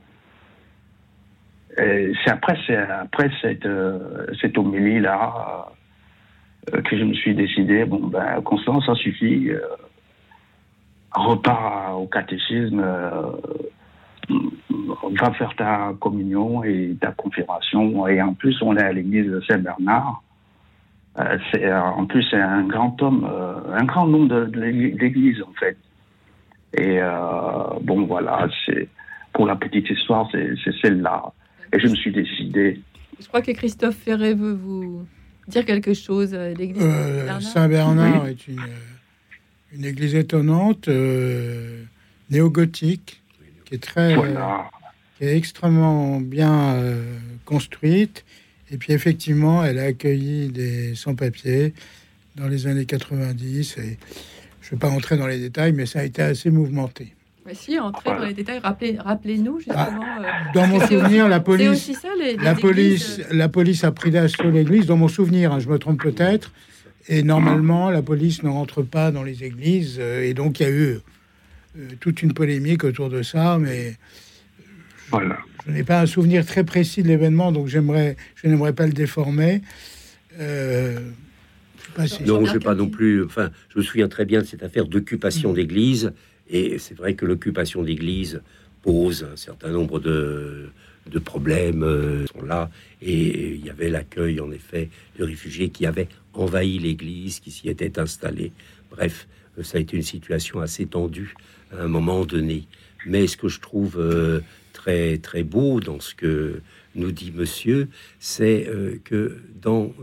C'est 1.78 2.30
après, 2.30 2.58
après 2.90 3.30
cette, 3.42 3.66
euh, 3.66 4.26
cette 4.42 4.58
homélie-là 4.58 5.68
euh, 6.74 6.82
que 6.82 6.98
je 6.98 7.04
me 7.04 7.14
suis 7.14 7.36
décidé, 7.36 7.86
bon, 7.86 8.08
ben, 8.08 8.42
Constance, 8.42 8.86
ça 8.88 8.96
suffit, 8.96 9.50
euh, 9.50 9.60
repars 11.12 12.00
au 12.02 12.08
catéchisme, 12.08 12.84
va 14.30 15.32
faire 15.34 15.56
ta 15.56 15.94
communion 16.00 16.64
et 16.64 16.96
ta 17.00 17.12
confirmation. 17.12 18.08
Et 18.08 18.22
en 18.22 18.34
plus, 18.34 18.58
on 18.62 18.76
est 18.76 18.84
à 18.84 18.92
l'église 18.92 19.30
de 19.30 19.42
Saint-Bernard. 19.42 20.24
Euh, 21.20 21.80
en 21.80 22.06
plus, 22.06 22.24
c'est 22.30 22.40
un 22.40 22.64
grand 22.64 23.02
homme, 23.02 23.28
euh, 23.30 23.74
un 23.74 23.86
grand 23.86 24.08
nom 24.08 24.26
de, 24.26 24.50
l'église, 24.62 25.42
en 25.42 25.54
fait. 25.60 25.78
Et 26.78 27.02
euh, 27.02 27.80
bon, 27.82 28.06
voilà, 28.06 28.48
c'est 28.66 28.90
pour 29.34 29.48
la 29.48 29.56
petite 29.56 29.90
histoire, 29.90 30.28
c'est 30.32 30.56
celle-là. 30.82 31.32
Et 31.74 31.80
je 31.80 31.88
me 31.88 31.96
suis 31.96 32.12
décidé. 32.12 32.80
Je 33.20 33.28
crois 33.28 33.42
que 33.42 33.52
Christophe 33.52 33.96
Ferré 33.98 34.34
veut 34.34 34.54
vous 34.54 35.06
dire 35.48 35.66
quelque 35.66 35.94
chose. 35.94 36.32
euh, 36.34 36.54
L'église 36.54 36.84
Euh, 36.84 37.40
Saint-Bernard. 37.40 38.24
Oui. 38.26 38.32
est 38.32 38.48
une, 38.48 38.60
euh, 38.60 39.74
une 39.74 39.86
église 39.86 40.16
étonnante, 40.16 40.88
euh, 40.88 41.84
néo-gothique, 42.30 43.22
qui 43.66 43.76
est 43.76 43.84
très, 43.84 44.16
Voilà. 44.16 44.70
qui 45.18 45.26
est 45.26 45.36
extrêmement 45.38 46.20
bien 46.22 46.76
euh, 46.76 47.18
construite. 47.46 48.24
Et 48.72 48.78
puis 48.78 48.94
effectivement, 48.94 49.64
elle 49.64 49.80
a 49.80 49.84
accueilli 49.84 50.50
des 50.50 50.94
sans-papiers 50.96 51.74
dans 52.36 52.48
les 52.48 52.68
années 52.68 52.86
90. 52.86 53.78
Et 53.78 53.98
je 54.62 54.68
ne 54.68 54.72
vais 54.72 54.78
pas 54.78 54.90
entrer 54.90 55.18
dans 55.18 55.28
les 55.28 55.40
détails, 55.40 55.72
mais 55.74 55.86
ça 55.86 56.00
a 56.00 56.04
été 56.04 56.22
assez 56.22 56.50
mouvementé. 56.52 57.14
Mais 57.48 57.54
si, 57.54 57.80
entrez 57.80 58.10
dans 58.10 58.26
les 58.26 58.34
détails. 58.34 58.60
Rappelez, 58.60 58.98
rappelez-nous 59.00 59.60
justement. 59.60 59.78
euh, 60.20 60.24
Ah, 60.26 60.52
Dans 60.54 60.68
mon 60.68 60.80
souvenir, 60.82 61.24
aussi- 61.26 61.30
la 61.30 61.38
c'est 61.38 61.44
police, 61.44 61.70
aussi 61.70 61.94
ça, 61.94 62.10
les- 62.20 62.36
les 62.36 62.44
la 62.44 62.52
églises, 62.52 62.62
police, 62.62 63.20
euh, 63.20 63.24
la 63.34 63.50
police 63.50 63.84
a 63.86 63.92
pris 63.92 64.12
d'assaut 64.12 64.52
l'église. 64.52 64.86
Dans 64.86 64.98
mon 64.98 65.08
souvenir, 65.08 65.54
hein, 65.54 65.60
je 65.60 65.70
me 65.70 65.80
trompe 65.80 66.02
peut-être. 66.02 66.52
Et 67.08 67.24
normalement, 67.24 67.90
la 67.90 68.02
police 68.02 68.44
ne 68.44 68.50
rentre 68.50 68.82
pas 68.82 69.12
dans 69.12 69.24
les 69.24 69.46
églises. 69.46 69.96
euh, 70.00 70.24
et 70.24 70.34
donc, 70.34 70.60
il 70.60 70.64
y 70.64 70.66
a 70.66 70.70
eu 70.70 71.00
euh, 71.80 71.88
toute 72.02 72.22
une 72.22 72.34
polémique 72.34 72.84
autour 72.84 73.10
de 73.10 73.22
ça. 73.24 73.58
Mais 73.60 73.96
Voilà. 75.10 75.38
je 75.66 75.72
n'ai 75.72 75.84
pas 75.84 76.02
un 76.02 76.06
souvenir 76.06 76.46
très 76.46 76.66
précis 76.66 77.02
de 77.02 77.08
l'événement, 77.08 77.54
donc 77.54 77.68
j'aimerais, 77.68 78.18
je 78.36 78.48
n'aimerais 78.50 78.74
pas 78.74 78.88
le 78.88 78.94
déformer. 78.94 79.62
Euh, 80.40 81.00
je 81.80 81.86
sais 81.86 81.92
pas 81.96 82.08
si- 82.08 82.24
Non, 82.24 82.44
je 82.46 82.52
vais 82.54 82.60
pas 82.60 82.76
non 82.76 82.90
plus. 82.90 83.24
Enfin, 83.24 83.52
je 83.70 83.78
me 83.80 83.84
souviens 83.84 84.10
très 84.10 84.26
bien 84.26 84.42
de 84.42 84.46
cette 84.46 84.64
affaire 84.64 84.86
d'occupation 84.86 85.54
d'église, 85.54 86.12
et 86.50 86.78
c'est 86.78 86.96
vrai 86.96 87.16
que 87.16 87.26
l'occupation 87.26 87.84
d'église 87.84 88.42
pose 88.82 89.28
un 89.32 89.36
certain 89.36 89.70
nombre 89.70 90.00
de, 90.00 90.70
problèmes 91.26 91.84
euh, 91.84 92.26
sont 92.28 92.44
là, 92.44 92.70
et 93.02 93.56
il 93.56 93.66
y 93.66 93.70
avait 93.70 93.90
l'accueil 93.90 94.40
en 94.40 94.52
effet 94.52 94.90
de 95.18 95.24
réfugiés 95.24 95.70
qui 95.70 95.86
avaient 95.86 96.10
envahi 96.34 96.80
l'église, 96.80 97.40
qui 97.40 97.52
s'y 97.52 97.70
étaient 97.70 98.00
installés. 98.00 98.52
Bref, 98.92 99.28
euh, 99.58 99.64
ça 99.64 99.78
a 99.78 99.82
été 99.82 99.98
une 99.98 100.04
situation 100.04 100.60
assez 100.60 100.86
tendue 100.86 101.34
à 101.72 101.84
un 101.84 101.88
moment 101.88 102.26
donné. 102.26 102.68
Mais 103.06 103.28
ce 103.28 103.36
que 103.36 103.48
je 103.48 103.60
trouve 103.60 103.98
euh, 104.00 104.42
très 104.74 105.18
très 105.18 105.44
beau 105.44 105.80
dans 105.80 106.00
ce 106.00 106.14
que 106.14 106.62
nous 106.96 107.12
dit 107.12 107.32
Monsieur, 107.32 107.90
c'est 108.20 108.70
que 109.04 109.38
dans 109.62 109.94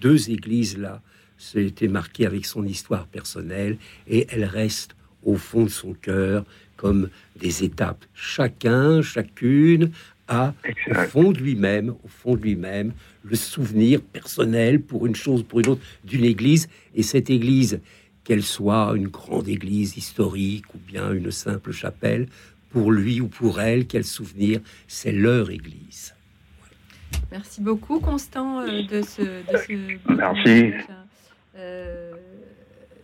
deux 0.00 0.30
églises 0.30 0.78
là, 0.78 1.02
c'était 1.38 1.88
marqué 1.88 2.26
avec 2.26 2.44
son 2.46 2.64
histoire 2.66 3.06
personnelle 3.06 3.78
et 4.08 4.26
elle 4.30 4.44
reste 4.44 4.94
au 5.24 5.36
fond 5.36 5.64
de 5.64 5.68
son 5.68 5.94
cœur 5.94 6.44
comme 6.76 7.08
des 7.36 7.64
étapes. 7.64 8.04
Chacun, 8.14 9.02
chacune 9.02 9.90
a 10.28 10.54
au 10.90 10.94
fond 10.94 11.32
de 11.32 11.38
lui-même, 11.38 11.90
au 11.90 12.08
fond 12.08 12.34
de 12.34 12.42
lui-même, 12.42 12.92
le 13.22 13.36
souvenir 13.36 14.00
personnel 14.00 14.80
pour 14.80 15.06
une 15.06 15.14
chose, 15.14 15.42
pour 15.42 15.60
une 15.60 15.68
autre, 15.68 15.82
d'une 16.04 16.24
église. 16.24 16.68
Et 16.94 17.02
cette 17.02 17.30
église, 17.30 17.80
qu'elle 18.24 18.42
soit 18.42 18.94
une 18.96 19.08
grande 19.08 19.48
église 19.48 19.96
historique 19.96 20.64
ou 20.74 20.78
bien 20.78 21.12
une 21.12 21.30
simple 21.30 21.72
chapelle, 21.72 22.26
pour 22.70 22.90
lui 22.90 23.20
ou 23.20 23.28
pour 23.28 23.60
elle, 23.60 23.86
quel 23.86 24.04
souvenir, 24.04 24.60
c'est 24.88 25.12
leur 25.12 25.50
église. 25.50 26.14
Merci 27.30 27.60
beaucoup, 27.60 28.00
Constant, 28.00 28.60
euh, 28.60 28.82
de 28.82 29.02
ce. 29.02 29.22
De 29.22 29.56
ce 29.56 30.12
Merci. 30.12 30.72
Euh, 31.56 32.12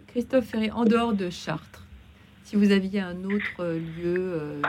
Christophe 0.08 0.46
Ferré, 0.46 0.70
en 0.72 0.84
dehors 0.84 1.12
de 1.12 1.30
Chartres, 1.30 1.79
si 2.50 2.56
vous 2.56 2.72
aviez 2.72 2.98
un 2.98 3.22
autre 3.22 3.64
lieu, 3.64 4.16
euh, 4.18 4.60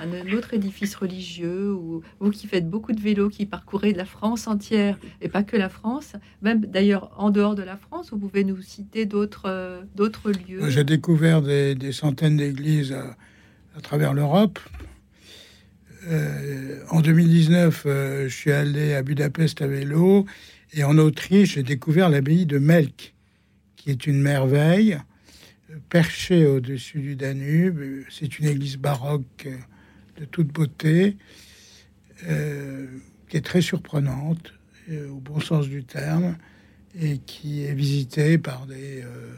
un, 0.00 0.32
autre 0.32 0.54
édifice 0.54 0.96
religieux, 0.96 1.72
ou 1.72 2.02
vous 2.18 2.30
qui 2.32 2.48
faites 2.48 2.68
beaucoup 2.68 2.90
de 2.90 3.00
vélo, 3.00 3.28
qui 3.28 3.46
parcourez 3.46 3.92
la 3.92 4.04
France 4.04 4.48
entière, 4.48 4.98
et 5.20 5.28
pas 5.28 5.44
que 5.44 5.56
la 5.56 5.68
France, 5.68 6.14
même 6.42 6.66
d'ailleurs 6.66 7.12
en 7.16 7.30
dehors 7.30 7.54
de 7.54 7.62
la 7.62 7.76
France, 7.76 8.10
vous 8.10 8.18
pouvez 8.18 8.42
nous 8.42 8.60
citer 8.60 9.06
d'autres 9.06 9.44
euh, 9.46 9.82
d'autres 9.94 10.32
lieux. 10.32 10.68
J'ai 10.68 10.82
découvert 10.82 11.42
des, 11.42 11.92
centaines 11.92 12.38
d'églises 12.38 12.92
à, 12.92 13.80
travers 13.82 14.12
l'Europe. 14.12 14.58
Euh, 16.08 16.80
en 16.90 17.02
2019, 17.02 17.84
euh, 17.86 18.28
je 18.28 18.34
suis 18.34 18.50
allé 18.50 18.94
à 18.94 19.02
Budapest 19.02 19.62
à 19.62 19.68
vélo 19.68 20.26
et 20.72 20.82
en 20.82 20.98
Autriche, 20.98 21.54
j'ai 21.54 21.62
découvert 21.62 22.08
l'abbaye 22.08 22.46
de 22.46 22.58
Melk, 22.58 23.14
qui 23.76 23.90
est 23.90 24.08
une 24.08 24.20
merveille, 24.20 24.94
euh, 24.94 24.98
perchée 25.88 26.46
au-dessus 26.46 27.00
du 27.00 27.16
Danube. 27.16 28.04
C'est 28.10 28.38
une 28.38 28.46
église 28.46 28.76
baroque 28.76 29.46
euh, 29.46 29.56
de 30.18 30.24
toute 30.24 30.48
beauté, 30.48 31.16
euh, 32.26 32.86
qui 33.28 33.36
est 33.36 33.44
très 33.44 33.60
surprenante, 33.60 34.52
euh, 34.90 35.08
au 35.10 35.20
bon 35.20 35.40
sens 35.40 35.68
du 35.68 35.84
terme, 35.84 36.36
et 36.98 37.18
qui 37.18 37.64
est 37.64 37.74
visitée 37.74 38.38
par 38.38 38.66
des 38.66 39.02
euh, 39.02 39.34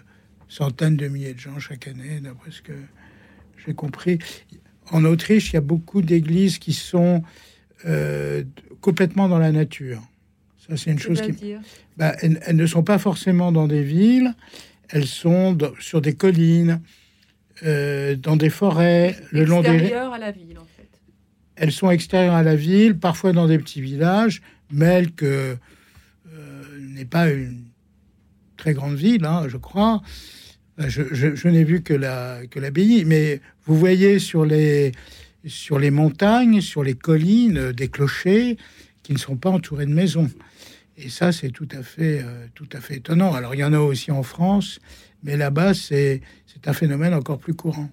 centaines 0.49 0.97
de 0.97 1.09
milliers 1.09 1.35
de 1.35 1.41
gens 1.41 1.59
chaque 1.59 1.89
année, 1.89 2.21
d'après 2.21 2.51
ce 2.51 2.63
que 2.63 2.73
j'ai 3.67 3.75
compris. 3.75 4.19
En 4.91 5.05
Autriche, 5.05 5.51
il 5.51 5.55
y 5.55 5.57
a 5.57 5.63
beaucoup 5.63 6.03
d'églises 6.03 6.59
qui 6.59 6.73
sont 6.73 7.23
complètement 8.81 9.29
dans 9.29 9.39
la 9.39 9.53
nature. 9.53 10.03
Ça, 10.59 10.77
c'est 10.77 10.91
une 10.91 10.99
chose 10.99 11.21
qui. 11.21 11.55
Bah, 11.97 12.17
elles, 12.23 12.41
elles 12.45 12.57
ne 12.57 12.67
sont 12.67 12.83
pas 12.83 12.99
forcément 12.99 13.53
dans 13.53 13.69
des 13.69 13.85
villes, 13.85 14.35
elles 14.91 15.07
sont 15.07 15.57
sur 15.81 16.01
des 16.01 16.15
collines, 16.15 16.81
euh, 17.65 18.17
dans 18.17 18.37
des 18.37 18.51
forêts, 18.51 19.17
le 19.33 19.45
long 19.45 19.61
des. 19.63 19.69
extérieur 19.69 20.13
à 20.13 20.19
la 20.19 20.31
ville, 20.31 20.59
en 20.59 20.65
fait. 20.77 20.89
Elles 21.57 21.73
sont 21.73 21.91
extérieures 21.91 22.35
à 22.35 22.43
la 22.43 22.55
ville, 22.57 22.97
parfois 22.99 23.33
dans 23.33 23.47
des 23.47 23.59
petits 23.59 23.81
villages. 23.81 24.41
Melk 24.71 25.23
euh, 25.23 25.57
n'est 26.81 27.05
pas 27.05 27.31
une 27.31 27.65
très 28.57 28.75
grande 28.75 28.95
ville, 28.97 29.25
hein, 29.25 29.47
je 29.49 29.57
crois. 29.57 30.03
Je, 30.79 31.03
je- 31.13 31.35
je 31.35 31.49
n'ai 31.49 31.65
vu 31.65 31.83
que 31.83 31.95
la 31.95 32.41
que 32.49 32.61
l'abbaye, 32.61 33.05
mais 33.05 33.41
vous 33.67 33.77
voyez 33.77 34.19
sur 34.21 34.45
les 34.45 34.93
sur 35.47 35.79
les 35.79 35.91
montagnes, 35.91 36.61
sur 36.61 36.85
les 36.85 36.95
collines, 36.95 37.59
euh, 37.59 37.73
des 37.73 37.89
clochers 37.89 38.57
qui 39.03 39.13
ne 39.13 39.19
sont 39.19 39.37
pas 39.37 39.51
entourés 39.51 39.87
de 39.87 39.93
maisons. 39.93 40.31
Et 41.01 41.09
ça, 41.09 41.33
c'est 41.33 41.51
tout 41.51 41.69
à 41.71 41.83
fait 41.83 42.21
euh, 42.21 42.47
tout 42.55 42.69
à 42.73 42.81
fait 42.81 42.97
étonnant. 42.97 43.33
Alors 43.33 43.55
il 43.55 43.59
y 43.61 43.65
en 43.65 43.73
a 43.73 43.79
aussi 43.79 44.11
en 44.11 44.23
France, 44.23 44.81
mais 45.23 45.37
là-bas, 45.37 45.75
c'est 45.75 46.21
c'est 46.47 46.69
un 46.69 46.73
phénomène 46.73 47.15
encore 47.15 47.39
plus 47.39 47.55
courant. 47.55 47.89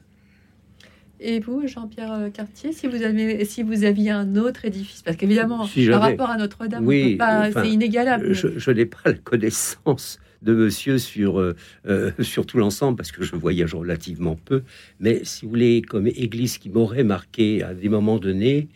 Et 1.19 1.39
vous, 1.39 1.65
Jean-Pierre 1.65 2.11
euh, 2.11 2.29
Cartier, 2.29 2.73
si 2.73 2.87
vous 2.87 3.01
avez, 3.01 3.45
si 3.45 3.63
vous 3.63 3.83
aviez 3.85 4.11
un 4.11 4.35
autre 4.35 4.65
édifice, 4.65 5.01
parce 5.01 5.15
qu'évidemment, 5.15 5.65
Si 5.65 5.87
par 5.87 6.01
rapport 6.01 6.29
à 6.29 6.37
Notre-Dame, 6.37 6.85
Oui, 6.85 7.17
enfin, 7.19 7.49
c'est 7.53 7.69
inégalable. 7.69 8.33
Je, 8.33 8.59
je 8.59 8.71
n'ai 8.71 8.85
pas 8.85 8.99
la 9.05 9.13
connaissance 9.13 10.19
de 10.45 10.53
monsieur 10.53 10.97
sur, 10.97 11.39
euh, 11.39 11.55
euh, 11.87 12.11
sur 12.21 12.45
tout 12.45 12.57
l'ensemble, 12.57 12.95
parce 12.95 13.11
que 13.11 13.23
je 13.23 13.35
voyage 13.35 13.73
relativement 13.73 14.35
peu. 14.35 14.63
Mais 14.99 15.21
si 15.23 15.45
vous 15.45 15.49
voulez, 15.49 15.81
comme 15.81 16.07
église 16.07 16.57
qui 16.57 16.69
m'aurait 16.69 17.03
marqué 17.03 17.63
à 17.63 17.73
des 17.73 17.89
moments 17.89 18.19
donnés, 18.19 18.67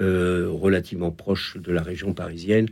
euh, 0.00 0.48
relativement 0.48 1.10
proche 1.10 1.56
de 1.56 1.72
la 1.72 1.82
région 1.82 2.14
parisienne, 2.14 2.68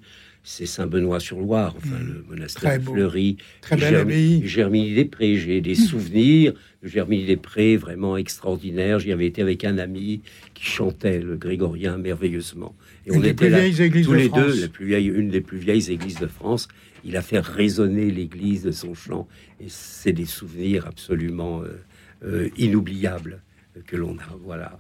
c'est 0.48 0.64
Saint-Benoît-sur-Loire, 0.64 1.74
enfin 1.76 1.98
le 1.98 2.24
monastère. 2.28 2.80
Fleury, 2.80 3.36
Très 3.62 3.76
belle 3.76 3.96
abbaye. 3.96 4.46
Germigny-des-Prés. 4.46 5.38
J'ai 5.38 5.60
des 5.60 5.74
souvenirs 5.74 6.52
de 6.84 6.88
Germigny-des-Prés 6.88 7.76
vraiment 7.76 8.16
extraordinaires. 8.16 9.00
J'y 9.00 9.10
avais 9.10 9.26
été 9.26 9.42
avec 9.42 9.64
un 9.64 9.76
ami 9.76 10.22
qui 10.54 10.64
chantait 10.64 11.18
le 11.18 11.36
grégorien 11.36 11.98
merveilleusement. 11.98 12.76
Et 13.06 13.12
Une 13.12 13.22
des 13.22 13.34
plus 13.34 13.48
là 13.48 13.58
vieilles 13.58 13.82
églises 13.82 14.06
tous 14.06 14.12
de 14.12 14.16
les 14.18 14.28
France. 14.28 14.54
deux, 14.54 14.60
la 14.60 14.68
plus 14.68 14.86
vieille, 14.86 15.08
une 15.08 15.30
des 15.30 15.40
plus 15.40 15.58
vieilles 15.58 15.90
églises 15.90 16.20
de 16.20 16.28
France. 16.28 16.68
Il 17.04 17.16
a 17.16 17.22
fait 17.22 17.40
résonner 17.40 18.12
l'église 18.12 18.62
de 18.62 18.70
son 18.70 18.94
chant. 18.94 19.26
Et 19.60 19.66
c'est 19.66 20.12
des 20.12 20.26
souvenirs 20.26 20.86
absolument 20.86 21.62
euh, 21.62 21.82
euh, 22.24 22.48
inoubliables 22.56 23.42
que 23.84 23.96
l'on 23.96 24.16
a. 24.18 24.38
Voilà. 24.44 24.76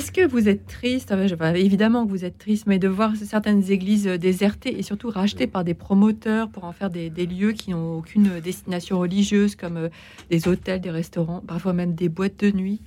Est-ce 0.00 0.12
que 0.12 0.26
vous 0.26 0.48
êtes 0.48 0.66
triste? 0.66 1.12
Évidemment 1.56 2.06
que 2.06 2.10
vous 2.10 2.24
êtes 2.24 2.38
triste, 2.38 2.66
mais 2.66 2.78
de 2.78 2.88
voir 2.88 3.14
certaines 3.16 3.70
églises 3.70 4.06
euh, 4.06 4.16
désertées 4.16 4.78
et 4.78 4.82
surtout 4.82 5.10
rachetées 5.10 5.46
par 5.46 5.62
des 5.62 5.74
promoteurs 5.74 6.48
pour 6.48 6.64
en 6.64 6.72
faire 6.72 6.88
des, 6.88 7.10
des 7.10 7.26
lieux 7.26 7.52
qui 7.52 7.72
n'ont 7.72 7.98
aucune 7.98 8.40
destination 8.40 8.98
religieuse, 8.98 9.56
comme 9.56 9.76
euh, 9.76 9.88
des 10.30 10.48
hôtels, 10.48 10.80
des 10.80 10.90
restaurants, 10.90 11.42
parfois 11.46 11.74
même 11.74 11.94
des 11.94 12.08
boîtes 12.08 12.40
de 12.40 12.50
nuit. 12.50 12.80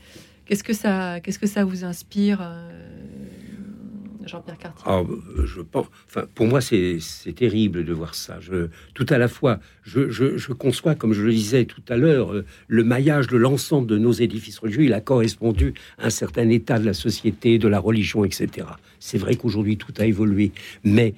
Qu'est-ce 0.45 0.64
que 0.64 0.73
ça, 0.73 1.19
qu'est-ce 1.19 1.38
que 1.38 1.45
ça 1.45 1.64
vous 1.64 1.85
inspire, 1.85 2.40
euh, 2.41 2.93
Jean-Pierre 4.26 4.58
Cartier 4.58 4.84
Ah, 4.86 5.02
je 5.45 5.62
pense. 5.62 5.88
Enfin, 6.08 6.26
pour 6.36 6.48
moi, 6.48 6.62
c'est 6.62 6.98
c'est 7.00 7.34
terrible 7.34 7.84
de 7.84 7.94
voir 7.94 8.16
ça. 8.16 8.40
Je, 8.40 8.68
tout 8.94 9.06
à 9.10 9.18
la 9.18 9.28
fois, 9.28 9.60
je, 9.84 10.10
je- 10.10 10.38
je 10.38 10.54
conçois, 10.54 10.95
comme 10.95 11.14
je 11.14 11.22
le 11.24 11.32
disais 11.32 11.66
tout 11.66 11.82
à 11.90 11.98
l'heure, 11.98 12.34
euh, 12.34 12.45
le 12.68 12.84
maillage 12.84 13.28
de 13.28 13.38
l'ensemble 13.38 13.88
de 13.88 13.98
nos 13.98 14.12
édifices 14.14 14.60
religieux. 14.60 14.84
Il 14.86 14.94
a 14.94 15.02
correspondu 15.02 15.74
à 15.98 16.08
un 16.08 16.10
certain 16.10 16.48
état 16.50 16.80
de 16.80 16.86
la 16.86 16.94
société, 16.94 17.58
de 17.60 17.68
la 17.68 17.80
religion, 17.80 18.24
etc. 18.26 18.68
C'est 19.00 19.18
vrai 19.18 19.36
qu'aujourd'hui 19.36 19.78
tout 19.78 19.94
a 19.98 20.06
évolué, 20.06 20.52
mais 20.84 21.14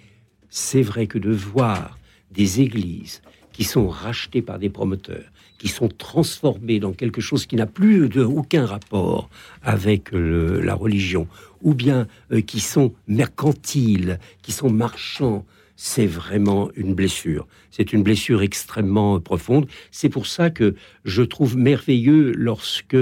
c'est 0.50 0.82
vrai 0.82 1.08
que 1.08 1.18
de 1.20 1.32
voir 1.32 2.00
des 2.32 2.62
églises 2.62 3.22
qui 3.54 3.64
sont 3.64 3.88
rachetées 3.88 4.42
par 4.42 4.60
des 4.60 4.70
promoteurs, 4.70 5.24
qui 5.58 5.68
sont 5.68 5.88
transformées 5.88 6.80
dans 6.80 6.94
quelque 6.94 7.22
chose 7.22 7.46
qui 7.46 7.56
n'a 7.56 7.66
plus 7.66 8.10
aucun 8.20 8.66
rapport 8.66 9.30
avec 9.64 10.10
la 10.12 10.76
religion, 10.76 11.28
ou 11.62 11.74
bien 11.74 12.08
euh, 12.32 12.42
qui 12.42 12.60
sont 12.60 12.94
mercantiles, 13.08 14.20
qui 14.42 14.52
sont 14.52 14.70
marchands, 14.70 15.46
c'est 15.76 16.06
vraiment 16.06 16.70
une 16.76 16.94
blessure. 16.94 17.48
C'est 17.72 17.92
une 17.92 18.04
blessure 18.04 18.42
extrêmement 18.42 19.20
profonde. 19.20 19.68
C'est 19.92 20.10
pour 20.10 20.28
ça 20.28 20.50
que 20.50 20.76
je 21.04 21.22
trouve 21.22 21.58
merveilleux 21.58 22.32
lorsque, 22.32 22.98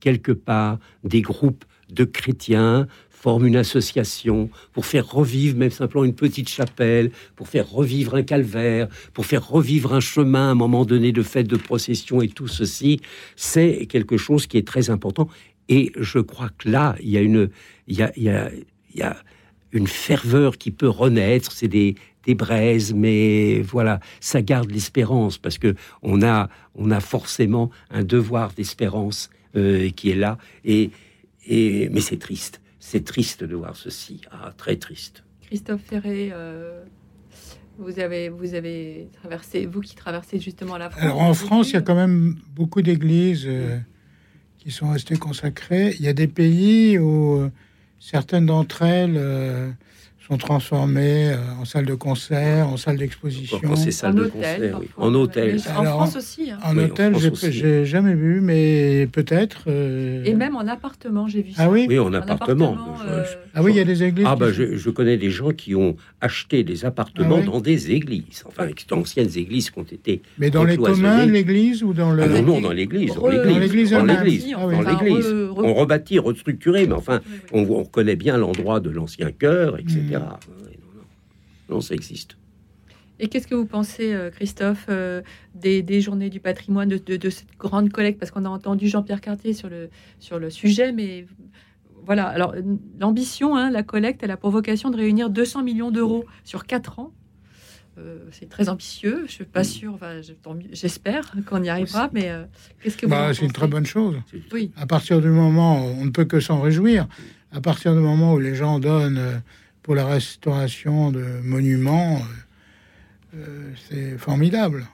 quelque 0.00 0.32
part, 0.32 0.78
des 1.04 1.22
groupes 1.22 1.64
de 1.90 2.04
chrétiens 2.04 2.86
forment 3.18 3.46
une 3.46 3.56
association 3.56 4.48
pour 4.72 4.86
faire 4.86 5.10
revivre 5.10 5.56
même 5.56 5.70
simplement 5.70 6.04
une 6.04 6.14
petite 6.14 6.48
chapelle, 6.48 7.10
pour 7.34 7.48
faire 7.48 7.68
revivre 7.68 8.14
un 8.14 8.22
calvaire, 8.22 8.88
pour 9.12 9.26
faire 9.26 9.46
revivre 9.46 9.92
un 9.92 10.00
chemin 10.00 10.48
à 10.48 10.50
un 10.52 10.54
moment 10.54 10.84
donné 10.84 11.10
de 11.10 11.22
fête 11.22 11.48
de 11.48 11.56
procession 11.56 12.22
et 12.22 12.28
tout 12.28 12.46
ceci, 12.46 13.00
c'est 13.34 13.86
quelque 13.86 14.16
chose 14.16 14.46
qui 14.46 14.56
est 14.56 14.66
très 14.66 14.90
important. 14.90 15.28
Et 15.68 15.92
je 15.98 16.20
crois 16.20 16.50
que 16.56 16.70
là, 16.70 16.94
il 17.00 17.10
y 17.10 17.18
a 17.18 17.20
une, 17.20 17.50
il 17.88 17.98
y 17.98 18.02
a, 18.02 18.12
il 18.16 18.22
y 18.22 19.02
a, 19.02 19.16
une 19.70 19.86
ferveur 19.86 20.56
qui 20.56 20.70
peut 20.70 20.88
renaître. 20.88 21.52
C'est 21.52 21.68
des, 21.68 21.96
des 22.24 22.34
braises, 22.34 22.94
mais 22.94 23.60
voilà, 23.60 24.00
ça 24.20 24.40
garde 24.40 24.70
l'espérance 24.70 25.36
parce 25.36 25.58
que 25.58 25.74
on 26.02 26.22
a, 26.22 26.48
on 26.74 26.90
a 26.90 27.00
forcément 27.00 27.70
un 27.90 28.02
devoir 28.02 28.52
d'espérance 28.54 29.28
euh, 29.56 29.90
qui 29.90 30.10
est 30.10 30.14
là. 30.14 30.38
Et, 30.64 30.90
et 31.46 31.90
mais 31.90 32.00
c'est 32.00 32.18
triste. 32.18 32.62
C'est 32.90 33.04
triste 33.04 33.44
de 33.44 33.54
voir 33.54 33.76
ceci. 33.76 34.22
Ah, 34.30 34.54
très 34.56 34.76
triste. 34.76 35.22
Christophe 35.42 35.82
Ferré, 35.82 36.30
euh, 36.32 36.82
vous 37.76 38.00
avez, 38.00 38.30
vous 38.30 38.54
avez 38.54 39.10
traversé, 39.12 39.66
vous 39.66 39.82
qui 39.82 39.94
traversez 39.94 40.40
justement 40.40 40.78
la 40.78 40.88
France. 40.88 41.02
Alors 41.02 41.20
en 41.20 41.34
France, 41.34 41.68
il 41.68 41.74
y 41.74 41.76
a 41.76 41.82
quand 41.82 41.94
même 41.94 42.36
beaucoup 42.56 42.80
d'églises 42.80 43.44
euh, 43.46 43.78
qui 44.56 44.70
sont 44.70 44.90
restées 44.90 45.18
consacrées. 45.18 45.96
Il 45.98 46.04
y 46.06 46.08
a 46.08 46.14
des 46.14 46.28
pays 46.28 46.98
où 46.98 47.36
euh, 47.36 47.50
certaines 48.00 48.46
d'entre 48.46 48.80
elles 48.80 49.18
euh, 49.18 49.70
sont 50.28 50.36
transformées 50.36 51.30
euh, 51.32 51.36
en 51.60 51.64
salles 51.64 51.86
de 51.86 51.94
concert, 51.94 52.68
en 52.68 52.76
salles 52.76 52.98
d'exposition. 52.98 53.56
En 53.56 54.12
de 54.12 54.22
hôtel, 54.24 54.30
concert, 54.30 54.78
oui. 54.80 54.88
en 54.96 55.14
hôtel. 55.14 55.56
Mais 55.64 55.70
en 55.72 55.80
Alors, 55.80 55.94
France 56.02 56.16
aussi. 56.16 56.50
hein. 56.50 56.58
En 56.62 56.76
Oui, 56.76 56.84
hôtel, 56.84 57.14
j'ai- 57.50 57.84
jamais 57.86 58.14
vu, 58.14 58.40
mais 58.40 59.08
peut-être. 59.10 59.64
euh, 59.68 60.22
Et 60.24 60.34
même 60.34 60.54
en 60.56 60.66
appartement, 60.66 61.28
j'ai 61.28 61.42
vu 61.42 61.52
ça. 61.52 61.62
Ah 61.64 61.70
oui 61.70 61.86
Oui, 61.88 61.98
en 61.98 62.12
appartement. 62.12 62.76
euh, 63.06 63.24
Ah 63.54 63.62
oui, 63.62 63.72
il 63.72 63.76
y 63.78 63.80
a 63.80 63.84
des 63.84 64.02
églises. 64.02 64.26
Ah 64.28 64.36
bah 64.36 64.48
sont- 64.48 64.52
je, 64.54 64.76
je 64.76 64.90
connais 64.90 65.16
des 65.16 65.30
gens 65.30 65.50
qui 65.50 65.74
ont 65.74 65.96
acheté 66.20 66.62
des 66.62 66.84
appartements 66.84 67.36
Ah 67.36 67.40
oui 67.40 67.46
dans 67.46 67.60
des 67.60 67.90
églises, 67.92 68.44
enfin 68.46 68.68
d'anciennes 68.88 69.30
églises 69.36 69.70
qui 69.70 69.78
ont 69.78 69.82
été 69.82 70.20
Mais 70.38 70.50
dans 70.50 70.64
les 70.64 70.76
communs, 70.76 71.24
l'église 71.26 71.82
ou 71.82 71.92
dans 71.94 72.12
le. 72.12 72.22
Ah 72.22 72.28
non, 72.28 72.42
non, 72.42 72.60
dans 72.60 72.72
l'église, 72.72 73.14
dans 73.14 73.22
Re- 73.22 73.30
l'église, 73.32 73.52
dans 73.54 73.58
l'église 73.60 73.90
dans 73.92 74.00
elle-même. 74.00 74.24
l'église, 74.24 74.54
Ah 74.56 74.66
oui. 74.66 74.74
dans 74.74 74.80
Enfin, 74.82 75.04
l'église. 75.04 75.26
re- 75.26 75.48
re- 75.48 75.64
On 75.64 75.74
rebâtit, 75.74 76.18
restructuré, 76.18 76.86
mais 76.86 76.94
enfin, 76.94 77.20
on, 77.52 77.62
on 77.62 77.84
connaît 77.84 78.16
bien 78.16 78.36
l'endroit 78.36 78.80
de 78.80 78.90
l'ancien 78.90 79.30
chœur, 79.32 79.78
etc. 79.78 80.17
Mm. 80.18 80.22
Non, 80.22 80.68
non. 80.96 81.74
non, 81.76 81.80
ça 81.80 81.94
existe. 81.94 82.36
Et 83.20 83.28
qu'est-ce 83.28 83.48
que 83.48 83.54
vous 83.56 83.66
pensez, 83.66 84.12
euh, 84.12 84.30
Christophe, 84.30 84.86
euh, 84.88 85.22
des, 85.54 85.82
des 85.82 86.00
journées 86.00 86.30
du 86.30 86.38
patrimoine, 86.38 86.88
de, 86.88 86.98
de- 86.98 87.16
de 87.16 87.30
cette 87.30 87.48
grande 87.58 87.90
collecte? 87.90 88.20
Parce 88.20 88.30
qu'on 88.30 88.44
a 88.44 88.48
entendu 88.48 88.86
Jean-Pierre 88.88 89.20
Cartier 89.20 89.52
sur 89.54 89.68
le, 89.68 89.90
sur 90.20 90.38
le 90.38 90.50
sujet, 90.50 90.92
mais 90.92 91.26
voilà. 92.04 92.28
Alors, 92.28 92.54
l'ambition, 93.00 93.56
hein, 93.56 93.70
la 93.70 93.82
collecte, 93.82 94.22
elle 94.22 94.30
a 94.30 94.36
pour 94.36 94.50
vocation 94.50 94.90
de 94.90 94.96
réunir 94.96 95.30
200 95.30 95.64
millions 95.64 95.90
d'euros 95.90 96.24
sur 96.44 96.64
4 96.64 97.00
ans. 97.00 97.12
Euh, 97.98 98.18
c'est 98.30 98.48
très 98.48 98.68
ambitieux. 98.68 99.24
Je 99.26 99.32
suis 99.32 99.44
pas 99.44 99.64
sûre. 99.64 99.94
enfin, 99.94 100.20
je- 100.22 100.32
tant 100.32 100.54
mieux, 100.54 100.68
J'espère 100.70 101.32
qu'on 101.44 101.60
y 101.64 101.68
arrivera. 101.68 102.08
Mais 102.12 102.30
euh, 102.30 102.44
qu'est-ce 102.80 102.96
que 102.96 103.06
vous 103.06 103.10
Bah, 103.10 103.34
c'est 103.34 103.44
une 103.44 103.50
très 103.52 103.66
bonne 103.66 103.86
chose. 103.86 104.14
Oui. 104.52 104.70
À 104.76 104.86
partir 104.86 105.20
du 105.20 105.26
moment, 105.28 105.84
on 105.84 106.04
ne 106.04 106.10
peut 106.10 106.24
que 106.24 106.38
s'en 106.38 106.60
réjouir. 106.60 107.08
À 107.50 107.60
partir 107.60 107.94
du 107.94 108.00
moment 108.00 108.34
où 108.34 108.38
les 108.38 108.54
gens 108.54 108.78
donnent 108.78 109.42
pour 109.88 109.94
la 109.94 110.04
restauration 110.04 111.10
de 111.10 111.24
monuments, 111.42 112.20
euh, 113.34 113.38
euh, 113.38 113.72
c'est 113.88 114.18
formidable. 114.18 114.86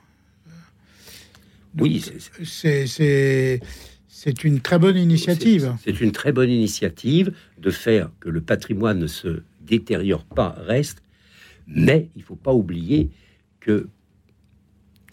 Oui, 1.76 2.00
c'est- 2.44 2.84
une 4.44 4.60
très 4.60 4.78
bonne 4.78 4.96
initiative. 4.96 5.74
C'est 5.82 6.00
une 6.00 6.12
très 6.12 6.30
bonne 6.30 6.48
initiative 6.48 7.32
de 7.58 7.70
faire 7.72 8.08
que 8.20 8.28
le 8.28 8.40
patrimoine 8.40 9.00
ne 9.00 9.08
se 9.08 9.42
détériore 9.62 10.24
pas, 10.24 10.54
reste. 10.64 11.02
Mais 11.66 12.08
il 12.14 12.22
faut 12.22 12.36
pas 12.36 12.52
oublier 12.54 13.10
que 13.58 13.88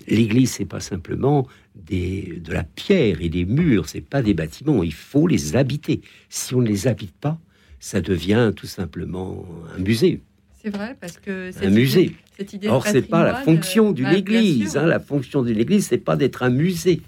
l'Église, 0.08 0.52
c'est 0.52 0.66
pas 0.66 0.80
simplement 0.80 1.48
des, 1.74 2.40
de 2.46 2.54
la 2.54 2.64
pierre 2.64 3.20
et 3.20 3.30
des 3.30 3.46
murs, 3.46 3.90
c'est 3.90 4.02
pas 4.02 4.22
des 4.22 4.36
bâtiments. 4.36 4.84
Il 4.84 4.94
faut 4.94 5.26
les 5.26 5.56
habiter. 5.56 6.02
Si 6.30 6.54
on 6.54 6.62
ne 6.62 6.68
les 6.68 6.86
habite 6.86 7.16
pas, 7.16 7.40
ça 7.82 8.00
devient 8.00 8.54
tout 8.56 8.68
simplement 8.68 9.44
un 9.76 9.80
musée. 9.82 10.22
C'est 10.62 10.70
vrai, 10.70 10.96
parce 11.02 11.18
que 11.18 11.50
Un 11.50 11.52
cette 11.52 11.72
musée. 11.72 12.16
cette 12.38 12.54
idée 12.54 12.68
Or, 12.68 12.86
c'est 12.86 13.02
pas 13.02 13.24
la 13.24 13.36
fonction 13.36 13.90
euh, 13.90 13.94
d'une 13.94 14.06
bah, 14.06 14.14
église. 14.14 14.78
hein. 14.78 14.86
la 14.86 15.00
fonction 15.00 15.42
d'une 15.42 15.58
église, 15.58 15.88
c'est 15.88 15.98
pas 15.98 16.16
d'être 16.16 16.44
un 16.44 16.52
musée. 16.52 17.02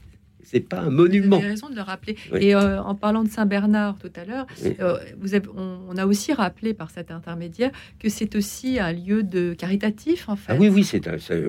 C'est 0.53 0.59
pas 0.69 0.81
un 0.81 0.91
monument. 0.91 1.37
Vous 1.37 1.43
avez 1.43 1.51
raison 1.53 1.69
de 1.69 1.75
le 1.75 1.81
rappeler. 1.81 2.15
Oui. 2.31 2.39
Et 2.43 2.55
euh, 2.55 2.79
en 2.81 2.93
parlant 2.93 3.23
de 3.23 3.29
Saint-Bernard 3.29 3.97
tout 3.97 4.11
à 4.15 4.23
l'heure, 4.23 4.45
Oui. 4.63 4.75
euh, 4.79 4.97
vous 5.19 5.33
avez, 5.33 5.47
on, 5.57 5.79
on 5.89 5.97
a 5.97 6.05
aussi 6.05 6.31
rappelé 6.31 6.75
par 6.75 6.91
cet 6.91 7.09
intermédiaire 7.09 7.71
que 7.99 8.07
c'est 8.07 8.35
aussi 8.35 8.79
un 8.79 8.91
lieu 8.93 9.23
de 9.23 9.53
caritatif, 9.53 10.29
en 10.29 10.35
fait. 10.35 10.53
Ah 10.53 10.57
oui, 10.59 10.69
oui, 10.69 10.83
c'est 10.83 11.01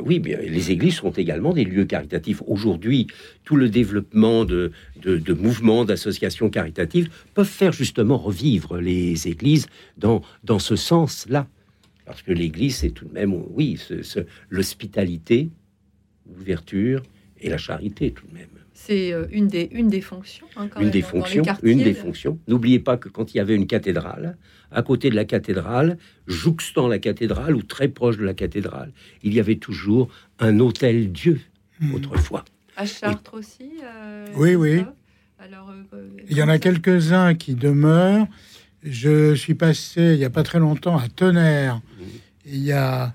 oui, 0.02 0.18
bien, 0.20 0.38
les 0.38 0.70
églises 0.70 0.94
sont 0.96 1.10
également 1.10 1.52
des 1.52 1.64
lieux 1.64 1.84
caritatifs. 1.84 2.42
Aujourd'hui, 2.46 3.06
tout 3.44 3.56
le 3.56 3.68
développement 3.68 4.46
de, 4.46 4.72
de, 5.02 5.18
de 5.18 5.32
mouvements, 5.34 5.84
d'associations 5.84 6.48
caritatives 6.48 7.10
peuvent 7.34 7.46
faire 7.46 7.72
justement 7.72 8.16
revivre 8.16 8.78
les 8.78 9.28
églises 9.28 9.66
dans, 9.98 10.22
dans 10.44 10.58
ce 10.58 10.76
sens-là. 10.76 11.46
Parce 12.06 12.22
que 12.22 12.32
l'église, 12.32 12.76
c'est 12.76 12.90
tout 12.90 13.04
de 13.04 13.12
même, 13.12 13.34
oui, 13.50 13.78
l'hospitalité, 14.50 15.50
l'ouverture 16.26 17.02
et 17.40 17.48
la 17.50 17.58
charité 17.58 18.10
tout 18.10 18.26
de 18.28 18.34
même. 18.34 18.48
C'est 18.86 19.12
euh, 19.12 19.26
une, 19.30 19.48
des, 19.48 19.68
une 19.72 19.88
des 19.88 20.00
fonctions. 20.02 20.46
hein, 20.56 20.68
quand 20.68 20.80
une 20.80 20.86
même, 20.86 20.92
des 20.92 21.00
dans- 21.02 21.08
dans 21.08 21.14
les 21.14 21.20
fonctions, 21.36 21.56
une 21.62 21.82
des 21.82 21.94
fonctions. 21.94 22.38
N'oubliez 22.48 22.80
pas 22.80 22.96
que 22.98 23.08
quand 23.08 23.32
il 23.32 23.38
y 23.38 23.40
avait 23.40 23.54
une 23.56 23.66
cathédrale, 23.66 24.36
à 24.70 24.82
côté 24.82 25.08
de 25.10 25.14
la 25.14 25.24
cathédrale, 25.24 25.96
jouxtant 26.26 26.86
la 26.88 26.98
cathédrale 26.98 27.54
ou 27.56 27.62
très 27.62 27.88
proche 27.88 28.18
de 28.18 28.24
la 28.24 28.34
cathédrale, 28.34 28.92
il 29.22 29.32
y 29.32 29.40
avait 29.40 29.56
toujours 29.56 30.08
un 30.38 30.60
hôtel 30.60 31.12
Dieu 31.12 31.40
autrefois. 31.94 32.44
À 32.76 32.84
Chartres 32.86 33.34
aussi 33.34 33.70
euh, 33.82 34.26
Oui, 34.36 34.54
oui. 34.54 34.82
Alors, 35.38 35.70
euh, 35.94 36.08
Il 36.28 36.36
y 36.36 36.42
en 36.42 36.48
a 36.48 36.58
quelques-uns 36.58 37.34
qui 37.34 37.54
demeurent. 37.54 38.26
Je 38.82 39.34
suis 39.34 39.54
passé 39.54 40.12
il 40.14 40.18
n'y 40.18 40.24
a 40.24 40.30
pas 40.30 40.42
très 40.42 40.58
longtemps 40.58 40.98
à 40.98 41.08
Tonnerre. 41.08 41.80
Il 42.46 42.62
y 42.62 42.72
a, 42.72 43.14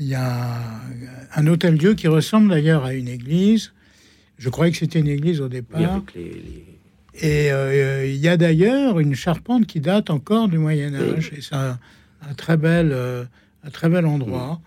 il 0.00 0.06
y 0.06 0.14
a 0.14 0.80
un 1.36 1.46
hôtel 1.46 1.78
Dieu 1.78 1.94
qui 1.94 2.08
ressemble 2.08 2.48
d'ailleurs 2.50 2.84
à 2.84 2.92
une 2.94 3.06
église. 3.08 3.72
Je 4.38 4.48
croyais 4.50 4.70
que 4.72 4.78
c'était 4.78 4.98
une 5.00 5.08
église 5.08 5.40
au 5.40 5.48
départ. 5.48 5.80
Oui, 5.80 5.86
avec 5.86 6.14
les- 6.14 6.22
les- 6.24 6.66
Et 7.22 7.50
euh, 7.50 8.06
il 8.06 8.16
y 8.16 8.28
a 8.28 8.36
d'ailleurs 8.36 8.98
une 9.00 9.14
charpente 9.14 9.66
qui 9.66 9.80
date 9.80 10.10
encore 10.10 10.48
du 10.48 10.58
Moyen 10.58 10.94
Âge. 10.94 11.32
Et 11.36 11.40
c'est 11.40 11.54
un, 11.54 11.78
un 12.28 12.34
très 12.34 12.58
bel, 12.58 12.90
euh, 12.92 13.24
un 13.64 13.70
très 13.70 13.88
bel 13.88 14.04
endroit. 14.04 14.60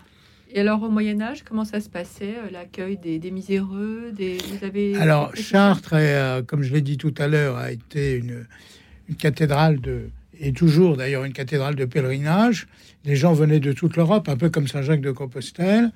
Et 0.52 0.58
alors, 0.58 0.82
au 0.82 0.88
Moyen-Âge, 0.90 1.44
comment 1.44 1.64
ça 1.64 1.78
se 1.80 1.88
passait, 1.88 2.34
euh, 2.36 2.50
l'accueil 2.50 2.98
des, 2.98 3.30
miséreux 3.30 4.10
des, 4.12 4.38
vous 4.38 4.64
avez 4.64 4.96
Alors, 4.96 5.30
Chartres, 5.36 5.92
euh, 5.94 6.42
comme 6.42 6.62
je 6.64 6.72
l'ai 6.72 6.80
dit 6.80 6.96
tout 6.96 7.14
à 7.18 7.28
l'heure, 7.28 7.56
a 7.56 7.70
été 7.70 8.16
une, 8.16 8.46
une 9.08 9.14
cathédrale 9.14 9.80
de, 9.80 10.06
et 10.40 10.52
toujours 10.52 10.96
d'ailleurs 10.96 11.24
une 11.24 11.32
cathédrale 11.32 11.76
de 11.76 11.84
pèlerinage. 11.84 12.66
Les 13.04 13.14
gens 13.14 13.32
venaient 13.32 13.60
de 13.60 13.70
toute 13.72 13.96
l'Europe, 13.96 14.28
un 14.28 14.36
peu 14.36 14.50
comme 14.50 14.66
Saint-Jacques 14.66 15.02
de 15.02 15.12
Compostelle, 15.12 15.92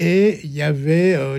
et 0.00 0.40
il 0.42 0.50
y 0.50 0.62
avait 0.62 1.14
euh, 1.14 1.38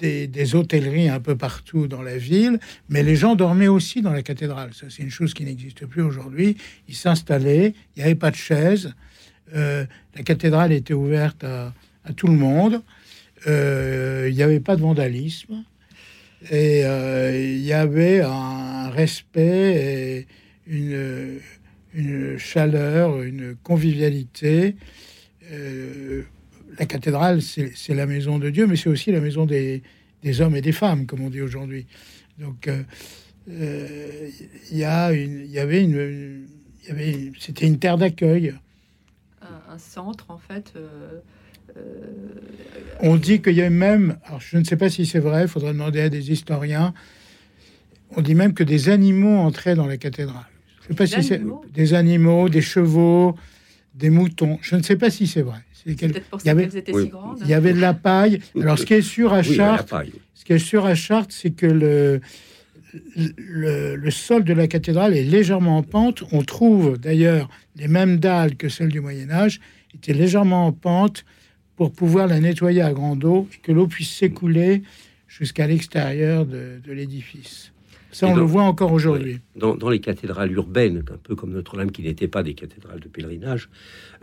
des, 0.00 0.54
hôtelleries 0.54 1.08
un 1.08 1.20
peu 1.20 1.36
partout 1.36 1.86
dans 1.86 2.02
la 2.02 2.16
ville, 2.16 2.58
mais 2.88 3.02
les 3.02 3.16
gens 3.16 3.34
dormaient 3.34 3.68
aussi 3.68 4.02
dans 4.02 4.12
la 4.12 4.22
cathédrale. 4.22 4.70
Ça, 4.74 4.86
c'est 4.88 5.02
une 5.02 5.10
chose 5.10 5.34
qui 5.34 5.44
n'existe 5.44 5.86
plus 5.86 6.02
aujourd'hui. 6.02 6.56
Ils 6.88 6.94
s'installaient, 6.94 7.74
il 7.94 7.98
n'y 7.98 8.02
avait 8.02 8.14
pas 8.14 8.30
de 8.30 8.36
chaises. 8.36 8.94
Euh, 9.54 9.84
la 10.16 10.22
cathédrale 10.22 10.72
était 10.72 10.94
ouverte 10.94 11.44
à, 11.44 11.72
tout 12.16 12.26
le 12.26 12.34
monde. 12.34 12.82
Euh, 13.46 14.26
il 14.28 14.34
n'y 14.34 14.42
avait 14.42 14.60
pas 14.60 14.76
de 14.76 14.80
vandalisme. 14.80 15.64
Et 16.50 16.80
il 16.80 17.60
y 17.60 17.72
avait 17.74 18.22
un 18.22 18.88
respect 18.88 20.26
et 20.66 21.38
une 21.94 22.38
chaleur, 22.38 23.22
une 23.22 23.54
convivialité. 23.62 24.76
Euh, 26.80 26.84
la 26.84 26.86
cathédrale, 26.86 27.40
c'est 27.42 27.94
la 27.94 28.06
maison 28.06 28.38
de 28.38 28.50
Dieu, 28.50 28.66
mais 28.66 28.76
c'est 28.76 28.88
aussi 28.88 29.12
la 29.12 29.20
maison 29.20 29.46
des, 29.46 29.82
des, 30.22 30.40
hommes 30.40 30.56
et 30.56 30.62
des 30.62 30.72
femmes, 30.72 31.06
comme 31.06 31.20
on 31.20 31.30
dit 31.30 31.40
aujourd'hui. 31.40 31.86
Donc, 32.38 32.66
il 32.66 33.52
euh, 33.52 34.30
euh, 34.30 34.30
y, 34.70 34.78
y 34.78 35.58
avait 35.58 35.82
une, 35.82 36.46
y 36.86 36.90
avait, 36.90 37.32
c'était 37.38 37.66
une 37.66 37.78
terre 37.78 37.98
d'accueil. 37.98 38.54
Un, 39.42 39.78
centre, 39.78 40.26
en 40.30 40.38
fait. 40.38 40.74
On 43.00 43.16
dit 43.16 43.40
qu'il 43.40 43.54
y 43.54 43.62
a 43.62 43.70
même, 43.70 44.18
alors 44.24 44.40
je 44.40 44.58
ne 44.58 44.64
sais 44.64 44.76
pas 44.76 44.90
si 44.90 45.06
c'est 45.06 45.20
vrai, 45.20 45.42
il 45.42 45.48
faudrait 45.48 45.72
demander 45.72 46.00
à 46.00 46.08
des 46.08 46.32
historiens, 46.32 46.92
on 48.16 48.22
dit 48.22 48.34
même 48.34 48.54
que 48.54 48.64
des 48.64 48.88
animaux 48.88 49.38
entraient 49.38 49.76
dans 49.76 49.86
la 49.86 49.96
cathédrale. 49.96 50.48
Je 50.82 50.88
sais 50.88 50.94
pas 50.94 51.06
si 51.06 51.22
c'est 51.22 51.40
des 51.72 51.94
animaux, 51.94 52.48
des 52.48 52.60
chevaux, 52.60 53.36
des 53.94 54.10
moutons. 54.10 54.58
Je 54.62 54.76
ne 54.76 54.82
sais 54.82 54.96
pas 54.96 55.10
si 55.10 55.26
c'est 55.26 55.42
vrai. 55.42 55.58
il 55.86 56.00
y 56.44 56.48
avait, 56.48 56.70
si 56.70 57.08
grandes, 57.08 57.38
il 57.42 57.48
y 57.48 57.54
avait 57.54 57.72
de 57.72 57.80
la 57.80 57.94
paille. 57.94 58.40
Alors, 58.60 58.78
ce 58.78 58.86
qui 58.86 58.94
est 58.94 59.02
sûr 59.02 59.32
à 59.32 59.42
Chartres, 59.42 60.02
ce 60.34 60.44
qui 60.44 60.52
est 60.52 60.58
sûr 60.58 60.86
à 60.86 60.94
Chartres, 60.94 61.34
c'est 61.34 61.50
que 61.50 61.66
le, 61.66 62.20
le, 63.36 63.96
le, 63.96 64.10
sol 64.10 64.44
de 64.44 64.52
la 64.52 64.66
cathédrale 64.66 65.16
est 65.16 65.24
légèrement 65.24 65.78
en 65.78 65.82
pente. 65.82 66.22
On 66.32 66.42
trouve 66.42 66.98
d'ailleurs 66.98 67.48
les 67.76 67.88
mêmes 67.88 68.18
dalles 68.18 68.56
que 68.56 68.68
celles 68.68 68.88
du 68.88 69.00
Moyen 69.00 69.30
Âge, 69.30 69.60
étaient 69.94 70.12
légèrement 70.12 70.66
en 70.66 70.72
pente 70.72 71.24
pour 71.76 71.92
pouvoir 71.92 72.26
la 72.26 72.40
nettoyer 72.40 72.82
à 72.82 72.92
grande 72.92 73.24
eau 73.24 73.48
et 73.52 73.58
que 73.58 73.72
l'eau 73.72 73.86
puisse 73.86 74.10
s'écouler 74.10 74.82
jusqu'à 75.26 75.66
l'extérieur 75.66 76.44
de, 76.44 76.80
de 76.84 76.92
l'édifice. 76.92 77.69
Ça, 78.12 78.26
on 78.26 78.34
le 78.34 78.42
voit 78.42 78.62
encore 78.62 78.92
aujourd'hui. 78.92 79.38
Dans, 79.56 79.88
les 79.88 80.00
cathédrales 80.00 80.52
urbaines, 80.52 81.04
un 81.12 81.16
peu 81.16 81.34
comme 81.36 81.52
Notre-Dame, 81.52 81.92
qui 81.92 82.02
n'était 82.02 82.28
pas 82.28 82.42
des 82.42 82.54
cathédrales 82.54 83.00
de 83.00 83.08
pèlerinage, 83.08 83.68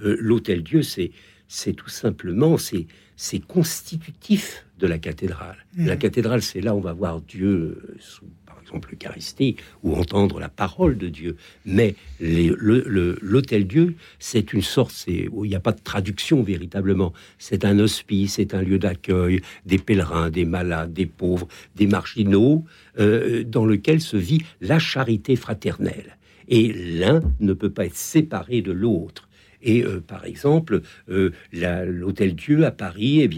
euh, 0.03 0.17
l'hôtel 0.19 0.63
Dieu, 0.63 0.81
c'est 0.81 1.11
c'est 1.47 1.73
tout 1.73 1.89
simplement 1.89 2.57
c'est 2.57 3.39
constitutif 3.47 4.66
de 4.79 4.87
la 4.87 4.97
cathédrale. 4.97 5.57
La 5.77 5.95
mmh. 5.95 5.99
cathédrale, 5.99 6.41
c'est 6.41 6.61
là 6.61 6.75
où 6.75 6.77
on 6.77 6.81
va 6.81 6.93
voir 6.93 7.21
Dieu 7.21 7.95
sous 7.99 8.25
exemple 8.67 8.89
l'Eucharistie, 8.91 9.55
ou 9.81 9.95
entendre 9.95 10.39
la 10.39 10.49
parole 10.49 10.97
de 10.97 11.07
Dieu. 11.07 11.37
Mais 11.65 11.95
l'hôtel 12.19 13.65
Dieu, 13.65 13.95
c'est 14.19 14.51
une 14.51 14.61
sorte, 14.61 15.05
où 15.31 15.45
il 15.45 15.49
n'y 15.49 15.55
a 15.55 15.61
pas 15.61 15.71
de 15.71 15.81
traduction 15.81 16.43
véritablement. 16.43 17.13
C'est 17.37 17.63
un 17.63 17.79
hospice, 17.79 18.33
c'est 18.33 18.53
un 18.53 18.61
lieu 18.61 18.77
d'accueil 18.77 19.41
des 19.65 19.77
pèlerins, 19.77 20.29
des 20.29 20.43
malades, 20.43 20.91
des 20.91 21.05
pauvres, 21.05 21.47
des 21.75 21.87
marginaux, 21.87 22.65
euh, 22.99 23.43
dans 23.45 23.65
lequel 23.65 24.01
se 24.01 24.17
vit 24.17 24.41
la 24.59 24.79
charité 24.79 25.37
fraternelle. 25.37 26.17
Et 26.49 26.73
l'un 26.73 27.21
ne 27.39 27.53
peut 27.53 27.69
pas 27.69 27.85
être 27.85 27.95
séparé 27.95 28.61
de 28.61 28.71
l'autre. 28.71 29.26
Et 29.61 29.83
euh, 29.83 29.99
par 29.99 30.25
exemple, 30.25 30.81
euh, 31.09 31.31
l'hôtel 31.51 32.35
Dieu 32.35 32.65
à 32.65 32.71
Paris, 32.71 33.21
eh 33.21 33.29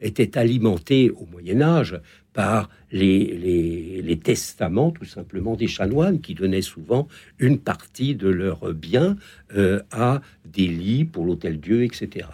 était 0.00 0.38
alimenté 0.38 1.10
au 1.10 1.26
Moyen 1.26 1.60
Âge 1.62 2.00
par 2.32 2.68
les, 2.90 4.02
les, 4.02 4.18
testaments, 4.18 4.90
tout 4.90 5.04
simplement, 5.04 5.54
des 5.54 5.68
chanoines 5.68 6.20
qui 6.20 6.34
donnaient 6.34 6.62
souvent 6.62 7.08
une 7.38 7.58
partie 7.58 8.14
de 8.14 8.28
leurs 8.28 8.72
biens 8.74 9.16
euh, 9.56 9.80
à 9.92 10.20
des 10.44 10.66
lits 10.66 11.04
pour 11.04 11.24
l'hôtel 11.24 11.60
Dieu, 11.60 11.84
etc. 11.84 12.26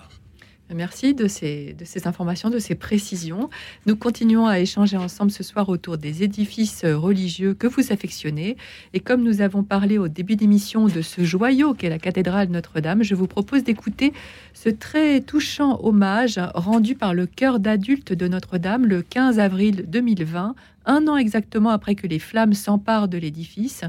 Merci 0.74 1.14
de 1.14 1.26
ces, 1.26 1.74
informations, 2.04 2.48
de 2.48 2.60
ces 2.60 2.76
précisions. 2.76 3.50
Nous 3.86 3.96
continuons 3.96 4.46
à 4.46 4.60
échanger 4.60 4.96
ensemble 4.96 5.32
ce 5.32 5.42
soir 5.42 5.68
autour 5.68 5.98
des 5.98 6.22
édifices 6.22 6.84
religieux 6.84 7.54
que 7.54 7.66
vous 7.66 7.92
affectionnez. 7.92 8.56
Et 8.94 9.00
comme 9.00 9.22
nous 9.22 9.40
avons 9.40 9.64
parlé 9.64 9.98
au 9.98 10.06
début 10.06 10.36
d'émission 10.36 10.86
de 10.86 11.02
ce 11.02 11.24
joyau 11.24 11.74
qu'est 11.74 11.88
la 11.88 11.98
cathédrale 11.98 12.48
Notre-Dame, 12.50 13.02
je 13.02 13.16
vous 13.16 13.26
propose 13.26 13.64
d'écouter 13.64 14.12
ce 14.54 14.68
très 14.68 15.20
touchant 15.20 15.80
hommage 15.82 16.40
rendu 16.54 16.94
par 16.94 17.14
le 17.14 17.26
chœur 17.26 17.58
d'adultes 17.58 18.12
de 18.12 18.28
Notre-Dame 18.28 18.86
le 18.86 19.02
15 19.02 19.40
avril 19.40 19.84
2020 19.88 20.54
un 20.90 21.06
an 21.06 21.16
exactement 21.16 21.70
après 21.70 21.94
que 21.94 22.06
les 22.06 22.18
flammes 22.18 22.52
s'emparent 22.52 23.08
de 23.08 23.16
l'édifice. 23.16 23.84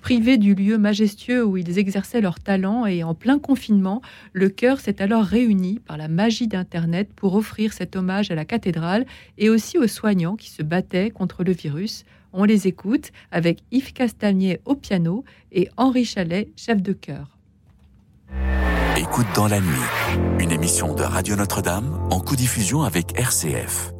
Privés 0.00 0.38
du 0.38 0.54
lieu 0.54 0.78
majestueux 0.78 1.44
où 1.44 1.58
ils 1.58 1.78
exerçaient 1.78 2.22
leur 2.22 2.40
talent 2.40 2.86
et 2.86 3.04
en 3.04 3.14
plein 3.14 3.38
confinement, 3.38 4.00
le 4.32 4.48
chœur 4.48 4.80
s'est 4.80 5.02
alors 5.02 5.24
réuni 5.24 5.78
par 5.78 5.98
la 5.98 6.08
magie 6.08 6.48
d'Internet 6.48 7.10
pour 7.14 7.34
offrir 7.34 7.72
cet 7.72 7.96
hommage 7.96 8.30
à 8.30 8.34
la 8.34 8.46
cathédrale 8.46 9.04
et 9.36 9.50
aussi 9.50 9.76
aux 9.76 9.86
soignants 9.86 10.36
qui 10.36 10.48
se 10.48 10.62
battaient 10.62 11.10
contre 11.10 11.44
le 11.44 11.52
virus. 11.52 12.04
On 12.32 12.44
les 12.44 12.66
écoute 12.66 13.10
avec 13.30 13.58
Yves 13.70 13.92
Castagnier 13.92 14.60
au 14.64 14.74
piano 14.74 15.24
et 15.52 15.68
Henri 15.76 16.04
Chalet, 16.04 16.48
chef 16.56 16.80
de 16.80 16.92
chœur. 16.94 17.36
Écoute 18.96 19.26
dans 19.34 19.48
la 19.48 19.60
nuit, 19.60 20.40
une 20.40 20.50
émission 20.50 20.94
de 20.94 21.02
Radio 21.02 21.36
Notre-Dame 21.36 21.98
en 22.10 22.20
co-diffusion 22.20 22.82
avec 22.82 23.18
RCF. 23.18 23.92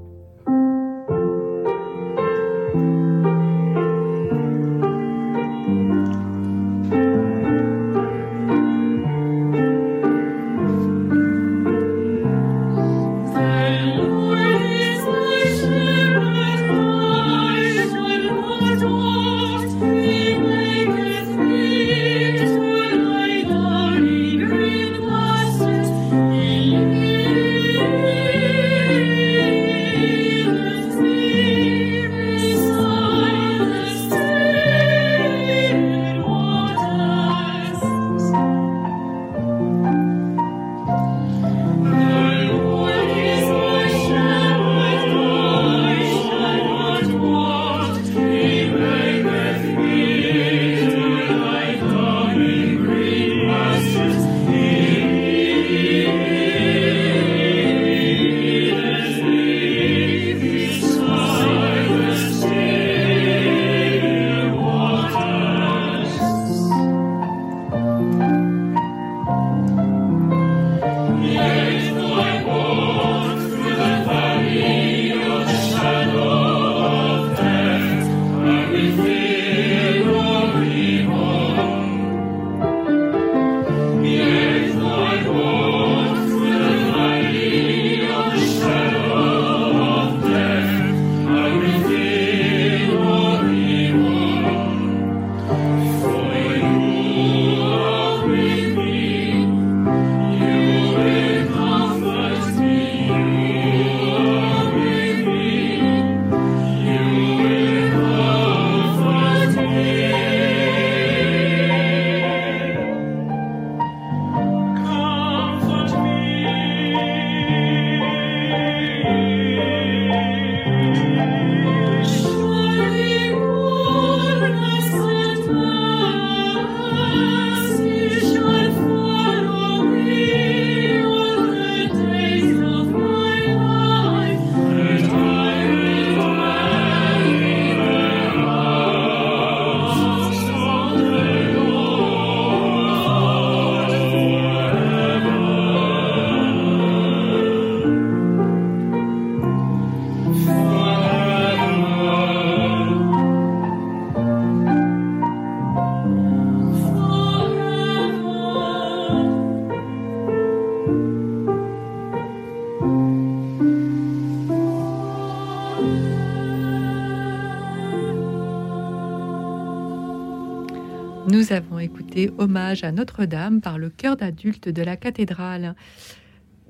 Hommage 172.39 172.85
à 172.85 172.93
Notre-Dame 172.93 173.61
par 173.61 173.79
le 173.79 173.91
chœur 173.91 174.17
d'adultes 174.17 174.69
de 174.69 174.83
la 174.83 174.97
cathédrale. 174.97 175.75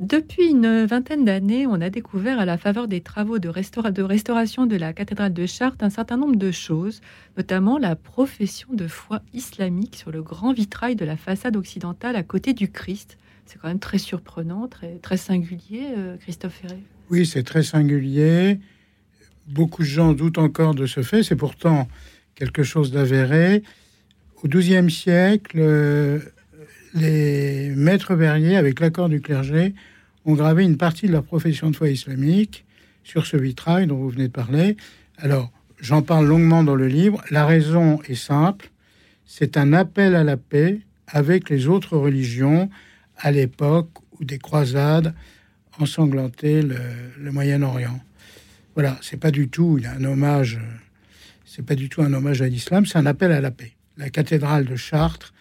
Depuis 0.01 0.51
une 0.51 0.85
vingtaine 0.85 1.25
d'années, 1.25 1.67
on 1.67 1.81
a 1.81 1.91
découvert 1.91 2.39
à 2.39 2.45
la 2.45 2.57
faveur 2.57 2.87
des 2.87 3.01
travaux 3.01 3.41
de, 3.41 3.49
restauration 3.49 4.67
de 4.67 4.77
la 4.77 4.93
cathédrale 4.93 5.33
de 5.33 5.45
Chartres 5.45 5.85
un 5.85 5.91
certain 5.91 6.17
nombre 6.17 6.37
de 6.37 6.53
choses, 6.53 7.01
notamment 7.37 7.79
la 7.79 7.97
profession 7.97 8.69
de 8.73 8.87
foi 8.87 9.23
islamique 9.35 9.97
sur 9.97 10.13
le 10.13 10.23
grand 10.23 10.53
vitrail 10.53 10.95
de 10.95 11.05
la 11.05 11.17
façade 11.17 11.57
occidentale 11.57 12.15
à 12.15 12.23
côté 12.23 12.53
du 12.53 12.71
Christ. 12.71 13.19
C'est 13.47 13.59
quand 13.59 13.67
même 13.67 13.81
très 13.81 13.99
surprenant, 13.99 14.69
très, 14.69 14.99
très 14.99 15.17
singulier, 15.17 15.87
euh, 15.97 16.17
Christophe 16.19 16.61
Ferré. 16.63 16.79
Oui, 17.11 17.27
c'est 17.27 17.43
très 17.43 17.65
singulier. 17.65 18.61
Beaucoup 19.49 19.83
de 19.83 19.89
gens 19.89 20.13
doutent 20.13 20.39
encore 20.39 20.77
de 20.77 20.87
ce 20.87 21.03
fait. 21.03 21.25
C'est 21.25 21.35
pourtant 21.35 21.89
quelque 22.37 22.63
chose 22.63 22.93
d'avéré. 22.93 23.65
Au 24.45 24.47
XIIe 24.47 24.89
siècle, 24.89 25.59
euh, 25.59 26.21
les 26.95 27.71
maîtres 27.75 28.15
verriers, 28.15 28.57
avec 28.57 28.79
l'accord 28.79 29.09
du 29.09 29.21
clergé, 29.21 29.75
ont 30.25 30.35
gravé 30.35 30.63
une 30.63 30.77
partie 30.77 31.09
de 31.09 31.13
leur 31.13 31.25
profession 31.25 31.71
de 31.71 31.77
foi 31.77 31.89
islamique 31.89 32.65
sur 33.03 33.27
ce 33.27 33.37
vitrail 33.37 33.89
dont 33.89 33.97
vous 33.97 34.11
venez 34.11 34.29
de 34.29 34.33
parler. 34.33 34.77
Alors, 35.17 35.51
j'en 35.81 36.03
parle 36.03 36.27
longuement 36.27 36.63
dans 36.63 36.77
le 36.77 36.87
livre. 36.87 37.21
La 37.31 37.47
raison 37.47 38.01
est 38.09 38.15
simple. 38.15 38.71
C'est 39.27 39.57
un 39.57 39.73
appel 39.73 40.15
à 40.15 40.23
la 40.23 40.37
paix 40.37 40.81
avec 41.09 41.51
les 41.51 41.67
autres 41.67 41.97
religions 41.97 42.71
à 43.17 43.33
l'époque 43.33 43.91
où 44.13 44.25
des 44.25 44.39
croisades 44.39 45.15
ensanglantaient 45.81 46.63
le, 46.63 47.33
Moyen-Orient. 47.33 47.99
Voilà, 48.75 48.99
c'est 49.03 49.19
pas 49.19 49.33
du 49.33 49.49
tout 49.49 49.81
un 49.85 50.05
hommage, 50.05 50.61
c'est 51.45 51.65
pas 51.65 51.75
du 51.75 51.89
tout 51.89 52.03
un 52.03 52.13
hommage 52.13 52.41
à 52.41 52.47
l'islam, 52.47 52.87
c'est 52.87 52.99
un 52.99 53.07
appel 53.07 53.33
à 53.33 53.41
la 53.41 53.51
paix. 53.51 53.73
La 53.99 54.11
cathédrale 54.11 54.65
de 54.65 54.77
Chartres 54.77 55.35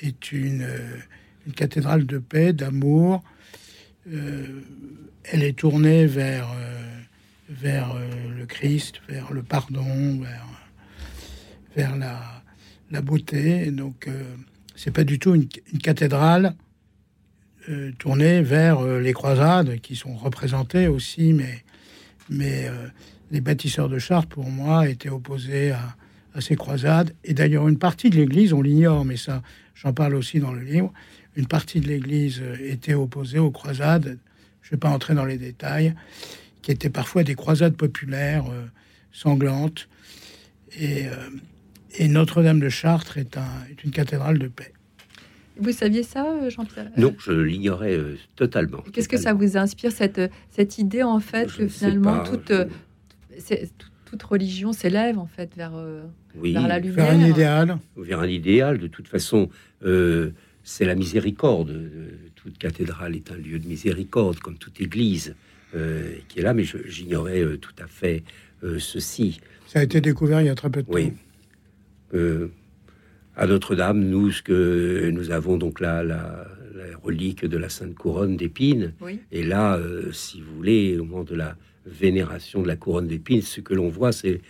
est 0.00 0.30
une, 0.30 0.68
une 1.48 1.52
cathédrale 1.52 2.06
de 2.06 2.18
paix, 2.18 2.52
d'amour. 2.52 3.24
Euh, 4.12 4.60
elle 5.24 5.42
est 5.42 5.58
tournée 5.58 6.06
vers, 6.06 6.48
euh, 6.56 7.00
vers 7.48 7.92
euh, 7.96 8.08
le 8.38 8.46
Christ, 8.46 9.00
vers 9.08 9.32
le 9.32 9.42
pardon, 9.42 10.20
vers, 10.20 10.46
vers 11.74 11.96
la, 11.96 12.42
la 12.92 13.00
beauté. 13.00 13.72
Donc, 13.72 14.08
c'est 14.76 14.92
pas 14.92 15.04
du 15.04 15.18
tout 15.18 15.34
une, 15.34 15.48
cathédrale 15.82 16.54
tournée 17.98 18.42
vers 18.42 18.84
les 18.84 19.14
croisades 19.14 19.80
qui 19.80 19.96
sont 19.96 20.14
représentées 20.14 20.86
aussi, 20.86 21.32
mais, 21.32 21.64
mais 22.28 22.68
les 23.30 23.40
bâtisseurs 23.40 23.88
de 23.88 23.98
Chartres, 23.98 24.28
pour 24.28 24.50
moi, 24.50 24.86
étaient 24.86 25.08
opposés 25.08 25.70
à, 25.70 25.96
à 26.34 26.40
ces 26.40 26.56
croisades. 26.56 27.14
Et 27.24 27.32
d'ailleurs, 27.32 27.68
une 27.68 27.78
partie 27.78 28.10
de 28.10 28.16
l'Église, 28.16 28.52
on 28.52 28.62
l'ignore, 28.62 29.04
mais 29.04 29.16
ça, 29.16 29.42
j'en 29.74 29.92
parle 29.92 30.14
aussi 30.14 30.40
dans 30.40 30.52
le 30.52 30.62
livre, 30.62 30.92
une 31.36 31.46
partie 31.46 31.80
de 31.80 31.88
l'Église 31.88 32.42
était 32.60 32.94
opposée 32.94 33.38
aux 33.38 33.50
croisades, 33.50 34.18
je 34.62 34.68
ne 34.68 34.70
vais 34.72 34.76
pas 34.78 34.88
entrer 34.88 35.14
dans 35.14 35.24
les 35.24 35.38
détails, 35.38 35.94
qui 36.62 36.70
étaient 36.70 36.90
parfois 36.90 37.22
des 37.24 37.34
croisades 37.34 37.76
populaires 37.76 38.46
euh, 38.50 38.64
sanglantes. 39.12 39.88
Et, 40.78 41.06
euh, 41.06 41.12
et 41.98 42.08
Notre-Dame 42.08 42.58
de 42.58 42.70
Chartres 42.70 43.18
est, 43.18 43.36
un, 43.36 43.46
est, 43.70 43.84
une 43.84 43.90
cathédrale 43.90 44.38
de 44.38 44.48
paix. 44.48 44.72
Vous 45.58 45.72
saviez 45.72 46.02
ça, 46.02 46.26
euh, 46.26 46.48
Jean-Pierre? 46.50 46.90
Non, 46.96 47.14
je 47.18 47.32
l'ignorais 47.32 47.98
totalement. 48.34 48.82
Qu'est-ce 48.92 49.08
que 49.08 49.18
ça 49.18 49.34
vous 49.34 49.56
inspire, 49.56 49.92
cette, 49.92 50.20
cette 50.50 50.78
idée, 50.78 51.02
en 51.02 51.20
fait, 51.20 51.54
que 51.54 51.68
finalement, 51.68 52.24
toute, 52.24 52.52
toute, 54.06 54.22
religion 54.22 54.72
s'élève, 54.72 55.18
en 55.18 55.26
fait, 55.26 55.54
vers, 55.54 55.74
vers 56.34 56.68
la 56.68 56.78
lumière 56.78 56.96
Vers 56.96 57.10
un 57.10 57.26
idéal. 57.26 57.78
Vers 57.96 58.20
un 58.20 58.28
idéal, 58.28 58.78
de 58.78 58.86
toute 58.86 59.08
façon 59.08 59.48
c'est 60.64 60.86
la 60.86 60.94
miséricorde. 60.94 61.90
Toute 62.34 62.58
cathédrale 62.58 63.14
est 63.14 63.30
un 63.30 63.36
lieu 63.36 63.58
de 63.58 63.68
miséricorde, 63.68 64.40
comme 64.40 64.56
toute 64.56 64.80
église 64.80 65.36
euh, 65.76 66.14
qui 66.28 66.40
est 66.40 66.42
là, 66.42 66.54
mais 66.54 66.64
j'ignorais 66.86 67.42
euh, 67.42 67.58
tout 67.58 67.74
à 67.78 67.86
fait 67.86 68.22
euh, 68.64 68.78
ceci. 68.78 69.40
Ça 69.66 69.80
a 69.80 69.82
été 69.82 70.00
découvert 70.00 70.40
il 70.40 70.46
y 70.46 70.50
a 70.50 70.54
très 70.54 70.70
peu 70.70 70.82
de 70.82 70.86
temps. 70.86 70.92
Oui. 70.94 71.12
à 73.36 73.46
Notre-Dame, 73.46 74.00
nous, 74.00 74.30
ce 74.30 74.42
que 74.42 75.10
nous 75.10 75.30
avons 75.30 75.58
donc 75.58 75.80
là, 75.80 76.02
la, 76.02 76.46
relique 77.02 77.44
de 77.44 77.56
la 77.56 77.68
Sainte 77.68 77.94
Couronne 77.94 78.36
d'épines. 78.36 78.94
Et 79.30 79.42
là, 79.42 79.78
si 80.12 80.40
vous 80.40 80.54
voulez, 80.54 80.98
au 80.98 81.04
moment 81.04 81.24
de 81.24 81.34
la 81.34 81.56
vénération 81.86 82.62
de 82.62 82.68
la 82.68 82.76
couronne 82.76 83.08
d'épines, 83.08 83.42
ce 83.42 83.60
que 83.60 83.74
l'on 83.74 83.88
voit, 83.88 84.12
c'est 84.12 84.40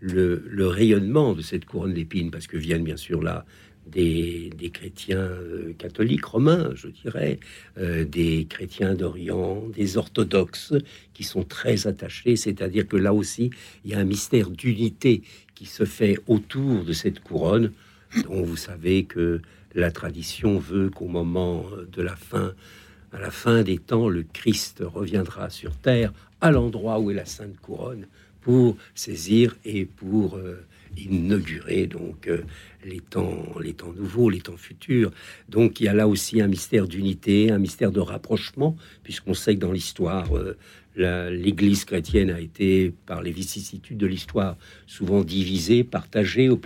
le, 0.00 0.66
rayonnement 0.66 1.34
de 1.34 1.42
cette 1.42 1.64
couronne 1.64 1.94
d'épines, 1.94 2.30
parce 2.30 2.46
que 2.46 2.56
viennent 2.56 2.84
bien 2.84 2.96
sûr 2.96 3.22
là 3.22 3.44
des, 3.86 4.70
chrétiens 4.72 5.18
euh, 5.18 5.72
catholiques 5.76 6.24
romains, 6.24 6.70
je 6.74 6.88
dirais, 6.88 7.40
euh, 7.78 8.04
des 8.04 8.46
chrétiens 8.48 8.94
d'Orient, 8.94 9.64
des 9.74 9.96
orthodoxes 9.96 10.74
qui 11.12 11.24
sont 11.24 11.42
très 11.42 11.86
attachés, 11.86 12.36
c'est-à-dire 12.36 12.86
que 12.86 12.96
là 12.96 13.12
aussi, 13.12 13.50
il 13.84 13.90
y 13.90 13.94
a 13.94 13.98
un 13.98 14.04
mystère 14.04 14.50
d'unité 14.50 15.22
qui 15.54 15.66
se 15.66 15.84
fait 15.84 16.18
autour 16.26 16.84
de 16.84 16.92
cette 16.92 17.20
couronne, 17.20 17.72
dont 18.24 18.42
vous 18.42 18.56
savez 18.56 19.04
que 19.04 19.40
la 19.74 19.90
tradition 19.90 20.58
veut 20.58 20.90
qu'au 20.90 21.08
moment 21.08 21.66
de 21.92 22.02
la 22.02 22.16
fin, 22.16 22.54
à 23.12 23.20
la 23.20 23.30
fin 23.30 23.62
des 23.62 23.78
temps, 23.78 24.08
le 24.08 24.22
Christ 24.22 24.82
reviendra 24.84 25.50
sur 25.50 25.76
terre 25.76 26.12
à 26.40 26.50
l'endroit 26.50 27.00
où 27.00 27.10
est 27.10 27.14
la 27.14 27.26
Sainte 27.26 27.58
Couronne 27.60 28.06
pour 28.40 28.76
saisir 28.94 29.56
et 29.64 29.84
pour 29.84 30.36
euh, 30.36 30.64
inaugurer 30.96 31.86
donc 31.86 32.30
les 32.84 33.00
temps, 33.00 33.44
les 33.62 33.74
temps 33.74 33.92
nouveaux, 33.92 34.30
les 34.30 34.40
temps 34.40 34.56
futurs. 34.56 35.12
Donc 35.48 35.80
il 35.80 35.84
y 35.84 35.88
a 35.88 35.94
là 35.94 36.08
aussi 36.08 36.40
un 36.40 36.48
mystère 36.48 36.88
d'unité, 36.88 37.50
un 37.50 37.58
mystère 37.58 37.92
de 37.92 38.00
rapprochement, 38.00 38.76
puisqu'on 39.02 39.34
sait 39.34 39.54
que 39.54 39.60
dans 39.60 39.72
l'histoire, 39.72 40.28
euh, 40.34 41.30
l'Église 41.30 41.84
chrétienne 41.84 42.30
a 42.30 42.40
été, 42.40 42.92
par 43.06 43.22
les 43.22 43.30
vicissitudes 43.30 43.98
de 43.98 44.06
l'histoire, 44.06 44.56
souvent 44.86 45.22
divisée, 45.22 45.84
partagée. 45.84 46.48
Au 46.48 46.60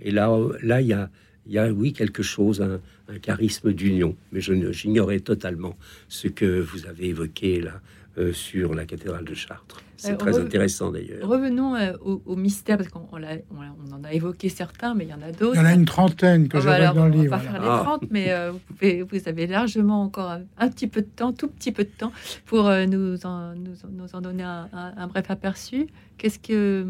Et 0.00 0.10
là, 0.10 0.36
là, 0.62 0.80
il 0.80 0.88
y 0.88 0.92
a, 0.92 1.10
il 1.46 1.52
y 1.52 1.58
a 1.58 1.70
oui 1.72 1.92
quelque 1.92 2.22
chose, 2.22 2.62
un, 2.62 2.80
charisme 3.20 3.72
d'union. 3.72 4.16
Mais 4.32 4.40
je 4.40 4.72
j'ignorais 4.72 5.20
totalement 5.20 5.76
ce 6.08 6.28
que 6.28 6.60
vous 6.60 6.86
avez 6.86 7.08
évoqué 7.08 7.60
là 7.60 7.80
euh, 8.16 8.32
sur 8.32 8.74
la 8.74 8.84
cathédrale 8.86 9.24
de 9.24 9.34
Chartres. 9.34 9.82
C'est 9.96 10.12
euh, 10.12 10.16
très 10.16 10.38
intéressant 10.38 10.92
d'ailleurs. 10.92 11.26
Revenons 11.26 11.74
euh, 11.74 11.94
au, 12.00 12.36
mystère, 12.36 12.76
parce 12.76 12.88
qu'on 12.88 13.08
on, 13.10 13.92
en 13.92 14.04
a 14.04 14.12
évoqué 14.12 14.48
certains, 14.48 14.94
mais 14.94 15.04
il 15.04 15.10
y 15.10 15.14
en 15.14 15.22
a 15.22 15.32
d'autres. 15.32 15.56
Il 15.56 15.58
y 15.58 15.60
en 15.60 15.64
a 15.64 15.72
une 15.72 15.84
trentaine 15.84 16.46
que 16.48 16.58
oh, 16.58 16.60
bah 16.60 16.78
j'avais 16.78 16.94
dans 16.94 17.06
le 17.06 17.10
livre. 17.10 17.34
On 17.34 17.36
va 17.36 17.38
pas 17.38 17.42
faire 17.42 17.60
les 17.60 17.66
30, 17.66 18.00
ah. 18.02 18.06
mais 18.10 18.50
vous, 18.50 18.58
pouvez, 18.58 19.02
vous, 19.02 19.28
avez 19.28 19.46
largement 19.48 20.02
encore 20.02 20.38
un, 20.58 20.68
petit 20.68 20.86
peu 20.86 21.00
de 21.00 21.08
temps, 21.08 21.32
tout 21.32 21.48
petit 21.48 21.72
peu 21.72 21.82
de 21.82 21.90
temps, 21.90 22.12
pour 22.46 22.70
nous, 22.88 23.26
en, 23.26 23.54
nous, 23.54 24.14
en 24.14 24.20
donner 24.20 24.44
un, 24.44 24.68
un 24.72 25.06
bref 25.08 25.30
aperçu. 25.30 25.86
Qu'est-ce 26.16 26.38
que... 26.38 26.86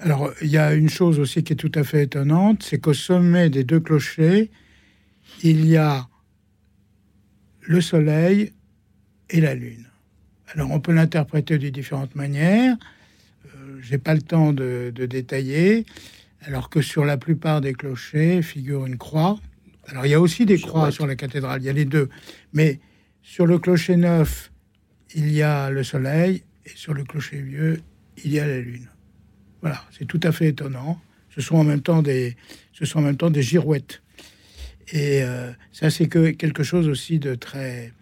Alors, 0.00 0.32
il 0.40 0.48
y 0.48 0.58
a 0.58 0.72
une 0.74 0.88
chose 0.88 1.18
aussi 1.18 1.42
qui 1.42 1.52
est 1.52 1.56
tout 1.56 1.72
à 1.74 1.84
fait 1.84 2.04
étonnante, 2.04 2.62
c'est 2.62 2.78
qu'au 2.78 2.94
sommet 2.94 3.50
des 3.50 3.64
deux 3.64 3.80
clochers, 3.80 4.50
il 5.42 5.66
y 5.66 5.76
a 5.76 6.08
le 7.60 7.80
soleil 7.80 8.52
et 9.28 9.40
la 9.40 9.54
lune. 9.54 9.87
Alors 10.54 10.70
on 10.70 10.80
peut 10.80 10.92
l'interpréter 10.92 11.58
de 11.58 11.68
différentes 11.68 12.14
manières. 12.14 12.76
Euh, 13.46 13.78
J'ai 13.80 13.98
pas 13.98 14.14
le 14.14 14.22
temps 14.22 14.52
de, 14.52 14.92
détailler. 14.94 15.84
Alors 16.42 16.70
que 16.70 16.80
sur 16.80 17.04
la 17.04 17.16
plupart 17.16 17.60
des 17.60 17.74
clochers 17.74 18.42
figure 18.42 18.86
une 18.86 18.96
croix. 18.96 19.38
Alors 19.86 20.06
il 20.06 20.10
y 20.10 20.14
a 20.14 20.20
aussi 20.20 20.46
des 20.46 20.58
croix 20.58 20.90
sur 20.90 21.06
la 21.06 21.16
cathédrale, 21.16 21.62
il 21.62 21.66
y 21.66 21.68
a 21.68 21.72
les 21.72 21.84
deux. 21.84 22.08
Mais 22.52 22.80
sur 23.22 23.46
le 23.46 23.58
clocher 23.58 23.96
neuf, 23.96 24.52
il 25.14 25.30
y 25.30 25.42
a 25.42 25.70
le 25.70 25.82
soleil 25.82 26.44
et 26.64 26.70
sur 26.74 26.94
le 26.94 27.04
clocher 27.04 27.40
vieux, 27.40 27.82
il 28.24 28.32
y 28.32 28.38
a 28.38 28.46
la 28.46 28.60
lune. 28.60 28.88
Voilà, 29.60 29.82
c'est 29.90 30.06
tout 30.06 30.20
à 30.22 30.32
fait 30.32 30.48
étonnant. 30.48 31.00
Ce 31.30 31.40
sont 31.40 31.56
en 31.56 31.64
même 31.64 31.82
temps 31.82 32.02
des, 32.02 32.36
ce 32.72 32.84
sont 32.84 33.00
en 33.00 33.02
même 33.02 33.16
temps 33.16 33.30
des 33.30 33.42
girouettes. 33.42 34.02
Et 34.92 35.22
euh, 35.22 35.52
ça, 35.72 35.90
c'est 35.90 36.08
que 36.08 36.30
quelque 36.30 36.62
chose 36.62 36.88
aussi 36.88 37.18
de 37.18 37.34
très, 37.34 37.92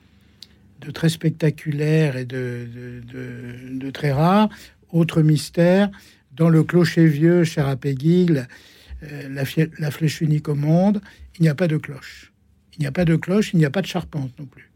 de 0.81 0.91
très 0.91 1.09
spectaculaire 1.09 2.17
et 2.17 2.25
de, 2.25 3.91
très 3.93 4.13
rare. 4.13 4.49
Autre 4.91 5.23
mystère, 5.23 5.91
dans 6.35 6.49
le 6.49 6.63
clocher 6.63 7.07
vieux, 7.07 7.45
cher 7.45 7.67
à 7.67 7.77
euh, 7.85 9.29
la, 9.29 9.43
la, 9.79 9.91
flèche 9.91 10.21
unique 10.21 10.49
au 10.49 10.55
monde, 10.55 11.01
il 11.39 11.43
n'y 11.43 11.49
a 11.49 11.55
pas 11.55 11.69
de 11.69 11.77
cloche. 11.77 12.33
Il 12.77 12.81
n'y 12.81 12.87
a 12.87 12.93
pas 12.93 13.05
de 13.05 13.17
cloche, 13.17 13.53
il 13.53 13.59
n'y 13.59 13.65
a 13.65 13.71
pas 13.71 13.83
de 13.83 13.87
charpente 13.87 14.31
non 14.39 14.47
plus. 14.47 14.71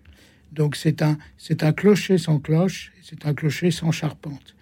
Donc 0.52 0.77
c'est 0.77 1.02
un, 1.02 1.16
c'est 1.39 1.62
un 1.62 1.72
clocher 1.72 2.18
sans 2.18 2.39
cloche, 2.39 2.93
c'est 3.02 3.27
un 3.27 3.35
clocher 3.35 3.70
sans 3.70 3.93
charpente. 3.93 4.55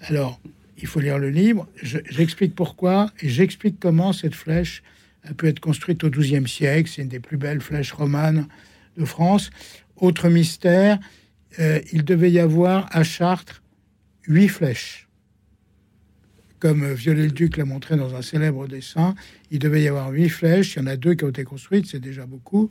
Alors, 0.00 0.40
il 0.78 0.86
faut 0.86 1.00
lire 1.00 1.18
le 1.18 1.28
livre, 1.28 1.68
j'explique 1.82 2.54
pourquoi, 2.54 3.12
et 3.20 3.28
j'explique 3.28 3.78
comment 3.78 4.12
cette 4.12 4.34
flèche 4.34 4.82
a 5.24 5.34
pu 5.34 5.48
être 5.48 5.60
construite 5.60 6.02
au 6.04 6.10
XIIe 6.10 6.48
siècle. 6.48 6.90
C'est 6.92 7.02
une 7.02 7.08
des 7.08 7.20
plus 7.20 7.36
belles 7.36 7.60
flèches 7.60 7.92
romanes 7.92 8.46
de 8.96 9.04
France. 9.04 9.50
Autre 10.00 10.28
mystère, 10.28 10.98
euh, 11.58 11.80
il 11.92 12.04
devait 12.04 12.30
y 12.30 12.38
avoir 12.38 12.88
à 12.90 13.04
Chartres 13.04 13.62
huit 14.26 14.48
flèches 14.48 15.08
comme 16.60 16.92
Viollet-le-Duc 16.92 17.56
l'a 17.56 17.64
montré 17.64 17.96
dans 17.96 18.14
un 18.14 18.22
célèbre 18.22 18.68
dessin, 18.68 19.14
il 19.50 19.58
devait 19.58 19.82
y 19.82 19.88
avoir 19.88 20.10
huit 20.10 20.28
flèches. 20.28 20.76
Il 20.76 20.80
y 20.80 20.82
en 20.82 20.86
a 20.86 20.96
deux 20.96 21.14
qui 21.14 21.24
ont 21.24 21.30
été 21.30 21.42
construites, 21.42 21.86
c'est 21.86 22.00
déjà 22.00 22.26
beaucoup. 22.26 22.70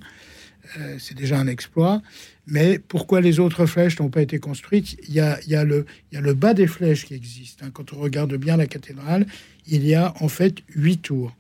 Euh, 0.78 0.98
c'est 1.00 1.18
déjà 1.18 1.40
un 1.40 1.48
exploit. 1.48 2.02
Mais 2.46 2.80
pourquoi 2.80 3.20
les 3.20 3.40
autres 3.40 3.66
flèches 3.66 4.00
n'ont 4.00 4.10
pas 4.10 4.22
été 4.22 4.40
construites? 4.40 4.98
Il 5.08 5.14
y, 5.16 5.20
a, 5.20 5.40
il, 5.42 5.50
y 5.50 5.56
a 5.56 5.64
le, 5.64 5.86
il 6.12 6.16
y 6.16 6.18
a 6.20 6.22
le 6.22 6.34
bas 6.34 6.54
des 6.54 6.68
flèches 6.68 7.06
qui 7.06 7.16
existe. 7.16 7.64
Hein. 7.64 7.72
Quand 7.74 7.92
on 7.94 7.98
regarde 7.98 8.36
bien 8.36 8.58
la 8.58 8.68
cathédrale, 8.68 9.26
il 9.68 9.86
y 9.86 9.96
a 9.96 10.14
en 10.20 10.28
fait 10.28 10.60
huit 10.76 11.02
tours. 11.02 11.36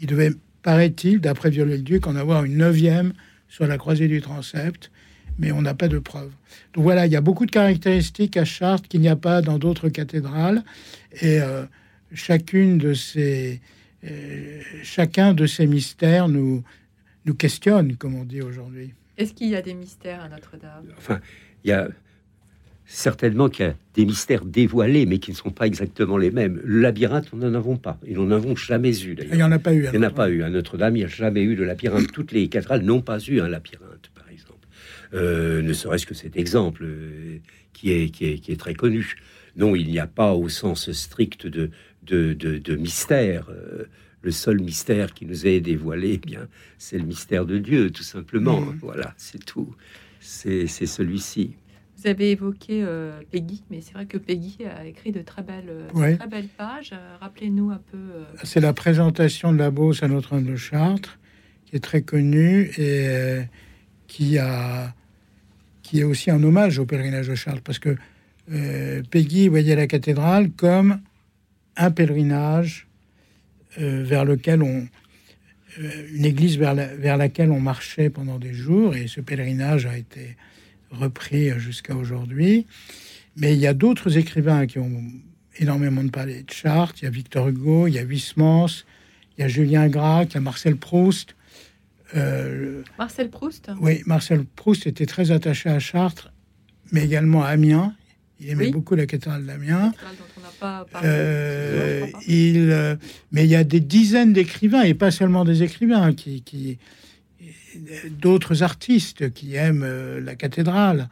Il 0.00 0.06
devait, 0.06 0.32
paraît-il, 0.62 1.20
d'après 1.20 1.50
Viollet-le-Duc, 1.50 2.06
en 2.06 2.16
avoir 2.16 2.44
une 2.44 2.56
neuvième 2.56 3.12
sur 3.48 3.66
la 3.66 3.76
croisée 3.76 4.08
du 4.08 4.22
transept, 4.22 4.90
mais 5.40 5.52
on 5.52 5.62
n'a 5.62 5.74
pas 5.74 5.88
de 5.88 5.98
preuves. 5.98 6.30
Donc 6.74 6.84
voilà, 6.84 7.06
il 7.06 7.12
y 7.12 7.16
a 7.16 7.20
beaucoup 7.20 7.46
de 7.46 7.50
caractéristiques 7.50 8.36
à 8.36 8.44
Chartres 8.44 8.88
qu'il 8.88 9.00
n'y 9.00 9.08
a 9.08 9.16
pas 9.16 9.40
dans 9.40 9.58
d'autres 9.58 9.88
cathédrales. 9.88 10.62
Et 11.20 11.40
euh, 11.40 11.64
chacune 12.12 12.76
de 12.78 12.92
ces, 12.92 13.60
euh, 14.04 14.60
chacun 14.82 15.32
de 15.32 15.46
ces 15.46 15.66
mystères 15.66 16.28
nous, 16.28 16.62
nous 17.24 17.34
questionne, 17.34 17.96
comme 17.96 18.14
on 18.14 18.24
dit 18.24 18.42
aujourd'hui. 18.42 18.92
Est-ce 19.16 19.32
qu'il 19.32 19.48
y 19.48 19.56
a 19.56 19.62
des 19.62 19.74
mystères 19.74 20.22
à 20.22 20.28
Notre-Dame? 20.28 20.84
Enfin, 20.96 21.20
il 21.64 21.70
y 21.70 21.72
a 21.72 21.88
certainement 22.84 23.48
qu'il 23.48 23.66
y 23.66 23.68
a 23.68 23.74
des 23.94 24.04
mystères 24.04 24.44
dévoilés, 24.44 25.06
mais 25.06 25.18
qui 25.18 25.30
ne 25.30 25.36
sont 25.36 25.50
pas 25.50 25.66
exactement 25.66 26.18
les 26.18 26.30
mêmes. 26.30 26.60
Le 26.64 26.80
labyrinthe, 26.80 27.32
nous 27.32 27.38
n'en 27.38 27.54
avons 27.54 27.76
pas. 27.76 27.98
Et 28.06 28.14
nous 28.14 28.26
n'en 28.26 28.36
avons 28.36 28.56
jamais 28.56 28.98
eu, 29.02 29.16
Il 29.30 29.36
n'y 29.36 29.42
en 29.42 29.52
a 29.52 29.58
pas 29.58 29.72
eu. 29.72 29.84
Il 29.84 29.98
n'y 29.98 30.04
en 30.04 30.08
a 30.08 30.10
pas 30.10 30.28
eu. 30.28 30.42
À 30.42 30.50
Notre-Dame, 30.50 30.96
il 30.96 31.00
n'y 31.00 31.04
a 31.04 31.08
jamais 31.08 31.42
eu 31.42 31.54
de 31.54 31.64
labyrinthe. 31.64 32.12
Toutes 32.12 32.32
les 32.32 32.48
cathédrales 32.48 32.82
n'ont 32.82 33.00
pas 33.00 33.18
eu 33.20 33.40
un 33.40 33.48
labyrinthe. 33.48 34.09
Euh, 35.12 35.62
ne 35.62 35.72
serait-ce 35.72 36.06
que 36.06 36.14
cet 36.14 36.36
exemple 36.36 36.84
euh, 36.84 37.38
qui, 37.72 37.90
est, 37.90 38.10
qui, 38.10 38.26
est, 38.26 38.38
qui, 38.38 38.52
est, 38.52 38.56
très 38.56 38.74
connu. 38.74 39.16
Non, 39.56 39.74
il 39.74 39.88
n'y 39.88 39.98
a 39.98 40.06
pas 40.06 40.34
au 40.34 40.48
sens 40.48 40.92
strict 40.92 41.46
de, 41.46 41.70
de, 42.04 42.32
de, 42.32 42.58
de 42.58 42.76
mystère. 42.76 43.48
Euh, 43.50 43.84
le 44.22 44.30
seul 44.30 44.60
mystère 44.60 45.14
qui 45.14 45.26
nous 45.26 45.46
est 45.46 45.60
dévoilé, 45.60 46.12
eh 46.14 46.18
bien, 46.18 46.46
c'est 46.78 46.98
le 46.98 47.04
mystère 47.04 47.46
de 47.46 47.58
Dieu, 47.58 47.90
tout 47.90 48.02
simplement. 48.02 48.60
Mmh. 48.60 48.78
Voilà, 48.82 49.14
c'est 49.16 49.44
tout. 49.44 49.74
C'est 50.20 50.66
celui-ci. 50.66 51.56
Vous 51.96 52.06
avez 52.06 52.30
évoqué 52.30 52.82
euh, 52.82 53.20
Peggy, 53.30 53.62
mais 53.70 53.80
c'est 53.80 53.92
vrai 53.92 54.06
que 54.06 54.18
Peggy 54.18 54.58
a 54.64 54.86
écrit 54.86 55.12
de 55.12 55.22
très 55.22 55.42
belles, 55.42 55.70
ouais. 55.94 56.16
très 56.16 56.28
belles 56.28 56.48
pages. 56.48 56.94
Rappelez-nous 57.20 57.70
un 57.70 57.80
peu. 57.90 57.98
Euh... 57.98 58.24
C'est 58.42 58.60
la 58.60 58.72
présentation 58.72 59.52
de 59.52 59.58
la 59.58 59.70
Beauce 59.70 60.02
à 60.02 60.08
Notre-Dame 60.08 60.46
de 60.46 60.56
Chartres, 60.56 61.18
qui 61.66 61.76
est 61.76 61.80
très 61.80 62.02
connue 62.02 62.70
et 62.78 63.06
euh, 63.08 63.42
qui 64.06 64.38
a 64.38 64.94
qui 65.90 65.98
est 65.98 66.04
aussi 66.04 66.30
un 66.30 66.40
hommage 66.44 66.78
au 66.78 66.86
pèlerinage 66.86 67.26
de 67.26 67.34
Chartres, 67.34 67.62
parce 67.62 67.80
que 67.80 67.96
euh, 68.52 69.02
Peggy 69.10 69.48
voyait 69.48 69.74
la 69.74 69.88
cathédrale 69.88 70.50
comme 70.52 71.00
un 71.76 71.90
pèlerinage 71.90 72.86
euh, 73.80 74.04
vers 74.04 74.24
lequel 74.24 74.62
on 74.62 74.86
euh, 75.80 76.08
une 76.14 76.24
église 76.24 76.58
vers, 76.58 76.74
la, 76.74 76.86
vers 76.86 77.16
laquelle 77.16 77.50
on 77.50 77.58
marchait 77.58 78.08
pendant 78.08 78.38
des 78.38 78.54
jours, 78.54 78.94
et 78.94 79.08
ce 79.08 79.20
pèlerinage 79.20 79.86
a 79.86 79.98
été 79.98 80.36
repris 80.92 81.50
jusqu'à 81.58 81.96
aujourd'hui. 81.96 82.66
Mais 83.36 83.54
il 83.54 83.58
y 83.58 83.66
a 83.66 83.74
d'autres 83.74 84.16
écrivains 84.16 84.68
qui 84.68 84.78
ont 84.78 85.02
énormément 85.58 86.04
de 86.04 86.10
parlé 86.10 86.44
de 86.44 86.52
Chartres. 86.52 87.02
Il 87.02 87.06
y 87.06 87.08
a 87.08 87.10
Victor 87.10 87.48
Hugo, 87.48 87.88
il 87.88 87.94
y 87.94 87.98
a 87.98 88.02
Huysmans, 88.02 88.84
il 89.36 89.40
y 89.40 89.44
a 89.44 89.48
Julien 89.48 89.88
Gracq, 89.88 90.30
il 90.30 90.34
y 90.34 90.38
a 90.38 90.40
Marcel 90.40 90.76
Proust. 90.76 91.34
Euh, 92.16 92.82
Marcel 92.98 93.30
Proust 93.30 93.70
Oui, 93.80 94.02
Marcel 94.06 94.44
Proust 94.44 94.86
était 94.86 95.06
très 95.06 95.30
attaché 95.30 95.68
à 95.68 95.78
Chartres, 95.78 96.32
mais 96.92 97.04
également 97.04 97.44
à 97.44 97.48
Amiens. 97.48 97.94
Il 98.40 98.48
aimait 98.48 98.66
oui. 98.66 98.72
beaucoup 98.72 98.94
la 98.94 99.06
cathédrale 99.06 99.44
d'Amiens. 99.44 99.92
Euh, 101.04 102.06
il, 102.26 102.70
euh, 102.70 102.96
mais 103.32 103.44
il 103.44 103.50
y 103.50 103.56
a 103.56 103.64
des 103.64 103.80
dizaines 103.80 104.32
d'écrivains, 104.32 104.82
et 104.82 104.94
pas 104.94 105.10
seulement 105.10 105.44
des 105.44 105.62
écrivains, 105.62 106.14
qui, 106.14 106.42
qui 106.42 106.78
d'autres 108.10 108.62
artistes 108.62 109.32
qui 109.32 109.54
aiment 109.54 109.86
la 110.18 110.34
cathédrale. 110.34 111.08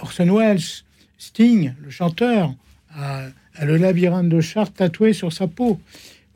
Orson 0.00 0.36
Welles, 0.36 0.82
Sting, 1.18 1.74
le 1.82 1.90
chanteur, 1.90 2.54
a, 2.94 3.26
a, 3.54 3.64
le 3.64 3.76
labyrinthe 3.76 4.28
de 4.28 4.40
Chartres 4.40 4.74
tatoué 4.74 5.12
sur 5.12 5.32
sa 5.32 5.46
peau. 5.46 5.80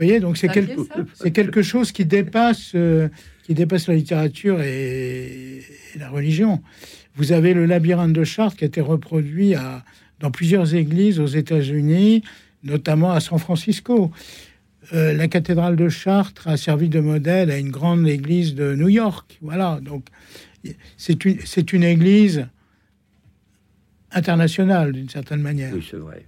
Vous 0.01 0.07
voyez, 0.07 0.21
donc 0.21 0.39
c'est 0.39 0.49
quelque, 0.49 1.29
quelque 1.29 1.61
chose 1.61 1.93
qui 1.93 2.07
dépasse, 2.07 2.73
euh, 2.75 3.11
qui 3.51 3.55
dépasse 3.55 3.89
la 3.89 3.97
littérature 3.97 4.61
et, 4.61 5.59
et, 5.59 5.99
la 5.99 6.09
religion. 6.09 6.63
Vous 7.17 7.33
avez 7.33 7.53
le 7.53 7.67
labyrinthe 7.67 8.13
de 8.13 8.23
Chartres 8.23 8.57
qui 8.57 8.63
a 8.63 8.69
été 8.69 8.81
reproduit 8.81 9.57
à, 9.57 9.83
dans 10.21 10.31
plusieurs 10.31 10.77
églises 10.77 11.19
aux 11.19 11.27
États-Unis, 11.27 12.23
notamment 12.63 13.11
à 13.11 13.19
San 13.19 13.41
Francisco. 13.41 14.13
Euh, 14.93 15.15
la 15.15 15.27
cathédrale 15.27 15.75
de 15.75 15.89
Chartres 15.89 16.47
a 16.47 16.57
servi 16.57 16.89
de 16.89 17.01
modèle 17.01 17.51
à 17.51 17.59
une 17.59 17.71
grande 17.71 18.07
église 18.07 18.55
de 18.55 18.77
New 18.77 18.89
York. 18.89 19.37
Voilà, 19.43 19.81
donc 19.83 20.05
c'est 20.97 21.25
une, 21.25 21.41
c'est 21.45 21.73
une 21.73 21.83
église 21.83 22.47
internationale 24.13 24.93
d'une 24.93 25.09
certaine 25.09 25.43
manière. 25.43 25.75
Oui, 25.75 25.85
c'est 25.91 25.97
vrai. 25.97 26.25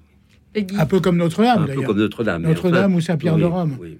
Peggy. 0.53 0.75
Un 0.77 0.87
peu 0.87 0.99
comme 0.99 1.19
Notre-Dame, 1.19 1.63
Un 1.71 1.75
peu 1.75 1.83
comme 1.83 1.99
Notre-Dame. 1.99 2.43
Notre-Dame 2.43 2.91
enfin, 2.91 2.97
ou 2.97 3.01
Saint-Pierre 3.01 3.37
oui, 3.37 3.43
de 3.43 3.47
Rome. 3.47 3.77
Oui. 3.81 3.99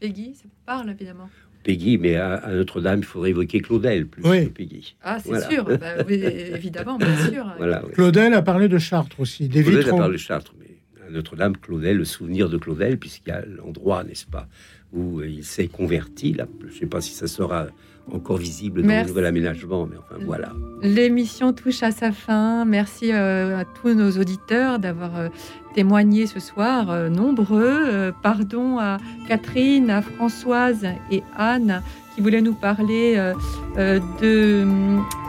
Peggy, 0.00 0.34
ça 0.34 0.42
vous 0.46 0.50
parle 0.66 0.90
évidemment. 0.90 1.30
Peggy, 1.66 1.98
mais 1.98 2.14
à, 2.14 2.34
à 2.34 2.52
Notre-Dame, 2.52 3.00
il 3.00 3.04
faudrait 3.04 3.30
évoquer 3.30 3.60
Claudel 3.60 4.06
plus 4.06 4.22
oui. 4.24 4.44
que 4.46 4.52
Peggy. 4.52 4.94
Ah, 5.02 5.18
c'est 5.20 5.30
voilà. 5.30 5.50
sûr, 5.50 5.64
bah, 5.64 6.04
oui, 6.08 6.14
évidemment, 6.14 6.96
bien 6.96 7.16
sûr. 7.28 7.44
Voilà, 7.58 7.82
Claudel 7.92 8.34
a 8.34 8.42
parlé 8.42 8.68
de 8.68 8.78
Chartres 8.78 9.18
aussi, 9.18 9.48
des 9.48 9.62
Claudel 9.64 9.80
vitraux. 9.80 9.96
a 9.96 9.98
parlé 9.98 10.14
de 10.14 10.20
Chartres, 10.20 10.54
mais 10.60 10.76
à 11.04 11.10
Notre-Dame, 11.10 11.56
Claudel, 11.56 11.96
le 11.96 12.04
souvenir 12.04 12.48
de 12.48 12.56
Claudel, 12.56 12.98
puisqu'il 12.98 13.30
y 13.30 13.32
a 13.32 13.44
l'endroit, 13.44 14.04
n'est-ce 14.04 14.26
pas, 14.26 14.46
où 14.92 15.20
il 15.22 15.42
s'est 15.42 15.66
converti. 15.66 16.34
Là, 16.34 16.46
je 16.60 16.66
ne 16.66 16.78
sais 16.78 16.86
pas 16.86 17.00
si 17.00 17.12
ça 17.14 17.26
sera 17.26 17.66
encore 18.12 18.36
visible 18.36 18.82
dans 18.82 18.86
Merci. 18.88 19.06
le 19.06 19.08
nouvel 19.10 19.26
aménagement, 19.26 19.86
mais 19.86 19.96
enfin 19.96 20.22
voilà. 20.24 20.52
L'émission 20.82 21.52
touche 21.52 21.82
à 21.82 21.90
sa 21.90 22.12
fin. 22.12 22.64
Merci 22.64 23.12
euh, 23.12 23.58
à 23.58 23.64
tous 23.64 23.94
nos 23.94 24.12
auditeurs 24.12 24.78
d'avoir 24.78 25.16
euh, 25.18 25.28
témoigné 25.76 26.26
ce 26.26 26.40
soir, 26.40 26.90
euh, 26.90 27.10
nombreux. 27.10 28.12
pardon 28.22 28.78
à 28.78 28.96
Catherine, 29.28 29.90
à 29.90 30.02
Françoise 30.02 30.86
et 31.10 31.22
Anne 31.36 31.82
qui 32.16 32.22
voulaient 32.22 32.40
nous 32.40 32.54
parler 32.54 33.14
euh, 33.16 34.00
de 34.22 34.66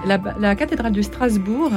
la, 0.06 0.20
la, 0.40 0.56
cathédrale 0.56 0.94
de 0.94 1.02
Strasbourg. 1.02 1.72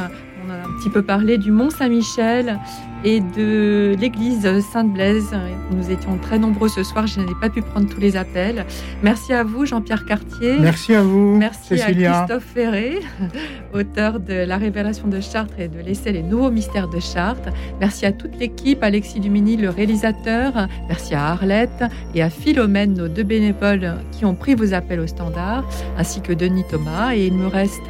On 0.46 0.50
a 0.50 0.54
un 0.54 0.78
petit 0.78 0.88
peu 0.88 1.02
parlé 1.02 1.36
du 1.36 1.50
Mont 1.50 1.70
Saint-Michel 1.70 2.60
et 3.04 3.20
de 3.20 3.96
l'église 3.98 4.60
Sainte-Blaise. 4.60 5.34
Nous 5.70 5.90
étions 5.90 6.18
très 6.18 6.38
nombreux 6.38 6.68
ce 6.68 6.82
soir. 6.82 7.06
Je 7.06 7.20
n'ai 7.20 7.34
pas 7.40 7.48
pu 7.48 7.62
prendre 7.62 7.88
tous 7.88 8.00
les 8.00 8.16
appels. 8.16 8.64
Merci 9.02 9.32
à 9.32 9.44
vous, 9.44 9.66
Jean-Pierre 9.66 10.04
Cartier. 10.04 10.56
Merci 10.58 10.94
à 10.94 11.02
vous. 11.02 11.36
Merci 11.36 11.78
Cécilia. 11.78 12.14
à 12.14 12.26
Christophe 12.26 12.44
Ferré, 12.52 13.00
auteur 13.74 14.20
de 14.20 14.34
La 14.34 14.56
Révélation 14.56 15.08
de 15.08 15.20
Chartres 15.20 15.58
et 15.58 15.68
de 15.68 15.80
l'essai 15.80 16.12
Les 16.12 16.22
Nouveaux 16.22 16.50
Mystères 16.50 16.88
de 16.88 17.00
Chartres. 17.00 17.50
Merci 17.80 18.06
à 18.06 18.12
toute 18.12 18.36
l'équipe, 18.38 18.82
Alexis 18.82 19.20
Dumini, 19.20 19.56
le 19.56 19.70
réalisateur. 19.70 20.68
Merci 20.88 21.14
à 21.14 21.28
Arlette 21.28 21.84
et 22.14 22.22
à 22.22 22.30
Philomène, 22.30 22.94
nos 22.94 23.08
deux 23.08 23.22
bénévoles 23.22 23.94
qui 24.12 24.24
ont 24.24 24.34
pris 24.34 24.54
vos 24.54 24.74
appels 24.74 25.00
au 25.00 25.06
standard, 25.06 25.64
ainsi 25.96 26.20
que 26.20 26.32
Denis 26.32 26.64
Thomas. 26.68 27.14
Et 27.14 27.26
il 27.26 27.34
me 27.34 27.46
reste 27.46 27.80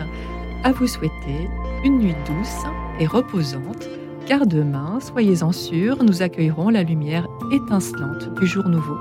à 0.64 0.72
vous 0.72 0.86
souhaiter 0.86 1.48
une 1.84 1.98
nuit 1.98 2.16
douce 2.26 2.64
et 2.98 3.06
reposante, 3.06 3.88
car 4.26 4.46
demain, 4.46 4.98
soyez-en 5.00 5.52
sûrs, 5.52 6.02
nous 6.02 6.22
accueillerons 6.22 6.70
la 6.70 6.82
lumière 6.82 7.26
étincelante 7.52 8.32
du 8.40 8.46
jour 8.46 8.68
nouveau. 8.68 8.96